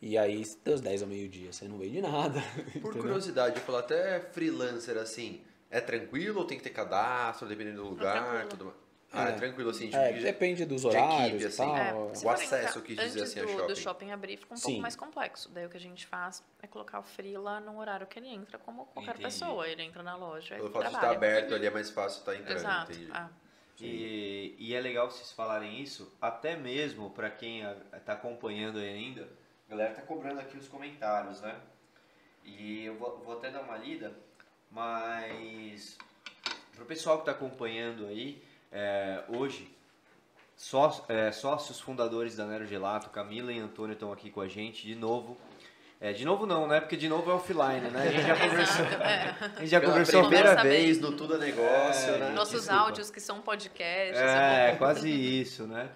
[0.00, 2.40] E aí, das 10 ao meio-dia, você não vende nada.
[2.80, 7.82] Por curiosidade, eu falo até freelancer assim, é tranquilo ou tem que ter cadastro, dependendo
[7.82, 8.46] do lugar?
[8.46, 8.87] tudo mais?
[9.10, 9.32] Ah, é, É.
[9.36, 11.56] tranquilo assim, É, de- depende dos horários equipe, assim.
[11.56, 11.76] tal.
[11.78, 11.92] É,
[12.26, 13.66] o acesso, quis dizer antes assim, a do, shopping.
[13.66, 14.64] do shopping abrir fica um Sim.
[14.64, 15.48] pouco mais complexo.
[15.50, 18.58] Daí o que a gente faz é colocar o freela no horário que ele entra,
[18.58, 19.24] como qualquer Entendi.
[19.24, 19.66] pessoa.
[19.66, 22.34] Ele entra na loja e Pelo fato de estar aberto ali é mais fácil estar
[22.34, 22.92] entrando, Exato.
[22.92, 23.10] entendi.
[23.12, 23.30] Ah,
[23.80, 27.62] E, e é legal vocês falarem isso, até mesmo para quem
[27.96, 29.28] está acompanhando aí ainda,
[29.68, 31.54] a galera tá cobrando aqui os comentários, né?
[32.44, 34.12] E eu vou, vou até dar uma lida,
[34.70, 35.96] mas
[36.74, 38.42] pro pessoal que está acompanhando aí,
[38.72, 39.70] é, hoje,
[40.56, 44.86] só, é, sócios fundadores da Nero Gelato, Camila e Antônio estão aqui com a gente
[44.86, 45.38] de novo.
[46.00, 46.78] É, de novo não, né?
[46.80, 48.02] Porque de novo é offline, né?
[48.02, 52.14] A gente já conversou, a gente já Pela conversou primeira vez no Tudo é Negócio,
[52.14, 52.28] É, né?
[52.30, 52.82] Nossos desculpa.
[52.82, 54.16] áudios que são podcasts.
[54.16, 54.78] É, bom.
[54.78, 55.88] quase isso, né?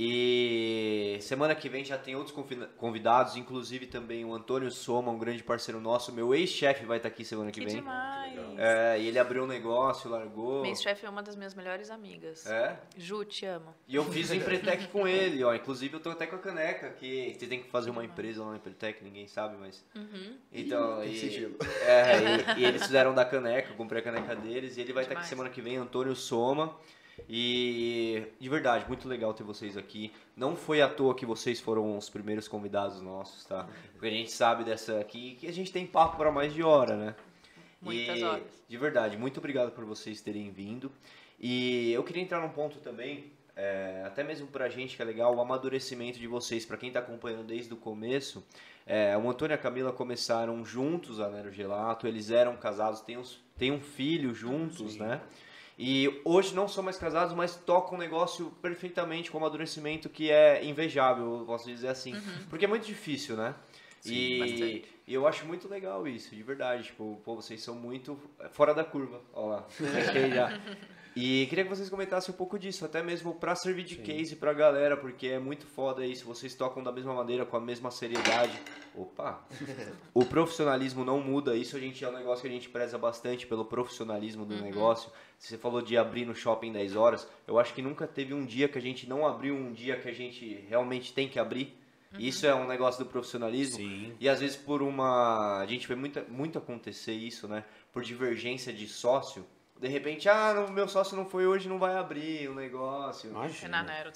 [0.00, 5.18] E semana que vem já tem outros convida- convidados, inclusive também o Antônio Soma, um
[5.18, 6.12] grande parceiro nosso.
[6.12, 7.74] Meu ex-chefe vai estar aqui semana que, Que vem.
[7.76, 8.38] demais.
[8.56, 10.62] É, e ele abriu um negócio, largou.
[10.62, 12.46] Minha chefe é uma das minhas melhores amigas.
[12.46, 12.76] É.
[12.96, 13.74] Ju, te amo.
[13.88, 15.52] E eu fiz o Empretec com ele, ó.
[15.52, 18.50] Inclusive eu tô até com a caneca, que você tem que fazer uma empresa lá
[18.50, 19.84] no Empretec, ninguém sabe, mas.
[20.52, 21.56] Então, Tem e, sigilo.
[21.84, 25.02] é, e, e eles fizeram da caneca, eu comprei a caneca deles e ele vai
[25.02, 25.28] estar aqui Demais.
[25.28, 26.76] semana que vem, Antônio Soma.
[27.28, 30.12] E de verdade, muito legal ter vocês aqui.
[30.36, 33.68] Não foi à toa que vocês foram os primeiros convidados nossos, tá?
[33.92, 36.96] Porque a gente sabe dessa aqui que a gente tem papo para mais de hora,
[36.96, 37.14] né?
[37.80, 38.64] Muitas e, horas.
[38.68, 40.90] De verdade, muito obrigado por vocês terem vindo.
[41.40, 45.34] E eu queria entrar num ponto também, é, até mesmo pra gente que é legal,
[45.34, 48.44] o amadurecimento de vocês, pra quem tá acompanhando desde o começo.
[48.84, 53.18] É, o Antônio e a Camila começaram juntos a Nero Gelato, eles eram casados, têm,
[53.18, 55.20] uns, têm um filho juntos, né?
[55.78, 60.64] E hoje não são mais casados, mas tocam um negócio perfeitamente com amadurecimento que é
[60.64, 62.14] invejável, eu posso dizer assim.
[62.50, 63.54] Porque é muito difícil, né?
[64.04, 64.84] e, bastante.
[65.06, 66.84] e eu acho muito legal isso, de verdade.
[66.84, 68.18] Tipo, pô, vocês são muito
[68.50, 69.20] fora da curva.
[69.32, 69.66] Ó lá.
[70.34, 70.60] Já.
[71.20, 74.52] E queria que vocês comentassem um pouco disso, até mesmo pra servir de case pra
[74.52, 76.24] galera, porque é muito foda isso.
[76.24, 78.56] Vocês tocam da mesma maneira, com a mesma seriedade.
[78.94, 79.44] Opa!
[80.14, 83.46] O profissionalismo não muda, isso a gente é um negócio que a gente preza bastante
[83.46, 85.10] pelo profissionalismo do negócio.
[85.38, 87.28] Você falou de abrir no shopping 10 horas.
[87.46, 90.08] Eu acho que nunca teve um dia que a gente não abriu um dia que
[90.08, 91.76] a gente realmente tem que abrir.
[92.16, 93.78] Isso é um negócio do profissionalismo.
[93.78, 94.12] Sim.
[94.20, 95.60] E às vezes por uma.
[95.60, 97.64] A gente vê muito, muito acontecer isso, né?
[97.92, 99.44] Por divergência de sócio.
[99.80, 103.30] De repente, ah, o meu sócio não foi hoje, não vai abrir o negócio.
[103.30, 103.54] Imagina.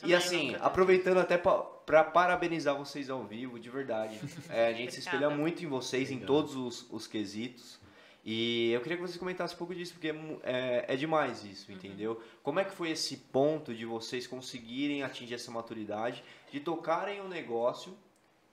[0.09, 4.19] E assim, aproveitando até pra, pra parabenizar vocês ao vivo, de verdade.
[4.51, 7.81] É, a gente se espelha muito em vocês, em todos os, os quesitos.
[8.25, 10.15] E eu queria que vocês comentassem um pouco disso, porque é,
[10.45, 11.77] é, é demais isso, Uhum.
[11.77, 12.23] entendeu?
[12.43, 17.27] Como é que foi esse ponto de vocês conseguirem atingir essa maturidade, de tocarem o
[17.29, 17.97] negócio,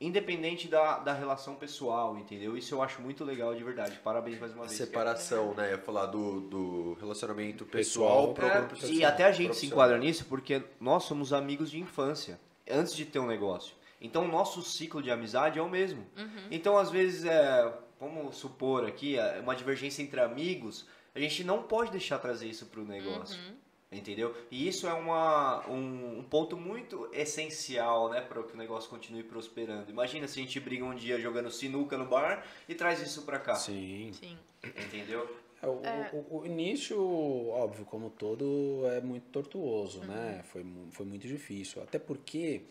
[0.02, 2.56] independente da, da relação pessoal, entendeu?
[2.58, 4.00] Isso eu acho muito legal, de verdade.
[4.04, 4.78] Parabéns mais uma A vez.
[4.78, 5.78] separação, né?
[5.78, 10.26] Falar do, do relacionamento Pessoal, pessoal, pro É, e até a gente se enquadra nisso
[10.26, 12.40] porque nós somos amigos de infância,
[12.70, 13.76] antes de ter um negócio.
[14.02, 16.06] Então, o nosso ciclo de amizade é o mesmo.
[16.50, 21.64] Então, às vezes, é, vamos supor aqui, é, uma divergência entre amigos, a gente não
[21.64, 23.38] pode deixar trazer isso para o negócio.
[23.92, 24.36] Entendeu?
[24.52, 29.24] E isso é uma, um, um ponto muito essencial, né, para que o negócio continue
[29.24, 29.90] prosperando.
[29.90, 33.40] Imagina se a gente briga um dia jogando sinuca no bar e traz isso para
[33.40, 33.56] cá.
[33.56, 34.12] Sim.
[34.14, 34.38] Sim.
[34.64, 35.28] Entendeu?
[35.62, 35.68] É,
[36.14, 37.02] O, o- o início,
[37.50, 40.44] óbvio, como todo, é muito tortuoso, né?
[40.52, 41.82] Foi, mu- foi muito difícil.
[41.82, 42.62] Até porque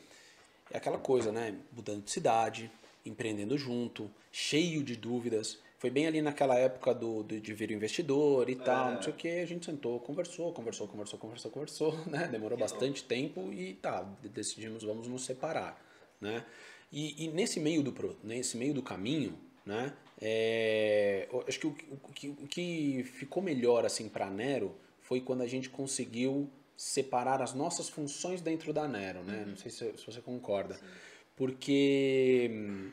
[0.70, 1.58] é aquela coisa, né?
[1.72, 2.70] Mudando de cidade,
[3.04, 5.58] empreendendo junto, cheio de dúvidas.
[5.78, 9.12] Foi bem ali naquela época do, do- de vir o investidor e tal, não sei
[9.12, 9.28] o que.
[9.28, 12.26] A gente sentou, conversou, conversou, conversou, conversou, conversou, né?
[12.26, 15.80] Demorou bastante tempo e tá, decidimos, vamos nos separar,
[16.20, 16.44] né?
[16.92, 19.92] E, e nesse meio do nesse meio do caminho, né?
[20.20, 25.42] é, acho que o, o que o que ficou melhor assim para Nero foi quando
[25.42, 29.44] a gente conseguiu separar as nossas funções dentro da Nero, né?
[29.46, 30.76] Não sei se, se você concorda,
[31.36, 32.90] porque hum,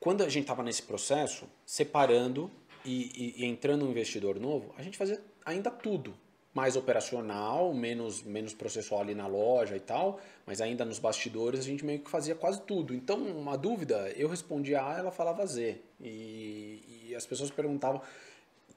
[0.00, 2.50] quando a gente estava nesse processo, separando
[2.84, 6.14] e, e- e entrando um investidor novo, a gente fazia ainda tudo.
[6.52, 11.62] Mais operacional, menos, menos processual ali na loja e tal, mas ainda nos bastidores a
[11.62, 12.92] gente meio que fazia quase tudo.
[12.92, 15.80] Então, uma dúvida, eu respondia A, ela falava Z.
[16.00, 18.02] E, e as pessoas perguntavam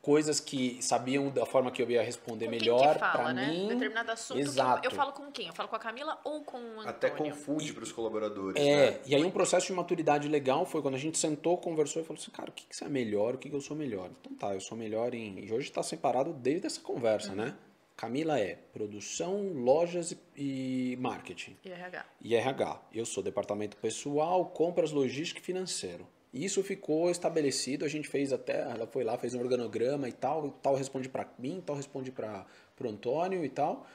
[0.03, 3.47] coisas que sabiam da forma que eu ia responder Com melhor para né?
[3.47, 3.69] mim.
[3.69, 4.38] Determinado assunto.
[4.38, 4.85] Exato.
[4.85, 5.47] eu falo com quem?
[5.47, 6.89] Eu falo com a Camila ou com o Antônio?
[6.89, 8.99] Até confunde pros colaboradores, É, né?
[9.05, 12.21] e aí um processo de maturidade legal foi quando a gente sentou, conversou e falou
[12.21, 14.09] assim, cara, o que, que você é melhor, o que, que eu sou melhor?
[14.19, 15.39] Então tá, eu sou melhor em...
[15.39, 17.55] E hoje está separado desde essa conversa, né?
[17.95, 21.55] Camila é produção, lojas e, e marketing.
[21.63, 22.05] E RH.
[22.21, 22.81] E RH.
[22.93, 26.05] Eu sou departamento pessoal, compras, logística e financeiro.
[26.34, 30.49] Isso ficou estabelecido, a gente fez até, ela foi lá, fez um organograma e tal,
[30.49, 32.45] tal responde para mim, tal responde para
[32.81, 33.85] o Antônio e tal.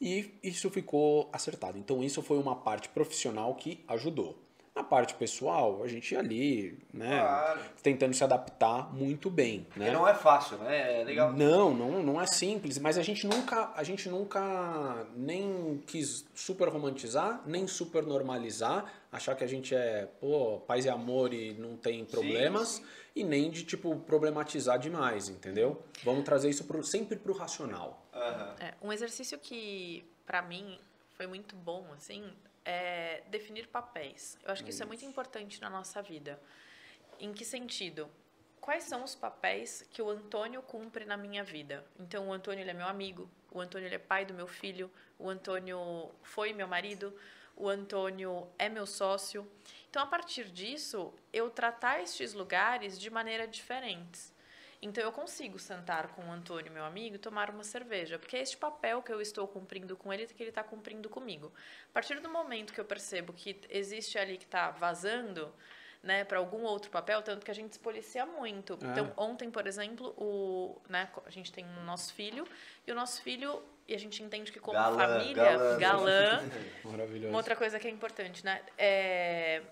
[0.00, 1.76] E isso ficou acertado.
[1.76, 4.47] Então isso foi uma parte profissional que ajudou.
[4.78, 7.60] Na parte pessoal, a gente ia ali, né, Claro.
[7.82, 9.86] tentando se adaptar muito bem, né?
[9.86, 11.00] Porque não é fácil, né?
[11.00, 11.32] É legal.
[11.32, 16.68] Não, não, não é simples, mas a gente nunca, a gente nunca nem quis super
[16.68, 21.76] romantizar, nem super normalizar, achar que a gente é, pô, paz e amor e não
[21.76, 22.80] tem problemas,
[23.16, 25.82] e nem de tipo problematizar demais, entendeu?
[26.04, 28.06] Vamos trazer isso pro, sempre pro racional.
[28.14, 28.54] Aham.
[28.60, 30.78] É, um exercício que, pra mim,
[31.14, 32.22] foi muito bom, assim,
[32.70, 34.38] é definir papéis.
[34.44, 36.38] Eu acho que isso é muito importante na nossa vida.
[37.18, 38.10] Em que sentido?
[38.60, 41.82] Quais são os papéis que o Antônio cumpre na minha vida?
[41.98, 44.90] Então, o Antônio ele é meu amigo, o Antônio ele é pai do meu filho,
[45.18, 47.18] o Antônio foi meu marido,
[47.56, 49.50] o Antônio é meu sócio.
[49.88, 54.30] Então, a partir disso, eu tratar estes lugares de maneira diferentes.
[54.80, 58.40] Então, eu consigo sentar com o Antônio, meu amigo, e tomar uma cerveja, porque é
[58.40, 61.52] este papel que eu estou cumprindo com ele que ele está cumprindo comigo.
[61.90, 65.52] A partir do momento que eu percebo que existe ali que está vazando,
[66.02, 68.78] né, para algum outro papel, tanto que a gente se policia muito.
[68.80, 68.86] É.
[68.86, 72.46] Então, ontem, por exemplo, o, né, a gente tem o nosso filho,
[72.86, 75.78] e o nosso filho, e a gente entende que como Galã, família, galã.
[75.78, 76.42] galã
[76.84, 77.28] Maravilhoso.
[77.28, 78.62] uma outra coisa que é importante, né?
[78.76, 79.62] É,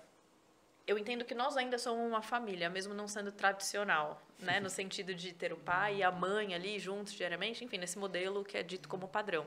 [0.87, 4.61] eu entendo que nós ainda somos uma família, mesmo não sendo tradicional, né?
[4.61, 8.45] No sentido de ter o pai e a mãe ali juntos diariamente, enfim, nesse modelo
[8.45, 9.45] que é dito como padrão.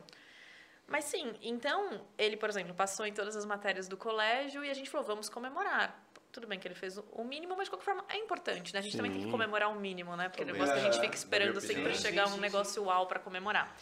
[0.87, 4.75] Mas sim, então, ele, por exemplo, passou em todas as matérias do colégio e a
[4.75, 6.05] gente falou, vamos comemorar.
[6.31, 8.81] Tudo bem que ele fez o mínimo, mas de qualquer forma é importante, né?
[8.81, 9.33] A gente também tem que Sim.
[9.33, 10.29] comemorar o mínimo, né?
[10.29, 12.85] Porque o negócio que a gente é, fica esperando sempre chegar Sim, um sim, negócio
[12.85, 13.75] uau para comemorar.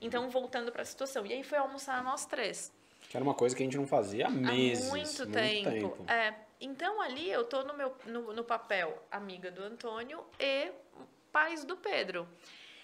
[0.00, 1.24] Então, voltando para a situação.
[1.24, 2.72] E aí foi almoçar nós três.
[3.16, 4.88] Que era uma coisa que a gente não fazia há meses.
[4.88, 6.04] Há muito, tempo.
[6.06, 10.70] É, então ali eu tô no meu no, no papel amiga do Antônio e
[11.32, 12.28] pais do Pedro.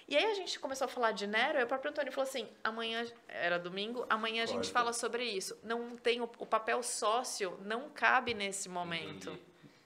[0.08, 2.48] E aí a gente começou a falar de Nero, e o próprio Antônio falou assim:
[2.64, 4.72] amanhã era domingo, amanhã a gente Corta.
[4.72, 5.58] fala sobre isso.
[5.62, 9.38] Não tem o, o papel sócio, não cabe nesse momento.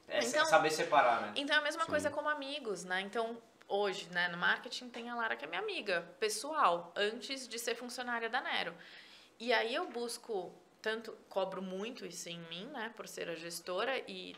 [0.06, 1.32] É Então- saber separar, né?
[1.34, 3.00] Então é a mesma coisa como amigos, né?
[3.00, 3.36] Então,
[3.66, 7.74] hoje, né, no marketing tem a Lara que é minha amiga pessoal, antes de ser
[7.74, 8.72] funcionária da Nero.
[9.38, 13.98] E aí eu busco tanto cobro muito isso em mim, né, por ser a gestora
[14.08, 14.34] e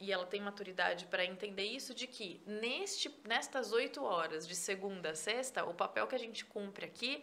[0.00, 5.10] e ela tem maturidade para entender isso de que neste nestas oito horas de segunda
[5.10, 7.22] a sexta o papel que a gente cumpre aqui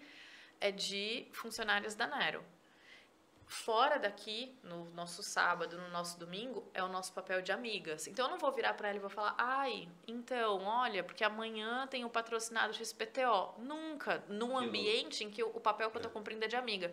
[0.61, 2.45] é de funcionários da Nero
[3.47, 8.05] fora daqui, no nosso sábado, no nosso domingo, é o nosso papel de amigas.
[8.05, 11.87] Então eu não vou virar para ela e vou falar, ai, então, olha, porque amanhã
[11.87, 13.55] tem o patrocinado XPTO.
[13.59, 16.91] Nunca, num ambiente em que o papel que eu tô cumprindo é de amiga.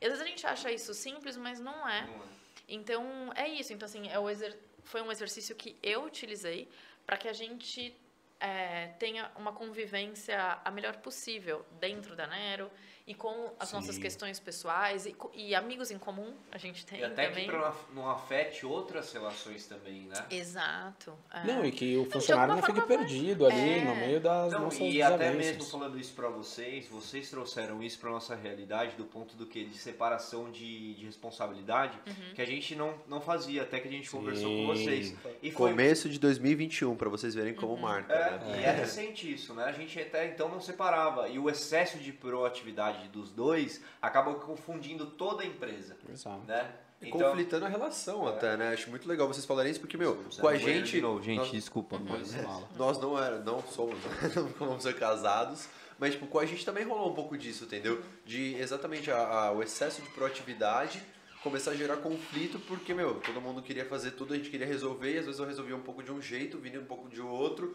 [0.00, 2.06] E às vezes a gente acha isso simples, mas não é.
[2.06, 2.28] Não é.
[2.66, 3.72] Então é isso.
[3.74, 4.58] Então, assim, é o exer...
[4.82, 6.66] foi um exercício que eu utilizei
[7.04, 7.94] para que a gente
[8.38, 12.70] é, tenha uma convivência a melhor possível dentro da Nero
[13.06, 13.76] e com as Sim.
[13.76, 17.48] nossas questões pessoais e, e amigos em comum a gente tem E até também.
[17.48, 20.24] que não afete outras relações também, né?
[20.30, 21.12] Exato.
[21.32, 21.44] é.
[21.44, 23.84] Não, e que o funcionário não alguma fique perdido ali é.
[23.84, 27.98] no meio das Não, nossas e até mesmo falando isso pra vocês, vocês trouxeram isso
[27.98, 32.34] pra nossa realidade do ponto do que de separação de, de responsabilidade Uhum.
[32.34, 34.84] que a gente não, não fazia até que a gente conversou com Sim.
[34.84, 35.14] vocês.
[35.42, 38.12] E foi Começo de 2021, pra vocês verem como marca.
[38.12, 38.60] É, né?
[38.60, 39.64] e é recente isso, né?
[39.64, 41.28] A gente até então não separava.
[41.28, 46.42] E o excesso de proatividade dos dois acaba confundindo toda a empresa, Exato.
[46.46, 46.70] né?
[47.02, 48.74] E conflitando a relação até, né?
[48.74, 50.90] Acho muito legal vocês falarem isso, porque, meu, Você com a gente.
[50.92, 51.98] De novo, gente, nós- desculpa.
[51.98, 52.34] Mas...
[52.76, 53.96] Nós não, era, não somos,
[54.36, 55.66] não vamos ser casados,
[55.98, 58.02] mas tipo, com a gente também rolou um pouco disso, entendeu?
[58.26, 61.02] De exatamente a- a- o excesso de proatividade
[61.42, 65.14] começar a gerar conflito, porque, meu, todo mundo queria fazer tudo, a gente queria resolver,
[65.14, 67.22] e às vezes eu resolvia um pouco de um jeito, o Vini um pouco de
[67.22, 67.74] outro.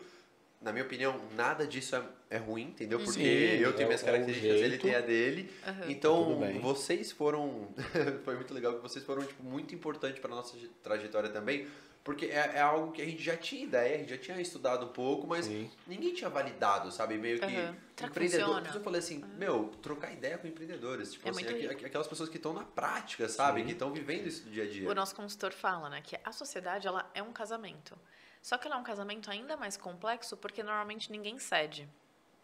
[0.62, 3.00] Na minha opinião, nada disso é, é ruim, entendeu?
[3.00, 4.82] Porque Sim, eu tenho é minhas é o características, ele jeito.
[4.82, 5.54] tem a dele.
[5.68, 5.86] Aham.
[5.90, 7.68] Então, vocês foram.
[8.26, 11.68] foi muito legal que vocês foram tipo, muito importantes para nossa trajetória também.
[12.04, 14.86] Porque é, é algo que a gente já tinha ideia, a gente já tinha estudado
[14.86, 15.72] um pouco, mas Sim.
[15.88, 17.18] ninguém tinha validado, sabe?
[17.18, 17.54] Meio que Aham.
[17.56, 18.46] Será que empreendedor.
[18.46, 18.62] funciona?
[18.62, 21.14] Por isso eu falei assim, meu, trocar ideia com empreendedores.
[21.14, 21.86] Tipo É assim, muito aqu- rico.
[21.88, 23.62] aquelas pessoas que estão na prática, sabe?
[23.62, 23.66] Sim.
[23.66, 24.88] Que estão vivendo isso do dia a dia.
[24.88, 27.98] O nosso consultor fala, né, que a sociedade ela é um casamento.
[28.46, 31.90] Só que ela é um casamento ainda mais complexo porque normalmente ninguém cede.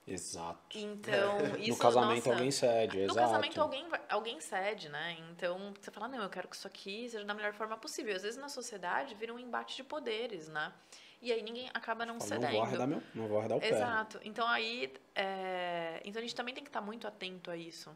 [0.07, 0.75] Exato.
[0.75, 3.19] Então, isso no casamento nossa, alguém cede, No exato.
[3.19, 5.15] casamento alguém, alguém cede, né?
[5.29, 8.15] Então você fala, não, eu quero que isso aqui seja da melhor forma possível.
[8.15, 10.73] Às vezes na sociedade vira um embate de poderes, né?
[11.21, 12.51] E aí ninguém acaba não Fala, não cedendo.
[12.55, 13.69] vou arredar, meu, não vou arredar o pé.
[13.69, 14.19] Exato.
[14.23, 17.95] Então aí, é, então a gente também tem que estar muito atento a isso.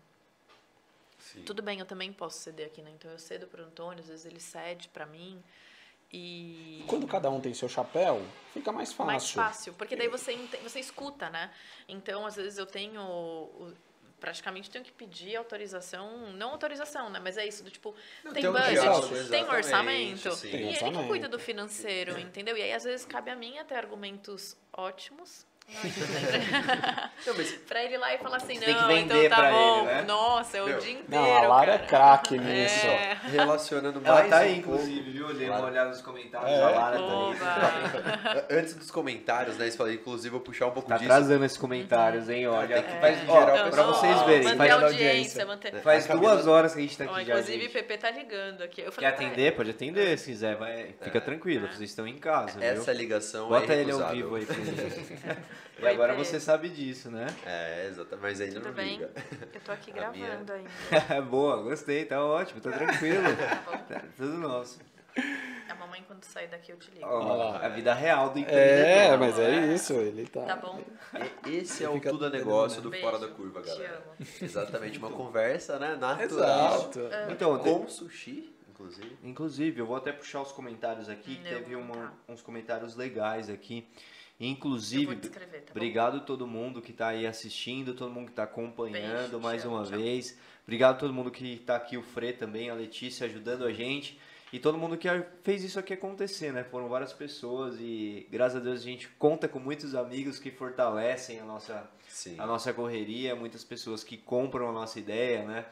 [1.17, 1.41] Sim.
[1.41, 2.91] Tudo bem, eu também posso ceder aqui, né?
[2.91, 5.43] Então eu cedo pro Antônio, às vezes ele cede pra mim
[6.11, 8.21] e Quando cada um tem seu chapéu,
[8.53, 9.05] fica mais fácil.
[9.05, 11.51] mais fácil, porque daí você você escuta, né?
[11.87, 13.73] Então às vezes eu tenho
[14.19, 17.19] praticamente tenho que pedir autorização, não autorização, né?
[17.21, 20.49] Mas é isso do tipo Não, tem tem budget, tem orçamento sim.
[20.51, 21.07] Tem e ele que orçamento.
[21.07, 22.57] cuida do financeiro, entendeu?
[22.57, 25.45] E aí às vezes cabe a mim até argumentos ótimos.
[27.67, 29.77] Pra ele ir lá e falar assim, Você tem que não, então vender tá bom.
[29.79, 30.01] ele, né?
[30.03, 31.07] Nossa, é o Meu, dia inteiro.
[31.09, 31.87] Não, a Lara é cara.
[32.19, 32.85] craque nisso.
[32.85, 33.17] É.
[33.31, 35.33] relacionando Ela mais tá um aí, pouco- inclusive, viu?
[35.33, 36.49] Dei uma olhada nos comentários.
[36.51, 36.63] É.
[36.63, 38.57] A Lara tá aí.
[38.59, 39.69] Antes dos comentários, né?
[39.71, 41.11] Falou, inclusive, vou puxar um pouco Tá disso.
[41.11, 42.47] atrando esses comentários, hein?
[42.47, 44.71] Olha, Tem que faz, gerar ó, o Não, pra não, vocês ó, verem, Manter faz,
[44.71, 45.45] audiência, audiência.
[45.45, 45.81] manter.
[45.81, 47.73] faz Camila- duas horas que a gente tá Ó, aqui já, inclusive, gente.
[47.73, 48.81] Pepe tá ligando aqui.
[48.81, 49.55] Eu Quer falei, atender?
[49.55, 50.55] Pode atender, se quiser.
[50.55, 52.63] Vai, fica tranquilo, vocês estão em casa?
[52.63, 55.15] Essa ligação Bota é ele ao vivo aí pra gente.
[55.77, 57.27] E agora você sabe disso, né?
[57.45, 58.91] É, exatamente, mas ainda Tudo não bem?
[58.97, 59.11] liga.
[59.53, 61.21] Eu tô aqui A minha- gravando ainda.
[61.23, 63.23] Boa, gostei, tá ótimo, tá tranquilo.
[63.37, 63.77] Tá bom?
[63.83, 64.79] Tá tudo nosso.
[65.69, 67.05] A mamãe, quando sair daqui, eu te ligo.
[67.05, 69.17] Ó, a vida real do É, empreendedor.
[69.19, 70.41] mas é isso, ele tá.
[70.43, 70.81] Tá bom?
[71.47, 72.91] Esse é o Fica Tudo é Negócio do.
[72.91, 74.03] Fora da Curva, Te galera.
[74.05, 74.27] amo.
[74.41, 75.95] Exatamente, uma conversa, né?
[75.95, 76.75] Natural.
[76.79, 76.99] Exato.
[77.31, 79.17] Então, Com sushi, inclusive.
[79.23, 82.13] Inclusive, eu vou até puxar os comentários aqui, que teve uma- contar.
[82.29, 83.87] uns comentários legais aqui.
[84.39, 85.39] Inclusive, tá
[85.71, 89.63] obrigado a todo mundo que está aí assistindo, todo mundo que está acompanhando Beijo, mais
[89.63, 89.97] amo, uma tchau.
[89.97, 90.37] vez.
[90.63, 94.19] Obrigado a todo mundo que está aqui, o Fre também, a Letícia ajudando a gente.
[94.51, 95.07] E todo mundo que
[95.43, 96.63] fez isso aqui acontecer, né?
[96.63, 101.39] Foram várias pessoas e graças a Deus a gente conta com muitos amigos que fortalecem
[101.39, 102.35] a nossa, Sim.
[102.37, 105.65] a nossa correria, muitas pessoas que compram a nossa ideia, né?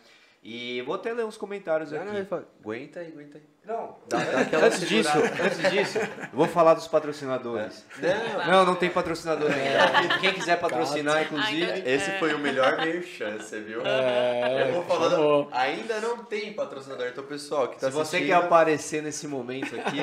[0.45, 2.11] E vou até ler uns comentários Ah, aqui.
[2.11, 3.43] não, fala, aguenta aí, aguenta aí.
[3.65, 5.09] Não, Dá, dá aquela antes disso,
[5.41, 7.85] antes disso, eu vou falar dos patrocinadores.
[7.97, 10.17] Não, Não, não tem patrocinador ainda.
[10.19, 11.63] Quem quiser patrocinar, inclusive.
[11.63, 12.19] Ah, então- esse É.
[12.19, 13.81] foi o melhor merchan, você viu?
[13.85, 15.49] É, Eu vou falando, chamou.
[15.53, 19.73] ainda não tem patrocinador, então pessoal que tá Se você assistindo, quer aparecer nesse momento
[19.79, 19.99] aqui,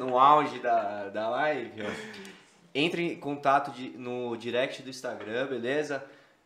[0.06, 1.90] no auge da, da live, ó,
[2.74, 6.02] entre em contato de- no direct do Instagram, beleza?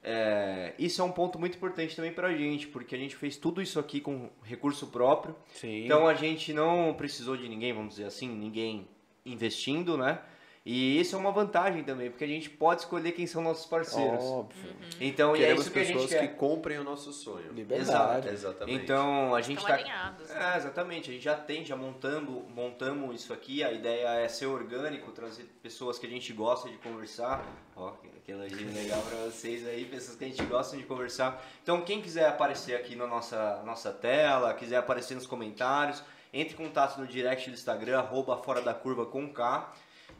[0.08, 3.60] É, isso é um ponto muito importante também pra gente, porque a gente fez tudo
[3.60, 5.34] isso aqui com recurso próprio.
[5.52, 5.84] Sim.
[5.84, 8.86] Então a gente não precisou de ninguém, vamos dizer assim, ninguém
[9.24, 10.20] investindo, né?
[10.68, 14.24] E isso é uma vantagem também, porque a gente pode escolher quem são nossos parceiros.
[14.24, 14.74] Óbvio.
[15.00, 16.26] Então, e é queremos isso que a gente pessoas quer.
[16.26, 17.52] que comprem o nosso sonho.
[17.52, 18.28] Liberdade.
[18.28, 18.82] Exatamente.
[18.82, 20.28] Então, a gente Estão tá alinhados.
[20.28, 20.52] né?
[20.54, 21.10] É, exatamente.
[21.10, 23.62] A gente já tem, já montando, montamos isso aqui.
[23.62, 27.46] A ideia é ser orgânico, trazer pessoas que a gente gosta de conversar.
[27.76, 27.92] Ó,
[28.24, 31.46] que elogio legal pra vocês aí, pessoas que a gente gosta de conversar.
[31.62, 36.56] Então, quem quiser aparecer aqui na nossa, nossa tela, quiser aparecer nos comentários, entre em
[36.56, 39.72] contato no direct do Instagram, arroba fora da curva com K.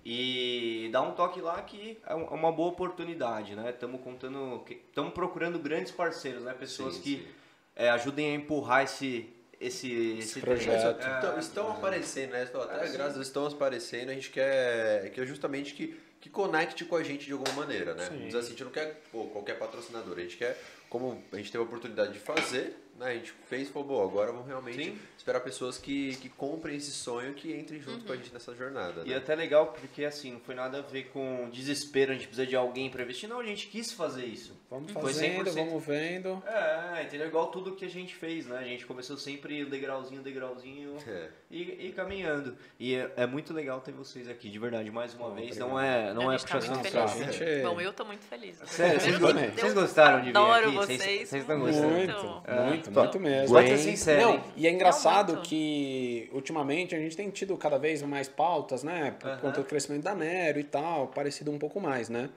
[0.08, 3.70] E dá um toque lá que é é uma boa oportunidade, né?
[3.70, 6.54] Estamos contando, estamos procurando grandes parceiros, né?
[6.54, 7.26] Pessoas Sim, que sim.
[7.74, 9.28] é, ajudem a empurrar esse,
[9.60, 11.02] esse, esse projeto.
[11.02, 12.44] É, Então, estão aparecendo, né?
[12.44, 15.98] Estão- Até É, graças a Deus estão aparecendo, a gente quer que é justamente que,
[16.20, 18.04] que conecte com a gente de alguma maneira, né?
[18.04, 18.10] Sim.
[18.10, 20.56] Vamos dizer assim, a gente não quer pô, qualquer patrocinador, a gente quer,
[20.88, 22.76] como a gente teve a oportunidade de fazer?
[23.00, 24.98] A gente fez e falou, bom, agora vamos realmente Sim.
[25.18, 29.02] esperar pessoas que, que comprem esse sonho, que entrem junto com a gente nessa jornada.
[29.04, 29.14] E Né?
[29.14, 32.46] é até legal porque assim, não foi nada a ver com desespero, a gente precisa
[32.46, 33.28] de alguém para investir.
[33.28, 34.56] Não, a gente quis fazer isso.
[34.70, 35.54] Vamos Foi fazendo, 100%.
[35.54, 36.42] vamos vendo.
[36.46, 37.26] É, entendeu?
[37.28, 38.58] Igual tudo que a gente fez, né?
[38.58, 41.28] A gente começou sempre degrauzinho, degrauzinho É.
[41.50, 42.56] e, e caminhando.
[42.80, 45.48] E é, é muito legal ter vocês aqui, de verdade, mais uma Bom, vez.
[45.48, 45.68] obrigado.
[45.68, 48.24] Não é, não A é gente tá puxação muito Não, gente- Bom, eu tô muito
[48.24, 48.56] feliz.
[48.64, 50.76] Sério, vocês, gostaram de vir Adoro aqui?
[50.76, 51.28] vocês.
[51.28, 51.88] Vocês estão gostando?
[51.88, 52.60] Muito, É.
[52.66, 53.54] muito, Tô- muito mesmo.
[53.54, 55.48] Pode ser sincero, Não, e é engraçado muito.
[55.48, 59.14] que ultimamente a gente tem tido cada vez mais pautas, né?
[59.18, 59.40] Por Aham.
[59.40, 62.30] conta do crescimento da Nero e tal, parecido um pouco mais, né?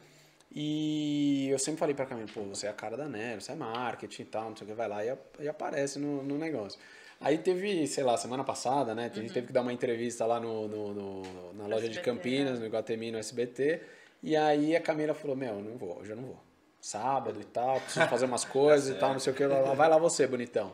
[0.51, 3.55] E eu sempre falei pra Camila, pô, você é a cara da Nero, você é
[3.55, 6.79] marketing e tal, não sei o que, vai lá e, e aparece no, no negócio.
[7.21, 9.11] Aí teve, sei lá, semana passada, né?
[9.13, 12.01] A gente teve que dar uma entrevista lá no, no- no- na loja de SBT,
[12.01, 12.59] Campinas, né?
[12.61, 13.81] no Iguatemi, no SBT.
[14.23, 16.48] E aí a Camila falou, meu, não vou, hoje eu não vou.
[16.81, 19.73] Sábado e tal, preciso fazer umas coisas e tal, não sei o que, lá, lá.
[19.73, 20.73] vai lá você, bonitão.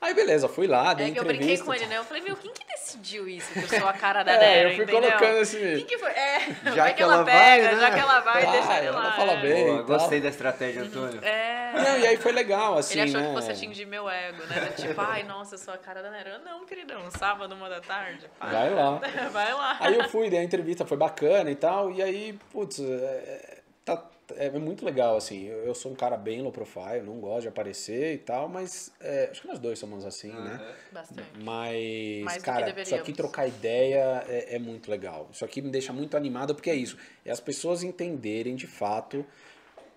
[0.00, 1.46] Aí beleza, fui lá, dei É que eu entrevista.
[1.46, 1.96] brinquei com ele, né?
[1.98, 3.52] Eu falei, meu, quem que decidiu isso?
[3.52, 5.00] Que eu sou a cara da É, Nero, eu fui entendeu?
[5.00, 5.56] colocando esse...
[5.58, 6.10] Quem que foi?
[6.10, 7.80] É, Já vai que que ela, ela pega, vai, né?
[7.80, 9.12] já que ela vai, deixa Vai, ele ela lá.
[9.12, 9.40] fala é.
[9.42, 9.64] bem.
[9.66, 11.24] Boa, gostei da estratégia, Antônio.
[11.24, 11.72] É.
[11.72, 13.28] Não, e aí foi legal, assim, Ele achou né?
[13.28, 14.72] que fosse atingir meu ego, né?
[14.76, 16.30] Tipo, ai, nossa, eu sou a cara da Nero.
[16.44, 18.28] Não, queridão, sábado, uma da tarde.
[18.40, 18.46] pá.
[18.46, 19.00] Vai lá.
[19.30, 19.76] Vai lá.
[19.78, 24.02] Aí eu fui, dei a entrevista, foi bacana e tal, e aí, putz, é, tá,
[24.36, 27.48] é muito legal, assim, eu, eu sou um cara bem low profile, não gosto de
[27.48, 30.74] aparecer e tal, mas é, acho que nós dois somos assim, né?
[30.90, 31.22] Bastante.
[31.42, 35.28] Mas, Mais cara, isso aqui trocar ideia é, é muito legal.
[35.32, 36.96] Isso aqui me deixa muito animado, porque é isso.
[37.24, 39.24] É as pessoas entenderem de fato.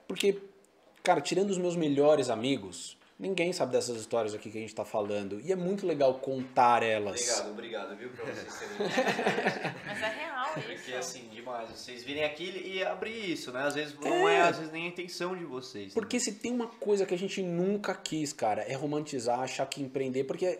[0.07, 0.41] Porque,
[1.03, 4.83] cara, tirando os meus melhores amigos, ninguém sabe dessas histórias aqui que a gente tá
[4.85, 5.39] falando.
[5.41, 7.21] E é muito legal contar elas.
[7.21, 8.75] Obrigado, obrigado, viu, pra vocês terem
[9.87, 10.95] Mas é real Porque isso.
[10.95, 11.69] assim, demais.
[11.69, 13.61] Vocês virem aqui e abrir isso, né?
[13.63, 15.87] Às vezes não é, às vezes nem a intenção de vocês.
[15.87, 15.91] né?
[15.93, 19.81] Porque se tem uma coisa que a gente nunca quis, cara, é romantizar, achar que
[19.81, 20.23] empreender.
[20.25, 20.59] Porque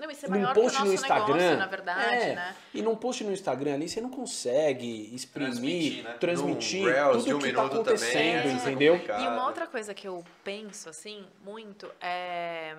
[0.00, 1.34] Não, isso é num maior que o post nosso no Instagram.
[1.36, 2.56] negócio, na verdade, é, né?
[2.72, 6.92] E num post no Instagram ali, você não consegue exprimir, Transmitir, transmitir, né?
[6.92, 8.92] Reels de tudo um o que tá acontecendo, também, é entendeu?
[8.94, 9.22] complicado.
[9.22, 12.74] E uma outra coisa que eu penso, assim, muito, é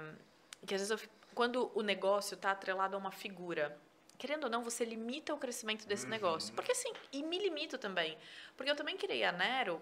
[0.65, 3.77] que às vezes eu fico- quando o negócio está atrelado a uma figura,
[4.17, 6.53] querendo ou não, você limita o crescimento desse negócio.
[6.53, 8.17] Porque assim, e me limito também.
[8.57, 9.81] Porque eu também criei a Nero,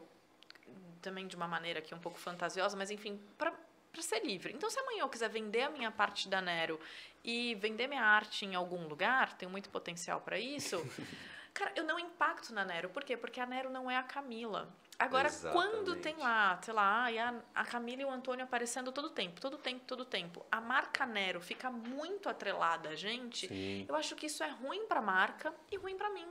[1.02, 3.54] também de uma maneira aqui um pouco fantasiosa, mas enfim, para
[3.92, 4.54] para ser livre.
[4.54, 6.80] Então, se amanhã eu quiser vender a minha parte da Nero
[7.24, 10.78] e vender minha arte em algum lugar, tenho muito potencial para isso.
[11.54, 12.90] Cara, eu não impacto na Nero.
[12.90, 13.18] Por quê?
[13.18, 14.74] Porque a Nero não é a Camila.
[14.98, 16.22] Agora, quando tem Exatamente.
[16.22, 20.04] lá, sei lá, a, a Camila e o Antônio aparecendo todo tempo, todo tempo, todo
[20.04, 23.86] tempo, a marca Nero fica muito atrelada a gente, Sim.
[23.88, 26.28] eu acho que isso é ruim pra marca e ruim pra mim.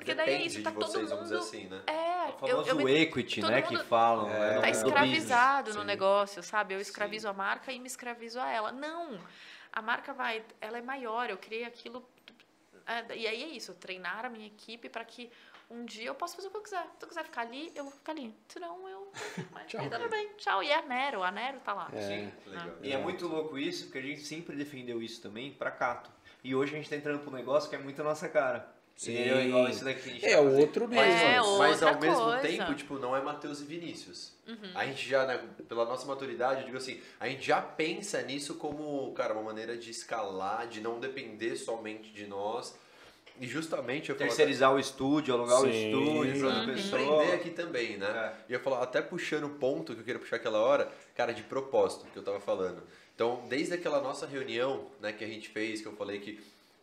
[0.00, 1.36] Porque daí é Depende isso, tá todo vocês, mundo.
[1.36, 1.82] assim, né?
[1.86, 1.92] É,
[2.42, 4.30] O eu, famoso eu me equity, todo né, que falam.
[4.30, 5.86] É, tá escravizado no sim.
[5.86, 6.72] negócio, sabe?
[6.72, 8.72] Eu escravizo a marca e me escravizo a ela.
[8.72, 9.20] Não!
[9.70, 12.08] A marca vai, ela é maior, eu criei aquilo.
[12.86, 15.30] é, e aí é isso, treinar a minha equipe para que
[15.70, 16.86] um dia eu possa fazer o que eu quiser.
[16.98, 18.34] Se eu quiser ficar ali, eu vou ficar ali.
[18.54, 18.82] Eu não
[19.52, 19.66] mais.
[19.66, 19.84] Tchau.
[19.84, 20.62] E tudo bem, tchau.
[20.62, 21.90] E é a Nero, a Nero tá lá.
[21.92, 22.00] É.
[22.00, 22.32] Sim.
[22.46, 22.76] Legal.
[22.82, 26.10] E é muito louco isso, porque a gente sempre defendeu isso também pra Cato.
[26.42, 28.79] E hoje a gente tá entrando pro negócio que é muito a nossa cara.
[29.00, 29.14] Sim.
[29.14, 29.40] Entendeu?
[29.40, 30.58] Igual esse daqui É fazendo.
[30.60, 31.46] outro É, business.
[31.46, 32.38] o- Mas ao mesmo coisa.
[32.40, 34.32] tempo, tipo, não é Matheus e Vinícius.
[34.46, 34.58] Uhum.
[34.74, 38.56] A gente já, né, pela nossa maturidade, eu digo assim, a gente já pensa nisso
[38.56, 42.76] como, cara, uma maneira de escalar, de não depender somente de nós.
[43.40, 45.86] E justamente eu falo, Terceirizar o estúdio, alugar o Sim.
[45.86, 46.74] estúdio pra outra Uhum.
[46.74, 47.00] pessoa.
[47.02, 48.06] empreender aqui também, né?
[48.06, 48.50] É.
[48.50, 51.42] E eu falar, até puxando o ponto que eu queria puxar aquela hora, cara, de
[51.42, 52.82] propósito, que eu tava falando.
[53.14, 56.38] Então, desde aquela nossa reunião, né, que a gente fez, que eu falei que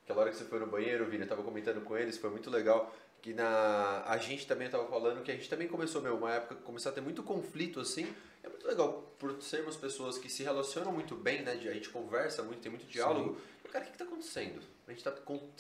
[0.07, 2.49] aquela hora que você foi no banheiro, Vini, eu tava comentando com eles, foi muito
[2.49, 6.31] legal, que na a gente também tava falando que a gente também começou, meu, uma
[6.33, 8.07] época que começou a ter muito conflito assim.
[8.41, 11.51] É muito legal por sermos pessoas que se relacionam muito bem, né?
[11.51, 13.37] A gente conversa muito, tem muito diálogo.
[13.65, 14.61] E, cara, o que, que tá acontecendo?
[14.87, 15.13] A gente tá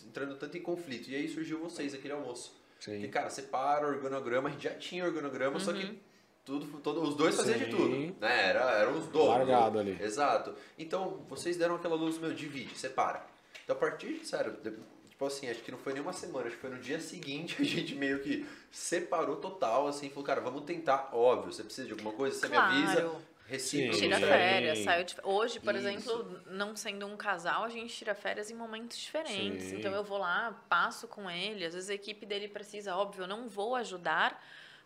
[0.07, 1.09] entrando tanto em conflito.
[1.09, 2.55] E aí surgiu vocês, aquele almoço.
[2.79, 3.01] Sim.
[3.01, 5.79] Que, cara, separa o organograma, a gente já tinha organograma, só Uhum.
[5.79, 5.99] que
[6.45, 7.71] tudo, todo, os dois faziam de Sim.
[7.71, 8.21] tudo.
[8.21, 8.49] Né?
[8.49, 9.27] Era, eram os donos.
[9.49, 9.97] Largado ali.
[10.01, 10.55] Exato.
[10.77, 13.25] Então, vocês deram aquela luz, meu, divide, separa.
[13.67, 14.71] Então, a partir de, sério, de-
[15.09, 17.57] tipo assim, acho que não foi nem uma semana, acho que foi no dia seguinte,
[17.61, 21.91] a gente meio que separou total, assim, falou, cara, vamos tentar, óbvio, você precisa de
[21.91, 23.21] alguma coisa, você me avisa, Claro.
[23.59, 23.89] Sim.
[23.91, 25.15] Tira férias, saiu de...
[25.23, 25.87] Hoje, por Isso.
[25.87, 29.67] exemplo, não sendo um casal, a gente tira férias em momentos diferentes.
[29.67, 29.77] Sim.
[29.77, 33.27] Então eu vou lá, passo com ele, às vezes a equipe dele precisa, óbvio, eu
[33.27, 34.43] não vou ajudar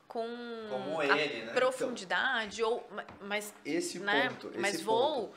[0.07, 0.27] com
[0.69, 1.53] Como a ele, né?
[1.53, 5.33] profundidade ou ma- mas Esse né, ponto, esse mas ponto.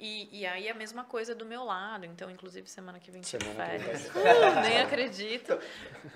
[0.00, 2.06] E, e aí a mesma coisa do meu lado.
[2.06, 4.06] Então, inclusive, semana que vem que vem férias.
[4.06, 5.58] Uh, nem acredito.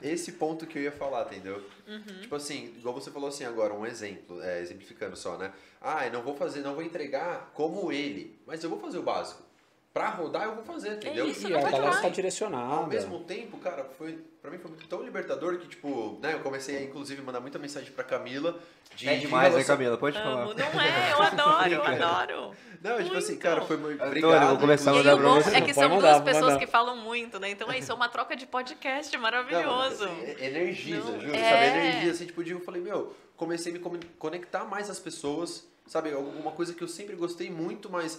[0.01, 1.65] Esse ponto que eu ia falar, entendeu?
[1.87, 2.21] Uhum.
[2.21, 5.53] Tipo assim, igual você falou assim agora, um exemplo, é, exemplificando só, né?
[5.81, 9.03] Ah, eu não vou fazer, não vou entregar como ele, mas eu vou fazer o
[9.03, 9.43] básico.
[9.93, 11.27] Pra rodar eu vou fazer, entendeu?
[11.29, 12.03] isso, E não a vai galera demais.
[12.03, 12.75] tá direcionada.
[12.77, 16.41] Ao mesmo tempo, cara, foi pra mim foi muito tão libertador que tipo, né, eu
[16.41, 18.59] comecei a inclusive mandar muita mensagem pra Camila
[18.97, 19.99] de É de demais, né, relacion- Camila?
[19.99, 20.55] Pode Amo, falar.
[20.55, 21.13] não é?
[21.13, 22.57] Eu adoro, eu adoro.
[22.83, 24.49] Não, tipo assim, cara, foi muito obrigado.
[24.49, 25.57] vou começar a E mandar o pra bom você.
[25.57, 26.59] é que são mandar, duas pessoas mandar.
[26.59, 27.51] que falam muito, né?
[27.51, 30.05] Então é isso, é uma troca de podcast Não, maravilhoso.
[30.05, 31.51] assim, energiza, Não, juro, é.
[31.51, 31.65] sabe?
[31.67, 36.13] Energia, assim, tipo, eu falei, meu, comecei a me conectar mais às pessoas, sabe?
[36.13, 38.19] Alguma coisa que eu sempre gostei muito, mas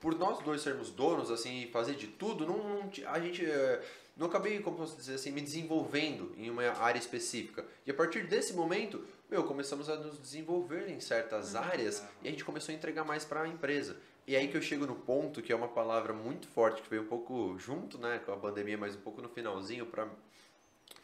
[0.00, 3.82] por nós dois sermos donos, assim, e fazer de tudo, não, não a gente eh,
[4.16, 7.64] não acabei, como posso dizer assim, me desenvolvendo em uma área específica.
[7.86, 12.30] E a partir desse momento, meu, começamos a nos desenvolver em certas áreas e a
[12.30, 13.96] gente começou a entregar mais para a empresa.
[14.26, 17.02] E aí que eu chego no ponto, que é uma palavra muito forte, que veio
[17.02, 20.08] um pouco junto, né, com a pandemia, mas um pouco no finalzinho, para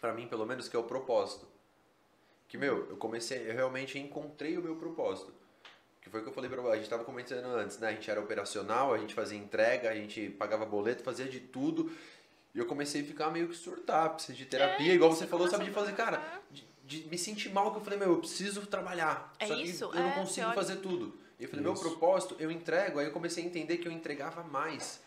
[0.00, 1.46] para mim pelo menos, que é o propósito.
[2.48, 5.32] Que, meu, eu comecei, eu realmente encontrei o meu propósito.
[6.04, 7.88] Que foi o que eu falei pra a gente tava comentando antes, né?
[7.88, 11.90] A gente era operacional, a gente fazia entrega, a gente pagava boleto, fazia de tudo.
[12.54, 15.26] E eu comecei a ficar meio que surtar, precisar de terapia, É, igual você você
[15.26, 18.18] falou, sabe, de fazer, cara, de, de me sentir mal, que eu falei, meu, eu
[18.18, 19.32] preciso trabalhar.
[19.40, 21.18] É só que isso, eu não é, você consigo fazer tudo.
[21.40, 21.82] E eu falei, meu Isso.
[21.82, 22.98] propósito, eu entrego.
[23.00, 25.00] Aí eu comecei a entender que eu entregava mais.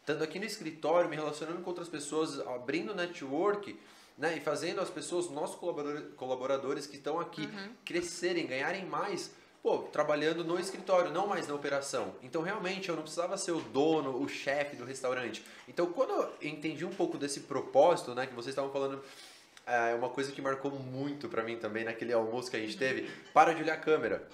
[0.00, 3.78] Estando aqui no escritório, me relacionando com outras pessoas, abrindo network,
[4.16, 4.36] né?
[4.36, 7.72] E fazendo as pessoas, nossos colaborador- colaboradores que estão aqui, Uhum.
[7.84, 9.30] crescerem, ganharem mais,
[9.64, 12.14] pô, trabalhando no escritório, não mais na operação.
[12.22, 15.42] Então, realmente, eu não precisava ser o dono, o chefe do restaurante.
[15.66, 18.26] Então, quando eu entendi um pouco desse propósito, né?
[18.26, 19.02] Que vocês estavam falando
[19.66, 23.08] é uma coisa que marcou muito pra mim também naquele almoço que a gente teve.
[23.32, 24.28] Para de olhar a câmera.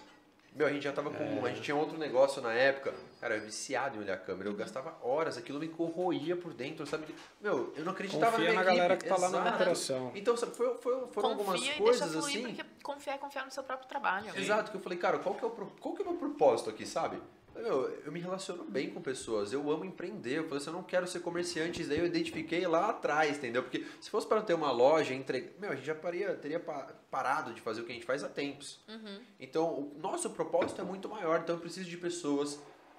[0.55, 1.45] Meu, a gente já tava com.
[1.47, 2.93] A gente tinha outro negócio na época.
[3.21, 4.49] Cara, eu viciado em olhar a câmera.
[4.49, 7.15] Eu gastava horas, aquilo me corroía por dentro, sabe?
[7.41, 9.55] Meu, eu não acreditava Confia na na galera que tá lá na Exato.
[9.55, 10.13] operação.
[10.15, 12.55] Então, sabe, foi, foi, foram algumas confia e coisas deixa fluir, assim.
[12.55, 14.37] porque confiar é confiar no seu próprio trabalho.
[14.37, 16.71] Exato, que eu falei, cara, qual que é o, qual que é o meu propósito
[16.71, 17.21] aqui, sabe?
[17.61, 20.39] Eu, eu me relaciono bem com pessoas, eu amo empreender.
[20.39, 23.63] Eu falei assim, eu não quero ser comerciante, isso daí eu identifiquei lá atrás, entendeu?
[23.63, 25.53] Porque se fosse para ter uma loja, entre...
[25.59, 28.23] meu, a gente já paria, teria pa- parado de fazer o que a gente faz
[28.25, 28.81] há tempos.
[28.89, 29.21] Uhum.
[29.39, 32.59] Então, o nosso propósito é muito maior, então eu preciso de pessoas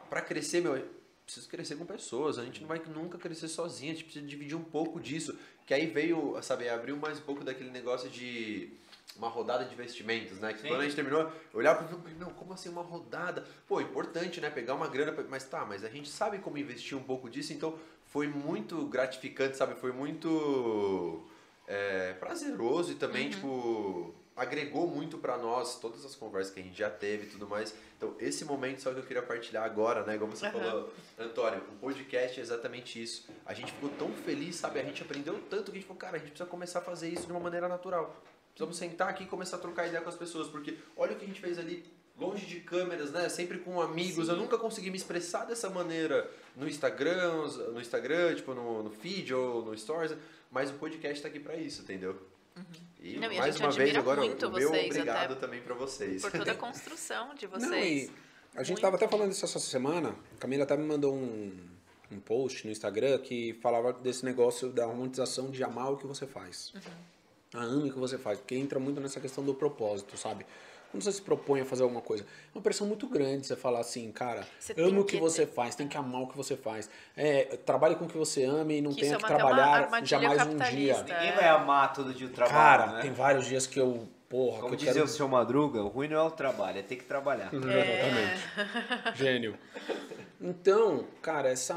[0.09, 0.75] para crescer, meu.
[0.75, 4.25] eu Preciso crescer com pessoas, a gente não vai nunca crescer sozinho, a gente precisa
[4.25, 5.37] dividir um pouco disso.
[5.65, 8.73] Que aí veio, sabe, abriu mais um pouco daquele negócio de
[9.15, 10.53] uma rodada de investimentos, né?
[10.53, 10.67] Que Sim.
[10.67, 13.45] quando a gente terminou, eu olhava para mim, não, como assim uma rodada?
[13.67, 14.49] Pô, importante, né?
[14.49, 17.77] Pegar uma grana, mas tá, mas a gente sabe como investir um pouco disso, então
[18.07, 19.75] foi muito gratificante, sabe?
[19.75, 21.23] Foi muito
[21.67, 26.77] é, prazeroso e também, tipo, agregou muito pra nós, todas as conversas que a gente
[26.77, 27.75] já teve e tudo mais.
[27.97, 30.17] Então, esse momento só que eu queria partilhar agora, né?
[30.17, 30.59] Como você Aham.
[30.59, 33.27] falou, Antônio, o podcast é exatamente isso.
[33.45, 34.79] A gente ficou tão feliz, sabe?
[34.79, 37.09] A gente aprendeu tanto que a gente falou, cara, a gente precisa começar a fazer
[37.09, 38.15] isso de uma maneira natural.
[38.51, 41.25] Precisamos sentar aqui e começar a trocar ideia com as pessoas, porque olha o que
[41.25, 41.83] a gente fez ali,
[42.17, 43.27] longe de câmeras, né?
[43.29, 44.29] Sempre com amigos.
[44.29, 49.33] Eu nunca consegui me expressar dessa maneira no Instagram, no Instagram, tipo no, no feed
[49.33, 50.15] ou no stories,
[50.51, 52.15] mas o podcast tá aqui pra isso, entendeu?
[52.99, 55.61] E Não, e a mais uma vez agora muito o meu vocês, obrigado até também
[55.61, 56.21] pra vocês.
[56.21, 58.09] Por toda a construção de Não, vocês.
[58.09, 58.11] e
[58.53, 58.81] a gente Muito.
[58.81, 60.13] tava até falando isso essa semana.
[60.35, 61.57] A Camila até me mandou um,
[62.11, 66.27] um post no Instagram que falava desse negócio da romantização de amar o que você
[66.27, 66.73] faz.
[66.75, 66.81] Uhum.
[67.53, 68.39] A ame o que você faz.
[68.39, 70.45] Porque entra muito nessa questão do propósito, sabe?
[70.89, 73.79] Quando você se propõe a fazer alguma coisa, é uma pressão muito grande você falar
[73.79, 76.57] assim, cara, Você ame o que, que você faz, tem que amar o que você
[76.57, 76.89] faz.
[77.15, 79.89] É, trabalhe com o que você ama e não Que tenha isso que é trabalhar
[80.03, 80.97] jamais um dia.
[80.97, 81.31] Ninguém É.
[81.31, 83.01] vai amar todo dia o trabalho, Cara, né?
[83.03, 85.05] tem vários dias que eu, porra, Como que eu dizia quero...
[85.05, 87.49] o seu Madruga, o ruim não é o trabalho, é ter que trabalhar.
[87.55, 89.15] Exatamente.
[89.15, 89.57] Gênio.
[90.43, 91.75] Então, cara, essa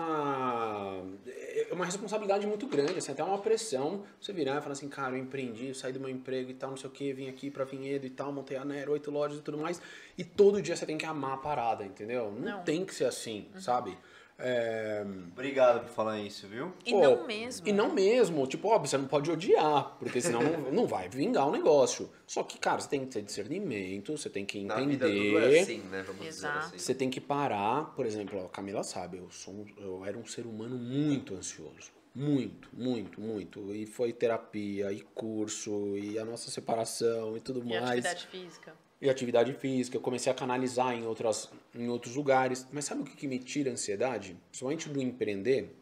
[1.26, 4.04] é uma responsabilidade muito grande, assim, até uma pressão.
[4.18, 6.70] Você virar e falar assim, cara, eu empreendi, eu saí do meu emprego e tal,
[6.70, 9.38] não sei o que, vim aqui pra Vinhedo e tal, montei a Nero, oito lojas
[9.38, 9.82] e tudo mais.
[10.16, 12.32] E todo dia você tem que amar a parada, entendeu?
[12.32, 12.62] Não, Não.
[12.62, 13.96] tem que ser assim, sabe?
[14.38, 16.72] É, Obrigado por falar isso, viu?
[16.84, 17.68] E Pô, não mesmo.
[17.68, 18.46] E não mesmo.
[18.46, 22.10] Tipo, óbvio, você não pode odiar, porque senão não, não vai vingar o negócio.
[22.26, 24.90] Só que, cara, você tem que ter discernimento, você tem que Na entender.
[24.90, 26.02] vida tudo é assim, né?
[26.02, 26.54] Vamos Exato.
[26.58, 26.78] dizer assim.
[26.78, 30.26] Você tem que parar, por exemplo, a Camila sabe, eu, sou um- eu era um
[30.26, 31.92] ser humano muito ansioso.
[32.14, 33.74] Muito, muito, muito.
[33.74, 37.82] E foi terapia, e curso, e a nossa separação e tudo E mais.
[37.90, 38.74] atividade física.
[39.04, 42.66] E atividade física, eu comecei a canalizar em, outras, em outros lugares.
[42.72, 44.34] Mas sabe o que, que me tira a ansiedade?
[44.48, 45.76] Principalmente do empreender,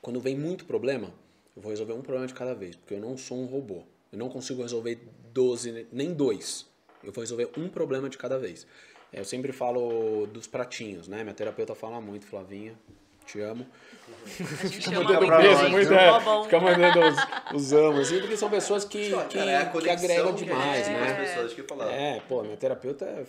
[0.00, 1.12] quando vem muito problema,
[1.54, 3.82] eu vou resolver um problema de cada vez, porque eu não sou um robô.
[4.10, 6.66] Eu não consigo resolver 12, nem dois.
[7.04, 8.66] Eu vou resolver um problema de cada vez.
[9.12, 11.22] É, Eu sempre falo dos pratinhos, né?
[11.22, 12.74] Minha terapeuta fala muito, Flavinha,
[13.32, 13.66] te amo.
[14.22, 16.44] A gente Fica mandando muito beijo, muito, Tá é, bom.
[16.44, 19.72] fica mandando os, os amos, assim, porque são pessoas que, que, cara, é a que
[19.72, 21.34] conexão agregam que a demais, né?
[21.90, 23.24] É, pô, minha terapeuta é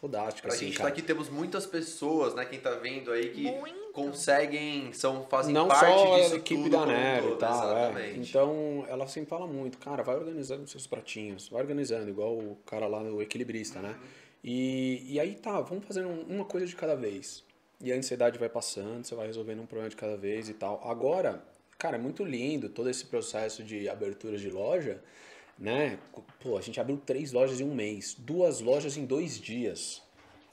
[0.00, 0.90] fodástica, Pra assim, gente cara.
[0.90, 2.44] tá aqui, temos muitas pessoas, né?
[2.44, 3.92] Quem tá vendo aí que Muito.
[3.92, 7.76] conseguem, são, fazem Não parte só disso a equipe tudo da um Nero e tal,
[7.76, 7.80] é.
[7.88, 8.28] Exatamente.
[8.30, 12.58] Então, ela sempre fala muito, cara, vai organizando os seus pratinhos, vai organizando, igual o
[12.66, 13.96] cara lá no equilibrista, né?
[14.44, 17.42] E, e aí tá, vamos fazendo um- uma coisa de cada vez.
[17.86, 20.80] E a ansiedade vai passando, você vai resolvendo um problema de cada vez e tal.
[20.90, 21.40] Agora,
[21.78, 25.00] cara, é muito lindo todo esse processo de abertura de loja,
[25.56, 25.96] né?
[26.40, 30.02] Pô, a gente abriu três lojas em um mês, duas lojas em dois dias.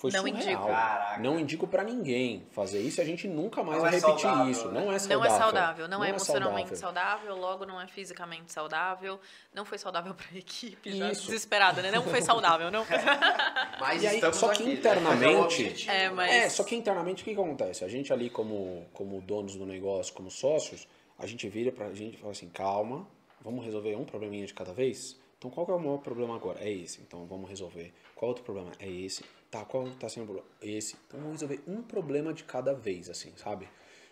[0.03, 0.41] Foi Não surreal.
[0.43, 0.67] indico.
[0.67, 1.21] Caraca.
[1.21, 4.19] Não indico pra ninguém fazer isso e a gente nunca mais Não vai é repetir
[4.19, 4.67] saudável, isso.
[4.67, 4.73] né?
[4.73, 5.23] Não é Não saudável.
[5.23, 7.19] é saudável, não, é emocionalmente saudável.
[7.29, 7.35] saudável.
[7.37, 9.17] logo não é fisicamente saudável,
[9.53, 11.27] não foi saudável pra equipe, já Isso.
[11.27, 11.89] desesperada, né?
[11.89, 12.85] Não foi saudável, não.
[13.79, 14.73] Mas E aí, só que aqui, né?
[14.73, 15.91] internamente- É objetivo.
[15.93, 17.85] É, mas É, só que internamente o que, que acontece?
[17.85, 20.85] A gente ali como, como donos do negócio, como sócios,
[21.17, 23.07] a gente vira pra gente e fala assim, calma,
[23.41, 25.17] vamos resolver um probleminha de cada vez?
[25.39, 26.59] Então qual que é o maior problema agora?
[26.61, 27.93] É esse, então vamos resolver.
[28.15, 28.71] Qual outro problema?
[28.79, 29.23] É esse.
[29.53, 30.47] Tá, qual tá sendo o problema?
[30.63, 30.95] Esse.
[31.07, 33.69] Então vamos resolver um problema de cada vez, assim, sabe?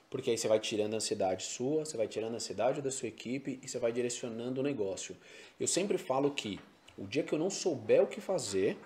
[0.07, 3.07] Porque aí você vai tirando a ansiedade sua, você vai tirando a ansiedade da sua
[3.07, 5.17] equipe e você vai direcionando o negócio.
[5.59, 6.59] Eu sempre falo que
[6.95, 8.77] o dia que eu não souber o que fazer,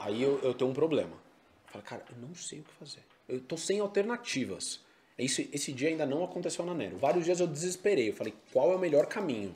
[0.00, 1.12] aí eu, eu tenho um problema.
[1.12, 3.02] Eu falo, cara, eu não sei o que fazer.
[3.28, 4.80] Eu tô sem alternativas.
[5.18, 6.96] Esse, esse dia ainda não aconteceu na Nero.
[6.96, 8.08] Vários dias eu desesperei.
[8.08, 9.54] Eu falei, qual é o melhor caminho?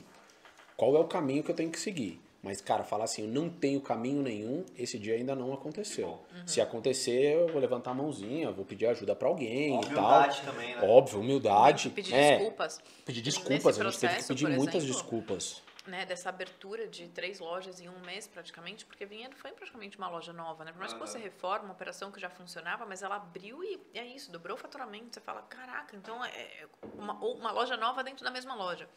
[0.75, 2.21] Qual é o caminho que eu tenho que seguir?
[2.41, 6.23] Mas, cara, falar assim, eu não tenho caminho nenhum, esse dia ainda não aconteceu.
[6.45, 10.05] Se acontecer, eu vou levantar a mãozinha, vou pedir ajuda pra alguém e tal.
[10.05, 10.81] Humildade também, né?
[10.83, 11.89] Óbvio, humildade.
[11.89, 12.79] pedir é, desculpas.
[13.05, 15.63] Pedir Nesse desculpas, a gente teve que pedir por muitas exemplo, desculpas.
[15.87, 20.07] né, dessa abertura de três lojas em um mês praticamente, porque Vinhedo foi praticamente uma
[20.09, 20.71] loja nova, né?
[20.71, 24.05] Por mais que você reforma, uma operação que já funcionava, mas ela abriu e é
[24.05, 25.13] isso, dobrou o faturamento.
[25.15, 26.67] Você fala, caraca, então é
[26.97, 28.87] uma, ou uma loja nova dentro da mesma loja.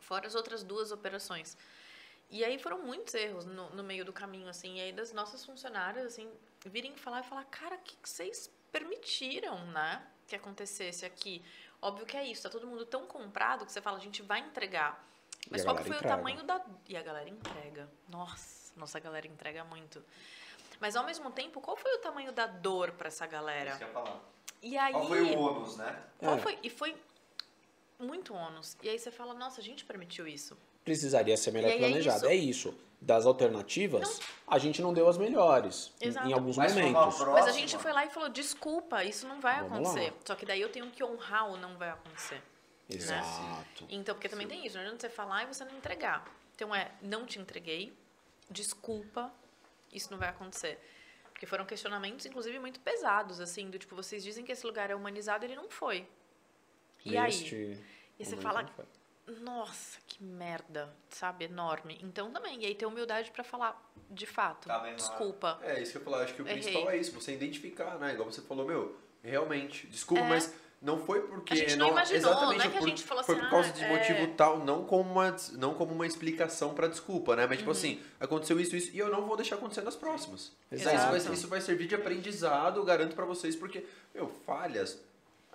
[0.00, 1.56] Fora as outras duas operações.
[2.34, 4.78] E aí foram muitos erros no, no meio do caminho, assim.
[4.78, 6.28] E aí das nossas funcionárias, assim,
[6.66, 10.04] virem falar e falar, cara, o que, que vocês permitiram, né?
[10.26, 11.44] Que acontecesse aqui.
[11.80, 14.40] Óbvio que é isso, tá todo mundo tão comprado que você fala, a gente vai
[14.40, 15.00] entregar.
[15.48, 16.12] Mas qual que foi entrega.
[16.12, 16.60] o tamanho da.
[16.88, 17.88] E a galera entrega.
[18.08, 20.04] Nossa, nossa galera entrega muito.
[20.80, 23.70] Mas ao mesmo tempo, qual foi o tamanho da dor pra essa galera?
[23.70, 24.20] Isso que eu ia falar.
[24.60, 24.92] E aí.
[24.92, 26.02] Qual foi o ônus, né?
[26.18, 26.40] qual É.
[26.40, 27.00] foi- E foi
[27.96, 28.76] muito ônus.
[28.82, 30.58] E aí você fala, nossa, a gente permitiu isso.
[30.84, 32.18] Precisaria ser melhor aí é planejado.
[32.18, 32.26] isso.
[32.26, 32.74] É isso.
[33.00, 36.26] Das alternativas, a gente não deu as melhores em- Exato.
[36.28, 37.18] em alguns Mas momentos.
[37.20, 40.10] Mas a gente foi lá e falou, desculpa, isso não vai Vamos acontecer.
[40.10, 40.16] lá.
[40.24, 42.40] Só que daí eu tenho que honrar o não vai acontecer.
[42.88, 43.84] Exato.
[43.90, 46.24] Então, porque também tem isso, não adianta você falar e você não entregar.
[46.54, 47.92] Então é, não te entreguei,
[48.50, 49.30] desculpa,
[49.92, 50.78] isso não vai acontecer.
[51.30, 54.94] Porque foram questionamentos, inclusive, muito pesados, assim, do tipo, vocês dizem que esse lugar é
[54.94, 56.06] humanizado, ele não foi.
[57.04, 57.24] E aí?
[57.24, 57.78] Neste
[58.18, 58.70] E você fala, não.
[59.40, 61.46] Nossa, que merda, sabe?
[61.46, 61.98] Enorme.
[62.02, 63.80] Então também, e aí ter humildade pra falar,
[64.10, 64.94] de fato, errado.
[64.96, 65.58] desculpa.
[65.62, 66.22] É, isso que eu falar.
[66.22, 66.60] Acho que o Errei.
[66.62, 68.12] principal é isso, você identificar, né?
[68.12, 71.54] Igual você falou, meu, realmente, desculpa, mas não foi porque...
[71.54, 71.56] É.
[71.56, 73.50] A gente não imaginou, exatamente, não é que a por- gente falou Foi assim, por
[73.50, 73.88] causa ah, de é.
[73.88, 77.42] motivo tal, não como uma, não como uma explicação pra desculpa, né?
[77.46, 77.56] Mas Uhum.
[77.58, 80.52] tipo assim, aconteceu isso, isso, e eu não vou deixar acontecer nas próximas.
[80.70, 80.96] Exato.
[80.96, 85.00] Isso, vai, isso vai servir de aprendizado, eu garanto pra vocês, porque, meu, falhas...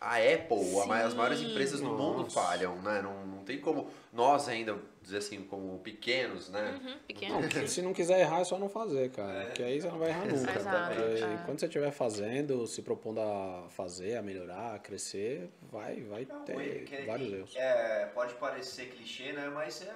[0.02, 1.52] A Apple, a mai- as maiores Sim.
[1.52, 2.40] empresas do mundo Nossa.
[2.42, 3.02] falham, né?
[3.02, 6.80] Não, não tem como nós ainda, dizer assim, como pequenos, né?
[6.82, 7.40] Uhum, Não, pequeno.
[7.42, 9.48] porque se não quiser errar, é só não fazer, cara.
[9.48, 10.56] Porque aí você não vai errar nunca.
[10.58, 11.42] Exato, é.
[11.46, 16.46] Quando você estiver fazendo, se propondo a fazer, a melhorar, a crescer, vai, vai Não,
[16.46, 17.56] ter é que- vários erros.
[17.58, 19.52] É, pode parecer clichê, né?
[19.54, 19.90] Mas é,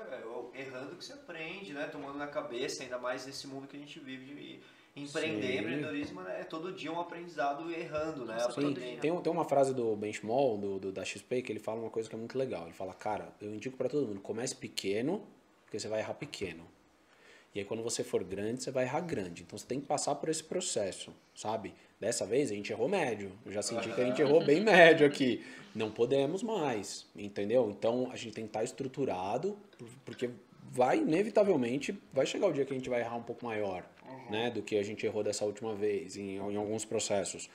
[0.56, 1.86] é errando que você aprende, né?
[1.90, 4.60] Tomando na cabeça, ainda mais nesse mundo que a gente vive de
[4.96, 5.58] empreender, Sim.
[5.60, 6.42] empreendedorismo né?
[6.42, 8.38] é todo dia um aprendizado errando, né?
[8.74, 9.00] Dia.
[9.00, 11.90] Tem, tem uma frase do Ben Schmall, do, do- da XP, que ele fala uma
[11.90, 12.64] coisa que é muito legal.
[12.66, 15.24] Ele fala, cara, eu indico pra todo mundo, comece pequeno,
[15.66, 16.64] porque você vai errar pequeno.
[17.56, 19.44] E aí quando você for grande, você vai errar grande.
[19.44, 21.74] Então você tem que passar por esse processo, sabe?
[22.00, 23.32] Dessa vez a gente errou médio.
[23.46, 25.44] Eu já senti que a gente errou bem médio aqui.
[25.76, 27.70] Não podemos mais, entendeu?
[27.70, 29.58] Então a gente tem que estar estruturado,
[30.04, 30.30] porque
[30.72, 33.84] vai, inevitavelmente, vai chegar o dia que a gente vai errar um pouco maior,
[34.30, 34.50] né?
[34.50, 37.50] Do que a gente errou dessa última vez, em, em alguns processos.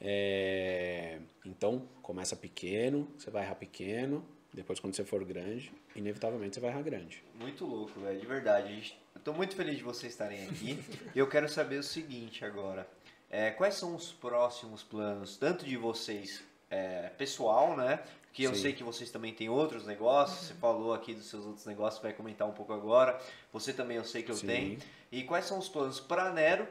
[0.00, 6.60] É, então, começa pequeno, você vai errar pequeno, depois quando você for grande, inevitavelmente você
[6.60, 7.22] vai errar grande.
[7.34, 8.98] Muito louco, velho, de verdade.
[9.24, 10.78] Tô muito feliz de vocês estarem aqui.
[11.14, 12.86] e eu quero saber o seguinte agora.
[13.30, 18.00] É, quais são os próximos planos, tanto de vocês é, pessoal, né?
[18.32, 18.62] Que eu Sim.
[18.62, 20.48] sei que vocês também têm outros negócios.
[20.48, 23.20] Você falou aqui dos seus outros negócios, vai comentar um pouco agora.
[23.52, 24.46] Você também eu sei que eu Sim.
[24.46, 24.78] tenho.
[25.12, 26.66] E quais são os planos para Nero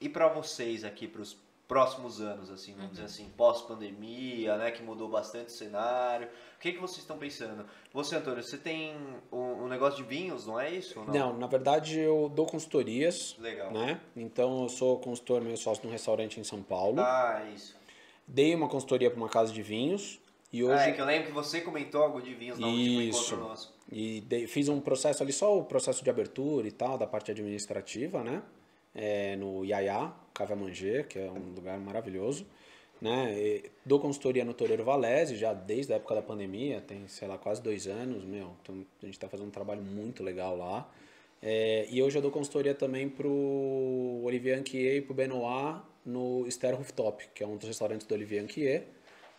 [0.00, 1.36] e para vocês aqui para os
[1.68, 4.70] próximos anos, assim, vamos dizer assim, pós-pandemia, né?
[4.70, 6.28] Que mudou bastante o cenário.
[6.56, 7.64] O que, que vocês estão pensando?
[7.92, 8.94] Você, Antônio, você tem
[9.32, 10.98] um, um negócio de vinhos, não é isso?
[11.00, 13.72] ou Não, na verdade eu dou consultorias, Legal.
[13.72, 14.00] né?
[14.16, 17.00] Então eu sou consultor meio sócio num restaurante em São Paulo.
[17.00, 17.76] Ah, isso.
[18.26, 20.20] Dei uma consultoria para uma casa de vinhos
[20.52, 23.00] e hoje Ah, é que eu lembro que você comentou algo de vinhos no último
[23.02, 23.18] Isso.
[23.34, 23.75] encontro nosso.
[23.90, 27.30] E dei- fiz um processo ali, só o processo de abertura e tal, da parte
[27.30, 28.42] administrativa, né?
[28.94, 32.46] É, no Iaiá, Cava Manger, que é um lugar maravilhoso.
[33.00, 33.34] Né?
[33.38, 37.36] E dou consultoria no Toreiro Valese, já desde a época da pandemia, tem, sei lá,
[37.36, 38.52] quase dois anos, meu.
[38.62, 40.90] Então, a gente está fazendo um trabalho muito legal lá.
[41.42, 46.74] É, e hoje eu dou consultoria também pro Olivier Anquier e pro Benoit no Ster
[46.74, 48.86] Rooftop, que é um dos restaurantes do Olivier Anquier.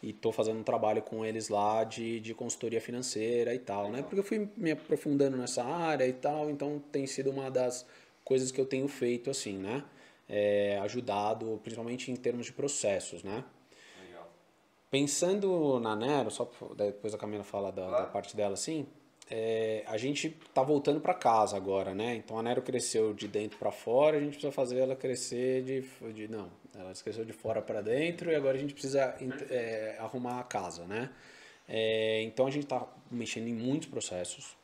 [0.01, 4.01] E tô fazendo um trabalho com eles lá de, de consultoria financeira e tal, né?
[4.03, 7.85] Porque eu fui me aprofundando nessa área e tal, então tem sido uma das
[8.23, 9.83] coisas que eu tenho feito, assim, né?
[10.29, 13.43] É, ajudado, principalmente em termos de processos, né?
[14.05, 14.29] Legal.
[14.91, 18.11] Pensando na Nero, só depois a Camila fala da, da Claro.
[18.11, 18.85] parte dela assim,
[19.29, 22.15] é, a gente tá voltando para casa agora, né?
[22.15, 26.13] Então a Nero cresceu de dentro para fora, a gente precisa fazer ela crescer de,
[26.13, 29.15] de não, ela cresceu de fora para dentro e agora a gente precisa
[29.49, 31.09] é, arrumar a casa, né?
[31.67, 34.55] É, então a gente tá mexendo em muitos processos.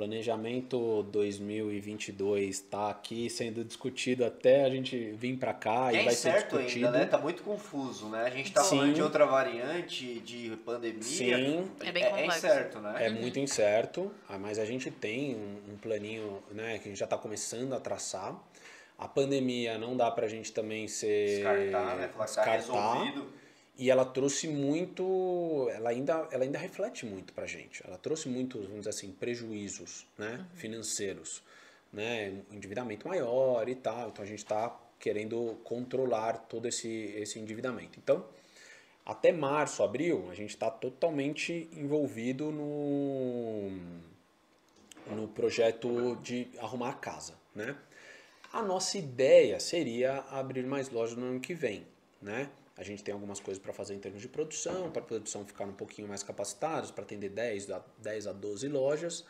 [0.00, 6.14] Planejamento 2022 está aqui sendo discutido até a gente vir para cá e é vai
[6.14, 6.86] ser discutido.
[6.86, 7.04] ainda, né?
[7.04, 8.22] Tá muito confuso, né?
[8.24, 8.78] A gente tá Sim.
[8.78, 11.02] falando de outra variante de pandemia.
[11.02, 11.70] Sim.
[11.80, 12.38] É bem é, complexo.
[12.38, 12.94] incerto, né?
[12.98, 16.98] É muito incerto, ah, mas a gente tem um, um planinho né, que a gente
[16.98, 18.34] já está começando a traçar.
[18.96, 22.08] A pandemia não dá para a gente também ser Descartar, né?
[22.08, 22.52] Falar que tá descartar.
[22.52, 23.39] resolvido.
[23.80, 27.82] E ela trouxe muito, ela ainda, ela ainda reflete muito pra gente.
[27.86, 31.42] Ela trouxe muitos, vamos dizer assim, prejuízos, né, financeiros,
[31.90, 34.10] né, endividamento maior e tal.
[34.10, 37.98] Então a gente está querendo controlar todo esse esse endividamento.
[37.98, 38.22] Então,
[39.06, 43.70] até março, abril, a gente está totalmente envolvido no
[45.10, 47.74] no projeto de arrumar a casa, né?
[48.52, 51.86] A nossa ideia seria abrir mais lojas no ano que vem,
[52.20, 52.50] né?
[52.76, 55.64] A gente tem algumas coisas para fazer em termos de produção, para a produção ficar
[55.64, 59.24] um pouquinho mais capacitados, para atender 10 a, 10 a 12 lojas.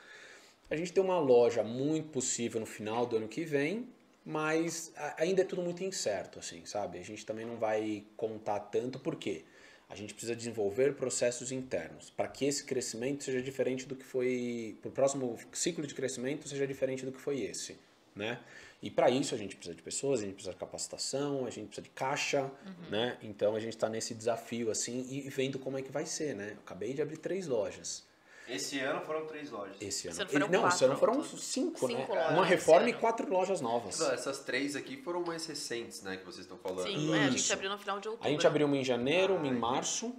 [0.70, 3.88] A gente tem uma loja muito possível no final do ano que vem,
[4.24, 6.98] mas ainda é tudo muito incerto, assim, sabe?
[6.98, 9.44] A gente também não vai contar tanto, por quê?
[9.88, 14.78] A gente precisa desenvolver processos internos para que esse crescimento seja diferente do que foi,
[14.80, 17.76] para o próximo ciclo de crescimento seja diferente do que foi esse,
[18.14, 18.38] né?
[18.82, 21.66] E para isso a gente precisa de pessoas, a gente precisa de capacitação, a gente
[21.66, 22.50] precisa de caixa,
[22.88, 23.18] né?
[23.22, 26.52] Então a gente está nesse desafio assim e vendo como é que vai ser, né?
[26.54, 28.04] Eu acabei de abrir três lojas,
[28.48, 29.76] Esse ano foram três lojas.
[29.80, 30.14] Esse ano.
[30.14, 31.38] Esse ano foram não, esse quatro ano foram todo.
[31.38, 31.96] cinco, né?
[32.00, 33.98] Cinco lojas Uma esse reforma e quatro lojas novas.
[33.98, 36.82] Não, essas três aqui foram mais recentes, né, que vocês estão falando.
[36.86, 38.26] Sim, é, a gente abriu no final de outubro.
[38.28, 39.60] A gente abriu uma em janeiro, Ah, uma em entendi.
[39.60, 40.12] março.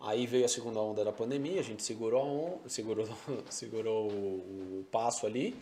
[0.00, 3.06] Aí veio a segunda onda da pandemia, a gente segurou, a on- segurou,
[3.50, 5.56] segurou o passo ali.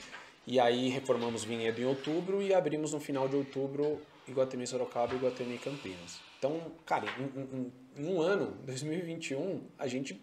[0.47, 5.17] E aí reformamos Vinhedo em outubro e abrimos no final de outubro Iguatemi Sorocaba e
[5.17, 6.21] Iguatemi Campinas.
[6.39, 10.21] Então, cara, em, em- em um ano, 2021, a gente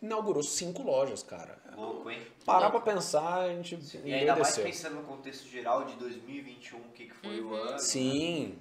[0.00, 1.58] inaugurou cinco lojas, cara.
[1.76, 2.20] Louco, hein?
[2.44, 6.82] Parar pra pensar, a gente E ainda mais pensando no contexto geral de 2021, o
[6.94, 7.78] que, que foi o ano.
[7.78, 8.58] Sim.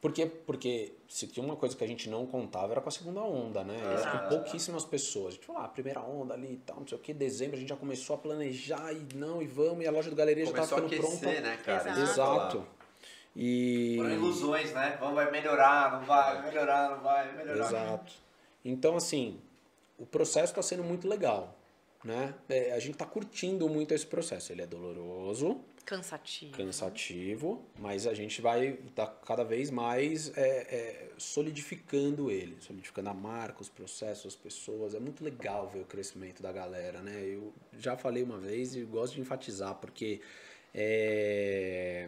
[0.00, 3.20] Porque, porque se tinha uma coisa que a gente não contava era com a segunda
[3.20, 3.76] onda, né?
[4.12, 5.28] Com pouquíssimas pessoas.
[5.28, 7.58] A gente falou, ah, primeira onda ali e tal, não sei o que, dezembro a
[7.58, 10.52] gente já começou a planejar e não, e vamos, e a loja do Galeria já
[10.52, 11.48] Começou a tava ficando aquecer, pronta.
[11.48, 11.90] né, cara?
[11.90, 12.02] Exato.
[12.02, 12.66] Exato.
[13.34, 13.94] E.
[13.96, 14.96] Foram ilusões, né?
[15.00, 17.66] Vamos, vai melhorar, não vai, vai melhorar, não vai, vai melhorar.
[17.66, 18.12] Exato.
[18.64, 19.40] Então, assim,
[19.98, 21.56] o processo está sendo muito legal.
[22.04, 22.32] Né?
[22.48, 24.52] É, a gente está curtindo muito esse processo.
[24.52, 26.52] Ele é doloroso, Cansativo.
[26.54, 33.14] cansativo, mas a gente vai estar cada vez mais é, é, solidificando ele, solidificando a
[33.14, 34.94] marca, os processos, as pessoas.
[34.94, 37.22] É muito legal ver o crescimento da galera, né?
[37.24, 40.20] Eu já falei uma vez e gosto de enfatizar, porque
[40.74, 42.06] é,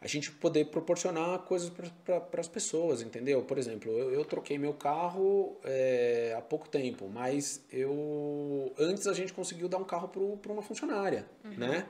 [0.00, 3.44] a gente poder proporcionar coisas para as pessoas, entendeu?
[3.44, 9.12] Por exemplo, eu, eu troquei meu carro é, há pouco tempo, mas eu antes a
[9.12, 11.86] gente conseguiu dar um carro para uma funcionária, né?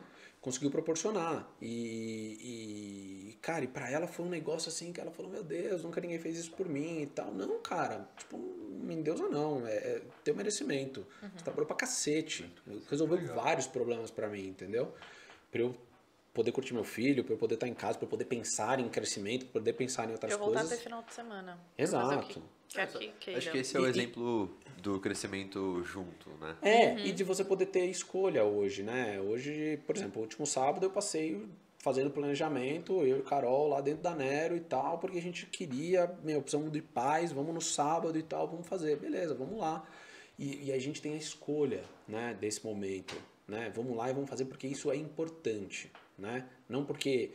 [0.47, 1.44] Conseguiu proporcionar.
[1.60, 5.83] E, e cara, e para ela foi um negócio assim que ela falou: Meu Deus,
[5.83, 7.34] nunca ninguém fez isso por mim e tal.
[7.34, 11.05] Não, cara, tipo, me deusa não, é, é teu merecimento.
[11.34, 12.49] Você trabalhou pra cacete.
[12.89, 14.94] Resolveu vários problemas para mim, entendeu?
[15.50, 15.75] Pra eu
[16.33, 18.89] poder curtir meu filho, pra eu poder estar em casa, pra eu poder pensar em
[18.89, 20.84] crescimento, pra eu poder pensar em outras Eu voltar a ter coisas.
[20.84, 21.58] final de semana.
[21.76, 22.41] Exato.
[22.68, 23.30] Que.
[23.30, 26.56] Acho que esse é o E- e- exemplo do crescimento junto, né?
[26.62, 26.98] É, Uhum.
[26.98, 29.20] e de você poder ter escolha hoje, né?
[29.20, 31.46] Hoje, por exemplo, o último sábado eu passei
[31.78, 36.12] fazendo planejamento, eu e Carol lá dentro da Nero e tal, porque a gente queria,
[36.24, 39.86] meu, precisamos de paz, vamos no sábado e tal, vamos fazer, beleza, vamos lá.
[40.38, 43.14] E, e a gente tem a escolha, né, desse momento,
[43.48, 43.72] né?
[43.74, 46.46] Vamos lá e vamos fazer porque isso é importante, né?
[46.68, 47.30] Não porque,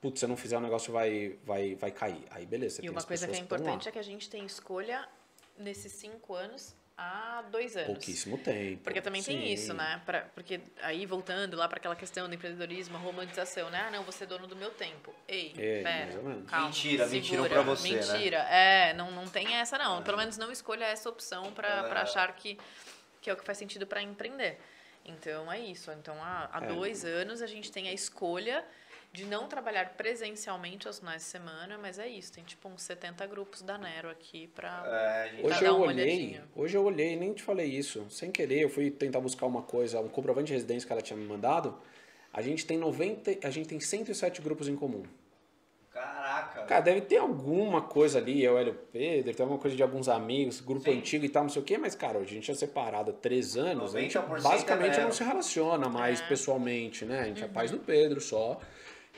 [0.00, 2.24] putz, se eu não fizer o negócio vai, vai, vai cair.
[2.30, 4.28] Aí beleza, você E tem uma as coisa que é importante é que a gente
[4.30, 5.06] tem escolha
[5.58, 7.86] nesses cinco anos há dois anos.
[7.88, 8.82] Pouquíssimo tempo.
[8.84, 9.52] Porque também tem Sim.
[9.52, 10.02] isso, né?
[10.04, 13.84] Pra, porque aí, voltando lá para aquela questão do empreendedorismo, a romantização, né?
[13.88, 15.14] Ah, não, você é dono do meu tempo.
[15.26, 16.50] Ei, É, mais pera, ou menos.
[16.50, 17.20] calma, Mentira, segura.
[17.20, 17.96] mentiram pra você, né?
[18.12, 20.02] Mentira, é, não, não tem essa não.
[20.02, 21.88] Pelo menos não escolha essa opção para É.
[21.88, 22.58] pra achar que,
[23.22, 24.58] que é o que faz sentido para empreender.
[25.04, 25.90] Então, é isso.
[25.92, 26.68] Então, há, há É.
[26.68, 28.62] dois anos a gente tem a escolha
[29.12, 32.32] de não trabalhar presencialmente aos finais de semana, mas é isso.
[32.32, 34.82] Tem tipo uns 70 grupos da Nero aqui para...
[34.86, 36.44] É, gente, Pra Hoje dar eu uma olhei, olhadinha.
[36.54, 39.98] hoje eu olhei, nem te falei isso, sem querer, eu fui tentar buscar uma coisa,
[40.00, 41.76] um comprovante de residência que ela tinha me mandado.
[42.32, 45.02] A gente tem 90, a gente tem 107 grupos em comum.
[45.92, 46.62] Caraca.
[46.66, 50.60] Cara, deve ter alguma coisa ali, eu, Hélio Pedro, tem alguma coisa de alguns amigos,
[50.60, 50.98] grupo Sim.
[50.98, 53.14] antigo e tal, não sei o quê, mas, cara, hoje a gente é separado há
[53.14, 56.28] três anos, a gente 90% basicamente é não se relaciona mais É.
[56.28, 57.20] pessoalmente, né?
[57.22, 57.52] A gente é Uhum.
[57.52, 58.60] paz do Pedro só.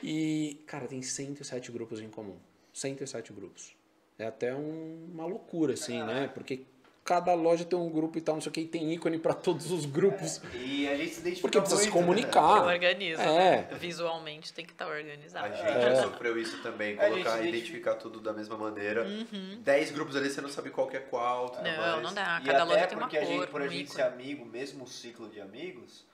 [0.02, 2.36] E, cara, tem 107 grupos em comum.
[2.72, 3.74] 107 grupos.
[4.18, 6.30] É até um- uma loucura, assim, né?
[6.32, 6.62] Porque
[7.04, 9.34] cada loja tem um grupo e tal, não sei o que, e tem ícone pra
[9.34, 10.40] todos os grupos.
[10.54, 12.06] E a gente se identifica Porque precisa se muito, né?
[12.22, 12.64] comunicar.
[12.66, 13.22] Organiza.
[13.22, 13.74] É.
[13.74, 15.46] Visualmente tem que estar organizado.
[15.46, 15.80] A gente É.
[15.96, 19.04] já sofreu isso também, colocar, gente identificar tudo da mesma maneira.
[19.60, 22.02] Dez grupos ali, você não sabe qual que é qual, tudo Não, mais.
[22.02, 22.40] não dá.
[22.42, 23.96] E Cada até loja tem uma porque a gente, cor, por um a gente ícone.
[23.96, 26.04] ser amigo, mesmo ciclo de amigos,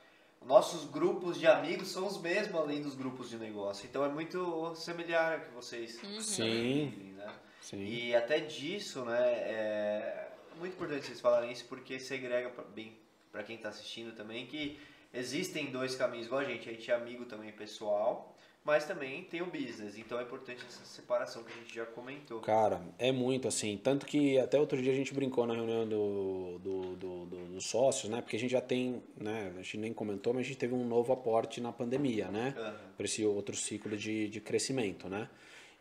[0.45, 3.85] nossos grupos de amigos são os mesmos além dos grupos de negócio.
[3.87, 6.21] Então é muito semelhante ao que vocês Uhum.
[6.21, 6.89] Sim.
[6.89, 7.33] vivem, né?
[7.61, 7.83] Sim.
[7.83, 12.97] E até disso, né, é muito importante vocês falarem isso porque segrega pra, bem
[13.31, 14.79] para quem está assistindo também que
[15.13, 19.41] existem dois caminhos igual a gente, a gente é amigo também pessoal, mas também tem
[19.41, 22.39] o business, então é importante essa separação que a gente já comentou.
[22.41, 23.77] Cara, é muito assim.
[23.77, 27.65] Tanto que até outro dia a gente brincou na reunião do, do, do- do- dos
[27.65, 28.21] sócios, né?
[28.21, 29.51] Porque a gente já tem, né?
[29.57, 32.53] A gente nem comentou, mas a gente teve um novo aporte na pandemia, né?
[32.57, 32.75] Aham.
[32.97, 35.29] Para esse outro ciclo de, de crescimento, né?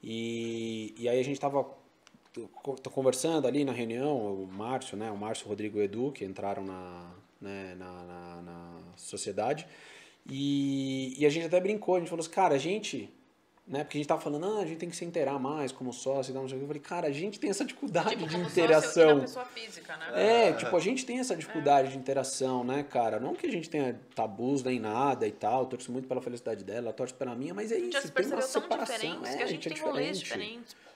[0.02, 1.66] E, e aí a gente estava
[2.92, 5.10] conversando ali na reunião, o Márcio, né?
[5.10, 9.66] O Márcio, o Rodrigo e o Edu, que entraram na, né, na, na, na sociedade.
[10.28, 13.10] E, e a gente até brincou, a gente falou assim, cara, a gente
[13.68, 13.84] né?
[13.84, 16.30] Porque a gente tava falando, ah, a gente tem que se inteirar mais como sócio
[16.30, 16.64] e tal, não sei o que.
[16.64, 19.20] Eu falei, cara, a gente tem essa dificuldade Tipo, de sócio interação.
[19.20, 20.48] pessoa física, né?
[20.48, 23.20] É, tipo, a gente tem essa dificuldade de interação, né, cara?
[23.20, 26.64] Não que a gente tenha tabus nem nada e tal, eu torço muito pela felicidade
[26.64, 28.96] dela, ela torce pela minha, mas é isso, tem uma separação.
[28.96, 30.50] diferentes é, que a gente é tem rolês diferente.
[30.64, 30.87] diferentes.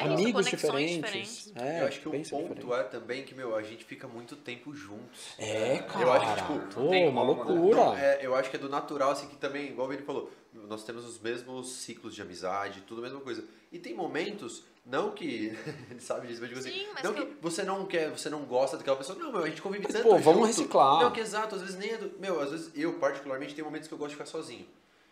[0.00, 1.44] Amigos conexões diferentes.
[1.46, 1.52] diferentes.
[1.56, 2.22] É, eu acho que o ponto
[2.54, 2.72] diferente.
[2.72, 5.34] é também que, meu, a gente fica muito tempo juntos.
[5.38, 6.00] É, cara.
[6.04, 7.76] Eu acho que, tipo, Pô, tem uma loucura.
[7.76, 10.84] Não, é, eu acho que é do natural, assim, que também, igual ele falou, nós
[10.84, 13.44] temos os mesmos ciclos de amizade, tudo a mesma coisa.
[13.70, 15.56] E tem momentos, não que.
[15.90, 16.70] ele sabe disso, mas digo assim.
[16.72, 19.18] Sim, mas não que que você não quer, você não gosta daquela pessoa.
[19.18, 20.04] Não, meu, a gente convive Mas, tanto.
[20.04, 20.46] pô, vamos junto.
[20.46, 21.02] reciclar.
[21.02, 22.18] Não, que exato, às vezes nem é do.
[22.18, 24.66] Meu, às vezes eu, particularmente, tem momentos que eu gosto de ficar sozinho.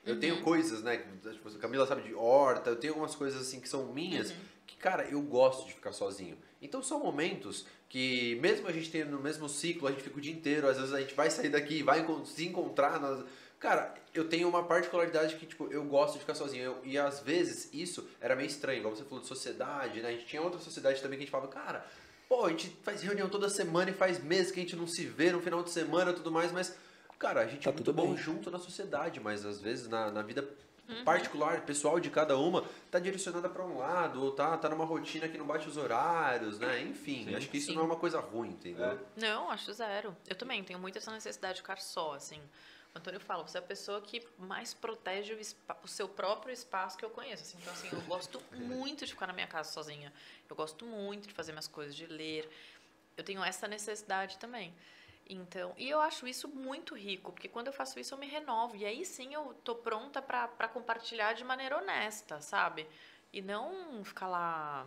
[0.05, 0.21] Eu Uhum.
[0.21, 0.97] tenho coisas, né?
[1.23, 4.37] Tipo, a Camila sabe de horta, eu tenho algumas coisas assim que são minhas, Uhum.
[4.81, 6.37] Cara, eu gosto de ficar sozinho.
[6.61, 10.21] Então são momentos que, mesmo a gente tendo no mesmo ciclo, a gente fica o
[10.21, 13.01] dia inteiro, às vezes a gente vai sair daqui, vai se encontrar.
[13.01, 13.25] Nas...
[13.59, 16.65] Cara, eu tenho uma particularidade que, tipo, eu gosto de ficar sozinho.
[16.65, 20.09] Eu- e às vezes isso era meio estranho, igual você falou de sociedade, né?
[20.09, 21.87] A gente tinha outra sociedade também que a gente falava, cara,
[22.29, 25.05] pô, a gente faz reunião toda semana e faz meses que a gente não se
[25.05, 26.75] vê no final de semana e tudo mais, mas,
[27.21, 28.17] cara, a gente Tá é muito tudo bom bem.
[28.17, 30.43] junto na sociedade, mas às vezes na, na vida
[31.05, 35.29] particular, pessoal de cada uma, tá direcionada para um lado, ou tá, tá numa rotina
[35.29, 36.83] que não bate os horários, né?
[36.83, 37.75] Enfim, acho que isso Sim.
[37.77, 38.99] não é uma coisa ruim, entendeu?
[39.17, 40.17] Não, acho zero.
[40.27, 42.41] Eu também tenho muito essa necessidade de ficar só, assim.
[42.93, 46.99] O Antônio fala, você é a pessoa que mais protege o, o seu próprio espaço
[46.99, 47.45] que eu conheço.
[47.45, 47.59] assim.
[47.61, 50.13] Então, assim, eu gosto muito de ficar na minha casa sozinha.
[50.49, 52.51] Eu gosto muito de fazer minhas coisas, de ler.
[53.17, 54.75] Eu tenho essa necessidade também.
[55.33, 58.75] Então, e eu acho isso muito rico, porque quando eu faço isso eu me renovo.
[58.75, 62.85] E aí sim eu tô pronta pra pra compartilhar de maneira honesta, sabe?
[63.33, 64.85] E não ficar lá,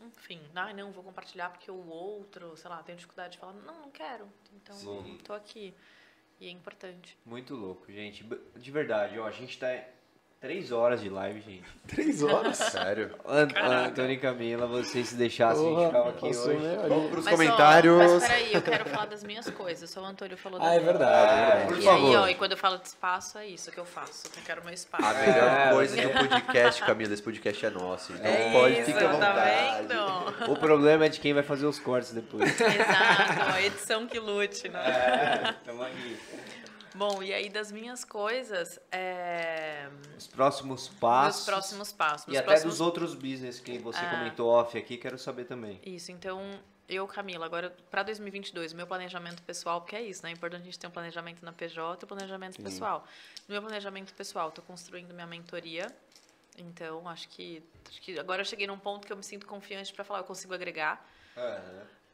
[0.00, 3.80] enfim, ai não, vou compartilhar porque o outro, sei lá, tem dificuldade de falar, não,
[3.82, 4.26] não quero.
[4.54, 5.18] Então, Sim.
[5.22, 5.74] tô aqui.
[6.40, 7.16] E é importante.
[7.24, 8.24] Muito louco, gente.
[8.56, 9.68] De verdade, ó, a gente tá
[10.42, 11.62] três horas de live, gente.
[11.88, 12.56] Três horas.
[12.58, 13.10] Sério?
[13.26, 16.66] Ant- Antônio e Camila, vocês se deixassem, a gente ficava aqui hoje.
[16.66, 16.88] hora.
[16.88, 17.96] Vamos pros Mas, ó, comentários.
[17.98, 19.90] mas peraí, eu quero falar das minhas coisas.
[19.90, 21.66] Só o Antônio falou da Ah, é verdade, é verdade.
[21.68, 22.08] Por e favor.
[22.08, 24.26] aí, ó, e quando eu falo de espaço, é isso que eu faço.
[24.36, 25.04] Eu quero meu espaço.
[25.04, 28.12] A melhor É, coisa você- do podcast, Camila, esse podcast é nosso.
[28.12, 29.86] Então É pode isso, ficar à tá vontade.
[29.88, 30.52] vendo?
[30.52, 32.48] O problema é de quem vai fazer os cortes depois.
[32.60, 34.80] Exato, a edição que lute, né?
[34.86, 36.16] É, tamo aqui.
[36.94, 39.88] Bom, e aí das minhas coisas, é...
[40.16, 41.36] Os próximos passos.
[41.36, 42.32] meus próximos passos.
[42.32, 42.74] E até próximos...
[42.74, 44.10] dos outros business que você Ah.
[44.10, 45.80] comentou off aqui, quero saber também.
[45.84, 46.40] Isso, então,
[46.88, 50.30] eu, Camila, agora para 2022, meu planejamento pessoal, porque é isso, né?
[50.30, 53.06] É importante a gente ter um planejamento na PJ e um planejamento pessoal.
[53.48, 55.86] No meu planejamento pessoal, estou construindo minha mentoria.
[56.58, 59.92] Então, acho que, acho que agora eu cheguei num ponto que eu me sinto confiante
[59.94, 61.02] para falar, eu consigo agregar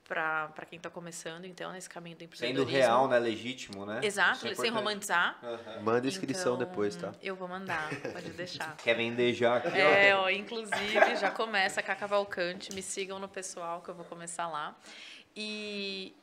[0.09, 2.79] para quem está começando, então, nesse caminho do Sendo empreendedorismo.
[2.79, 3.19] real, né?
[3.19, 4.01] Legítimo, né?
[4.03, 5.39] Exato, é sem romantizar.
[5.83, 7.13] Manda inscrição Então, depois, tá?
[7.23, 8.75] Eu vou mandar, pode deixar.
[8.83, 12.75] Quer vender já aqui, É, ó, inclusive, já começa com a Cavalcante.
[12.75, 14.75] Me sigam no pessoal que eu vou começar lá.
[15.37, 16.15] E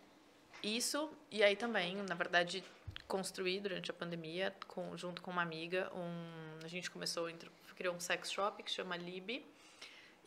[0.63, 2.63] isso, e aí também, na verdade,
[3.07, 7.29] construí durante a pandemia, com- junto com uma amiga, um, a gente começou,
[7.75, 9.45] criou um sex shop que chama Lib,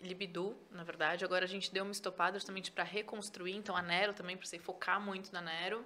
[0.00, 1.24] Libidu, na verdade.
[1.24, 5.00] Agora a gente deu uma estopada justamente para reconstruir, então a Nero também precisei focar
[5.00, 5.84] muito na Nero.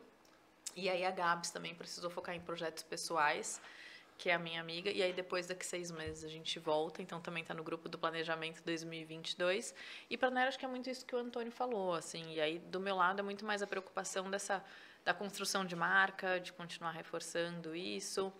[0.74, 3.60] E aí a Gabs também precisou focar em projetos pessoais,
[4.16, 4.90] que é a minha amiga.
[4.90, 7.98] E aí depois daqui seis meses a gente volta, então também está no grupo do
[7.98, 9.74] planejamento 2022.
[10.08, 12.34] E para Nero acho que é muito isso que o Antônio falou, assim.
[12.34, 14.64] E aí do meu lado é muito mais a preocupação dessa
[15.04, 18.32] da construção de marca, de continuar reforçando isso.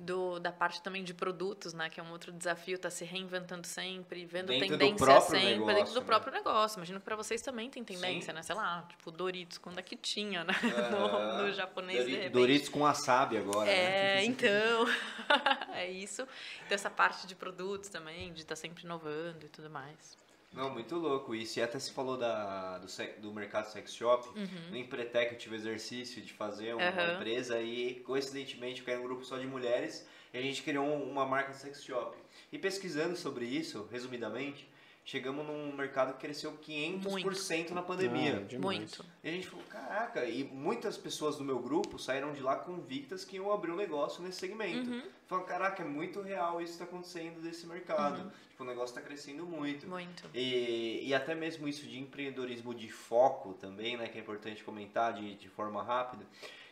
[0.00, 1.90] Do, da parte também de produtos, né?
[1.90, 5.94] Que é um outro desafio, tá se reinventando sempre, vendo Dentro tendência sempre, negócio, dentro
[5.94, 6.06] do né?
[6.06, 6.78] próprio negócio.
[6.78, 8.36] Imagino que para vocês também tem tendência, Sim.
[8.36, 8.42] né?
[8.42, 10.54] Sei lá, tipo Doritos, quando é que tinha, né?
[10.88, 12.28] No, no japonês, Dori-.
[12.30, 14.20] Doritos com wasabi agora, né?
[14.20, 14.86] É, então.
[15.74, 16.22] é isso.
[16.64, 20.16] Então, essa parte de produtos também, de estar sempre inovando e tudo mais.
[20.52, 21.58] Não, muito louco isso.
[21.58, 22.86] E até se falou da, do,
[23.20, 24.28] do mercado sex shop.
[24.70, 27.14] No Empretec eu tive exercício de fazer uma Uhum.
[27.16, 31.10] empresa e, coincidentemente, eu caí num grupo só de mulheres e a gente criou um-
[31.10, 32.16] uma marca sex shop.
[32.50, 34.68] E pesquisando sobre isso, resumidamente,
[35.08, 38.46] chegamos num mercado que cresceu 500% na pandemia.
[38.54, 38.58] Ah.
[38.58, 39.02] Muito.
[39.24, 43.24] E a gente falou, caraca, e muitas pessoas do meu grupo saíram de lá convictas
[43.24, 44.90] que iam abrir um negócio nesse segmento.
[44.90, 45.02] Uhum.
[45.26, 48.30] Falaram, caraca, é muito real isso que está acontecendo desse mercado.
[48.50, 49.88] Tipo, o negócio está crescendo muito.
[49.88, 50.28] Muito.
[50.34, 55.14] E, e até mesmo isso de empreendedorismo de foco também, né, que é importante comentar
[55.14, 56.26] de, de forma rápida,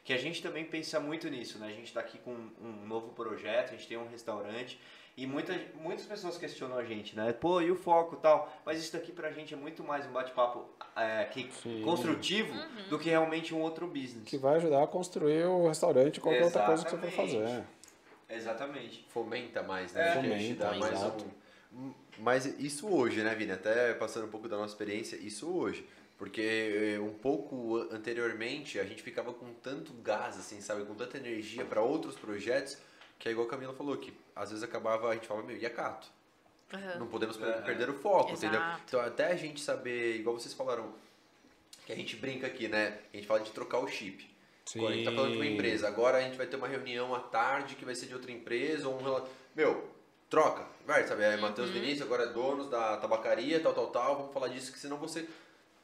[0.05, 1.69] que a gente também pensa muito nisso, né?
[1.69, 4.79] A gente está aqui com um novo projeto, a gente tem um restaurante
[5.17, 7.33] e muita, muitas pessoas questionam a gente, né?
[7.33, 8.55] Pô, e o foco e tal?
[8.67, 10.65] Mas isso daqui pra gente é muito mais um bate-papo
[10.95, 11.81] é, que- Sim.
[11.83, 12.89] construtivo Uhum.
[12.91, 14.25] do que realmente um outro business.
[14.27, 17.35] Que vai ajudar a construir o restaurante, qualquer outra coisa que você for Exatamente.
[17.45, 17.65] fazer.
[18.29, 19.07] Exatamente.
[19.09, 20.09] Fomenta mais, né?
[20.11, 20.13] É.
[20.15, 21.25] Fomenta, dá mais exato.
[21.73, 23.53] um- Mas isso hoje, né, Vini?
[23.53, 25.87] Até passando um pouco da nossa experiência, isso hoje.
[26.19, 30.85] Porque eh, um pouco anteriormente a gente ficava com tanto gás, assim, sabe?
[30.87, 32.79] Com tanta energia para outros projetos,
[33.19, 35.65] que é igual a Camila falou, que às vezes acabava, a gente falava, meu, e
[35.67, 36.09] a Cato?
[36.73, 36.99] Aham.
[36.99, 37.61] Não podemos per- É.
[37.63, 38.47] perder o foco, Exato.
[38.47, 38.61] entendeu?
[38.85, 40.93] Então, até a gente saber, igual vocês falaram,
[41.85, 42.99] que a gente brinca aqui, né?
[43.13, 44.29] A gente fala de trocar o chip.
[44.73, 45.55] Quando a gente tá falando de uma Sim.
[45.55, 48.33] empresa, agora a gente vai ter uma reunião à tarde que vai ser de outra
[48.33, 49.89] empresa, ou um rela- Meu,
[50.29, 51.23] troca, vai, sabe?
[51.23, 54.79] É Matheus Vinícius, agora é donos da tabacaria, tal, tal, tal, vamos falar disso, que
[54.81, 55.29] senão você.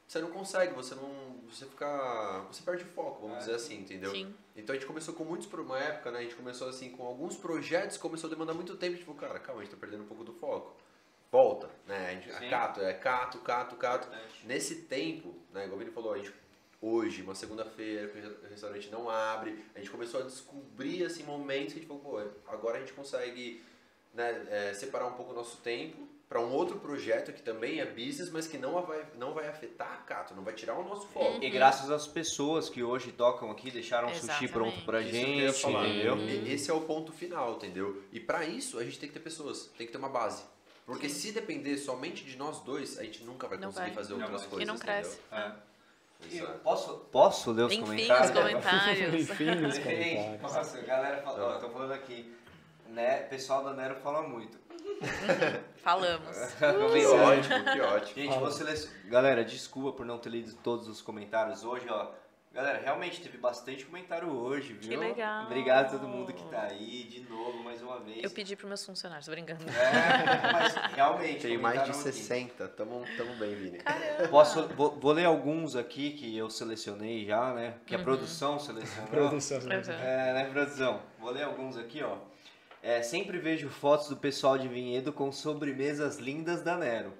[0.08, 1.31] Você não consegue, você não.
[1.52, 2.44] Você fica.
[2.50, 4.10] Você perde o foco, vamos dizer assim, entendeu?
[4.10, 4.34] Sim.
[4.56, 6.20] Então a gente começou com muitos, uma época, né?
[6.20, 9.60] A gente começou assim com alguns projetos, começou a demandar muito tempo, tipo, cara, calma,
[9.60, 10.76] a gente tá perdendo um pouco do foco.
[11.30, 12.08] Volta, né?
[12.08, 12.44] A gente, Sim.
[12.44, 14.08] é cato, é cato, cato, cato.
[14.08, 14.46] Importante.
[14.46, 16.32] Nesse tempo, né, igual o Vini falou, a gente,
[16.80, 21.72] hoje, uma segunda-feira, que o restaurante não abre, a gente começou a descobrir assim, momentos
[21.72, 23.64] que a gente falou, pô, agora a gente consegue
[24.12, 27.84] né, é, separar um pouco o nosso tempo para um outro projeto que também é
[27.84, 31.06] business, mas que não vai, não vai afetar a Cato, não vai tirar o nosso
[31.08, 31.38] foco.
[31.44, 35.52] E graças às pessoas que hoje tocam aqui, deixaram o sushi pronto pra Isso gente,
[35.60, 35.86] falar.
[35.86, 36.16] entendeu?
[36.16, 38.02] E- Esse é o ponto final, entendeu?
[38.10, 40.42] E para isso a gente tem que ter pessoas, tem que ter uma base.
[40.86, 43.94] Porque se depender somente de nós dois, a gente nunca vai Não conseguir vai.
[43.94, 44.50] fazer Não outras vai.
[44.50, 44.66] coisas.
[44.68, 45.18] E não cresce.
[45.30, 45.52] É.
[46.32, 48.30] Eu posso, posso ler os Enfim, comentários?
[48.30, 49.14] os comentários.
[49.30, 50.42] Enfim, Gente, comentários.
[50.42, 52.34] Nossa, a galera fala, ó, tô falando aqui.
[52.88, 54.58] Né, pessoal da Nero fala muito.
[55.82, 56.36] Falamos.
[56.58, 58.14] Que ótimo, que ótimo.
[58.14, 58.96] Gente, vou selecionar.
[59.06, 62.10] Galera, desculpa por não ter lido todos os comentários hoje, ó.
[62.52, 64.90] Galera, realmente teve bastante comentário hoje, viu?
[64.90, 65.46] Que legal.
[65.46, 68.22] Obrigado a todo mundo que tá aí, de novo, mais uma vez.
[68.22, 69.64] Eu pedi para meus funcionários, tô brincando.
[69.70, 71.40] É, mas realmente.
[71.40, 72.18] Tem mais de comentaram aqui.
[72.18, 73.78] 60, tamo, tamo bem, Vini.
[74.28, 77.76] Posso, vou, vou ler alguns aqui que eu selecionei já, né?
[77.86, 78.04] Que a Uhum.
[78.04, 79.08] produção selecionou.
[79.08, 79.58] Produção.
[79.58, 79.70] Uhum.
[79.72, 81.00] É, né, produção?
[81.18, 82.18] Vou ler alguns aqui, ó.
[82.82, 87.14] É, sempre vejo fotos do pessoal de Vinhedo com sobremesas lindas da Nero.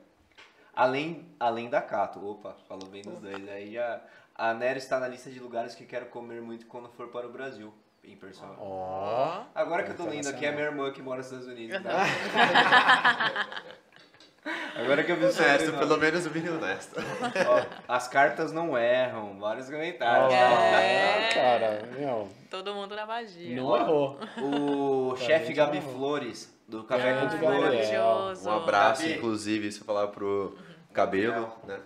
[0.75, 2.25] Além, além da Cato.
[2.27, 3.49] Opa, falou bem dos dois.
[3.49, 4.03] Aí já,
[4.35, 7.33] a Nero está na lista de lugares que quero comer muito quando for para o
[7.33, 7.73] Brasil.
[8.03, 8.55] Em persona.
[8.59, 9.45] Ó.
[9.55, 11.81] Agora que eu tô lendo aqui é minha irmã que mora nos Estados Unidos.
[11.81, 12.03] Tá?
[14.75, 15.79] Agora que eu vi o Honesto, sobrenome.
[15.79, 16.97] pelo menos é honesto.
[16.99, 19.39] Ó, as cartas não erram.
[19.39, 20.33] Vários comentários.
[20.33, 21.29] É.
[21.31, 23.55] Ah, cara, meu, Todo mundo na magia.
[23.57, 24.19] não errou.
[24.43, 25.93] O chefe gente Gabi não.
[25.95, 27.91] Flores, do Café com Flores.
[28.45, 29.15] Um abraço, Gabi.
[29.15, 30.59] inclusive, isso eu falar pro
[30.93, 31.79] cabelo, né?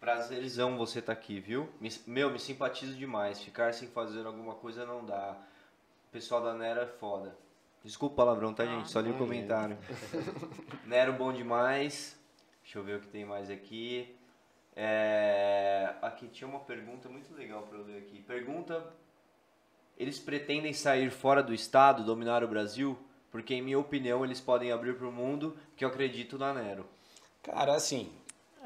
[0.00, 1.68] Prazerzão você tá aqui, viu?
[1.80, 3.40] Me- meu, me simpatizo demais.
[3.40, 5.36] Ficar sem fazer alguma coisa não dá.
[6.08, 7.36] O pessoal da Nero é foda.
[7.84, 8.90] Desculpa o palavrão, tá, gente?
[8.90, 9.26] Só li o Imagina.
[9.26, 9.78] comentário.
[10.86, 12.16] Nero bom demais.
[12.62, 14.14] Deixa eu ver o que tem mais aqui.
[14.76, 18.22] É, Aqui tinha uma pergunta muito legal pra eu ler aqui.
[18.22, 18.84] Pergunta:
[19.98, 22.96] Eles pretendem sair fora do estado, dominar o Brasil?
[23.30, 26.86] Porque, em minha opinião, eles podem abrir pro mundo, que eu acredito na Nero.
[27.42, 28.12] Cara, assim,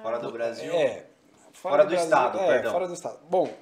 [0.02, 0.72] Fora do Brasil?
[0.72, 1.06] É.
[1.52, 2.72] Fora do estado, é, perdão.
[2.72, 3.18] fora do estado.
[3.30, 3.52] Bom,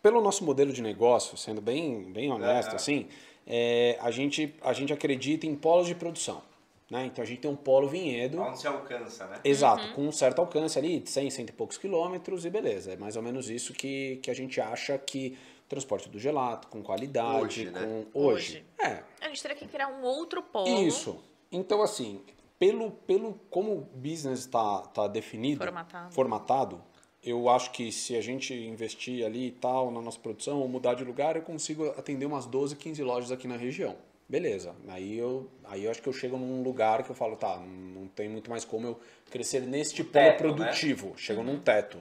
[0.00, 2.76] pelo nosso modelo de negócio, sendo bem, bem honesto, Aham.
[2.76, 3.08] assim,
[3.46, 6.42] é, a, gente, a gente acredita em polos de produção.
[6.90, 7.06] Né?
[7.06, 8.38] Então a gente tem um polo vinhedo.
[8.38, 9.40] Onde se alcança, né?
[9.42, 12.92] Exato, com um certo alcance ali, de 100, 100 e poucos quilômetros, e beleza.
[12.92, 16.68] É mais ou menos isso que, que a gente acha que o transporte do gelato,
[16.68, 18.04] com qualidade, Hoje, né?
[18.12, 18.64] com hoje.
[18.78, 21.18] É, A gente teria que criar um outro polo isso.
[21.50, 22.20] Então, assim,
[22.58, 26.14] pelo, pelo como o business está tá definido, formatado.
[26.14, 26.84] formatado,
[27.22, 30.94] eu acho que se a gente investir ali e tal na nossa produção ou mudar
[30.94, 33.96] de lugar, eu consigo atender umas 12, 15 lojas aqui na região.
[34.28, 34.74] Beleza.
[34.88, 38.08] Aí eu, aí eu acho que eu chego num lugar que eu falo, tá, não
[38.08, 40.38] tem muito mais como eu crescer neste polo teto, né?
[40.38, 41.12] produtivo.
[41.16, 41.98] Chego num teto.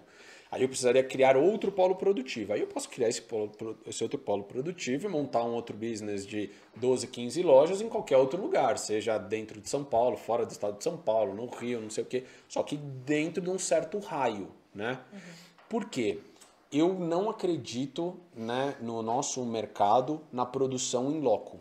[0.49, 2.53] Aí eu precisaria criar outro polo produtivo.
[2.53, 3.51] Aí eu posso criar esse, polo,
[3.85, 8.17] esse outro polo produtivo e montar um outro business de 12, 15 lojas em qualquer
[8.17, 11.79] outro lugar, seja dentro de São Paulo, fora do estado de São Paulo, no Rio,
[11.79, 12.23] não sei o quê.
[12.49, 14.99] Só que dentro de um certo raio, né?
[15.69, 16.19] Por quê?
[16.71, 21.59] Eu não acredito né, no nosso mercado na produção em loco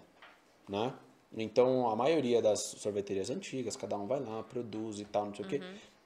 [0.70, 0.94] né?
[1.36, 5.44] Então, a maioria das sorveterias antigas, cada um vai lá, produz e tal, não sei
[5.44, 5.60] o quê.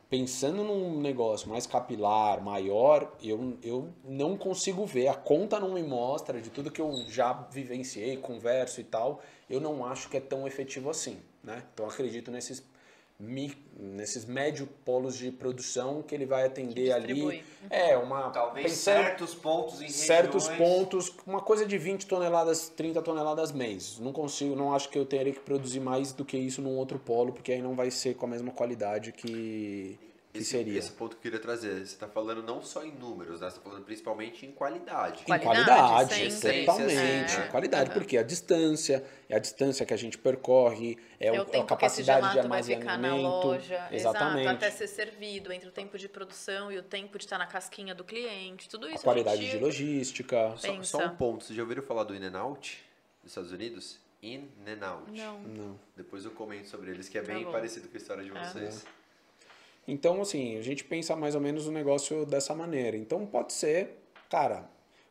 [0.09, 5.09] Pensando num negócio mais capilar, maior, eu, eu não consigo ver.
[5.09, 9.23] A conta não me mostra de tudo que eu já vivenciei, converso e tal.
[9.49, 11.65] Eu não acho que é tão efetivo assim, né?
[11.73, 12.63] Então, acredito nesses,
[13.77, 17.43] nesses médio polos de produção que ele vai atender ali.
[17.71, 18.31] É, uma...
[18.31, 23.51] Talvez pensando- certos pontos em certos regiões- pontos, uma coisa de 20 toneladas, 30 toneladas
[23.53, 23.99] mês.
[23.99, 26.99] Não consigo, não acho que eu teria que produzir mais do que isso num outro
[26.99, 29.99] polo, porque aí não vai ser com a mesma qualidade que,
[30.35, 30.77] que Esse, seria.
[30.79, 31.75] esse ponto que eu queria trazer.
[31.77, 33.49] Você está falando não só em números, né?
[33.49, 35.23] Você está falando principalmente em qualidade.
[35.23, 37.37] Em Qualidade, qualidade, totalmente.
[37.37, 37.47] É.
[37.51, 37.99] Qualidade, Aham.
[38.01, 41.45] porque a distância, é a distância que a gente percorre, é, É o- o a
[41.45, 43.47] tempo capacidade que de esse gelato vai ficar na armazenamento.
[43.47, 43.89] loja.
[43.93, 44.41] Exatamente.
[44.43, 47.47] Exato, até ser servido, entre o tempo de produção e o tempo de estar na
[47.47, 48.99] casquinha do cliente, tudo isso.
[48.99, 50.55] A qualidade gente de logística.
[50.57, 51.45] Só, só um ponto.
[51.45, 52.85] Vocês já ouviram falar do In-N-Out
[53.23, 53.99] dos Estados Unidos?
[54.21, 55.11] In and Out.
[55.13, 55.39] Não.
[55.43, 55.81] Não.
[55.97, 57.53] Depois eu comento sobre eles, que é Tá bem bom.
[57.53, 58.45] parecido com a história de Ah.
[58.45, 58.85] vocês.
[59.87, 62.97] Então, assim, a gente pensa mais ou menos o negócio dessa maneira.
[62.97, 63.99] Então, pode ser,
[64.31, 64.69] cara,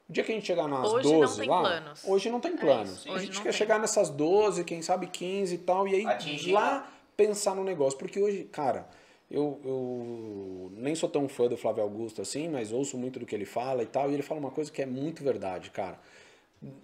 [0.10, 2.04] o dia que a gente chegar nas Hoje não 12 tem lá, planos.
[2.06, 2.92] hoje não tem É planos.
[3.00, 3.52] isso, a gente quer tem.
[3.54, 7.98] chegar nessas 12, quem sabe 15 e tal, e aí Atingir lá pensar no negócio.
[8.00, 8.88] Porque hoje, cara,
[9.30, 13.36] eu, eu nem sou tão fã do Flávio Augusto assim, mas ouço muito do que
[13.36, 16.00] ele fala e tal, e ele fala uma coisa que é muito verdade, cara.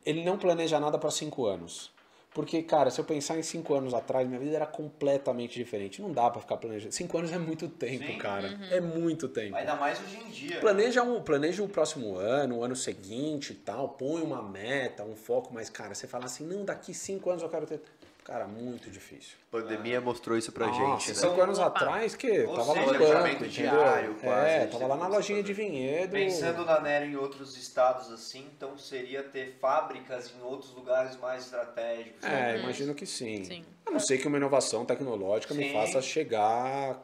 [0.05, 1.91] Ele não planeja nada para cinco anos.
[2.39, 6.01] Porque, cara, se eu pensar em cinco anos atrás, minha vida era completamente diferente.
[6.01, 6.93] Não dá pra ficar planejando.
[6.93, 8.17] Cinco anos é muito tempo, Sim.
[8.17, 8.47] cara.
[8.47, 8.65] Uhum.
[8.71, 9.57] É muito tempo.
[9.57, 10.59] Ainda mais hoje em dia.
[10.61, 13.89] Planeja, um, planeja o próximo ano, o ano seguinte e tal.
[13.89, 17.49] Põe uma meta, um foco, mas, cara, você fala assim, não, daqui cinco anos eu
[17.49, 17.81] quero ter.
[18.29, 19.37] Cara, muito difícil.
[19.47, 21.15] A pandemia mostrou isso pra Nossa, gente, né?
[21.15, 24.95] cinco anos atrás, que Ou tava lá seja, no banco, diário, quase, É, tava lá
[24.95, 26.11] na lojinha de vinhedo.
[26.11, 31.45] Pensando na Nero em outros estados assim, então seria ter fábricas em outros lugares mais
[31.45, 32.23] estratégicos.
[32.23, 33.43] É, imagino que sim.
[33.43, 33.65] Sim.
[33.83, 35.73] A não ser que uma inovação tecnológica me Sim.
[35.73, 37.03] faça chegar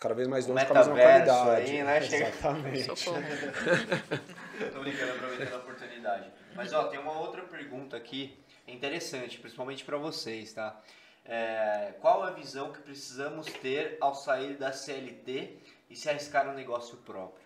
[0.00, 1.70] cada vez mais longe com a mesma qualidade.
[1.70, 1.98] aí, né?
[1.98, 2.88] Exatamente.
[4.72, 6.30] Tô brincando, aproveitando a oportunidade.
[6.54, 10.80] Mas ó, tem uma outra pergunta aqui, interessante, principalmente para vocês, tá?
[11.24, 15.56] É, qual a visão que precisamos ter ao sair da CLT
[15.88, 17.42] e se arriscar um negócio próprio?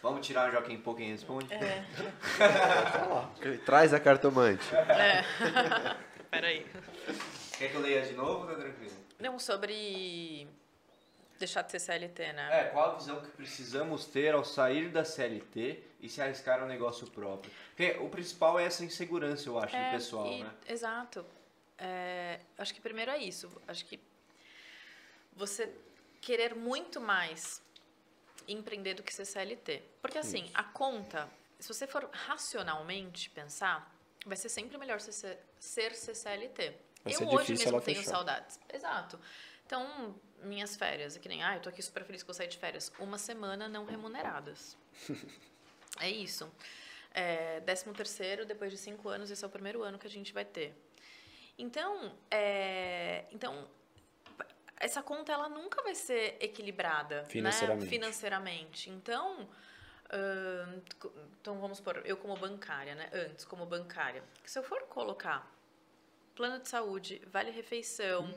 [0.00, 1.52] Vamos tirar já quem pouquinho responde?
[1.52, 1.84] É.
[3.66, 4.64] Traz a cartomante.
[4.74, 5.24] é.
[6.30, 6.64] Peraí.
[7.58, 8.46] Quer que eu leia de novo?
[8.46, 8.92] Tá tranquilo.
[9.18, 10.46] Não, sobre
[11.38, 12.60] deixar de ser CLT, né?
[12.60, 16.66] É, qual a visão que precisamos ter ao sair da CLT e se arriscar um
[16.66, 17.50] negócio próprio?
[17.74, 20.50] Porque o principal é essa insegurança, eu acho, do pessoal, e- né?
[20.68, 21.24] Exato.
[21.78, 23.50] É, acho que primeiro é isso.
[23.68, 24.00] Acho que
[25.34, 25.72] você
[26.20, 27.62] querer muito mais
[28.48, 29.82] empreender do que ser CLT.
[30.02, 31.28] Porque assim, a conta,
[31.60, 33.94] se você for racionalmente pensar,
[34.26, 36.74] vai ser sempre melhor ser, ser CLT.
[37.04, 38.10] Vai eu hoje mesmo tenho fechar.
[38.10, 38.58] saudades.
[38.72, 39.20] Exato.
[39.68, 42.48] Então, minhas férias, é que nem, ah, eu tô aqui super feliz que eu saí
[42.48, 42.90] de férias.
[42.98, 44.78] Uma semana não remuneradas.
[46.00, 46.50] é isso.
[47.12, 50.32] É, décimo terceiro, depois de cinco anos, esse é o primeiro ano que a gente
[50.32, 50.74] vai ter.
[51.58, 53.68] Então, é, então
[54.80, 57.84] essa conta ela nunca vai ser equilibrada Financeiramente.
[57.84, 57.90] Né?
[57.90, 58.88] financeiramente.
[58.88, 59.46] Então,
[60.98, 63.10] co- então vamos supor, eu como bancária, né?
[63.12, 65.46] Antes, como bancária, se eu for colocar
[66.34, 68.32] plano de saúde, vale refeição,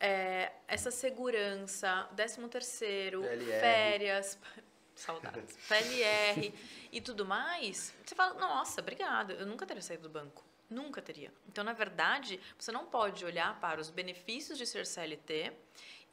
[0.00, 3.60] é, essa segurança, décimo terceiro, PLR.
[3.60, 4.38] férias,
[4.96, 6.54] saudades, PLR
[6.90, 10.42] e tudo mais, você fala, nossa, obrigada, eu nunca teria saído do banco.
[10.70, 11.32] Nunca teria.
[11.48, 15.52] Então, na verdade, você não pode olhar para os benefícios de ser CLT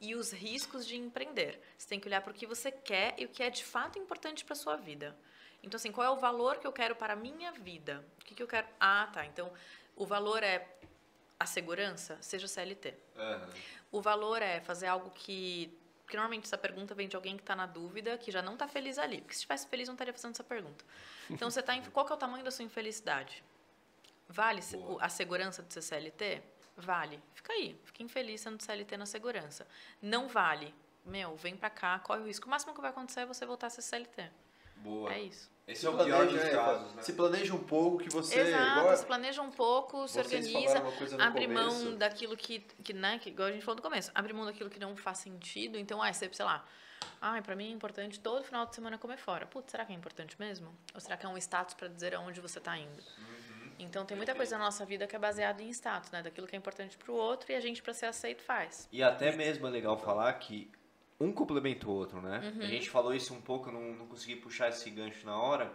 [0.00, 1.60] e os riscos de empreender.
[1.78, 4.00] Você tem que olhar para o que você quer e o que é de fato
[4.00, 5.16] importante para a sua vida.
[5.62, 8.04] Então, assim, qual é o valor que eu quero para a minha vida?
[8.20, 8.66] O que, que eu quero?
[8.80, 9.24] Ah, tá.
[9.26, 9.52] Então,
[9.94, 10.66] o valor é
[11.38, 12.94] a segurança, seja CLT.
[13.16, 13.48] Aham.
[13.90, 15.76] O valor é fazer algo que.
[16.02, 18.66] Porque normalmente essa pergunta vem de alguém que está na dúvida, que já não está
[18.66, 19.18] feliz ali.
[19.18, 20.82] Porque se estivesse feliz, não estaria fazendo essa pergunta.
[21.28, 23.44] Então, você tá em, qual que é o tamanho da sua infelicidade?
[24.28, 26.42] Vale o- a segurança de ser CLT?
[26.76, 27.22] Vale.
[27.34, 27.78] Fica aí.
[27.84, 29.66] Fica infeliz sendo CLT na segurança.
[30.00, 30.74] Não vale.
[31.04, 32.46] Meu, vem pra cá, corre o risco.
[32.46, 34.30] O máximo que vai acontecer é você voltar a ser CLT.
[34.76, 35.12] Boa.
[35.12, 35.50] É isso.
[35.68, 37.02] Esse é o Se pior planeja, dos é, casos, né?
[37.02, 38.40] Se planeja um pouco que você.
[38.40, 40.78] Exato, igual- se planeja um pouco, se vocês organiza,
[41.22, 41.84] abre começo.
[41.84, 44.70] mão daquilo que, que, né, que, igual a gente falou no começo, abre mão daquilo
[44.70, 45.76] que não faz sentido.
[45.78, 46.64] Então, ah, você, sei lá,
[47.20, 49.44] ah, pra mim é importante todo final de semana comer fora.
[49.46, 50.74] Putz, será que é importante mesmo?
[50.94, 53.02] Ou será que é um status pra dizer aonde você tá indo?
[53.78, 56.20] Então, tem muita coisa na nossa vida que é baseada em status, né?
[56.20, 58.88] Daquilo que é importante pro outro e a gente, pra ser aceito, faz.
[58.90, 60.68] E até mesmo é legal falar que
[61.20, 62.52] um complementa o outro, né?
[62.56, 62.62] Uhum.
[62.62, 65.72] A gente falou isso um pouco, eu não, não consegui puxar esse gancho na hora,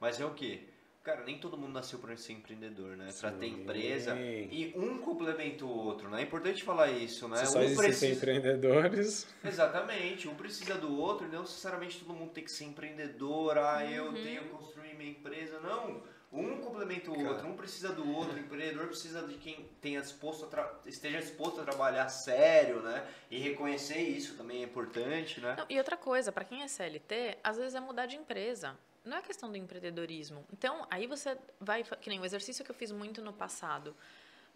[0.00, 0.60] mas é o quê?
[1.02, 3.08] Cara, nem todo mundo nasceu para ser empreendedor, né?
[3.20, 4.18] Para ter empresa.
[4.18, 6.18] E um complementa o outro, né?
[6.20, 7.36] É importante falar isso, né?
[7.44, 9.24] Se só um existem empreendedores.
[9.44, 13.84] Exatamente, um precisa do outro, e não necessariamente todo mundo tem que ser empreendedor, ah,
[13.88, 14.14] eu Uhum.
[14.14, 15.60] tenho que construir minha empresa.
[15.60, 16.02] Não,
[16.32, 17.28] um complementa o Cara.
[17.30, 21.18] outro, um precisa do outro, o empreendedor precisa de quem tenha disposto a tra- esteja
[21.20, 23.06] disposto a trabalhar sério, né?
[23.30, 25.54] E reconhecer isso também é importante, né?
[25.56, 28.76] Não, e outra coisa, para quem é CLT, às vezes é mudar de empresa.
[29.04, 30.44] Não é questão do empreendedorismo.
[30.52, 33.94] Então, aí você vai, que nem o exercício que eu fiz muito no passado.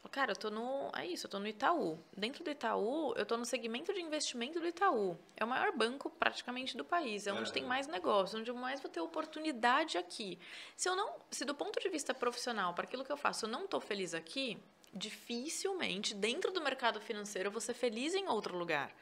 [0.08, 1.98] Cara, eu tô no, é isso, eu tô no Itaú.
[2.16, 5.16] Dentro do Itaú, eu tô no segmento de investimento do Itaú.
[5.36, 8.80] É o maior banco praticamente do país, é onde tem mais negócio, onde eu mais
[8.80, 10.38] vou ter oportunidade aqui.
[10.76, 13.48] Se eu não, se do ponto de vista profissional, para aquilo que eu faço, eu
[13.48, 14.58] não tô feliz aqui,
[14.92, 18.92] dificilmente dentro do mercado financeiro eu vou ser feliz em outro lugar.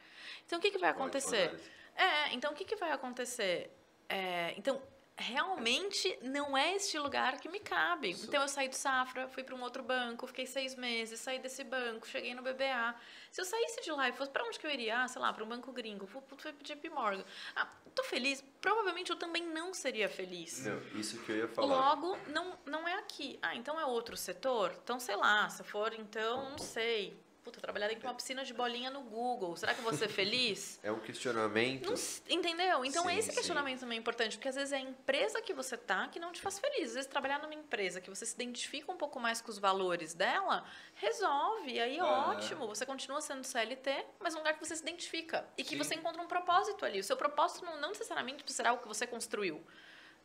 [0.45, 1.59] Então, o que, que vai acontecer?
[1.95, 3.71] É, então o que, que vai acontecer?
[4.07, 4.81] É, então,
[5.19, 8.11] realmente não é este lugar que me cabe.
[8.23, 11.63] Então eu saí do Safra, fui para um outro banco, fiquei seis meses, saí desse
[11.63, 12.95] banco, cheguei no BBA.
[13.31, 15.03] Se eu saísse de lá e fosse para onde que eu iria?
[15.03, 17.23] Ah, sei lá, para um banco gringo, fui para JP Morgan.
[17.55, 18.43] Ah, tô feliz?
[18.61, 20.65] Provavelmente eu também não seria feliz.
[20.65, 21.67] Não, isso que eu ia falar.
[21.67, 23.37] Logo, não, não é aqui.
[23.41, 24.73] Ah, então é outro setor?
[24.83, 27.17] Então, sei lá, se for, então, não sei
[27.49, 30.07] puta, trabalhar dentro de uma piscina de bolinha no Google, será que eu vou ser
[30.07, 30.79] feliz?
[30.89, 31.89] É um questionamento.
[31.89, 31.95] Não,
[32.35, 32.85] entendeu?
[32.85, 33.81] Então Sim, esse questionamento sim.
[33.81, 36.41] também é importante, porque às vezes é a empresa que você tá que não te
[36.41, 36.89] faz feliz.
[36.89, 40.13] Às vezes trabalhar numa empresa que você se identifica um pouco mais com os valores
[40.13, 40.63] dela,
[40.95, 42.03] resolve, aí É.
[42.03, 45.95] ótimo, você continua sendo CLT, mas num lugar que você se identifica e que você
[45.95, 46.99] encontra um propósito ali.
[46.99, 49.65] O seu propósito não, não necessariamente será o que você construiu.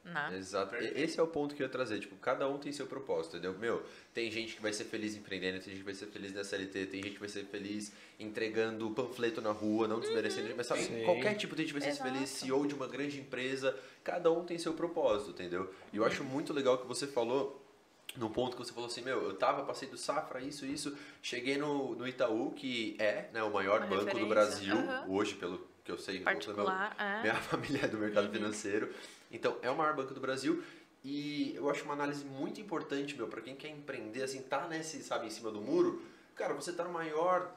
[0.05, 0.36] Né?
[0.36, 0.76] Exato.
[0.76, 1.99] Esse é o ponto que eu ia trazer.
[1.99, 3.58] Tipo, cada um tem seu propósito, entendeu?
[3.58, 6.42] Meu, tem gente que vai ser feliz empreendendo, tem gente que vai ser feliz na
[6.42, 10.83] SLT, tem gente que vai ser feliz entregando panfleto na rua, não desmerecendo, mas sabe,
[10.83, 11.05] Sim.
[11.05, 12.10] qualquer tipo de gente vai ser Exato.
[12.10, 15.73] feliz, CEO de uma grande empresa, cada um tem seu propósito, entendeu?
[15.92, 17.62] E eu acho muito legal que você falou
[18.16, 21.57] num ponto que você falou assim, meu, eu tava, passei do Safra, isso, isso, cheguei
[21.57, 24.28] no, no Itaú, que é né, o maior Uma banco do referência.
[24.28, 25.07] Brasil, Aham.
[25.08, 27.23] hoje, pelo que eu sei, Particular, é.
[27.23, 28.89] minha família é do mercado financeiro.
[29.34, 30.62] Então, é o maior banco do Brasil.
[31.02, 35.02] E eu acho uma análise muito importante, meu, para quem quer empreender, assim, tá nesse,
[35.02, 36.00] sabe, em cima do muro.
[36.34, 37.54] Cara, você tá no maior,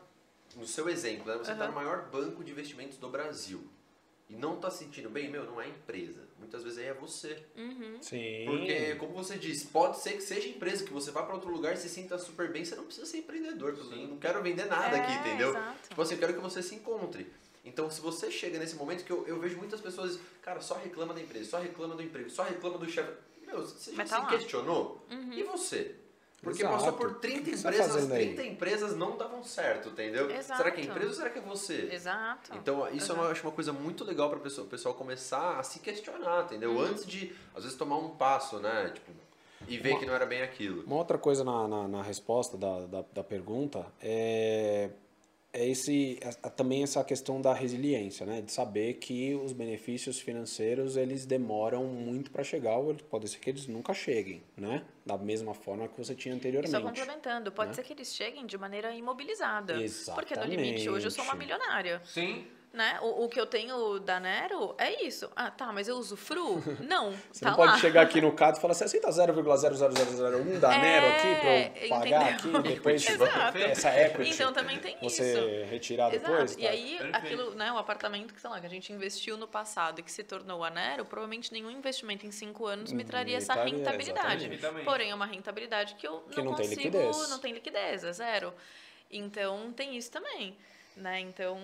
[0.55, 1.37] no seu exemplo, né?
[1.37, 1.67] Você tá Aham.
[1.67, 3.65] no maior banco de investimentos do Brasil.
[4.29, 6.27] E não tá se sentindo bem, meu, não é empresa.
[6.37, 7.41] Muitas vezes aí é você.
[7.55, 7.97] Uhum.
[8.01, 8.43] Sim.
[8.45, 11.73] Porque, como você disse, pode ser que seja empresa, que você vá para outro lugar
[11.73, 13.77] e se sinta super bem, você não precisa ser empreendedor.
[13.77, 15.51] Eu não quero vender nada É, aqui, entendeu?
[15.51, 15.87] exato.
[15.87, 17.31] Tipo assim, eu quero que você se encontre.
[17.67, 21.13] Então, se você chega nesse momento que eu, eu vejo muitas pessoas, cara, só reclama
[21.13, 23.11] da empresa, só reclama do emprego, só reclama do chefe.
[23.45, 24.27] Meu, você já Mas tá se lá.
[24.29, 25.05] questionou?
[25.31, 25.95] E você?
[26.41, 26.77] Porque Exato.
[26.77, 28.25] passou por 30 O que que você tá empresas, aí?
[28.35, 30.29] 30 empresas não davam certo, entendeu?
[30.29, 30.57] Exato.
[30.57, 31.89] Será que é a empresa ou será que é você?
[31.91, 32.51] Exato.
[32.55, 33.23] Então, isso Uhum.
[33.23, 36.71] eu acho uma coisa muito legal para pessoa, o pessoal começar a se questionar, entendeu?
[36.73, 36.81] Uhum.
[36.81, 38.91] Antes de, às vezes, tomar um passo, né?
[38.93, 39.11] Tipo,
[39.67, 40.83] e ver que não era bem aquilo.
[40.83, 44.91] Uma outra coisa na, na, na resposta da, da, da pergunta é,
[45.57, 48.41] é esse, a- a- também essa questão da resiliência, né?
[48.41, 53.49] De saber que os benefícios financeiros eles demoram muito para chegar, ou pode ser que
[53.49, 54.83] eles nunca cheguem, né?
[55.05, 56.71] Da mesma forma que você tinha anteriormente.
[56.71, 57.73] só complementando, pode né?
[57.73, 59.75] ser que eles cheguem de maneira imobilizada.
[60.13, 61.39] Porque no limite hoje eu sou uma Exatamente.
[61.39, 62.01] milionária.
[62.05, 62.45] Sim.
[62.73, 62.99] Né?
[63.01, 65.31] O, o que eu tenho da Nero é isso.
[65.35, 66.61] Ah, tá, mas eu usufruo?
[66.85, 67.79] Não, Você tá não pode lá.
[67.79, 71.89] chegar aqui no CAD e falar assim, aceita 0,00001 da É, Nero aqui para eu
[71.89, 72.59] pagar entendeu?
[72.59, 73.57] aqui, depois Exato.
[73.57, 75.31] essa equity Então também tem você
[75.63, 75.71] isso.
[75.71, 76.31] retirar Exato.
[76.31, 76.51] depois.
[76.57, 76.69] E tá?
[76.69, 77.15] aí, Perfeito.
[77.15, 80.11] aquilo, né, o apartamento que, sei lá, que a gente investiu no passado e que
[80.11, 84.53] se tornou a Nero, provavelmente nenhum investimento em cinco anos me traria essa rentabilidade.
[84.53, 84.85] exatamente.
[84.85, 87.29] Porém, é uma rentabilidade que eu Que não, não tem consigo, liquidez.
[87.29, 88.53] não tem liquidez, é zero.
[89.09, 90.55] Então, tem isso também,
[90.95, 91.21] né?
[91.21, 91.57] Então,